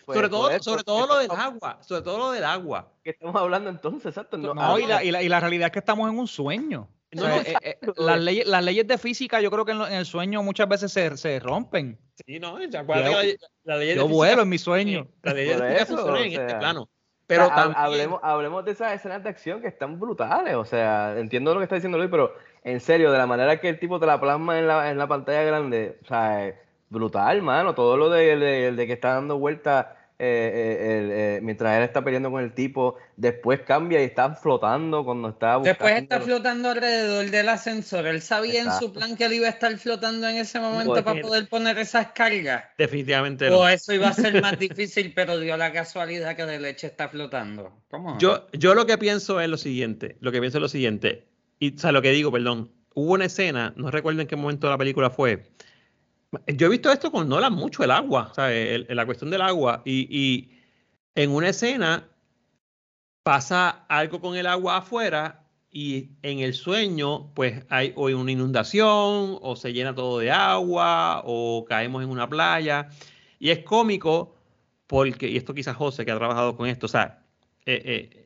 Pues, 0.05 0.17
sobre 0.19 0.29
todo, 0.29 0.63
sobre 0.63 0.85
todo 0.85 1.07
lo 1.07 1.15
del 1.17 1.23
estamos- 1.31 1.45
agua, 1.45 1.79
sobre 1.83 2.03
todo 2.03 2.19
lo 2.19 2.31
del 2.31 2.45
agua. 2.45 2.93
¿Qué 3.03 3.11
estamos 3.11 3.35
hablando 3.37 3.71
entonces? 3.71 4.07
Exacto. 4.07 4.37
No, 4.39 4.55
No, 4.55 4.79
y 4.79 4.87
la, 4.87 5.03
y, 5.03 5.11
la, 5.11 5.23
y 5.23 5.29
la 5.29 5.41
realidad 5.41 5.67
es 5.67 5.73
que 5.73 5.81
estamos 5.81 6.09
en 6.09 6.19
un 6.19 6.29
sueño. 6.29 6.89
O 7.13 7.17
No, 7.17 7.23
sea, 7.23 7.35
no, 7.37 7.41
eh, 7.43 7.55
eh, 7.63 7.79
las, 7.97 8.21
leyes, 8.21 8.47
las 8.47 8.65
leyes 8.65 8.87
de 8.87 8.99
física 8.99 9.41
yo 9.41 9.51
creo 9.51 9.65
que 9.65 9.73
en, 9.73 9.79
lo- 9.79 9.87
en 9.87 9.95
el 9.95 10.07
sueño 10.07 10.43
muchas 10.43 10.69
veces 10.69 10.93
se, 10.93 11.17
se 11.17 11.39
rompen. 11.41 11.99
Sí, 12.27 12.39
no, 12.41 12.61
ya, 12.65 12.81
acuérdate 12.81 13.11
Yo- 13.13 13.21
que 13.21 13.37
la, 13.65 13.75
la 13.75 13.79
ley 13.79 13.89
de 13.89 13.95
Yo 13.95 14.03
física- 14.03 14.15
vuelo 14.17 14.43
en 14.43 14.49
mi 14.49 14.59
sueño. 14.59 15.09
La 15.23 15.33
ley 15.33 15.45
de 15.47 15.51
física 15.55 15.77
eso, 15.77 15.87
funciona 15.97 16.13
o 16.19 16.23
en 16.23 16.33
este 16.33 16.55
plano. 16.57 16.83
O 16.83 16.89
Pero 17.29 17.47
sea, 17.47 17.55
también- 17.55 17.77
hablemos, 17.79 18.21
hablemos 18.23 18.65
de 18.65 18.71
esas 18.73 18.93
escenas 18.93 19.23
de 19.23 19.29
acción 19.31 19.61
que 19.61 19.69
están 19.69 19.99
brutales. 20.01 20.55
O 20.57 20.65
sea, 20.65 21.19
entiendo 21.19 21.53
lo 21.55 21.61
que 21.61 21.65
está 21.65 21.75
diciendo 21.77 21.99
Luis, 21.99 22.11
pero 22.11 22.35
en 22.65 22.81
serio, 22.81 23.13
de 23.13 23.19
la 23.19 23.27
manera 23.27 23.61
que 23.61 23.69
el 23.69 23.79
tipo 23.79 24.01
te 24.01 24.07
la 24.07 24.21
plasma 24.21 24.59
en 24.59 24.67
la, 24.67 24.91
en 24.91 24.99
la 24.99 25.07
pantalla 25.07 25.43
grande, 25.43 25.99
o 26.03 26.07
sea, 26.07 26.55
brutal, 26.89 27.43
mano. 27.43 27.75
Todo 27.75 27.97
lo 27.97 28.11
de, 28.11 28.37
de- 28.37 28.73
de 28.73 28.87
que 28.87 28.93
está 28.93 29.15
dando 29.15 29.39
vuelta 29.39 30.06
eh, 30.19 30.79
eh, 30.81 31.37
eh, 31.37 31.41
mientras 31.43 31.77
él 31.77 31.83
está 31.83 32.03
peleando 32.03 32.31
con 32.31 32.43
el 32.43 32.53
tipo, 32.55 32.97
después 33.17 33.61
cambia 33.61 34.01
y 34.01 34.05
está 34.05 34.35
flotando 34.35 35.05
cuando 35.05 35.29
está 35.29 35.59
Después 35.59 35.93
está 35.93 36.17
buscando- 36.19 36.25
flotando 36.25 36.71
alrededor 36.71 37.31
del 37.31 37.49
ascensor. 37.51 38.07
Él 38.07 38.23
sabía 38.23 38.63
en 38.63 38.73
su 38.73 38.93
plan 38.93 39.17
que 39.17 39.25
él 39.27 39.35
iba 39.35 39.47
a 39.47 39.51
estar 39.51 39.77
flotando 39.77 40.27
en 40.29 40.37
ese 40.37 40.59
momento 40.59 40.93
Pues, 40.93 41.05
para 41.05 41.21
poder 41.21 41.49
poner 41.49 41.79
esas 41.79 42.09
cargas. 42.13 42.65
definitivamente 42.79 43.51
no. 43.51 43.59
O 43.59 43.69
eso 43.69 43.93
iba 43.93 44.09
a 44.09 44.13
ser 44.15 44.41
más 44.41 44.59
difícil, 44.59 45.13
pero 45.15 45.39
dio 45.39 45.57
la 45.57 45.73
casualidad 45.73 46.35
que 46.35 46.47
de 46.47 46.61
leche 46.61 46.87
está 46.87 47.09
flotando. 47.09 47.73
¿Cómo? 47.91 48.19
Yo, 48.19 48.47
yo 48.53 48.75
lo 48.75 48.87
que 48.87 48.97
pienso 48.99 49.41
es 49.41 49.49
lo 49.49 49.59
siguiente, 49.59 50.17
lo 50.21 50.33
que 50.33 50.41
pienso 50.41 50.59
es 50.59 50.63
lo 50.63 50.69
siguiente, 50.69 51.27
y 51.59 51.75
o 51.75 51.79
sea, 51.79 51.93
lo 51.93 52.01
que 52.03 52.11
digo, 52.13 52.33
perdón, 52.33 52.71
hubo 52.95 53.13
una 53.13 53.27
escena, 53.27 53.75
no 53.77 53.91
recuerdo 53.91 54.23
en 54.23 54.27
qué 54.29 54.37
momento 54.37 54.67
de 54.67 54.71
la 54.73 54.79
película 54.79 55.11
fue. 55.11 55.45
Yo 56.47 56.67
he 56.67 56.71
visto 56.71 56.91
esto 56.91 57.11
con 57.11 57.29
Nolan 57.29 57.53
mucho, 57.53 57.83
el 57.85 57.91
agua, 57.91 58.33
¿sabes? 58.35 58.87
El- 58.89 58.97
la 58.97 59.07
cuestión 59.07 59.31
del 59.31 59.43
agua, 59.43 59.83
y, 59.85 60.07
y 60.11 60.51
en 61.15 61.31
una 61.31 61.49
escena 61.49 62.09
pasa 63.23 63.85
algo 63.89 64.21
con 64.21 64.37
el 64.37 64.47
agua 64.47 64.79
afuera 64.79 65.43
y 65.71 66.11
en 66.23 66.39
el 66.39 66.55
sueño, 66.55 67.33
pues 67.35 67.65
hay 67.69 67.93
o 67.97 68.07
una 68.07 68.33
inundación, 68.33 69.39
o 69.43 69.57
se 69.57 69.73
llena 69.73 69.95
todo 69.95 70.19
de 70.21 70.31
agua, 70.31 71.23
o 71.25 71.65
caemos 71.69 72.03
en 72.03 72.09
una 72.11 72.29
playa. 72.29 72.89
Y 73.39 73.51
es 73.51 73.59
cómico 73.61 74.37
porque, 74.87 75.29
y 75.29 75.37
esto 75.37 75.53
quizás 75.55 75.77
José 75.77 76.05
que 76.05 76.13
ha 76.13 76.17
trabajado 76.17 76.57
con 76.57 76.67
esto, 76.69 76.87
o 76.87 76.89
sea, 76.89 77.23
eh, 77.67 77.83
eh, 77.85 78.26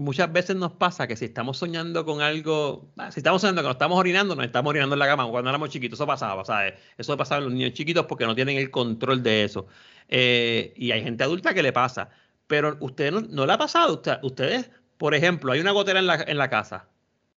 muchas 0.00 0.32
veces 0.32 0.56
nos 0.56 0.72
pasa 0.72 1.06
que 1.06 1.16
si 1.16 1.26
estamos 1.26 1.58
soñando 1.58 2.04
con 2.04 2.20
algo, 2.22 2.90
ah, 2.96 3.10
si 3.12 3.20
estamos 3.20 3.40
soñando 3.42 3.62
que 3.62 3.66
nos 3.68 3.74
estamos 3.76 3.98
orinando, 3.98 4.34
nos 4.34 4.44
estamos 4.44 4.70
orinando 4.70 4.94
en 4.94 4.98
la 4.98 5.06
cama 5.06 5.28
cuando 5.28 5.50
éramos 5.50 5.70
chiquitos, 5.70 5.96
eso 5.98 6.06
pasaba, 6.06 6.44
¿sabes? 6.44 6.74
Eso 6.98 7.16
pasaba 7.16 7.38
en 7.38 7.44
los 7.44 7.52
niños 7.54 7.72
chiquitos 7.74 8.06
porque 8.06 8.26
no 8.26 8.34
tienen 8.34 8.56
el 8.58 8.70
control 8.70 9.22
de 9.22 9.44
eso. 9.44 9.66
Eh, 10.08 10.72
y 10.76 10.90
hay 10.92 11.02
gente 11.02 11.24
adulta 11.24 11.54
que 11.54 11.62
le 11.62 11.72
pasa, 11.72 12.10
pero 12.46 12.76
usted 12.80 13.12
no, 13.12 13.20
no 13.20 13.46
le 13.46 13.52
ha 13.52 13.58
pasado, 13.58 13.94
usted- 13.94 14.18
ustedes, 14.22 14.70
por 14.98 15.14
ejemplo, 15.14 15.52
hay 15.52 15.60
una 15.60 15.70
gotera 15.72 16.00
en 16.00 16.06
la, 16.06 16.16
en 16.26 16.36
la 16.38 16.50
casa 16.50 16.88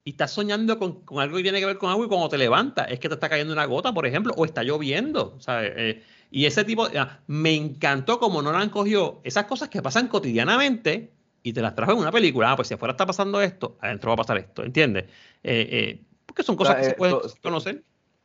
y 0.04 0.10
estás 0.12 0.32
soñando 0.32 0.78
con, 0.78 1.04
con 1.04 1.20
algo 1.20 1.36
que 1.36 1.42
tiene 1.42 1.60
que 1.60 1.66
ver 1.66 1.78
con 1.78 1.90
agua 1.90 2.06
y 2.06 2.08
cuando 2.08 2.28
te 2.28 2.38
levantas 2.38 2.90
es 2.90 2.98
que 3.00 3.08
te 3.08 3.14
está 3.14 3.28
cayendo 3.28 3.52
una 3.52 3.66
gota, 3.66 3.92
por 3.92 4.06
ejemplo, 4.06 4.32
o 4.36 4.44
está 4.44 4.62
lloviendo, 4.62 5.36
¿sabes? 5.40 5.72
Eh, 5.76 6.02
y 6.30 6.46
ese 6.46 6.64
tipo, 6.64 6.88
ah, 6.96 7.20
me 7.26 7.54
encantó 7.54 8.18
como 8.18 8.40
no 8.42 8.52
la 8.52 8.60
han 8.60 8.70
cogido 8.70 9.20
esas 9.24 9.44
cosas 9.44 9.68
que 9.68 9.82
pasan 9.82 10.08
cotidianamente 10.08 11.12
y 11.42 11.52
te 11.52 11.62
las 11.62 11.74
trajo 11.74 11.92
en 11.92 11.98
una 11.98 12.12
película. 12.12 12.52
Ah, 12.52 12.56
pues 12.56 12.68
si 12.68 12.74
afuera 12.74 12.92
está 12.92 13.06
pasando 13.06 13.40
esto, 13.42 13.76
adentro 13.80 14.08
va 14.10 14.14
a 14.14 14.16
pasar 14.18 14.38
esto, 14.38 14.62
¿entiendes? 14.64 15.04
Eh, 15.42 15.68
eh, 15.70 16.04
porque 16.26 16.42
son 16.42 16.56
cosas 16.56 16.74
sea, 16.74 16.78
que 16.78 16.84
se 16.84 16.90
eh, 16.92 16.94
pueden 16.96 17.18
to- 17.20 17.28
conocer. 17.42 17.82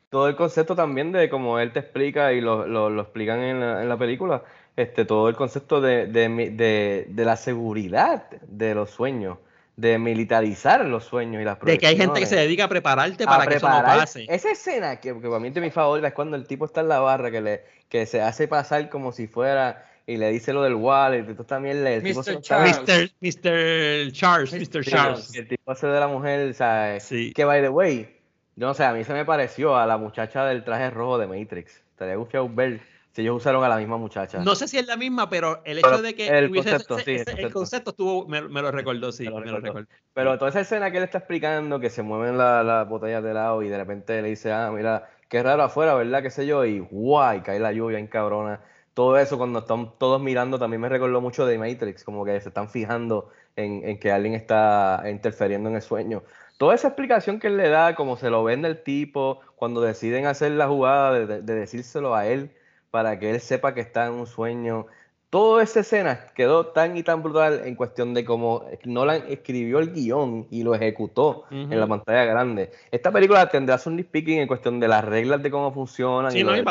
todo 0.09 0.27
el 0.29 0.35
concepto 0.35 0.75
también 0.75 1.11
de 1.11 1.29
como 1.29 1.59
él 1.59 1.73
te 1.73 1.79
explica 1.79 2.31
y 2.33 2.41
lo, 2.41 2.65
lo, 2.67 2.89
lo 2.89 3.01
explican 3.01 3.39
en 3.41 3.59
la, 3.59 3.81
en 3.81 3.89
la 3.89 3.97
película, 3.97 4.43
este, 4.75 5.05
todo 5.05 5.29
el 5.29 5.35
concepto 5.35 5.81
de, 5.81 6.07
de, 6.07 6.29
de- 6.51 7.05
de 7.09 7.25
la 7.25 7.35
seguridad 7.37 8.29
de 8.47 8.75
los 8.75 8.91
sueños, 8.91 9.37
de 9.75 9.97
militarizar 9.99 10.85
los 10.85 11.03
sueños 11.03 11.41
y 11.41 11.45
las 11.45 11.59
De 11.59 11.77
que 11.77 11.87
hay 11.87 11.97
gente 11.97 12.19
que 12.21 12.25
se 12.25 12.37
dedica 12.37 12.65
a 12.65 12.69
prepararte 12.69 13.25
a 13.25 13.27
para 13.27 13.47
que 13.47 13.55
eso 13.55 13.67
no 13.67 13.83
pase. 13.83 14.25
Esa 14.29 14.51
escena 14.51 15.01
que, 15.01 15.13
que 15.13 15.27
para 15.27 15.39
mí 15.39 15.49
es 15.49 15.53
de 15.53 15.61
mi 15.61 15.69
favorita 15.69 16.07
es 16.07 16.13
cuando 16.13 16.37
el 16.37 16.47
tipo 16.47 16.63
está 16.65 16.79
en 16.81 16.87
la 16.87 16.99
barra 16.99 17.29
que 17.31 17.41
le 17.41 17.63
que 17.89 18.05
se 18.05 18.21
hace 18.21 18.47
pasar 18.47 18.89
como 18.89 19.11
si 19.11 19.27
fuera 19.27 19.85
y 20.07 20.17
le 20.17 20.29
dice 20.31 20.53
lo 20.53 20.61
del 20.63 20.75
wallet 20.75 21.27
y 21.29 21.33
tú 21.33 21.43
también 21.43 21.83
le 21.83 21.95
el 21.95 22.03
tipo 22.03 22.21
se 22.23 22.33
Mr. 22.33 22.41
Charles. 22.41 22.81
Mr. 22.81 23.09
Mr. 23.21 24.11
Charles, 24.11 24.53
Mr. 24.53 24.83
Charles. 24.83 25.35
El 25.35 25.47
tipo 25.47 25.71
hace 25.71 25.87
de 25.87 25.99
la 25.99 26.07
mujer, 26.07 26.53
¿sabes? 26.53 27.03
Sí. 27.03 27.31
Que 27.33 27.45
by 27.45 27.61
the 27.61 27.69
way, 27.69 28.15
yo 28.55 28.67
no 28.67 28.73
sé, 28.73 28.83
a 28.83 28.93
mí 28.93 29.03
se 29.03 29.13
me 29.13 29.25
pareció 29.25 29.75
a 29.75 29.85
la 29.85 29.97
muchacha 29.97 30.45
del 30.45 30.63
traje 30.63 30.89
rojo 30.91 31.17
de 31.17 31.27
Matrix. 31.27 31.81
Estaría 31.91 32.15
gufiado 32.15 32.47
ver 32.49 32.81
si 33.13 33.21
ellos 33.21 33.37
usaron 33.37 33.63
a 33.63 33.69
la 33.69 33.77
misma 33.77 33.97
muchacha. 33.97 34.39
No 34.43 34.55
sé 34.55 34.67
si 34.67 34.77
es 34.77 34.85
la 34.87 34.97
misma, 34.97 35.29
pero 35.29 35.61
el 35.63 35.77
hecho 35.79 35.87
Pero 35.89 36.01
de 36.01 36.13
que 36.15 36.27
el 36.27 36.51
hubiese- 36.51 36.69
concepto, 36.71 36.97
ese- 36.97 37.03
sí, 37.05 37.11
el 37.11 37.15
ese- 37.21 37.31
el 37.31 37.35
concepto. 37.37 37.59
concepto 37.59 37.89
estuvo, 37.91 38.27
me, 38.27 38.41
me 38.41 38.61
lo 38.61 38.71
recordó, 38.71 39.11
sí, 39.11 39.23
Me 39.23 39.29
lo 39.31 39.35
me 39.39 39.45
lo 39.45 39.51
recordó. 39.57 39.67
recordó. 39.79 39.87
Pero 40.13 40.37
toda 40.37 40.49
esa 40.49 40.59
escena 40.59 40.91
que 40.91 40.97
él 40.97 41.03
está 41.05 41.19
explicando, 41.19 41.79
que 41.79 41.89
se 41.89 42.03
mueven 42.03 42.37
la- 42.37 42.61
las 42.63 42.87
botellas 42.87 43.23
de 43.23 43.31
helado 43.31 43.63
y 43.63 43.69
de 43.69 43.77
repente 43.77 44.21
le 44.21 44.27
dice, 44.29 44.51
ah, 44.51 44.69
mira, 44.71 45.09
qué 45.29 45.41
raro 45.41 45.63
afuera, 45.63 45.95
¿verdad? 45.95 46.21
Qué 46.21 46.29
sé 46.29 46.45
yo, 46.45 46.65
y 46.65 46.79
guay, 46.79 47.41
cae 47.41 47.59
la 47.59 47.71
lluvia 47.71 47.97
en 47.99 48.07
cabrona. 48.07 48.61
Todo 48.95 49.17
eso 49.19 49.37
cuando 49.37 49.59
están 49.59 49.91
todos 49.99 50.19
mirando 50.21 50.57
también 50.57 50.81
me 50.81 50.89
recordó 50.89 51.21
mucho 51.21 51.45
de 51.45 51.59
Matrix, 51.59 52.03
como 52.03 52.25
que 52.25 52.41
se 52.41 52.49
están 52.49 52.69
fijando 52.69 53.29
en, 53.55 53.87
en 53.87 53.99
que 53.99 54.11
alguien 54.11 54.33
está 54.33 55.03
interfiriendo 55.11 55.69
en 55.69 55.75
el 55.75 55.81
sueño. 55.83 56.23
Toda 56.57 56.73
esa 56.75 56.87
explicación 56.87 57.39
que 57.39 57.47
él 57.47 57.57
le 57.57 57.69
da, 57.69 57.95
como 57.95 58.17
se 58.17 58.29
lo 58.31 58.43
vende 58.43 58.69
el 58.69 58.81
tipo, 58.83 59.41
cuando 59.57 59.81
deciden 59.81 60.25
hacer 60.25 60.53
la 60.53 60.67
jugada 60.67 61.13
de, 61.13 61.27
de- 61.27 61.41
de 61.43 61.55
decírselo 61.55 62.15
a 62.15 62.25
él 62.27 62.51
para 62.91 63.19
que 63.19 63.29
él 63.31 63.41
sepa 63.41 63.73
que 63.75 63.81
está 63.81 64.07
en 64.07 64.13
un 64.13 64.27
sueño. 64.27 64.87
Toda 65.29 65.63
esa 65.63 65.81
escena 65.81 66.27
quedó 66.33 66.67
tan 66.67 66.95
y 66.95 67.03
tan 67.03 67.21
brutal 67.21 67.63
en 67.65 67.75
cuestión 67.75 68.13
de 68.13 68.23
cómo 68.23 68.63
Nolan 68.85 69.23
escribió 69.27 69.79
el 69.79 69.91
guion 69.91 70.47
y 70.49 70.63
lo 70.63 70.73
ejecutó 70.73 71.43
en 71.51 71.77
la 71.81 71.87
pantalla 71.87 72.23
grande. 72.23 72.71
Esta 72.89 73.11
película 73.11 73.49
tendrá 73.49 73.77
su 73.77 73.91
nitpicking 73.91 74.39
en 74.39 74.47
cuestión 74.47 74.79
de 74.79 74.87
las 74.87 75.03
reglas 75.03 75.43
de 75.43 75.51
cómo 75.51 75.73
funcionan 75.73 76.31
Sí, 76.31 76.39
y, 76.39 76.43
no, 76.43 76.51
y 76.55 76.63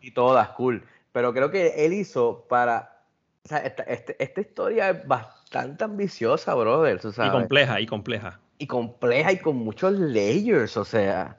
y 0.00 0.10
todas, 0.10 0.48
cool. 0.50 0.82
Pero 1.16 1.32
creo 1.32 1.50
que 1.50 1.86
él 1.86 1.94
hizo 1.94 2.44
para... 2.46 3.00
O 3.42 3.48
sea, 3.48 3.56
esta, 3.60 3.84
este- 3.84 4.22
esta 4.22 4.38
historia 4.42 4.90
es 4.90 5.08
bastante 5.08 5.82
ambiciosa, 5.84 6.54
brother, 6.54 7.00
Y 7.02 7.30
compleja, 7.30 7.80
y 7.80 7.86
compleja. 7.86 8.38
y 8.58 8.66
compleja 8.66 9.32
y 9.32 9.38
con 9.38 9.56
muchos 9.56 9.92
layers, 9.92 10.76
o 10.76 10.84
sea. 10.84 11.38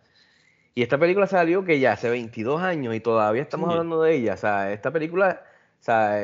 Y 0.74 0.82
esta 0.82 0.98
película 0.98 1.28
salió 1.28 1.64
que 1.64 1.80
ya 1.80 1.92
hace 1.92 2.10
22 2.10 2.60
años 2.60 2.96
y 2.96 3.02
todavía 3.02 3.44
estamos 3.44 3.68
Sí. 3.68 3.74
hablando 3.74 4.02
de 4.02 4.16
ella. 4.16 4.34
O 4.34 4.38
sea, 4.38 4.72
esta 4.74 4.90
película 4.90 5.44
o 5.80 5.84
sea, 5.84 6.24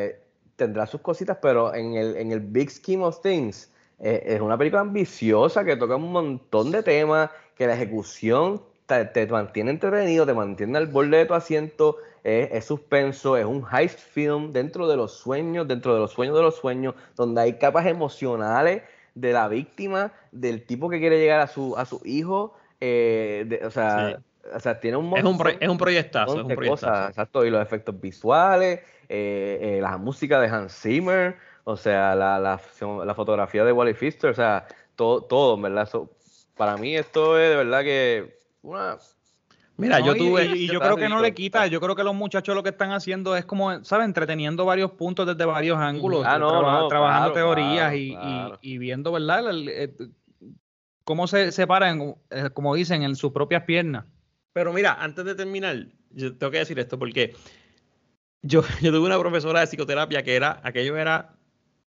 tendrá 0.55 0.87
sus 0.87 1.01
cositas, 1.01 1.37
pero 1.39 1.75
en 1.75 1.93
el, 1.93 2.15
en 2.17 2.31
el 2.31 2.39
big 2.39 2.71
scheme 2.71 3.03
of 3.03 3.21
things, 3.21 3.71
eh, 3.99 4.23
es 4.25 4.41
una 4.41 4.57
película 4.57 4.81
ambiciosa 4.81 5.63
que 5.63 5.75
toca 5.75 5.95
un 5.97 6.11
montón 6.11 6.71
de 6.71 6.81
temas, 6.81 7.29
que 7.55 7.67
la 7.67 7.75
ejecución 7.75 8.63
te, 8.87 9.05
te 9.05 9.27
mantiene 9.27 9.69
entretenido, 9.69 10.25
te 10.25 10.33
mantiene 10.33 10.75
al 10.79 10.87
borde 10.87 11.17
de 11.17 11.25
tu 11.27 11.35
asiento, 11.35 11.97
eh, 12.23 12.49
es 12.53 12.65
suspenso, 12.65 13.35
es 13.37 13.45
un 13.45 13.65
heist 13.71 13.99
film 13.99 14.51
dentro 14.53 14.87
de 14.87 14.95
los 14.97 15.13
sueños, 15.13 15.67
dentro 15.67 15.93
de 15.93 15.99
los 15.99 16.11
sueños 16.11 16.35
de 16.35 16.41
los 16.41 16.55
sueños, 16.55 16.95
donde 17.15 17.41
hay 17.41 17.53
capas 17.57 17.85
emocionales 17.87 18.83
de 19.15 19.33
la 19.33 19.47
víctima, 19.47 20.11
del 20.31 20.65
tipo 20.65 20.89
que 20.89 20.99
quiere 20.99 21.19
llegar 21.19 21.39
a 21.41 21.47
su, 21.47 21.75
a 21.77 21.85
su 21.85 22.01
hijo, 22.05 22.55
eh, 22.81 23.45
de- 23.47 23.65
o 23.65 23.71
sea... 23.71 24.19
O 24.53 24.59
sea, 24.59 24.77
tiene 24.77 24.97
un 24.97 25.05
Es 25.15 25.23
un, 25.23 25.37
pro- 25.37 25.51
montón- 25.51 25.63
es 25.63 25.69
un 25.69 25.77
proyectazo, 25.77 26.33
es 26.37 26.41
un 26.43 26.47
proyectazo. 26.53 26.85
cosas, 26.91 27.09
exacto, 27.11 27.45
y 27.45 27.49
los 27.49 27.61
efectos 27.61 27.97
visuales, 28.01 28.81
eh, 29.07 29.77
eh, 29.77 29.79
la 29.81 29.97
música 29.97 30.41
de 30.41 30.47
Hans 30.49 30.81
Zimmer, 30.81 31.37
o 31.63 31.77
sea, 31.77 32.13
la, 32.13 32.37
la, 32.39 32.59
la 33.05 33.15
fotografía 33.15 33.63
de 33.63 33.71
Wally 33.71 33.93
Pfister, 33.93 34.31
o 34.31 34.33
sea, 34.33 34.67
todo, 34.97 35.21
todo, 35.21 35.55
¿verdad? 35.61 35.87
So, 35.87 36.09
para 36.57 36.75
mí 36.75 36.93
esto 36.93 37.39
es 37.39 37.51
de 37.51 37.55
verdad 37.55 37.83
que 37.83 38.37
una... 38.63 38.97
Mira, 39.83 39.99
No, 39.99 40.05
yo 40.07 40.15
y- 40.15 40.17
tuve. 40.17 40.45
Y, 40.45 40.51
y 40.63 40.67
yo 40.67 40.79
creo 40.79 40.95
que 40.95 41.09
no 41.09 41.19
le 41.21 41.33
quita, 41.33 41.67
yo 41.67 41.79
creo 41.81 41.95
que 41.95 42.03
los 42.03 42.15
muchachos 42.15 42.55
lo 42.55 42.63
que 42.63 42.69
están 42.69 42.91
haciendo 42.91 43.35
es 43.35 43.45
como, 43.45 43.83
¿sabes? 43.83 44.05
Entreteniendo 44.05 44.65
varios 44.65 44.91
puntos 44.91 45.27
desde 45.27 45.45
varios 45.45 45.77
ángulos, 45.77 46.25
Ah, 46.27 46.39
no, 46.39 46.47
traba- 46.49 46.79
no, 46.81 46.87
trabajando 46.87 47.33
claro, 47.33 47.47
teorías 47.55 47.75
claro, 47.91 47.95
y, 47.95 47.99
y- 48.11 48.13
claro. 48.15 48.59
y 48.61 48.77
viendo, 48.77 49.11
¿verdad? 49.11 49.49
El- 49.49 49.69
el- 49.69 50.11
cómo 51.03 51.27
se 51.27 51.51
separan, 51.51 52.15
eh, 52.29 52.49
como 52.53 52.73
dicen, 52.75 53.03
en 53.03 53.15
sus 53.15 53.31
propias 53.31 53.63
piernas. 53.63 54.05
Pero 54.53 54.71
mira, 54.71 54.93
antes 54.99 55.25
de 55.25 55.35
terminar, 55.35 55.87
yo 56.11 56.35
tengo 56.37 56.51
que 56.51 56.59
decir 56.59 56.79
esto 56.79 56.97
porque 56.97 57.33
yo, 58.41 58.61
yo 58.81 58.91
tuve 58.91 59.05
una 59.07 59.19
profesora 59.19 59.59
de 59.61 59.67
psicoterapia 59.67 60.23
que 60.23 60.35
era, 60.35 60.59
aquello 60.63 60.97
era 60.97 61.33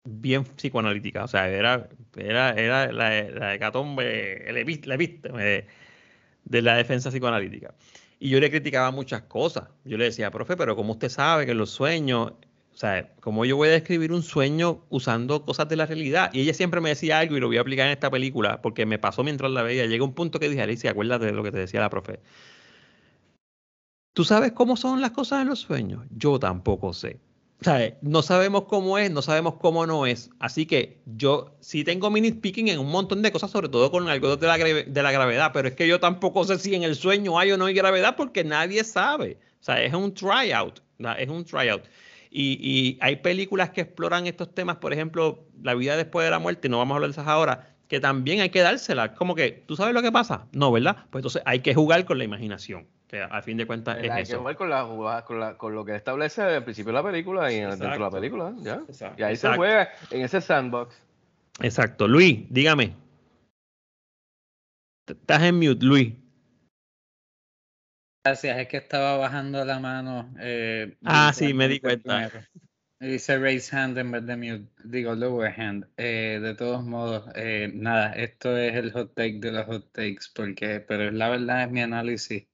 bien 0.05 0.45
psicoanalítica, 0.45 1.25
o 1.25 1.29
sea, 1.29 1.49
era, 1.49 1.89
era, 2.17 2.51
era 2.51 2.93
la, 2.93 3.23
la 3.23 3.55
hecatombe, 3.55 4.49
el 4.49 4.57
epi- 4.57 4.85
la 4.87 4.95
epítome 4.95 5.67
de, 6.47 6.63
la 6.63 6.77
defensa 6.77 7.11
psicoanalítica. 7.11 7.75
Y 8.19 8.31
yo 8.31 8.41
le 8.41 8.51
criticaba 8.51 8.91
muchas 8.91 9.23
cosas. 9.23 9.69
Yo 9.85 9.99
le 9.99 10.05
decía, 10.05 10.31
profe, 10.31 10.57
pero 10.57 10.75
como 10.75 10.93
usted 10.93 11.11
sabe 11.11 11.45
que 11.45 11.55
los 11.55 11.71
sueños, 11.71 12.33
o 12.75 12.77
sea, 12.77 13.13
¿cómo 13.21 13.45
yo 13.45 13.57
voy 13.57 13.69
a 13.69 13.73
describir 13.73 14.13
un 14.13 14.23
sueño 14.23 14.85
usando 14.89 15.45
cosas 15.45 15.69
de 15.69 15.77
la 15.77 15.87
realidad? 15.87 16.31
Y 16.33 16.41
ella 16.41 16.55
siempre 16.55 16.81
me 16.81 16.89
decía 16.89 17.19
algo 17.19 17.37
y 17.37 17.41
lo 17.41 17.49
voy 17.49 17.59
a 17.59 17.61
aplicar 17.61 17.87
en 17.87 17.93
esta 17.93 18.11
película 18.11 18.63
porque 18.63 18.87
me 18.87 18.99
pasó 18.99 19.23
mientras 19.23 19.51
la 19.51 19.63
veía. 19.63 19.87
Llega 19.87 20.05
un 20.05 20.15
punto 20.15 20.41
que 20.41 20.49
dije, 20.49 20.63
Alicia, 20.63 20.93
acuérdate 20.93 21.27
de 21.27 21.33
lo 21.33 21.43
que 21.43 21.53
te 21.53 21.59
decía 21.59 21.81
la 21.81 21.91
profe. 21.91 22.21
¿Tú 24.15 24.25
sabes 24.25 24.53
cómo 24.53 24.77
son 24.79 25.03
las 25.03 25.11
cosas 25.11 25.43
en 25.43 25.49
los 25.49 25.61
sueños? 25.61 26.07
Yo 26.11 26.39
tampoco 26.39 26.95
sé. 26.95 27.21
No 28.03 28.23
sabemos 28.23 28.65
cómo 28.65 28.99
es, 28.99 29.11
no 29.11 29.23
sabemos 29.23 29.55
cómo 29.55 29.87
no 29.87 30.07
es. 30.07 30.31
Así 30.39 30.67
que 30.67 31.01
yo 31.07 31.57
sí 31.61 31.85
tengo 31.85 32.11
mini 32.11 32.31
speaking 32.31 32.69
en 32.69 32.79
un 32.79 32.91
montón 32.91 33.23
de 33.23 33.33
cosas, 33.33 33.51
sobre 33.51 33.69
todo 33.69 33.91
con 33.91 34.09
algo 34.09 34.37
de 34.37 34.47
la, 34.47 34.57
de 34.59 35.03
la 35.03 35.13
gravedad, 35.13 35.51
pero 35.53 35.69
es 35.69 35.75
que 35.75 35.89
yo 35.89 35.99
tampoco 35.99 36.45
sé 36.45 36.59
si 36.59 36.75
en 36.75 36.83
el 36.83 36.95
sueño 36.95 37.39
hay 37.39 37.53
o 37.53 37.57
no 37.57 37.67
hay 37.67 37.75
gravedad 37.75 38.15
porque 38.17 38.45
nadie 38.45 38.85
sabe. 38.85 39.39
O 39.61 39.65
sea, 39.65 39.83
es 39.83 39.95
un 39.95 40.13
tryout, 40.15 40.81
es 41.19 41.29
un 41.29 41.45
tryout. 41.45 41.83
Y, 42.31 42.59
y 42.61 42.99
hay 43.01 43.17
películas 43.17 43.71
que 43.71 43.81
exploran 43.81 44.27
estos 44.27 44.55
temas, 44.55 44.77
por 44.77 44.93
ejemplo, 44.93 45.47
la 45.63 45.75
vida 45.75 45.97
después 45.97 46.25
de 46.25 46.31
la 46.31 46.39
muerte, 46.39 46.69
no 46.69 46.79
vamos 46.79 46.95
a 46.95 46.97
hablar 46.97 47.09
de 47.09 47.13
esas 47.13 47.27
ahora, 47.27 47.75
que 47.89 48.01
también 48.01 48.41
hay 48.41 48.51
que 48.51 48.61
dársela. 48.61 49.15
Como 49.15 49.35
que, 49.35 49.65
¿tú 49.67 49.77
sabes 49.77 49.95
lo 49.95 50.03
que 50.03 50.13
pasa? 50.13 50.47
No, 50.53 50.71
¿verdad? 50.71 51.07
Pues 51.11 51.21
entonces 51.21 51.43
hay 51.47 51.61
que 51.61 51.75
jugar 51.75 52.05
con 52.05 52.19
la 52.19 52.25
imaginación, 52.25 52.87
que 53.09 53.23
a 53.23 53.41
fin 53.43 53.57
de 53.57 53.67
cuentas 53.67 53.99
es 54.03 54.11
Hay 54.11 54.17
que 54.25 54.31
eso. 54.33 54.39
jugar 54.41 54.57
con, 54.57 54.69
la, 54.71 55.25
con, 55.25 55.39
la- 55.41 55.57
con 55.57 55.75
lo 55.75 55.85
que 55.85 55.95
establece 55.95 56.43
al 56.43 56.65
principio 56.65 56.93
de 56.93 56.99
la 56.99 57.05
película 57.05 57.53
y 57.53 57.57
en- 57.57 57.71
dentro 57.71 57.91
de 57.91 57.99
la 57.99 58.11
película, 58.11 58.53
¿ya? 58.59 58.83
Exacto. 58.89 59.21
Y 59.21 59.23
ahí 59.25 59.35
Exacto. 59.35 59.55
se 59.55 59.57
juega 59.59 59.89
en 60.11 60.21
ese 60.23 60.41
sandbox. 60.41 60.97
Exacto. 61.61 62.09
Luis, 62.09 62.41
dígame. 62.51 62.95
Estás 65.09 65.43
en 65.43 65.55
mute, 65.57 65.85
Luis. 65.85 66.13
Gracias, 68.25 68.59
es 68.59 68.67
que 68.69 68.77
estaba 68.79 69.17
bajando 69.17 69.65
la 69.65 69.79
mano. 69.79 70.35
eh, 70.41 70.97
Ah, 71.05 71.33
sí, 71.33 71.55
me 71.55 71.69
di 71.69 71.79
cuenta. 71.81 72.29
primero. 72.29 72.47
Dice 72.99 73.39
raise 73.39 73.77
hand 73.77 73.99
en 73.99 74.11
vez 74.11 74.25
de 74.27 74.37
mute, 74.37 74.73
digo 74.83 75.15
lower 75.15 75.53
hand. 75.61 75.87
Eh, 75.97 76.41
de 76.43 76.55
todos 76.55 76.83
modos, 76.83 77.29
eh, 77.37 77.71
nada, 77.73 78.13
esto 78.15 78.57
es 78.57 78.75
el 78.75 78.91
hot 78.93 79.15
take 79.15 79.39
de 79.39 79.53
los 79.53 79.67
hot 79.67 79.93
takes, 79.93 80.25
porque, 80.35 80.81
pero 80.81 81.11
la 81.13 81.29
verdad 81.29 81.65
es 81.65 81.71
mi 81.71 81.83
análisis. 81.83 82.49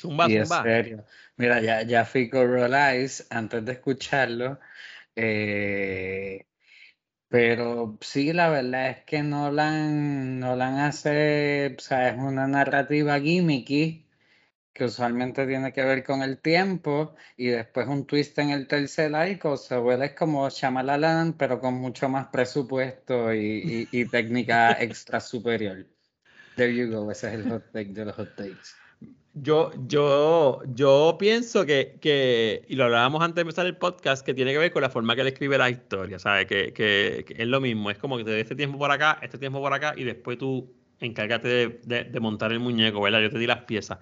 Zumba, 0.00 0.28
y 0.28 0.36
es 0.36 0.48
zumba. 0.48 0.62
serio. 0.62 1.04
Mira, 1.36 1.60
ya, 1.60 1.82
ya 1.82 2.04
Fico 2.04 2.44
Roll 2.46 2.74
Eyes 2.74 3.26
antes 3.30 3.64
de 3.64 3.72
escucharlo. 3.72 4.58
eh, 5.16 6.46
pero 7.28 7.98
sí, 8.02 8.32
la 8.32 8.50
verdad 8.50 8.90
es 8.90 9.04
que 9.04 9.22
Nolan, 9.22 10.40
Nolan 10.40 10.78
hace, 10.80 11.76
o 11.78 11.80
sea, 11.80 12.10
es 12.10 12.18
una 12.18 12.46
narrativa 12.48 13.20
gimmicky 13.20 14.06
que 14.72 14.84
usualmente 14.86 15.46
tiene 15.46 15.72
que 15.72 15.82
ver 15.84 16.04
con 16.04 16.22
el 16.22 16.40
tiempo 16.40 17.14
y 17.36 17.48
después 17.48 17.88
un 17.88 18.06
twist 18.06 18.38
en 18.38 18.50
el 18.50 18.68
tercer 18.68 19.14
acto 19.14 19.56
se 19.56 19.76
vuelve 19.78 20.14
como 20.14 20.48
Shyamalan 20.50 21.34
pero 21.34 21.60
con 21.60 21.74
mucho 21.74 22.08
más 22.08 22.28
presupuesto 22.28 23.34
y, 23.34 23.88
y- 23.92 24.00
y 24.02 24.06
técnica 24.06 24.72
extra 24.82 25.20
superior. 25.20 25.86
There 26.56 26.74
you 26.74 26.90
go, 26.90 27.10
ese 27.10 27.28
es 27.28 27.34
el 27.34 27.46
hot 27.48 27.72
take 27.72 27.92
de 27.94 28.04
los 28.06 28.16
hot 28.16 28.36
takes. 28.36 28.79
Yo, 29.34 29.70
yo, 29.86 30.60
yo 30.74 31.16
pienso 31.18 31.64
que, 31.64 31.98
que, 32.00 32.64
y 32.68 32.74
lo 32.74 32.84
hablábamos 32.84 33.22
antes 33.22 33.36
de 33.36 33.40
empezar 33.42 33.64
el 33.64 33.76
podcast, 33.76 34.26
que 34.26 34.34
tiene 34.34 34.52
que 34.52 34.58
ver 34.58 34.72
con 34.72 34.82
la 34.82 34.90
forma 34.90 35.14
que 35.14 35.20
él 35.20 35.28
escribe 35.28 35.56
la 35.56 35.70
historia, 35.70 36.18
¿sabes? 36.18 36.46
Que, 36.46 36.72
que, 36.72 37.24
es 37.28 37.46
lo 37.46 37.60
mismo, 37.60 37.90
es 37.92 37.98
como 37.98 38.16
que 38.16 38.24
te 38.24 38.32
dé 38.32 38.40
este 38.40 38.56
tiempo 38.56 38.76
por 38.76 38.90
acá, 38.90 39.18
este 39.22 39.38
tiempo 39.38 39.60
por 39.60 39.72
acá, 39.72 39.94
y 39.96 40.02
después 40.02 40.36
tú 40.36 40.68
encárgate 40.98 41.80
de, 41.84 42.20
montar 42.20 42.50
el 42.50 42.58
muñeco, 42.58 43.00
¿verdad? 43.00 43.20
Yo 43.20 43.30
te 43.30 43.38
di 43.38 43.46
las 43.46 43.62
piezas. 43.62 43.98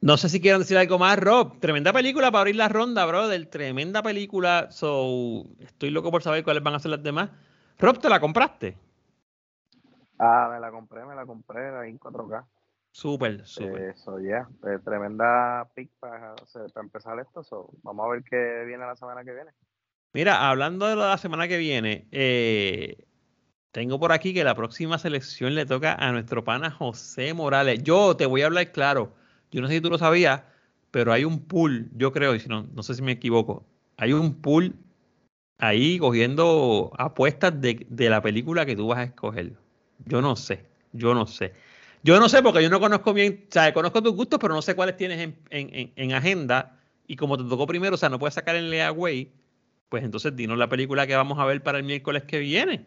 No 0.00 0.16
sé 0.16 0.28
si 0.28 0.40
quieren 0.40 0.60
decir 0.60 0.78
algo 0.78 0.98
más, 0.98 1.18
Rob. 1.18 1.58
Tremenda 1.58 1.92
película 1.92 2.30
para 2.30 2.40
abrir 2.40 2.56
la 2.56 2.68
ronda, 2.68 3.04
brother. 3.04 3.44
Tremenda 3.46 4.02
película. 4.02 4.68
So, 4.70 5.44
estoy 5.58 5.90
loco 5.90 6.10
por 6.10 6.22
saber 6.22 6.42
cuáles 6.42 6.62
van 6.62 6.74
a 6.74 6.78
ser 6.78 6.92
las 6.92 7.02
demás. 7.02 7.30
Rob, 7.78 7.98
¿te 7.98 8.08
la 8.08 8.18
compraste? 8.18 8.78
Ah, 10.18 10.48
me 10.50 10.60
la 10.60 10.70
compré, 10.70 11.04
me 11.04 11.14
la 11.14 11.26
compré 11.26 11.68
ahí 11.76 11.90
en 11.90 11.98
4K. 11.98 12.44
Súper, 12.92 13.46
súper. 13.46 13.82
Eso 13.90 14.18
ya, 14.20 14.48
eh, 14.66 14.78
tremenda 14.84 15.68
pick 15.74 15.90
para, 16.00 16.34
empezar 16.76 17.18
esto. 17.20 17.42
so, 17.44 17.70
vamos 17.82 18.06
a 18.06 18.10
ver 18.10 18.24
qué 18.24 18.64
viene 18.66 18.84
la 18.84 18.96
semana 18.96 19.24
que 19.24 19.32
viene. 19.32 19.52
Mira, 20.12 20.48
hablando 20.48 20.86
de 20.86 20.96
la 20.96 21.16
semana 21.18 21.46
que 21.46 21.56
viene, 21.56 22.08
eh, 22.10 23.06
tengo 23.70 24.00
por 24.00 24.10
aquí 24.10 24.34
que 24.34 24.42
la 24.42 24.56
próxima 24.56 24.98
selección 24.98 25.54
le 25.54 25.66
toca 25.66 25.94
a 25.94 26.10
nuestro 26.10 26.42
pana 26.42 26.70
José 26.70 27.32
Morales. 27.32 27.82
Yo 27.84 28.16
te 28.16 28.26
voy 28.26 28.42
a 28.42 28.46
hablar 28.46 28.72
claro. 28.72 29.14
Yo 29.52 29.60
no 29.60 29.68
sé 29.68 29.74
si 29.74 29.80
tú 29.80 29.88
lo 29.88 29.98
sabías, 29.98 30.42
pero 30.90 31.12
hay 31.12 31.24
un 31.24 31.46
pool, 31.46 31.90
yo 31.94 32.12
creo, 32.12 32.34
y 32.34 32.40
si 32.40 32.48
no, 32.48 32.64
no 32.74 32.82
sé 32.82 32.94
si 32.94 33.02
me 33.02 33.12
equivoco, 33.12 33.64
hay 33.96 34.12
un 34.12 34.40
pool 34.40 34.74
ahí 35.58 35.98
cogiendo 35.98 36.90
apuestas 36.98 37.60
de, 37.60 37.86
de 37.88 38.10
la 38.10 38.20
película 38.20 38.66
que 38.66 38.74
tú 38.74 38.88
vas 38.88 38.98
a 38.98 39.04
escoger. 39.04 39.52
Yo 40.06 40.20
no 40.20 40.34
sé, 40.34 40.66
yo 40.92 41.14
no 41.14 41.26
sé. 41.26 41.52
Yo 42.02 42.18
no 42.18 42.28
sé 42.28 42.42
porque 42.42 42.62
yo 42.62 42.70
no 42.70 42.80
conozco 42.80 43.12
bien, 43.12 43.44
o 43.48 43.52
sea, 43.52 43.72
conozco 43.74 44.02
tus 44.02 44.14
gustos, 44.14 44.38
pero 44.40 44.54
no 44.54 44.62
sé 44.62 44.74
cuáles 44.74 44.96
tienes 44.96 45.18
en, 45.20 45.38
en- 45.50 45.74
en- 45.74 45.92
en 45.96 46.12
agenda. 46.12 46.78
Y 47.06 47.16
como 47.16 47.36
te 47.36 47.44
tocó 47.44 47.66
primero, 47.66 47.94
o 47.94 47.98
sea, 47.98 48.08
no 48.08 48.18
puedes 48.18 48.34
sacar 48.34 48.56
en 48.56 48.70
Leaway, 48.70 49.30
pues 49.88 50.04
entonces 50.04 50.34
dinos 50.36 50.56
la 50.56 50.68
película 50.68 51.06
que 51.06 51.16
vamos 51.16 51.38
a 51.38 51.44
ver 51.44 51.62
para 51.62 51.78
el 51.78 51.84
miércoles 51.84 52.22
que 52.24 52.38
viene. 52.38 52.86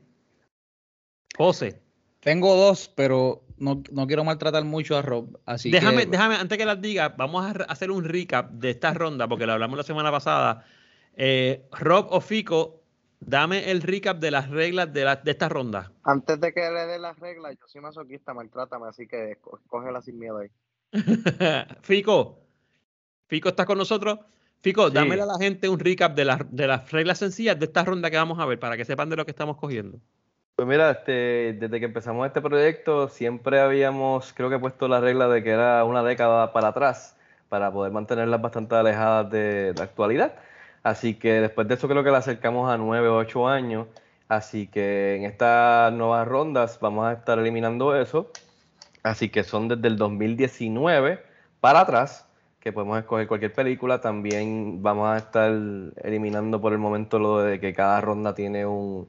José, 1.38 1.81
Tengo 2.19 2.56
dos, 2.56 2.90
pero 2.95 3.44
no, 3.57 3.84
no 3.91 4.07
quiero 4.07 4.23
maltratar 4.23 4.64
mucho 4.64 4.95
a 4.98 5.02
Rob, 5.02 5.40
así 5.45 5.72
déjame, 5.72 6.06
que 6.06 6.11
déjame, 6.11 6.35
antes 6.35 6.57
que 6.57 6.65
las 6.65 6.80
diga, 6.81 7.10
vamos 7.10 7.44
a 7.45 7.64
hacer 7.64 7.91
un 7.91 8.03
recap 8.06 8.52
de 8.52 8.69
esta 8.69 8.94
ronda, 8.94 9.27
porque 9.27 9.45
lo 9.45 9.53
hablamos 9.53 9.77
la 9.77 9.84
semana 9.84 10.11
pasada. 10.11 10.65
Eh, 11.18 11.68
Rob 11.72 12.07
o 12.11 12.22
Fico, 12.22 12.82
dame 13.25 13.71
el 13.71 13.81
recap 13.81 14.19
de 14.19 14.31
las 14.31 14.49
reglas 14.49 14.91
de, 14.93 15.03
la- 15.05 15.15
de 15.17 15.31
esta 15.31 15.49
ronda. 15.49 15.91
Antes 16.03 16.39
de 16.39 16.53
que 16.53 16.61
le 16.61 16.85
dé 16.85 16.99
las 16.99 17.17
reglas, 17.19 17.55
yo 17.59 17.67
soy 17.67 17.81
masoquista, 17.81 18.33
maltrátame, 18.33 18.87
así 18.87 19.07
que 19.07 19.37
cógela 19.67 20.01
sin 20.01 20.19
miedo 20.19 20.37
ahí. 20.39 20.49
Fico, 21.81 22.39
Fico, 23.27 23.49
¿estás 23.49 23.65
con 23.65 23.77
nosotros? 23.77 24.19
Fico, 24.61 24.87
Sí. 24.89 24.93
dámele 24.93 25.23
a 25.23 25.25
la 25.25 25.37
gente 25.37 25.67
un 25.67 25.79
recap 25.79 26.15
de, 26.15 26.25
las 26.25 26.39
de 26.49 26.67
las 26.67 26.91
reglas 26.91 27.17
sencillas 27.17 27.59
de 27.59 27.65
esta 27.65 27.83
ronda 27.83 28.09
que 28.09 28.17
vamos 28.17 28.39
a 28.39 28.45
ver, 28.45 28.59
para 28.59 28.77
que 28.77 28.85
sepan 28.85 29.09
de 29.09 29.15
lo 29.15 29.25
que 29.25 29.31
estamos 29.31 29.57
cogiendo. 29.57 29.99
Pues 30.55 30.67
mira, 30.67 30.91
este, 30.91 31.57
desde 31.59 31.79
que 31.79 31.85
empezamos 31.87 32.27
este 32.27 32.39
proyecto 32.41 33.09
siempre 33.09 33.59
habíamos, 33.59 34.33
creo 34.33 34.49
que 34.51 34.59
puesto 34.59 34.87
la 34.87 34.99
regla 35.01 35.27
de 35.27 35.43
que 35.43 35.49
era 35.49 35.83
una 35.83 36.03
década 36.03 36.53
para 36.53 36.67
atrás 36.69 37.17
para 37.49 37.71
poder 37.71 37.91
mantenerlas 37.91 38.41
bastante 38.41 38.75
alejadas 38.75 39.29
de 39.31 39.73
la 39.75 39.83
actualidad. 39.83 40.35
Así 40.84 41.15
que 41.15 41.41
después 41.41 41.68
de 41.68 41.76
eso 41.76 41.88
creo 41.88 42.03
que 42.03 42.11
la 42.11 42.19
acercamos 42.19 42.72
a 42.72 42.77
nueve 42.77 43.07
o 43.07 43.18
ocho 43.18 43.47
años. 43.47 43.88
Así 44.27 44.68
que 44.68 45.15
en 45.15 45.23
estas 45.26 45.93
nuevas 45.93 46.27
rondas 46.27 46.80
vamos 46.81 47.05
a 47.05 47.14
estar 47.14 47.39
eliminando 47.39 47.95
eso. 47.95 48.31
Así 49.03 49.30
que 49.30 49.43
son 49.43 49.68
desde 49.68 49.88
el 49.88 49.97
2019 49.97 51.23
para 51.60 51.81
atrás, 51.81 52.27
que 52.60 52.72
podemos 52.72 52.97
escoger 52.99 53.27
cualquier 53.27 53.53
película. 53.53 54.01
También 54.01 54.81
vamos 54.81 55.10
a 55.10 55.18
estar 55.18 55.51
eliminando 56.03 56.60
por 56.61 56.73
el 56.73 56.80
momento 56.80 57.19
lo 57.19 57.39
de 57.39 57.60
que 57.60 57.73
cada 57.73 58.01
ronda 58.01 58.35
tiene 58.35 58.65
un, 58.65 59.07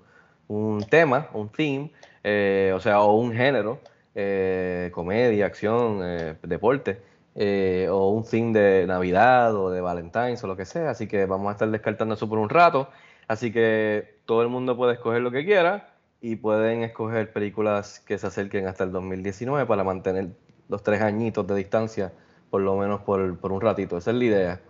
un 0.48 0.84
tema, 0.88 1.28
un 1.32 1.48
theme, 1.48 1.92
eh, 2.22 2.72
o 2.74 2.80
sea, 2.80 3.00
o 3.00 3.14
un 3.14 3.32
género, 3.32 3.80
eh, 4.14 4.90
comedia, 4.92 5.46
acción, 5.46 6.00
eh, 6.02 6.36
deporte, 6.42 7.00
o 7.36 8.10
un 8.10 8.24
theme 8.24 8.52
de 8.58 8.86
Navidad 8.86 9.54
o 9.56 9.70
de 9.70 9.80
Valentine's 9.80 10.42
o 10.44 10.46
lo 10.46 10.56
que 10.56 10.64
sea. 10.64 10.90
Así 10.90 11.06
que 11.06 11.26
vamos 11.26 11.48
a 11.48 11.52
estar 11.52 11.70
descartando 11.70 12.14
eso 12.14 12.28
por 12.28 12.38
un 12.38 12.48
rato. 12.48 12.88
Así 13.28 13.52
que 13.52 14.18
todo 14.26 14.42
el 14.42 14.48
mundo 14.48 14.76
puede 14.76 14.94
escoger 14.94 15.22
lo 15.22 15.30
que 15.30 15.44
quiera 15.44 15.94
y 16.20 16.36
pueden 16.36 16.82
escoger 16.82 17.32
películas 17.32 18.00
que 18.00 18.18
se 18.18 18.26
acerquen 18.26 18.66
hasta 18.66 18.84
el 18.84 18.92
2019 18.92 19.66
para 19.66 19.84
mantener 19.84 20.28
los 20.68 20.82
tres 20.82 21.02
añitos 21.02 21.46
de 21.46 21.54
distancia, 21.54 22.12
por 22.50 22.62
lo 22.62 22.76
menos 22.76 23.02
por, 23.02 23.38
por 23.38 23.52
un 23.52 23.60
ratito. 23.60 23.98
Esa 23.98 24.10
es 24.10 24.16
la 24.16 24.24
idea. 24.24 24.60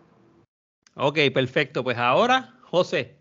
Ok, 0.96 1.18
perfecto. 1.32 1.84
Pues 1.84 1.98
ahora, 1.98 2.54
José, 2.62 3.16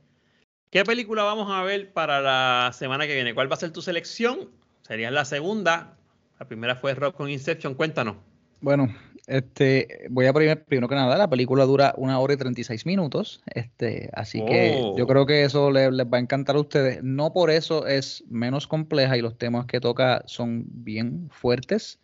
¿qué 0.70 0.84
película 0.84 1.24
vamos 1.24 1.52
a 1.52 1.64
ver 1.64 1.92
para 1.94 2.22
la 2.22 2.72
semana 2.74 3.08
que 3.08 3.16
viene? 3.16 3.34
¿Cuál 3.34 3.52
va 3.52 3.56
a 3.56 3.60
ser 3.60 3.72
tu 3.72 3.82
selección? 3.82 4.50
Sería 4.82 5.12
la 5.12 5.26
segunda. 5.26 5.98
La 6.40 6.48
primera 6.48 6.76
fue 6.76 6.94
Rock 6.94 7.16
con 7.16 7.30
Inception. 7.30 7.74
Cuéntanos. 7.74 8.18
Bueno, 8.62 8.94
este, 9.28 10.06
voy 10.10 10.26
a 10.26 10.34
primero, 10.34 10.64
primero 10.66 10.88
que 10.90 10.96
nada, 10.96 11.18
la 11.18 11.30
película 11.30 11.64
dura 11.66 11.94
una 11.98 12.20
hora 12.20 12.34
y 12.34 12.38
36 12.38 12.86
minutos, 12.86 13.42
este, 13.54 14.10
así 14.14 14.44
que 14.46 14.82
yo 14.98 15.04
Oh. 15.04 15.08
creo 15.08 15.26
que 15.26 15.44
eso 15.44 15.72
le- 15.72 15.92
les 15.92 16.06
va 16.06 16.18
a 16.18 16.22
encantar 16.22 16.56
a 16.56 16.60
ustedes. 16.60 17.04
No 17.04 17.32
por 17.34 17.50
eso 17.50 17.88
es 17.88 18.24
menos 18.30 18.68
compleja 18.68 19.18
y 19.18 19.22
los 19.22 19.38
temas 19.38 19.66
que 19.66 19.80
toca 19.80 20.24
son 20.26 20.66
bien 20.68 21.30
fuertes. 21.32 22.00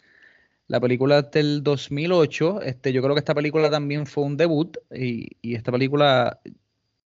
La 0.67 0.79
película 0.79 1.19
es 1.19 1.31
del 1.31 1.63
2008, 1.63 2.61
este, 2.61 2.93
yo 2.93 3.01
creo 3.01 3.15
que 3.15 3.19
esta 3.19 3.33
película 3.35 3.69
también 3.71 4.05
fue 4.05 4.23
un 4.23 4.37
debut 4.37 4.77
y, 4.93 5.27
y 5.41 5.55
esta 5.55 5.71
película 5.71 6.39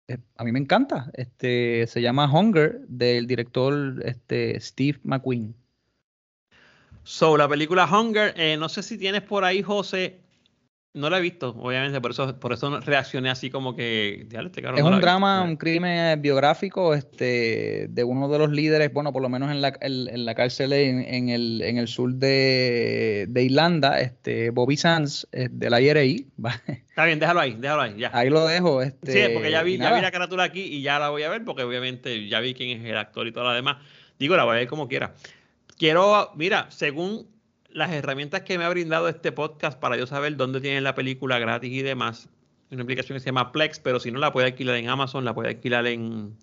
eh, 0.07 0.17
a 0.38 0.43
mí 0.45 0.51
me 0.53 0.59
encanta. 0.59 1.11
Este, 1.15 1.85
se 1.88 2.01
llama 2.01 2.31
Hunger 2.31 2.79
del 2.88 3.27
director 3.27 4.01
este, 4.05 4.59
Steve 4.61 4.99
McQueen. 5.03 5.53
So, 7.09 7.38
la 7.38 7.47
película 7.47 7.85
Hunger, 7.85 8.34
eh, 8.35 8.57
no 8.57 8.67
sé 8.67 8.84
si 8.84 8.97
tienes 8.97 9.21
por 9.21 9.45
ahí, 9.45 9.61
José. 9.61 10.19
No 10.93 11.09
la 11.09 11.19
he 11.19 11.21
visto, 11.21 11.55
obviamente, 11.59 12.01
por 12.01 12.11
eso, 12.11 12.38
por 12.38 12.51
eso 12.51 12.81
reaccioné 12.81 13.29
así 13.29 13.49
como 13.49 13.77
que. 13.77 14.25
"Diablo, 14.27 14.47
este 14.49 14.61
cabrón 14.61 14.79
Es 14.79 14.84
no 14.84 14.88
un 14.89 14.93
ha 14.95 14.97
visto". 14.97 15.05
drama, 15.05 15.43
un 15.43 15.55
crimen 15.55 16.21
biográfico 16.21 16.93
este, 16.93 17.88
de 17.89 18.03
uno 18.03 18.27
de 18.27 18.39
los 18.39 18.49
líderes, 18.51 18.91
bueno, 18.91 19.13
por 19.13 19.21
lo 19.21 19.29
menos 19.29 19.51
en 19.51 19.61
la, 19.61 19.69
en, 19.79 20.09
en 20.09 20.25
la 20.25 20.35
cárcel 20.35 20.73
en, 20.73 20.99
en 21.01 21.29
el, 21.29 21.61
en 21.61 21.77
el 21.77 21.88
sur 21.88 22.13
de, 22.13 23.25
de 23.29 23.43
Irlanda, 23.43 24.01
este, 24.01 24.49
Bobby 24.49 24.75
Sands, 24.75 25.27
de 25.31 25.69
la 25.69 25.79
IRI. 25.79 26.27
Está 26.89 27.05
bien, 27.05 27.19
déjalo 27.19 27.39
ahí, 27.39 27.55
déjalo 27.57 27.84
ahí, 27.84 27.95
ya. 27.97 28.09
Ahí 28.13 28.29
lo 28.29 28.45
dejo. 28.45 28.81
Este, 28.81 29.27
sí, 29.27 29.34
porque 29.34 29.49
ya 29.51 29.63
vi, 29.63 29.77
ya 29.77 29.93
vi 29.93 30.01
la 30.01 30.11
carátula 30.11 30.43
aquí 30.43 30.61
y 30.61 30.81
ya 30.81 30.99
la 30.99 31.07
voy 31.09 31.23
a 31.23 31.29
ver, 31.29 31.45
porque 31.45 31.63
obviamente 31.63 32.27
ya 32.27 32.41
vi 32.41 32.53
quién 32.53 32.81
es 32.81 32.85
el 32.85 32.97
actor 32.97 33.25
y 33.27 33.31
todo 33.31 33.45
lo 33.45 33.53
demás. 33.53 33.77
Digo, 34.19 34.35
la 34.35 34.43
voy 34.43 34.55
a 34.55 34.59
ver 34.59 34.67
como 34.67 34.88
quiera. 34.88 35.13
Quiero, 35.78 36.32
mira, 36.36 36.70
según 36.72 37.28
las 37.70 37.91
herramientas 37.91 38.41
que 38.41 38.58
me 38.58 38.64
ha 38.64 38.70
brindado 38.70 39.08
este 39.08 39.32
podcast 39.32 39.80
para 39.80 39.95
yo 39.95 40.08
saber 40.08 40.36
dónde 40.36 40.60
tienen 40.60 40.84
la 40.84 40.95
película 40.95 41.38
gratis 41.38 41.72
y 41.72 41.84
demás, 41.84 42.30
una 42.72 42.82
aplicación 42.82 43.16
que 43.16 43.20
se 43.20 43.28
llama 43.28 43.52
Plex, 43.52 43.80
pero 43.80 43.99
si 43.99 44.12
no 44.12 44.20
la 44.20 44.34
puede 44.34 44.48
alquilar 44.48 44.76
en 44.76 44.90
Amazon, 44.90 45.24
la 45.24 45.36
puede 45.36 45.49
alquilar 45.49 45.86
en, 45.86 46.36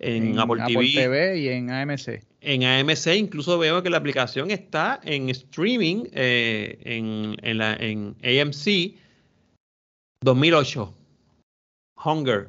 en, 0.00 0.38
Apple, 0.38 0.62
TV, 0.66 1.38
y 1.38 1.48
en 1.48 1.70
AMC. 1.70 2.24
en 2.40 2.64
AMC 2.64 3.06
incluso 3.16 3.56
veo 3.58 3.82
que 3.84 3.90
la 3.90 3.98
aplicación 3.98 4.50
está 4.50 5.00
en 5.04 5.28
streaming 5.28 6.06
eh, 6.12 6.78
en, 6.82 7.36
en, 7.42 7.58
la, 7.58 7.74
en 7.74 8.16
AMC 8.24 8.96
2008. 10.22 10.94
Hunger. 12.04 12.48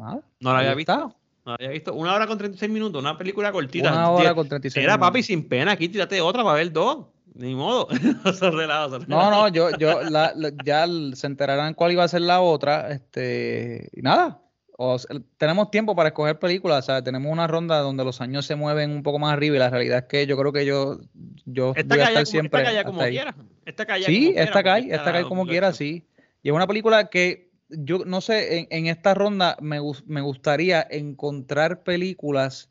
Ah, 0.00 0.20
No 0.40 0.52
la 0.52 0.60
había 0.60 0.74
visto. 0.74 1.14
No 1.44 1.52
había 1.54 1.70
visto. 1.70 1.92
Una 1.94 2.14
hora 2.14 2.26
con 2.26 2.38
36 2.38 2.70
minutos, 2.70 3.00
una 3.02 3.18
película 3.18 3.50
cortita. 3.52 3.90
Una 3.92 4.10
hora 4.10 4.34
con 4.34 4.48
36 4.48 4.82
Era 4.84 4.94
minutos. 4.94 5.08
papi 5.08 5.22
sin 5.22 5.48
pena, 5.48 5.72
aquí 5.72 5.88
tírate 5.88 6.20
otra 6.20 6.42
para 6.44 6.56
ver 6.56 6.72
dos. 6.72 7.06
Ni 7.34 7.54
modo. 7.54 7.88
No, 9.08 9.30
no, 9.30 9.48
yo, 9.48 9.70
yo, 9.78 10.02
la- 10.02 10.32
la- 10.36 10.52
ya 10.64 10.86
se 11.14 11.26
enterarán 11.26 11.74
cuál 11.74 11.92
iba 11.92 12.04
a 12.04 12.08
ser 12.08 12.20
la 12.22 12.40
otra, 12.40 12.90
este, 12.92 13.88
y 13.94 14.02
nada. 14.02 14.38
O 14.78 14.96
tenemos 15.36 15.70
tiempo 15.70 15.94
para 15.94 16.08
escoger 16.08 16.38
películas, 16.38 16.86
sea, 16.86 17.02
tenemos 17.04 17.30
una 17.30 17.46
ronda 17.46 17.78
donde 17.78 18.04
los 18.04 18.20
años 18.20 18.44
se 18.46 18.56
mueven 18.56 18.90
un 18.90 19.02
poco 19.02 19.18
más 19.18 19.32
arriba 19.32 19.56
y 19.56 19.58
la 19.58 19.70
realidad 19.70 19.98
es 19.98 20.04
que 20.06 20.26
yo 20.26 20.36
creo 20.36 20.52
que 20.52 20.64
yo, 20.66 20.98
yo 21.44 21.72
Esta 21.76 21.94
voy 21.94 22.00
a 22.02 22.08
estar 22.08 22.14
como, 22.24 22.26
siempre 22.26 22.60
esta 22.62 22.70
hasta 22.72 22.84
como 22.84 23.00
ahí. 23.02 23.12
quiera. 23.12 23.34
Esta 23.64 23.86
calla 23.86 24.06
Sí, 24.06 24.26
como 24.32 24.40
esta 24.40 24.62
cae, 24.62 24.80
esta 24.90 25.12
cae 25.12 25.22
como 25.24 25.42
2008. 25.42 25.50
quiera, 25.50 25.72
sí. 25.72 26.06
Y 26.42 26.48
es 26.48 26.54
una 26.54 26.66
película 26.66 27.08
que 27.08 27.51
yo 27.72 28.04
no 28.04 28.20
sé, 28.20 28.66
en, 28.70 28.86
esta 28.86 29.14
ronda 29.14 29.56
me, 29.60 29.78
me 30.06 30.20
gustaría 30.20 30.86
encontrar 30.90 31.82
películas 31.82 32.70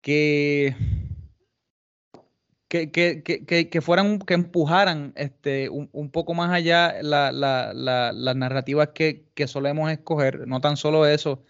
que, 0.00 0.74
que, 2.68 2.90
que, 2.90 3.68
que, 3.68 3.80
fueran, 3.80 4.20
que 4.20 4.34
empujaran 4.34 5.12
este, 5.16 5.68
un, 5.68 5.88
un 5.92 6.10
poco 6.10 6.34
más 6.34 6.50
allá 6.50 7.02
la- 7.02 7.32
la- 7.32 7.72
la- 7.74 8.12
las 8.12 8.36
narrativas 8.36 8.90
que, 8.94 9.26
solemos 9.48 9.90
escoger. 9.90 10.46
No 10.46 10.60
tan 10.60 10.76
solo 10.76 11.06
eso, 11.06 11.44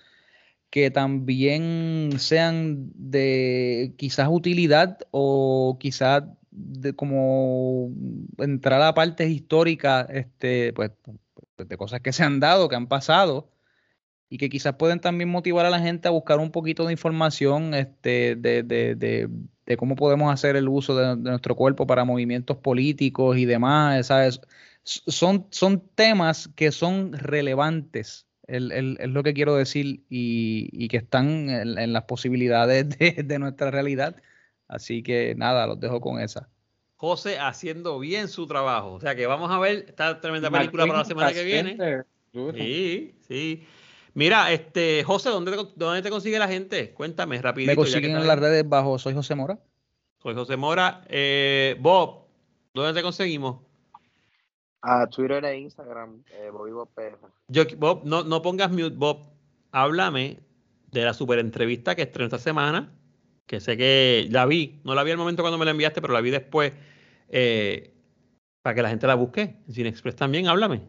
que 0.70 0.90
también 0.90 2.12
sean 2.18 2.90
de 2.94 3.94
quizás 3.98 4.28
utilidad 4.30 4.98
o 5.10 5.76
quizás 5.80 6.24
de 6.50 6.94
como 6.94 7.90
entrar 8.38 8.82
a 8.82 8.94
partes 8.94 9.30
históricas, 9.30 10.06
este, 10.10 10.72
pues, 10.72 10.92
de 11.68 11.76
cosas 11.76 12.00
que 12.00 12.12
se 12.12 12.22
han 12.24 12.40
dado, 12.40 12.68
que 12.68 12.76
han 12.76 12.88
pasado, 12.88 13.50
y 14.28 14.38
que 14.38 14.48
quizás 14.48 14.74
pueden 14.76 15.00
también 15.00 15.28
motivar 15.30 15.66
a 15.66 15.70
la 15.70 15.80
gente 15.80 16.08
a 16.08 16.12
buscar 16.12 16.38
un 16.38 16.50
poquito 16.52 16.86
de 16.86 16.92
información 16.92 17.74
este, 17.74 18.36
de, 18.36 18.62
de- 18.62 18.94
de- 18.94 19.28
de 19.66 19.76
cómo 19.76 19.96
podemos 19.96 20.32
hacer 20.32 20.56
el 20.56 20.68
uso 20.68 20.96
de, 20.96 21.16
nuestro 21.16 21.54
cuerpo 21.56 21.86
para 21.86 22.04
movimientos 22.04 22.56
políticos 22.58 23.36
y 23.38 23.44
demás, 23.46 24.06
¿sabes? 24.08 24.40
Son, 24.84 25.46
son 25.50 25.88
temas 25.94 26.48
que 26.56 26.72
son 26.72 27.12
relevantes, 27.12 28.26
el- 28.46 28.72
el- 28.72 28.96
es 29.00 29.08
lo 29.10 29.22
que 29.22 29.34
quiero 29.34 29.54
decir, 29.56 30.04
y, 30.08 30.68
y 30.72 30.88
que 30.88 30.96
están 30.98 31.50
en, 31.50 31.78
en 31.78 31.92
las 31.92 32.04
posibilidades 32.04 32.88
de, 32.98 33.22
de 33.24 33.38
nuestra 33.38 33.70
realidad. 33.70 34.16
Así 34.68 35.02
que 35.02 35.34
nada, 35.36 35.66
los 35.66 35.80
dejo 35.80 36.00
con 36.00 36.20
esa. 36.20 36.48
José 37.00 37.38
haciendo 37.38 37.98
bien 37.98 38.28
su 38.28 38.46
trabajo. 38.46 38.92
O 38.92 39.00
sea 39.00 39.16
que 39.16 39.26
vamos 39.26 39.50
a 39.50 39.58
ver 39.58 39.86
esta 39.88 40.20
tremenda 40.20 40.50
película 40.50 40.86
para 40.86 40.98
la 40.98 41.04
semana 41.06 41.32
que 41.32 41.44
viene. 41.44 42.04
Sí, 42.54 43.14
sí. 43.26 43.66
Mira, 44.12 44.52
este, 44.52 45.02
José, 45.02 45.30
¿dónde 45.30 45.52
te, 45.52 45.56
dónde 45.76 46.02
te 46.02 46.10
consigue 46.10 46.38
la 46.38 46.46
gente? 46.46 46.92
Cuéntame 46.92 47.40
rapidito. 47.40 47.72
Me 47.72 47.76
consiguen 47.76 48.16
en 48.16 48.26
las 48.26 48.38
redes 48.38 48.68
bajo 48.68 48.98
Soy 48.98 49.14
José 49.14 49.34
Mora. 49.34 49.58
Soy 50.22 50.34
José 50.34 50.58
Mora. 50.58 51.02
Eh, 51.08 51.74
Bob, 51.80 52.26
¿dónde 52.74 52.92
te 52.92 53.02
conseguimos? 53.02 53.62
A 54.82 55.06
Twitter 55.06 55.42
e 55.42 55.56
Instagram, 55.56 56.22
eh, 56.32 56.50
Bobby 56.52 56.72
Bob. 56.72 56.90
Yo, 57.48 57.62
Bob, 57.78 58.02
no, 58.04 58.24
no 58.24 58.42
pongas 58.42 58.70
mute, 58.70 58.94
Bob. 58.94 59.22
Háblame 59.72 60.38
de 60.90 61.04
la 61.06 61.14
super 61.14 61.38
entrevista 61.38 61.94
que 61.94 62.02
estrenó 62.02 62.26
esta 62.26 62.38
semana. 62.38 62.92
Que 63.46 63.58
sé 63.58 63.78
que 63.78 64.28
la 64.30 64.44
vi. 64.44 64.82
No 64.84 64.94
la 64.94 65.02
vi 65.02 65.12
al 65.12 65.16
momento 65.16 65.42
cuando 65.42 65.56
me 65.56 65.64
la 65.64 65.70
enviaste, 65.70 66.02
pero 66.02 66.12
la 66.12 66.20
vi 66.20 66.30
después. 66.30 66.72
Eh, 67.30 67.94
para 68.62 68.74
que 68.74 68.82
la 68.82 68.90
gente 68.90 69.06
la 69.06 69.14
busque. 69.14 69.62
En 69.66 69.72
Cine 69.72 69.88
Express 69.88 70.16
también, 70.16 70.48
háblame. 70.48 70.82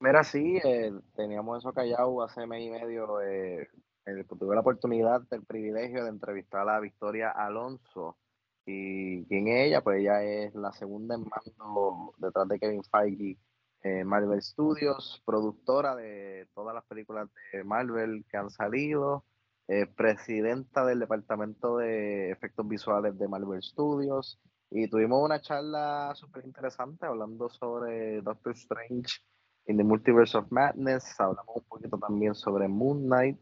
Mira, 0.00 0.22
sí, 0.22 0.58
eh, 0.62 0.92
teníamos 1.16 1.58
eso 1.58 1.72
callado 1.72 2.22
hace 2.22 2.46
mes 2.46 2.62
y 2.62 2.70
medio. 2.70 3.20
Eh, 3.20 3.68
eh, 4.06 4.24
tuve 4.28 4.54
la 4.54 4.60
oportunidad, 4.60 5.22
el 5.30 5.44
privilegio 5.44 6.04
de 6.04 6.10
entrevistar 6.10 6.68
a 6.68 6.80
Victoria 6.80 7.30
Alonso. 7.30 8.16
¿Y 8.64 9.24
quién 9.26 9.48
es 9.48 9.68
ella? 9.68 9.82
Pues 9.82 10.00
ella 10.00 10.22
es 10.22 10.54
la 10.54 10.72
segunda 10.72 11.14
en 11.14 11.22
mando 11.22 12.14
detrás 12.18 12.46
de 12.48 12.58
Kevin 12.58 12.84
Feige 12.84 13.38
en 13.82 14.06
Marvel 14.06 14.42
Studios, 14.42 15.22
productora 15.24 15.94
de 15.96 16.46
todas 16.54 16.74
las 16.74 16.84
películas 16.84 17.28
de 17.52 17.64
Marvel 17.64 18.24
que 18.30 18.36
han 18.36 18.50
salido, 18.50 19.24
eh, 19.68 19.86
presidenta 19.86 20.84
del 20.84 20.98
departamento 21.00 21.78
de 21.78 22.30
efectos 22.30 22.66
visuales 22.68 23.18
de 23.18 23.28
Marvel 23.28 23.62
Studios. 23.62 24.38
Y 24.70 24.88
tuvimos 24.88 25.24
una 25.24 25.40
charla 25.40 26.12
súper 26.14 26.44
interesante 26.44 27.06
hablando 27.06 27.48
sobre 27.48 28.20
Doctor 28.20 28.52
Strange 28.52 29.20
in 29.66 29.78
the 29.78 29.84
Multiverse 29.84 30.36
of 30.36 30.50
Madness. 30.50 31.18
Hablamos 31.18 31.56
un 31.56 31.64
poquito 31.64 31.98
también 31.98 32.34
sobre 32.34 32.68
Moon 32.68 33.06
Knight. 33.06 33.38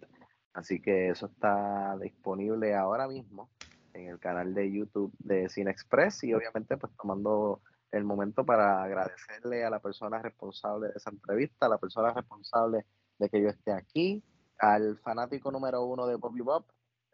Así 0.52 0.80
que 0.80 1.08
eso 1.08 1.26
está 1.26 1.96
disponible 1.98 2.74
ahora 2.74 3.08
mismo 3.08 3.50
en 3.92 4.08
el 4.08 4.18
canal 4.20 4.54
de 4.54 4.70
YouTube 4.70 5.12
de 5.18 5.48
Cine 5.48 5.70
Express 5.70 6.22
y 6.22 6.32
obviamente 6.32 6.76
pues 6.76 6.92
tomando 6.96 7.60
el 7.90 8.04
momento 8.04 8.44
para 8.44 8.82
agradecerle 8.82 9.64
a 9.64 9.70
la 9.70 9.80
persona 9.80 10.22
responsable 10.22 10.88
de 10.88 10.94
esa 10.96 11.10
entrevista, 11.10 11.66
a 11.66 11.70
la 11.70 11.78
persona 11.78 12.12
responsable 12.12 12.86
de 13.18 13.28
que 13.28 13.42
yo 13.42 13.48
esté 13.48 13.72
aquí 13.72 14.22
al 14.58 14.98
fanático 14.98 15.50
número 15.50 15.84
uno 15.84 16.06
de 16.06 16.16
Bobby 16.16 16.40
Bob, 16.40 16.64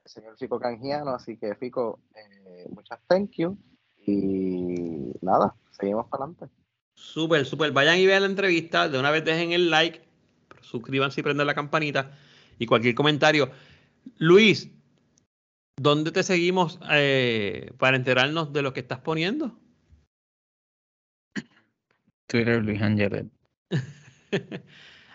el 0.05 0.11
señor 0.11 0.37
Fico 0.37 0.61
Canjiano. 0.61 1.11
Así 1.11 1.37
que, 1.37 1.55
Fico, 1.55 2.01
eh, 2.15 2.69
muchas 2.71 3.01
thank 3.09 3.33
you. 3.33 3.57
Y 4.07 5.13
nada, 5.21 5.55
seguimos 5.71 6.07
para 6.09 6.25
adelante. 6.25 6.47
Súper, 6.95 7.47
súper. 7.47 7.73
Vayan 7.73 7.99
y 7.99 8.07
vean 8.07 8.23
la 8.23 8.29
entrevista. 8.29 8.89
De 8.89 8.99
una 8.99 9.11
vez 9.11 9.25
dejen 9.25 9.53
el 9.53 9.71
like, 9.71 10.03
suscríbanse 10.61 11.21
y 11.21 11.25
prendan 11.25 11.47
la 11.47 11.55
campanita. 11.55 12.17
Y 12.59 12.67
cualquier 12.67 12.95
comentario. 12.95 13.51
Luis, 14.19 14.71
¿dónde 15.77 16.13
te 16.13 16.23
seguimos 16.23 16.79
eh, 16.91 17.73
para 17.79 17.97
enterarnos 17.97 18.53
de 18.53 18.63
lo 18.63 18.73
que 18.73 18.81
estás 18.81 19.01
poniendo? 19.01 19.59
Twitter 22.27 22.63
Luis 22.65 22.81
Angelet. 22.81 23.27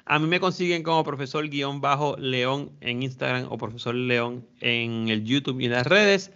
A 0.06 0.20
mí 0.20 0.28
me 0.28 0.40
consiguen 0.40 0.84
como 0.84 1.04
profesor 1.04 1.50
guion 1.50 1.82
bajo 1.82 2.16
León 2.18 2.72
en 2.80 3.04
Instagram 3.04 3.48
o 3.50 3.58
profesor 3.58 3.94
León 3.94 4.48
en 4.62 5.10
el 5.10 5.26
YouTube 5.26 5.60
y 5.60 5.66
en 5.66 5.72
las 5.72 5.86
redes. 5.86 6.32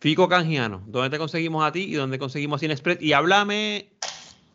Fico 0.00 0.28
Canjiano, 0.28 0.80
¿dónde 0.86 1.10
te 1.10 1.18
conseguimos 1.18 1.64
a 1.64 1.72
ti 1.72 1.80
y 1.80 1.94
dónde 1.94 2.20
conseguimos 2.20 2.58
a 2.58 2.60
Cinexpress? 2.60 3.02
Y 3.02 3.14
háblame, 3.14 3.88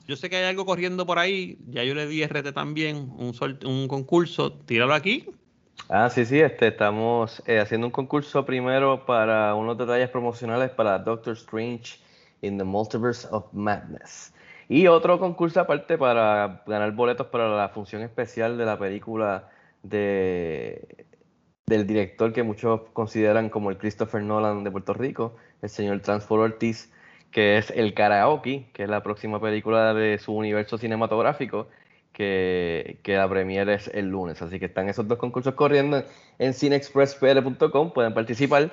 yo 0.07 0.15
sé 0.15 0.29
que 0.29 0.37
hay 0.37 0.45
algo 0.45 0.65
corriendo 0.65 1.05
por 1.05 1.19
ahí, 1.19 1.57
ya 1.67 1.83
yo 1.83 1.95
le 1.95 2.07
di 2.07 2.23
RT 2.23 2.53
también, 2.53 3.11
un, 3.17 3.87
concurso, 3.89 4.53
tíralo 4.53 4.93
aquí. 4.93 5.29
Ah, 5.89 6.09
sí, 6.09 6.25
sí, 6.25 6.39
este, 6.39 6.67
estamos 6.67 7.43
eh, 7.45 7.59
haciendo 7.59 7.87
un 7.87 7.91
concurso 7.91 8.45
primero 8.45 9.05
para 9.05 9.53
unos 9.55 9.77
detalles 9.77 10.09
promocionales 10.09 10.69
para 10.69 10.97
Doctor 10.99 11.33
Strange 11.33 11.99
in 12.41 12.57
the 12.57 12.63
Multiverse 12.63 13.27
of 13.29 13.43
Madness. 13.51 14.33
Y 14.69 14.87
otro 14.87 15.19
concurso 15.19 15.59
aparte 15.59 15.97
para 15.97 16.63
ganar 16.65 16.93
boletos 16.93 17.27
para 17.27 17.53
la 17.53 17.67
función 17.67 18.01
especial 18.01 18.57
de 18.57 18.63
la 18.63 18.79
película 18.79 19.49
de, 19.83 21.05
del 21.73 21.87
director 21.87 22.33
que 22.33 22.43
muchos 22.43 22.81
consideran 22.93 23.49
como 23.49 23.71
el 23.71 23.77
Christopher 23.77 24.21
Nolan 24.21 24.63
de 24.63 24.69
Puerto 24.69 24.93
Rico, 24.93 25.35
el 25.63 25.69
señor 25.69 26.01
Transfor 26.01 26.39
Ortiz, 26.39 26.91
que 27.31 27.57
es 27.57 27.71
El 27.71 27.95
Karaoke, 27.95 28.67
que 28.73 28.83
es 28.83 28.89
la 28.89 29.01
próxima 29.01 29.41
película 29.41 29.93
de 29.95 30.19
su 30.19 30.35
universo 30.35 30.77
cinematográfico, 30.77 31.67
que, 32.11 32.99
que 33.01 33.15
la 33.17 33.27
premiere 33.27 33.73
es 33.73 33.87
el 33.87 34.09
lunes. 34.09 34.39
Así 34.43 34.59
que 34.59 34.65
están 34.65 34.87
esos 34.87 35.07
dos 35.07 35.17
concursos 35.17 35.55
corriendo 35.55 36.03
en 36.37 36.53
cinexpresspr.com, 36.53 37.91
pueden 37.91 38.13
participar. 38.13 38.71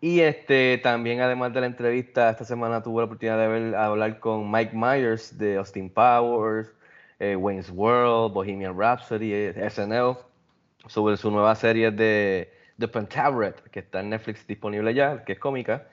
Y 0.00 0.20
este 0.20 0.78
también, 0.82 1.20
además 1.20 1.52
de 1.54 1.60
la 1.60 1.66
entrevista, 1.66 2.30
esta 2.30 2.44
semana 2.44 2.82
tuve 2.82 3.02
la 3.02 3.04
oportunidad 3.04 3.38
de 3.38 3.76
hablar 3.76 4.18
con 4.18 4.50
Mike 4.50 4.72
Myers 4.74 5.38
de 5.38 5.56
Austin 5.58 5.88
Powers, 5.88 6.68
eh, 7.20 7.36
Wayne's 7.36 7.70
World, 7.70 8.32
Bohemian 8.32 8.76
Rhapsody, 8.76 9.52
SNL, 9.52 10.16
sobre 10.86 11.16
su 11.16 11.30
nueva 11.30 11.54
serie 11.54 11.90
de 11.90 12.52
The 12.78 12.88
Pentaveret, 12.88 13.62
que 13.70 13.80
está 13.80 14.00
en 14.00 14.10
Netflix 14.10 14.46
disponible 14.46 14.94
ya, 14.94 15.24
que 15.24 15.32
es 15.32 15.38
cómica. 15.38 15.86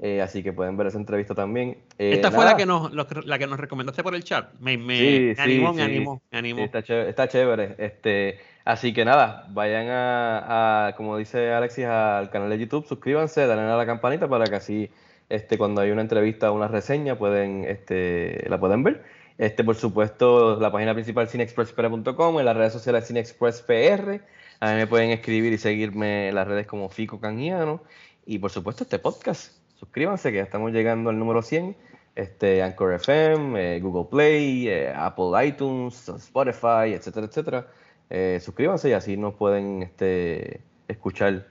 Eh, 0.00 0.20
así 0.20 0.42
que 0.42 0.52
pueden 0.52 0.76
ver 0.76 0.88
esa 0.88 0.98
entrevista 0.98 1.34
también. 1.34 1.78
Eh, 1.98 2.14
Esta 2.14 2.30
fue 2.32 2.44
la 2.44 2.56
que, 2.56 2.66
nos, 2.66 2.92
la 2.92 3.38
que 3.38 3.46
nos 3.46 3.58
recomendaste 3.58 4.02
por 4.02 4.14
el 4.14 4.24
chat. 4.24 4.52
Me, 4.60 4.76
me, 4.76 4.98
sí, 4.98 5.34
me 5.36 5.42
animó, 5.42 5.70
sí, 5.70 5.76
me 5.76 5.82
animó, 5.82 6.22
me 6.32 6.38
animó. 6.38 6.64
está, 6.64 6.82
chévere, 6.82 7.10
está 7.10 7.28
chévere. 7.28 7.74
Este, 7.78 8.40
así 8.64 8.92
que 8.92 9.04
nada, 9.04 9.46
vayan 9.50 9.88
a, 9.88 10.88
a, 10.88 10.96
como 10.96 11.16
dice 11.16 11.52
Alexis, 11.52 11.84
al 11.84 12.28
canal 12.30 12.50
de 12.50 12.58
YouTube, 12.58 12.86
suscríbanse, 12.86 13.46
denle 13.46 13.62
a 13.62 13.76
la 13.76 13.86
campanita 13.86 14.26
para 14.28 14.46
que 14.46 14.56
así 14.56 14.90
este, 15.28 15.56
cuando 15.58 15.80
hay 15.80 15.90
una 15.90 16.02
entrevista 16.02 16.50
o 16.50 16.54
una 16.54 16.68
reseña 16.68 17.16
pueden, 17.16 17.64
este, 17.64 18.44
la 18.48 18.58
pueden 18.58 18.82
ver. 18.82 19.04
Este, 19.36 19.64
por 19.64 19.76
supuesto, 19.76 20.58
la 20.60 20.70
página 20.70 20.94
principal 20.94 21.28
cinexpresspr.com, 21.28 22.38
en 22.38 22.44
las 22.44 22.56
redes 22.56 22.72
sociales 22.72 23.06
cinexpresspr. 23.06 24.22
A 24.60 24.70
mí 24.70 24.76
me 24.76 24.86
pueden 24.86 25.10
escribir 25.10 25.52
y 25.52 25.58
seguirme 25.58 26.28
en 26.28 26.34
las 26.36 26.46
redes 26.46 26.66
como 26.66 26.88
Fico 26.88 27.20
Canjiano. 27.20 27.82
Y 28.26 28.38
por 28.38 28.50
supuesto, 28.50 28.84
este 28.84 28.98
podcast 28.98 29.52
suscríbanse 29.76 30.30
que 30.30 30.38
ya 30.38 30.44
estamos 30.44 30.72
llegando 30.72 31.10
al 31.10 31.18
número 31.18 31.42
100. 31.42 31.76
Este, 32.14 32.62
Anchor 32.62 32.92
FM, 32.94 33.76
eh, 33.76 33.80
Google 33.80 34.08
Play, 34.08 34.68
eh, 34.68 34.92
Apple 34.94 35.46
iTunes, 35.46 36.08
Spotify, 36.08 36.94
etcétera, 36.94 37.26
etcétera. 37.26 37.66
Eh, 38.08 38.38
suscríbanse 38.40 38.90
y 38.90 38.92
así 38.92 39.16
nos 39.16 39.34
pueden 39.34 39.82
este, 39.82 40.60
escuchar 40.86 41.48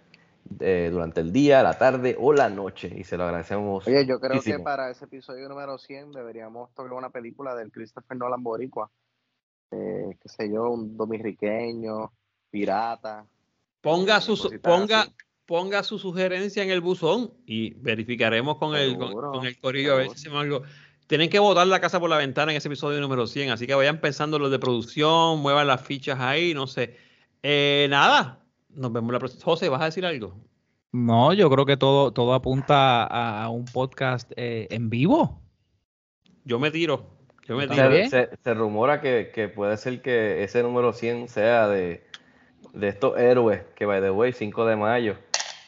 eh, 0.59 0.89
durante 0.91 1.21
el 1.21 1.31
día, 1.31 1.63
la 1.63 1.77
tarde 1.77 2.15
o 2.19 2.34
la 2.34 2.49
noche. 2.49 2.91
Y 2.95 3.03
se 3.03 3.17
lo 3.17 3.23
agradecemos. 3.25 3.88
Oye, 3.88 4.05
yo 4.05 4.19
creo 4.19 4.35
muchísimo. 4.35 4.57
que 4.57 4.63
para 4.63 4.89
ese 4.89 5.05
episodio 5.05 5.47
número 5.49 5.77
100 5.77 6.11
deberíamos 6.11 6.73
tocar 6.73 6.93
una 6.93 7.09
película 7.09 7.55
del 7.55 7.71
Christopher 7.71 8.17
Nolan 8.17 8.43
Boricua. 8.43 8.89
Eh, 9.71 10.17
qué 10.21 10.30
sé 10.30 10.51
yo, 10.51 10.69
un 10.69 10.95
dominiqueño, 10.95 12.11
pirata. 12.49 13.25
Ponga 13.81 14.21
su, 14.21 14.38
ponga, 14.61 15.01
así. 15.01 15.11
ponga 15.45 15.84
su 15.84 15.97
sugerencia 15.97 16.63
en 16.63 16.69
el 16.69 16.81
buzón 16.81 17.34
y 17.45 17.73
verificaremos 17.75 18.57
con 18.57 18.75
el, 18.75 18.97
con, 18.97 19.45
el 19.45 19.59
corillo 19.59 19.93
a 19.93 19.97
ver 19.97 20.09
si 20.09 20.13
hacemos 20.13 20.41
algo. 20.41 20.61
Tienen 21.07 21.30
que 21.30 21.39
botar 21.39 21.67
la 21.67 21.81
casa 21.81 21.99
por 21.99 22.09
la 22.09 22.17
ventana 22.17 22.51
en 22.51 22.57
ese 22.57 22.69
episodio 22.69 23.01
número 23.01 23.27
100, 23.27 23.51
así 23.51 23.67
que 23.67 23.73
vayan 23.73 23.99
pensando 23.99 24.39
los 24.39 24.51
de 24.51 24.59
producción, 24.59 25.39
muevan 25.39 25.67
las 25.67 25.81
fichas 25.81 26.19
ahí, 26.19 26.53
no 26.53 26.67
sé. 26.67 26.97
Eh, 27.41 27.88
nada, 27.89 28.43
nos 28.76 28.91
vemos 28.94 29.12
la 29.14 29.20
próxima. 29.20 29.44
José, 29.44 29.70
¿vas 29.70 29.82
a 29.82 29.86
decir 29.86 30.06
algo? 30.06 30.34
No, 30.91 31.34
yo 31.34 31.50
creo 31.50 31.66
que 31.66 31.76
todo, 31.78 32.12
todo 32.14 32.34
apunta 32.34 33.04
a, 33.04 33.44
a 33.44 33.50
un 33.50 33.66
podcast 33.66 34.32
eh, 34.36 34.68
en 34.70 34.90
vivo. 34.90 35.41
Yo 36.45 36.60
me 36.60 36.70
tiro. 36.72 37.06
Yo 37.48 37.58
me 37.58 37.68
tiro. 37.68 37.90
Se, 38.10 38.28
se- 38.30 38.38
se 38.44 38.54
rumora 38.54 39.02
que, 39.02 39.32
que 39.34 39.48
puede 39.50 39.76
ser 39.78 40.02
que 40.02 40.44
ese 40.44 40.62
número 40.64 40.94
100 40.94 41.30
sea 41.30 41.68
de, 41.68 42.06
de 42.74 42.88
estos 42.88 43.18
héroes 43.18 43.64
que, 43.76 43.86
by 43.86 44.02
the 44.02 44.12
way, 44.12 44.34
5 44.34 44.66
de 44.66 44.76
mayo, 44.76 45.18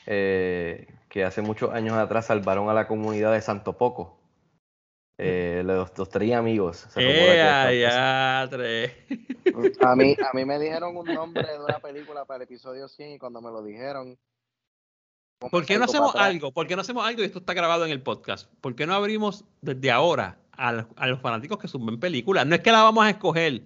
eh, 0.05 0.87
que 1.09 1.23
hace 1.23 1.41
muchos 1.41 1.71
años 1.73 1.93
atrás 1.95 2.27
salvaron 2.27 2.69
a 2.69 2.73
la 2.73 2.87
comunidad 2.87 3.31
de 3.33 3.41
Santo 3.41 3.73
Poco. 3.77 4.17
Eh, 5.17 5.61
los, 5.65 5.97
los 5.97 6.09
tres 6.09 6.33
amigos. 6.33 6.85
Se 6.89 6.99
¡Eh, 7.01 7.79
ya, 7.81 8.47
tres! 8.49 8.91
A 9.81 9.95
mí, 9.95 10.15
a 10.19 10.35
mí 10.35 10.45
me 10.45 10.59
dijeron 10.59 10.97
un 10.97 11.05
nombre 11.05 11.47
de 11.49 11.59
una 11.59 11.79
película 11.79 12.25
para 12.25 12.37
el 12.37 12.41
episodio 12.43 12.87
100 12.87 13.11
y 13.13 13.17
cuando 13.19 13.41
me 13.41 13.49
lo 13.49 13.63
dijeron... 13.63 14.17
¿Por 15.51 15.65
qué 15.65 15.77
no 15.77 15.85
hacemos 15.85 16.15
algo? 16.15 16.51
¿Por 16.51 16.65
qué 16.65 16.75
no 16.75 16.81
hacemos 16.81 17.05
algo 17.05 17.21
y 17.21 17.25
esto 17.25 17.39
está 17.39 17.53
grabado 17.53 17.85
en 17.85 17.91
el 17.91 18.01
podcast? 18.01 18.49
¿Por 18.61 18.75
qué 18.75 18.85
no 18.87 18.93
abrimos 18.95 19.45
desde 19.61 19.91
ahora 19.91 20.37
a, 20.51 20.71
los- 20.71 20.85
a 20.95 21.07
los 21.07 21.21
fanáticos 21.21 21.59
que 21.59 21.67
suben 21.67 21.99
películas? 21.99 22.45
No 22.47 22.55
es 22.55 22.61
que 22.61 22.71
la 22.71 22.83
vamos 22.83 23.05
a 23.05 23.09
escoger. 23.09 23.61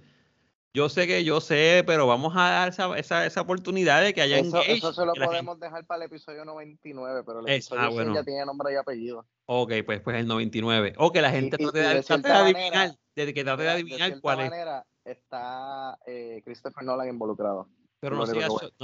Yo 0.74 0.88
sé 0.88 1.08
que 1.08 1.24
yo 1.24 1.42
sé, 1.42 1.84
pero 1.88 2.06
vamos 2.06 2.34
a 2.36 2.50
dar 2.52 2.70
esa, 2.70 2.96
esa, 2.98 3.26
esa 3.26 3.42
oportunidad 3.42 4.04
de 4.04 4.14
que 4.14 4.22
haya 4.22 4.38
Eso, 4.38 4.58
engage, 4.58 4.74
eso 4.74 4.94
se 4.94 5.04
lo 5.06 5.14
gente- 5.14 5.26
podemos 5.28 5.60
dejar 5.60 5.86
para 5.86 6.04
el 6.04 6.12
episodio 6.12 6.46
99, 6.46 7.24
pero 7.26 7.40
el 7.40 7.50
episodio 7.50 7.82
ah, 7.82 7.86
100 7.90 7.94
bueno. 7.96 8.14
ya 8.16 8.24
tiene 8.24 8.46
nombre 8.46 8.74
y 8.74 8.76
apellido. 8.76 9.26
Ok, 9.46 9.74
pues, 9.86 10.02
pues 10.02 10.18
el 10.18 10.28
99. 10.28 10.94
O 10.98 11.12
que 11.12 11.22
la 11.22 11.32
gente 11.32 11.58
y- 11.60 11.64
trate, 11.66 11.80
y 11.80 11.82
de, 11.82 11.94
de 11.96 12.04
trate 12.04 12.22
de 12.22 12.30
manera- 12.34 12.44
adivinar, 12.60 12.98
de 13.16 13.34
que 13.34 13.44
trate 13.44 13.64
de 13.64 13.70
adivinar 13.70 14.00
cierta 14.10 14.22
cuál 14.22 14.40
es. 14.42 14.50
manera 14.52 14.86
está 15.06 15.98
eh, 16.06 16.42
Christopher 16.46 16.84
Nolan 16.84 17.10
involucrado. 17.10 17.68
Pero 18.00 18.16
no, 18.16 18.26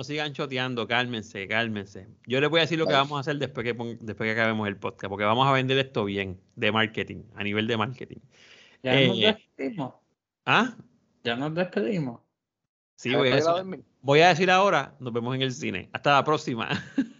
sigan, 0.04 0.28
no 0.28 0.34
choteando, 0.34 0.88
cálmense, 0.88 1.48
cálmense. 1.48 2.08
Yo 2.26 2.42
les 2.42 2.50
voy 2.50 2.60
a 2.60 2.64
decir 2.64 2.78
lo 2.78 2.86
que 2.86 2.94
vamos 2.94 3.16
a 3.16 3.22
hacer 3.22 3.38
después 3.38 3.64
que, 3.64 3.74
después 4.02 4.28
que 4.28 4.32
acabemos 4.32 4.68
el 4.68 4.76
podcast, 4.76 5.10
porque 5.10 5.24
vamos 5.24 5.48
a 5.48 5.54
vender 5.54 5.78
esto 5.78 6.04
bien, 6.04 6.42
de 6.56 6.72
marketing, 6.74 7.24
a 7.36 7.44
nivel 7.44 7.66
de 7.68 7.78
marketing. 7.78 8.18
Ya 8.84 9.00
Eh. 9.00 9.38
¿Ah? 10.46 10.76
Ya 11.26 11.36
nos 11.36 11.56
despedimos. 11.56 12.22
Sí, 12.96 13.10
¿Se 13.10 13.18
voy 13.18 13.30
a, 13.30 13.36
decir, 13.36 13.84
voy 14.02 14.22
a 14.22 14.30
decir 14.30 14.50
ahora, 14.52 14.96
nos 15.00 15.12
vemos 15.12 15.36
en 15.36 15.42
el 15.42 15.52
cine. 15.52 15.90
Hasta 15.92 16.14
la 16.14 16.24
próxima. 16.24 16.70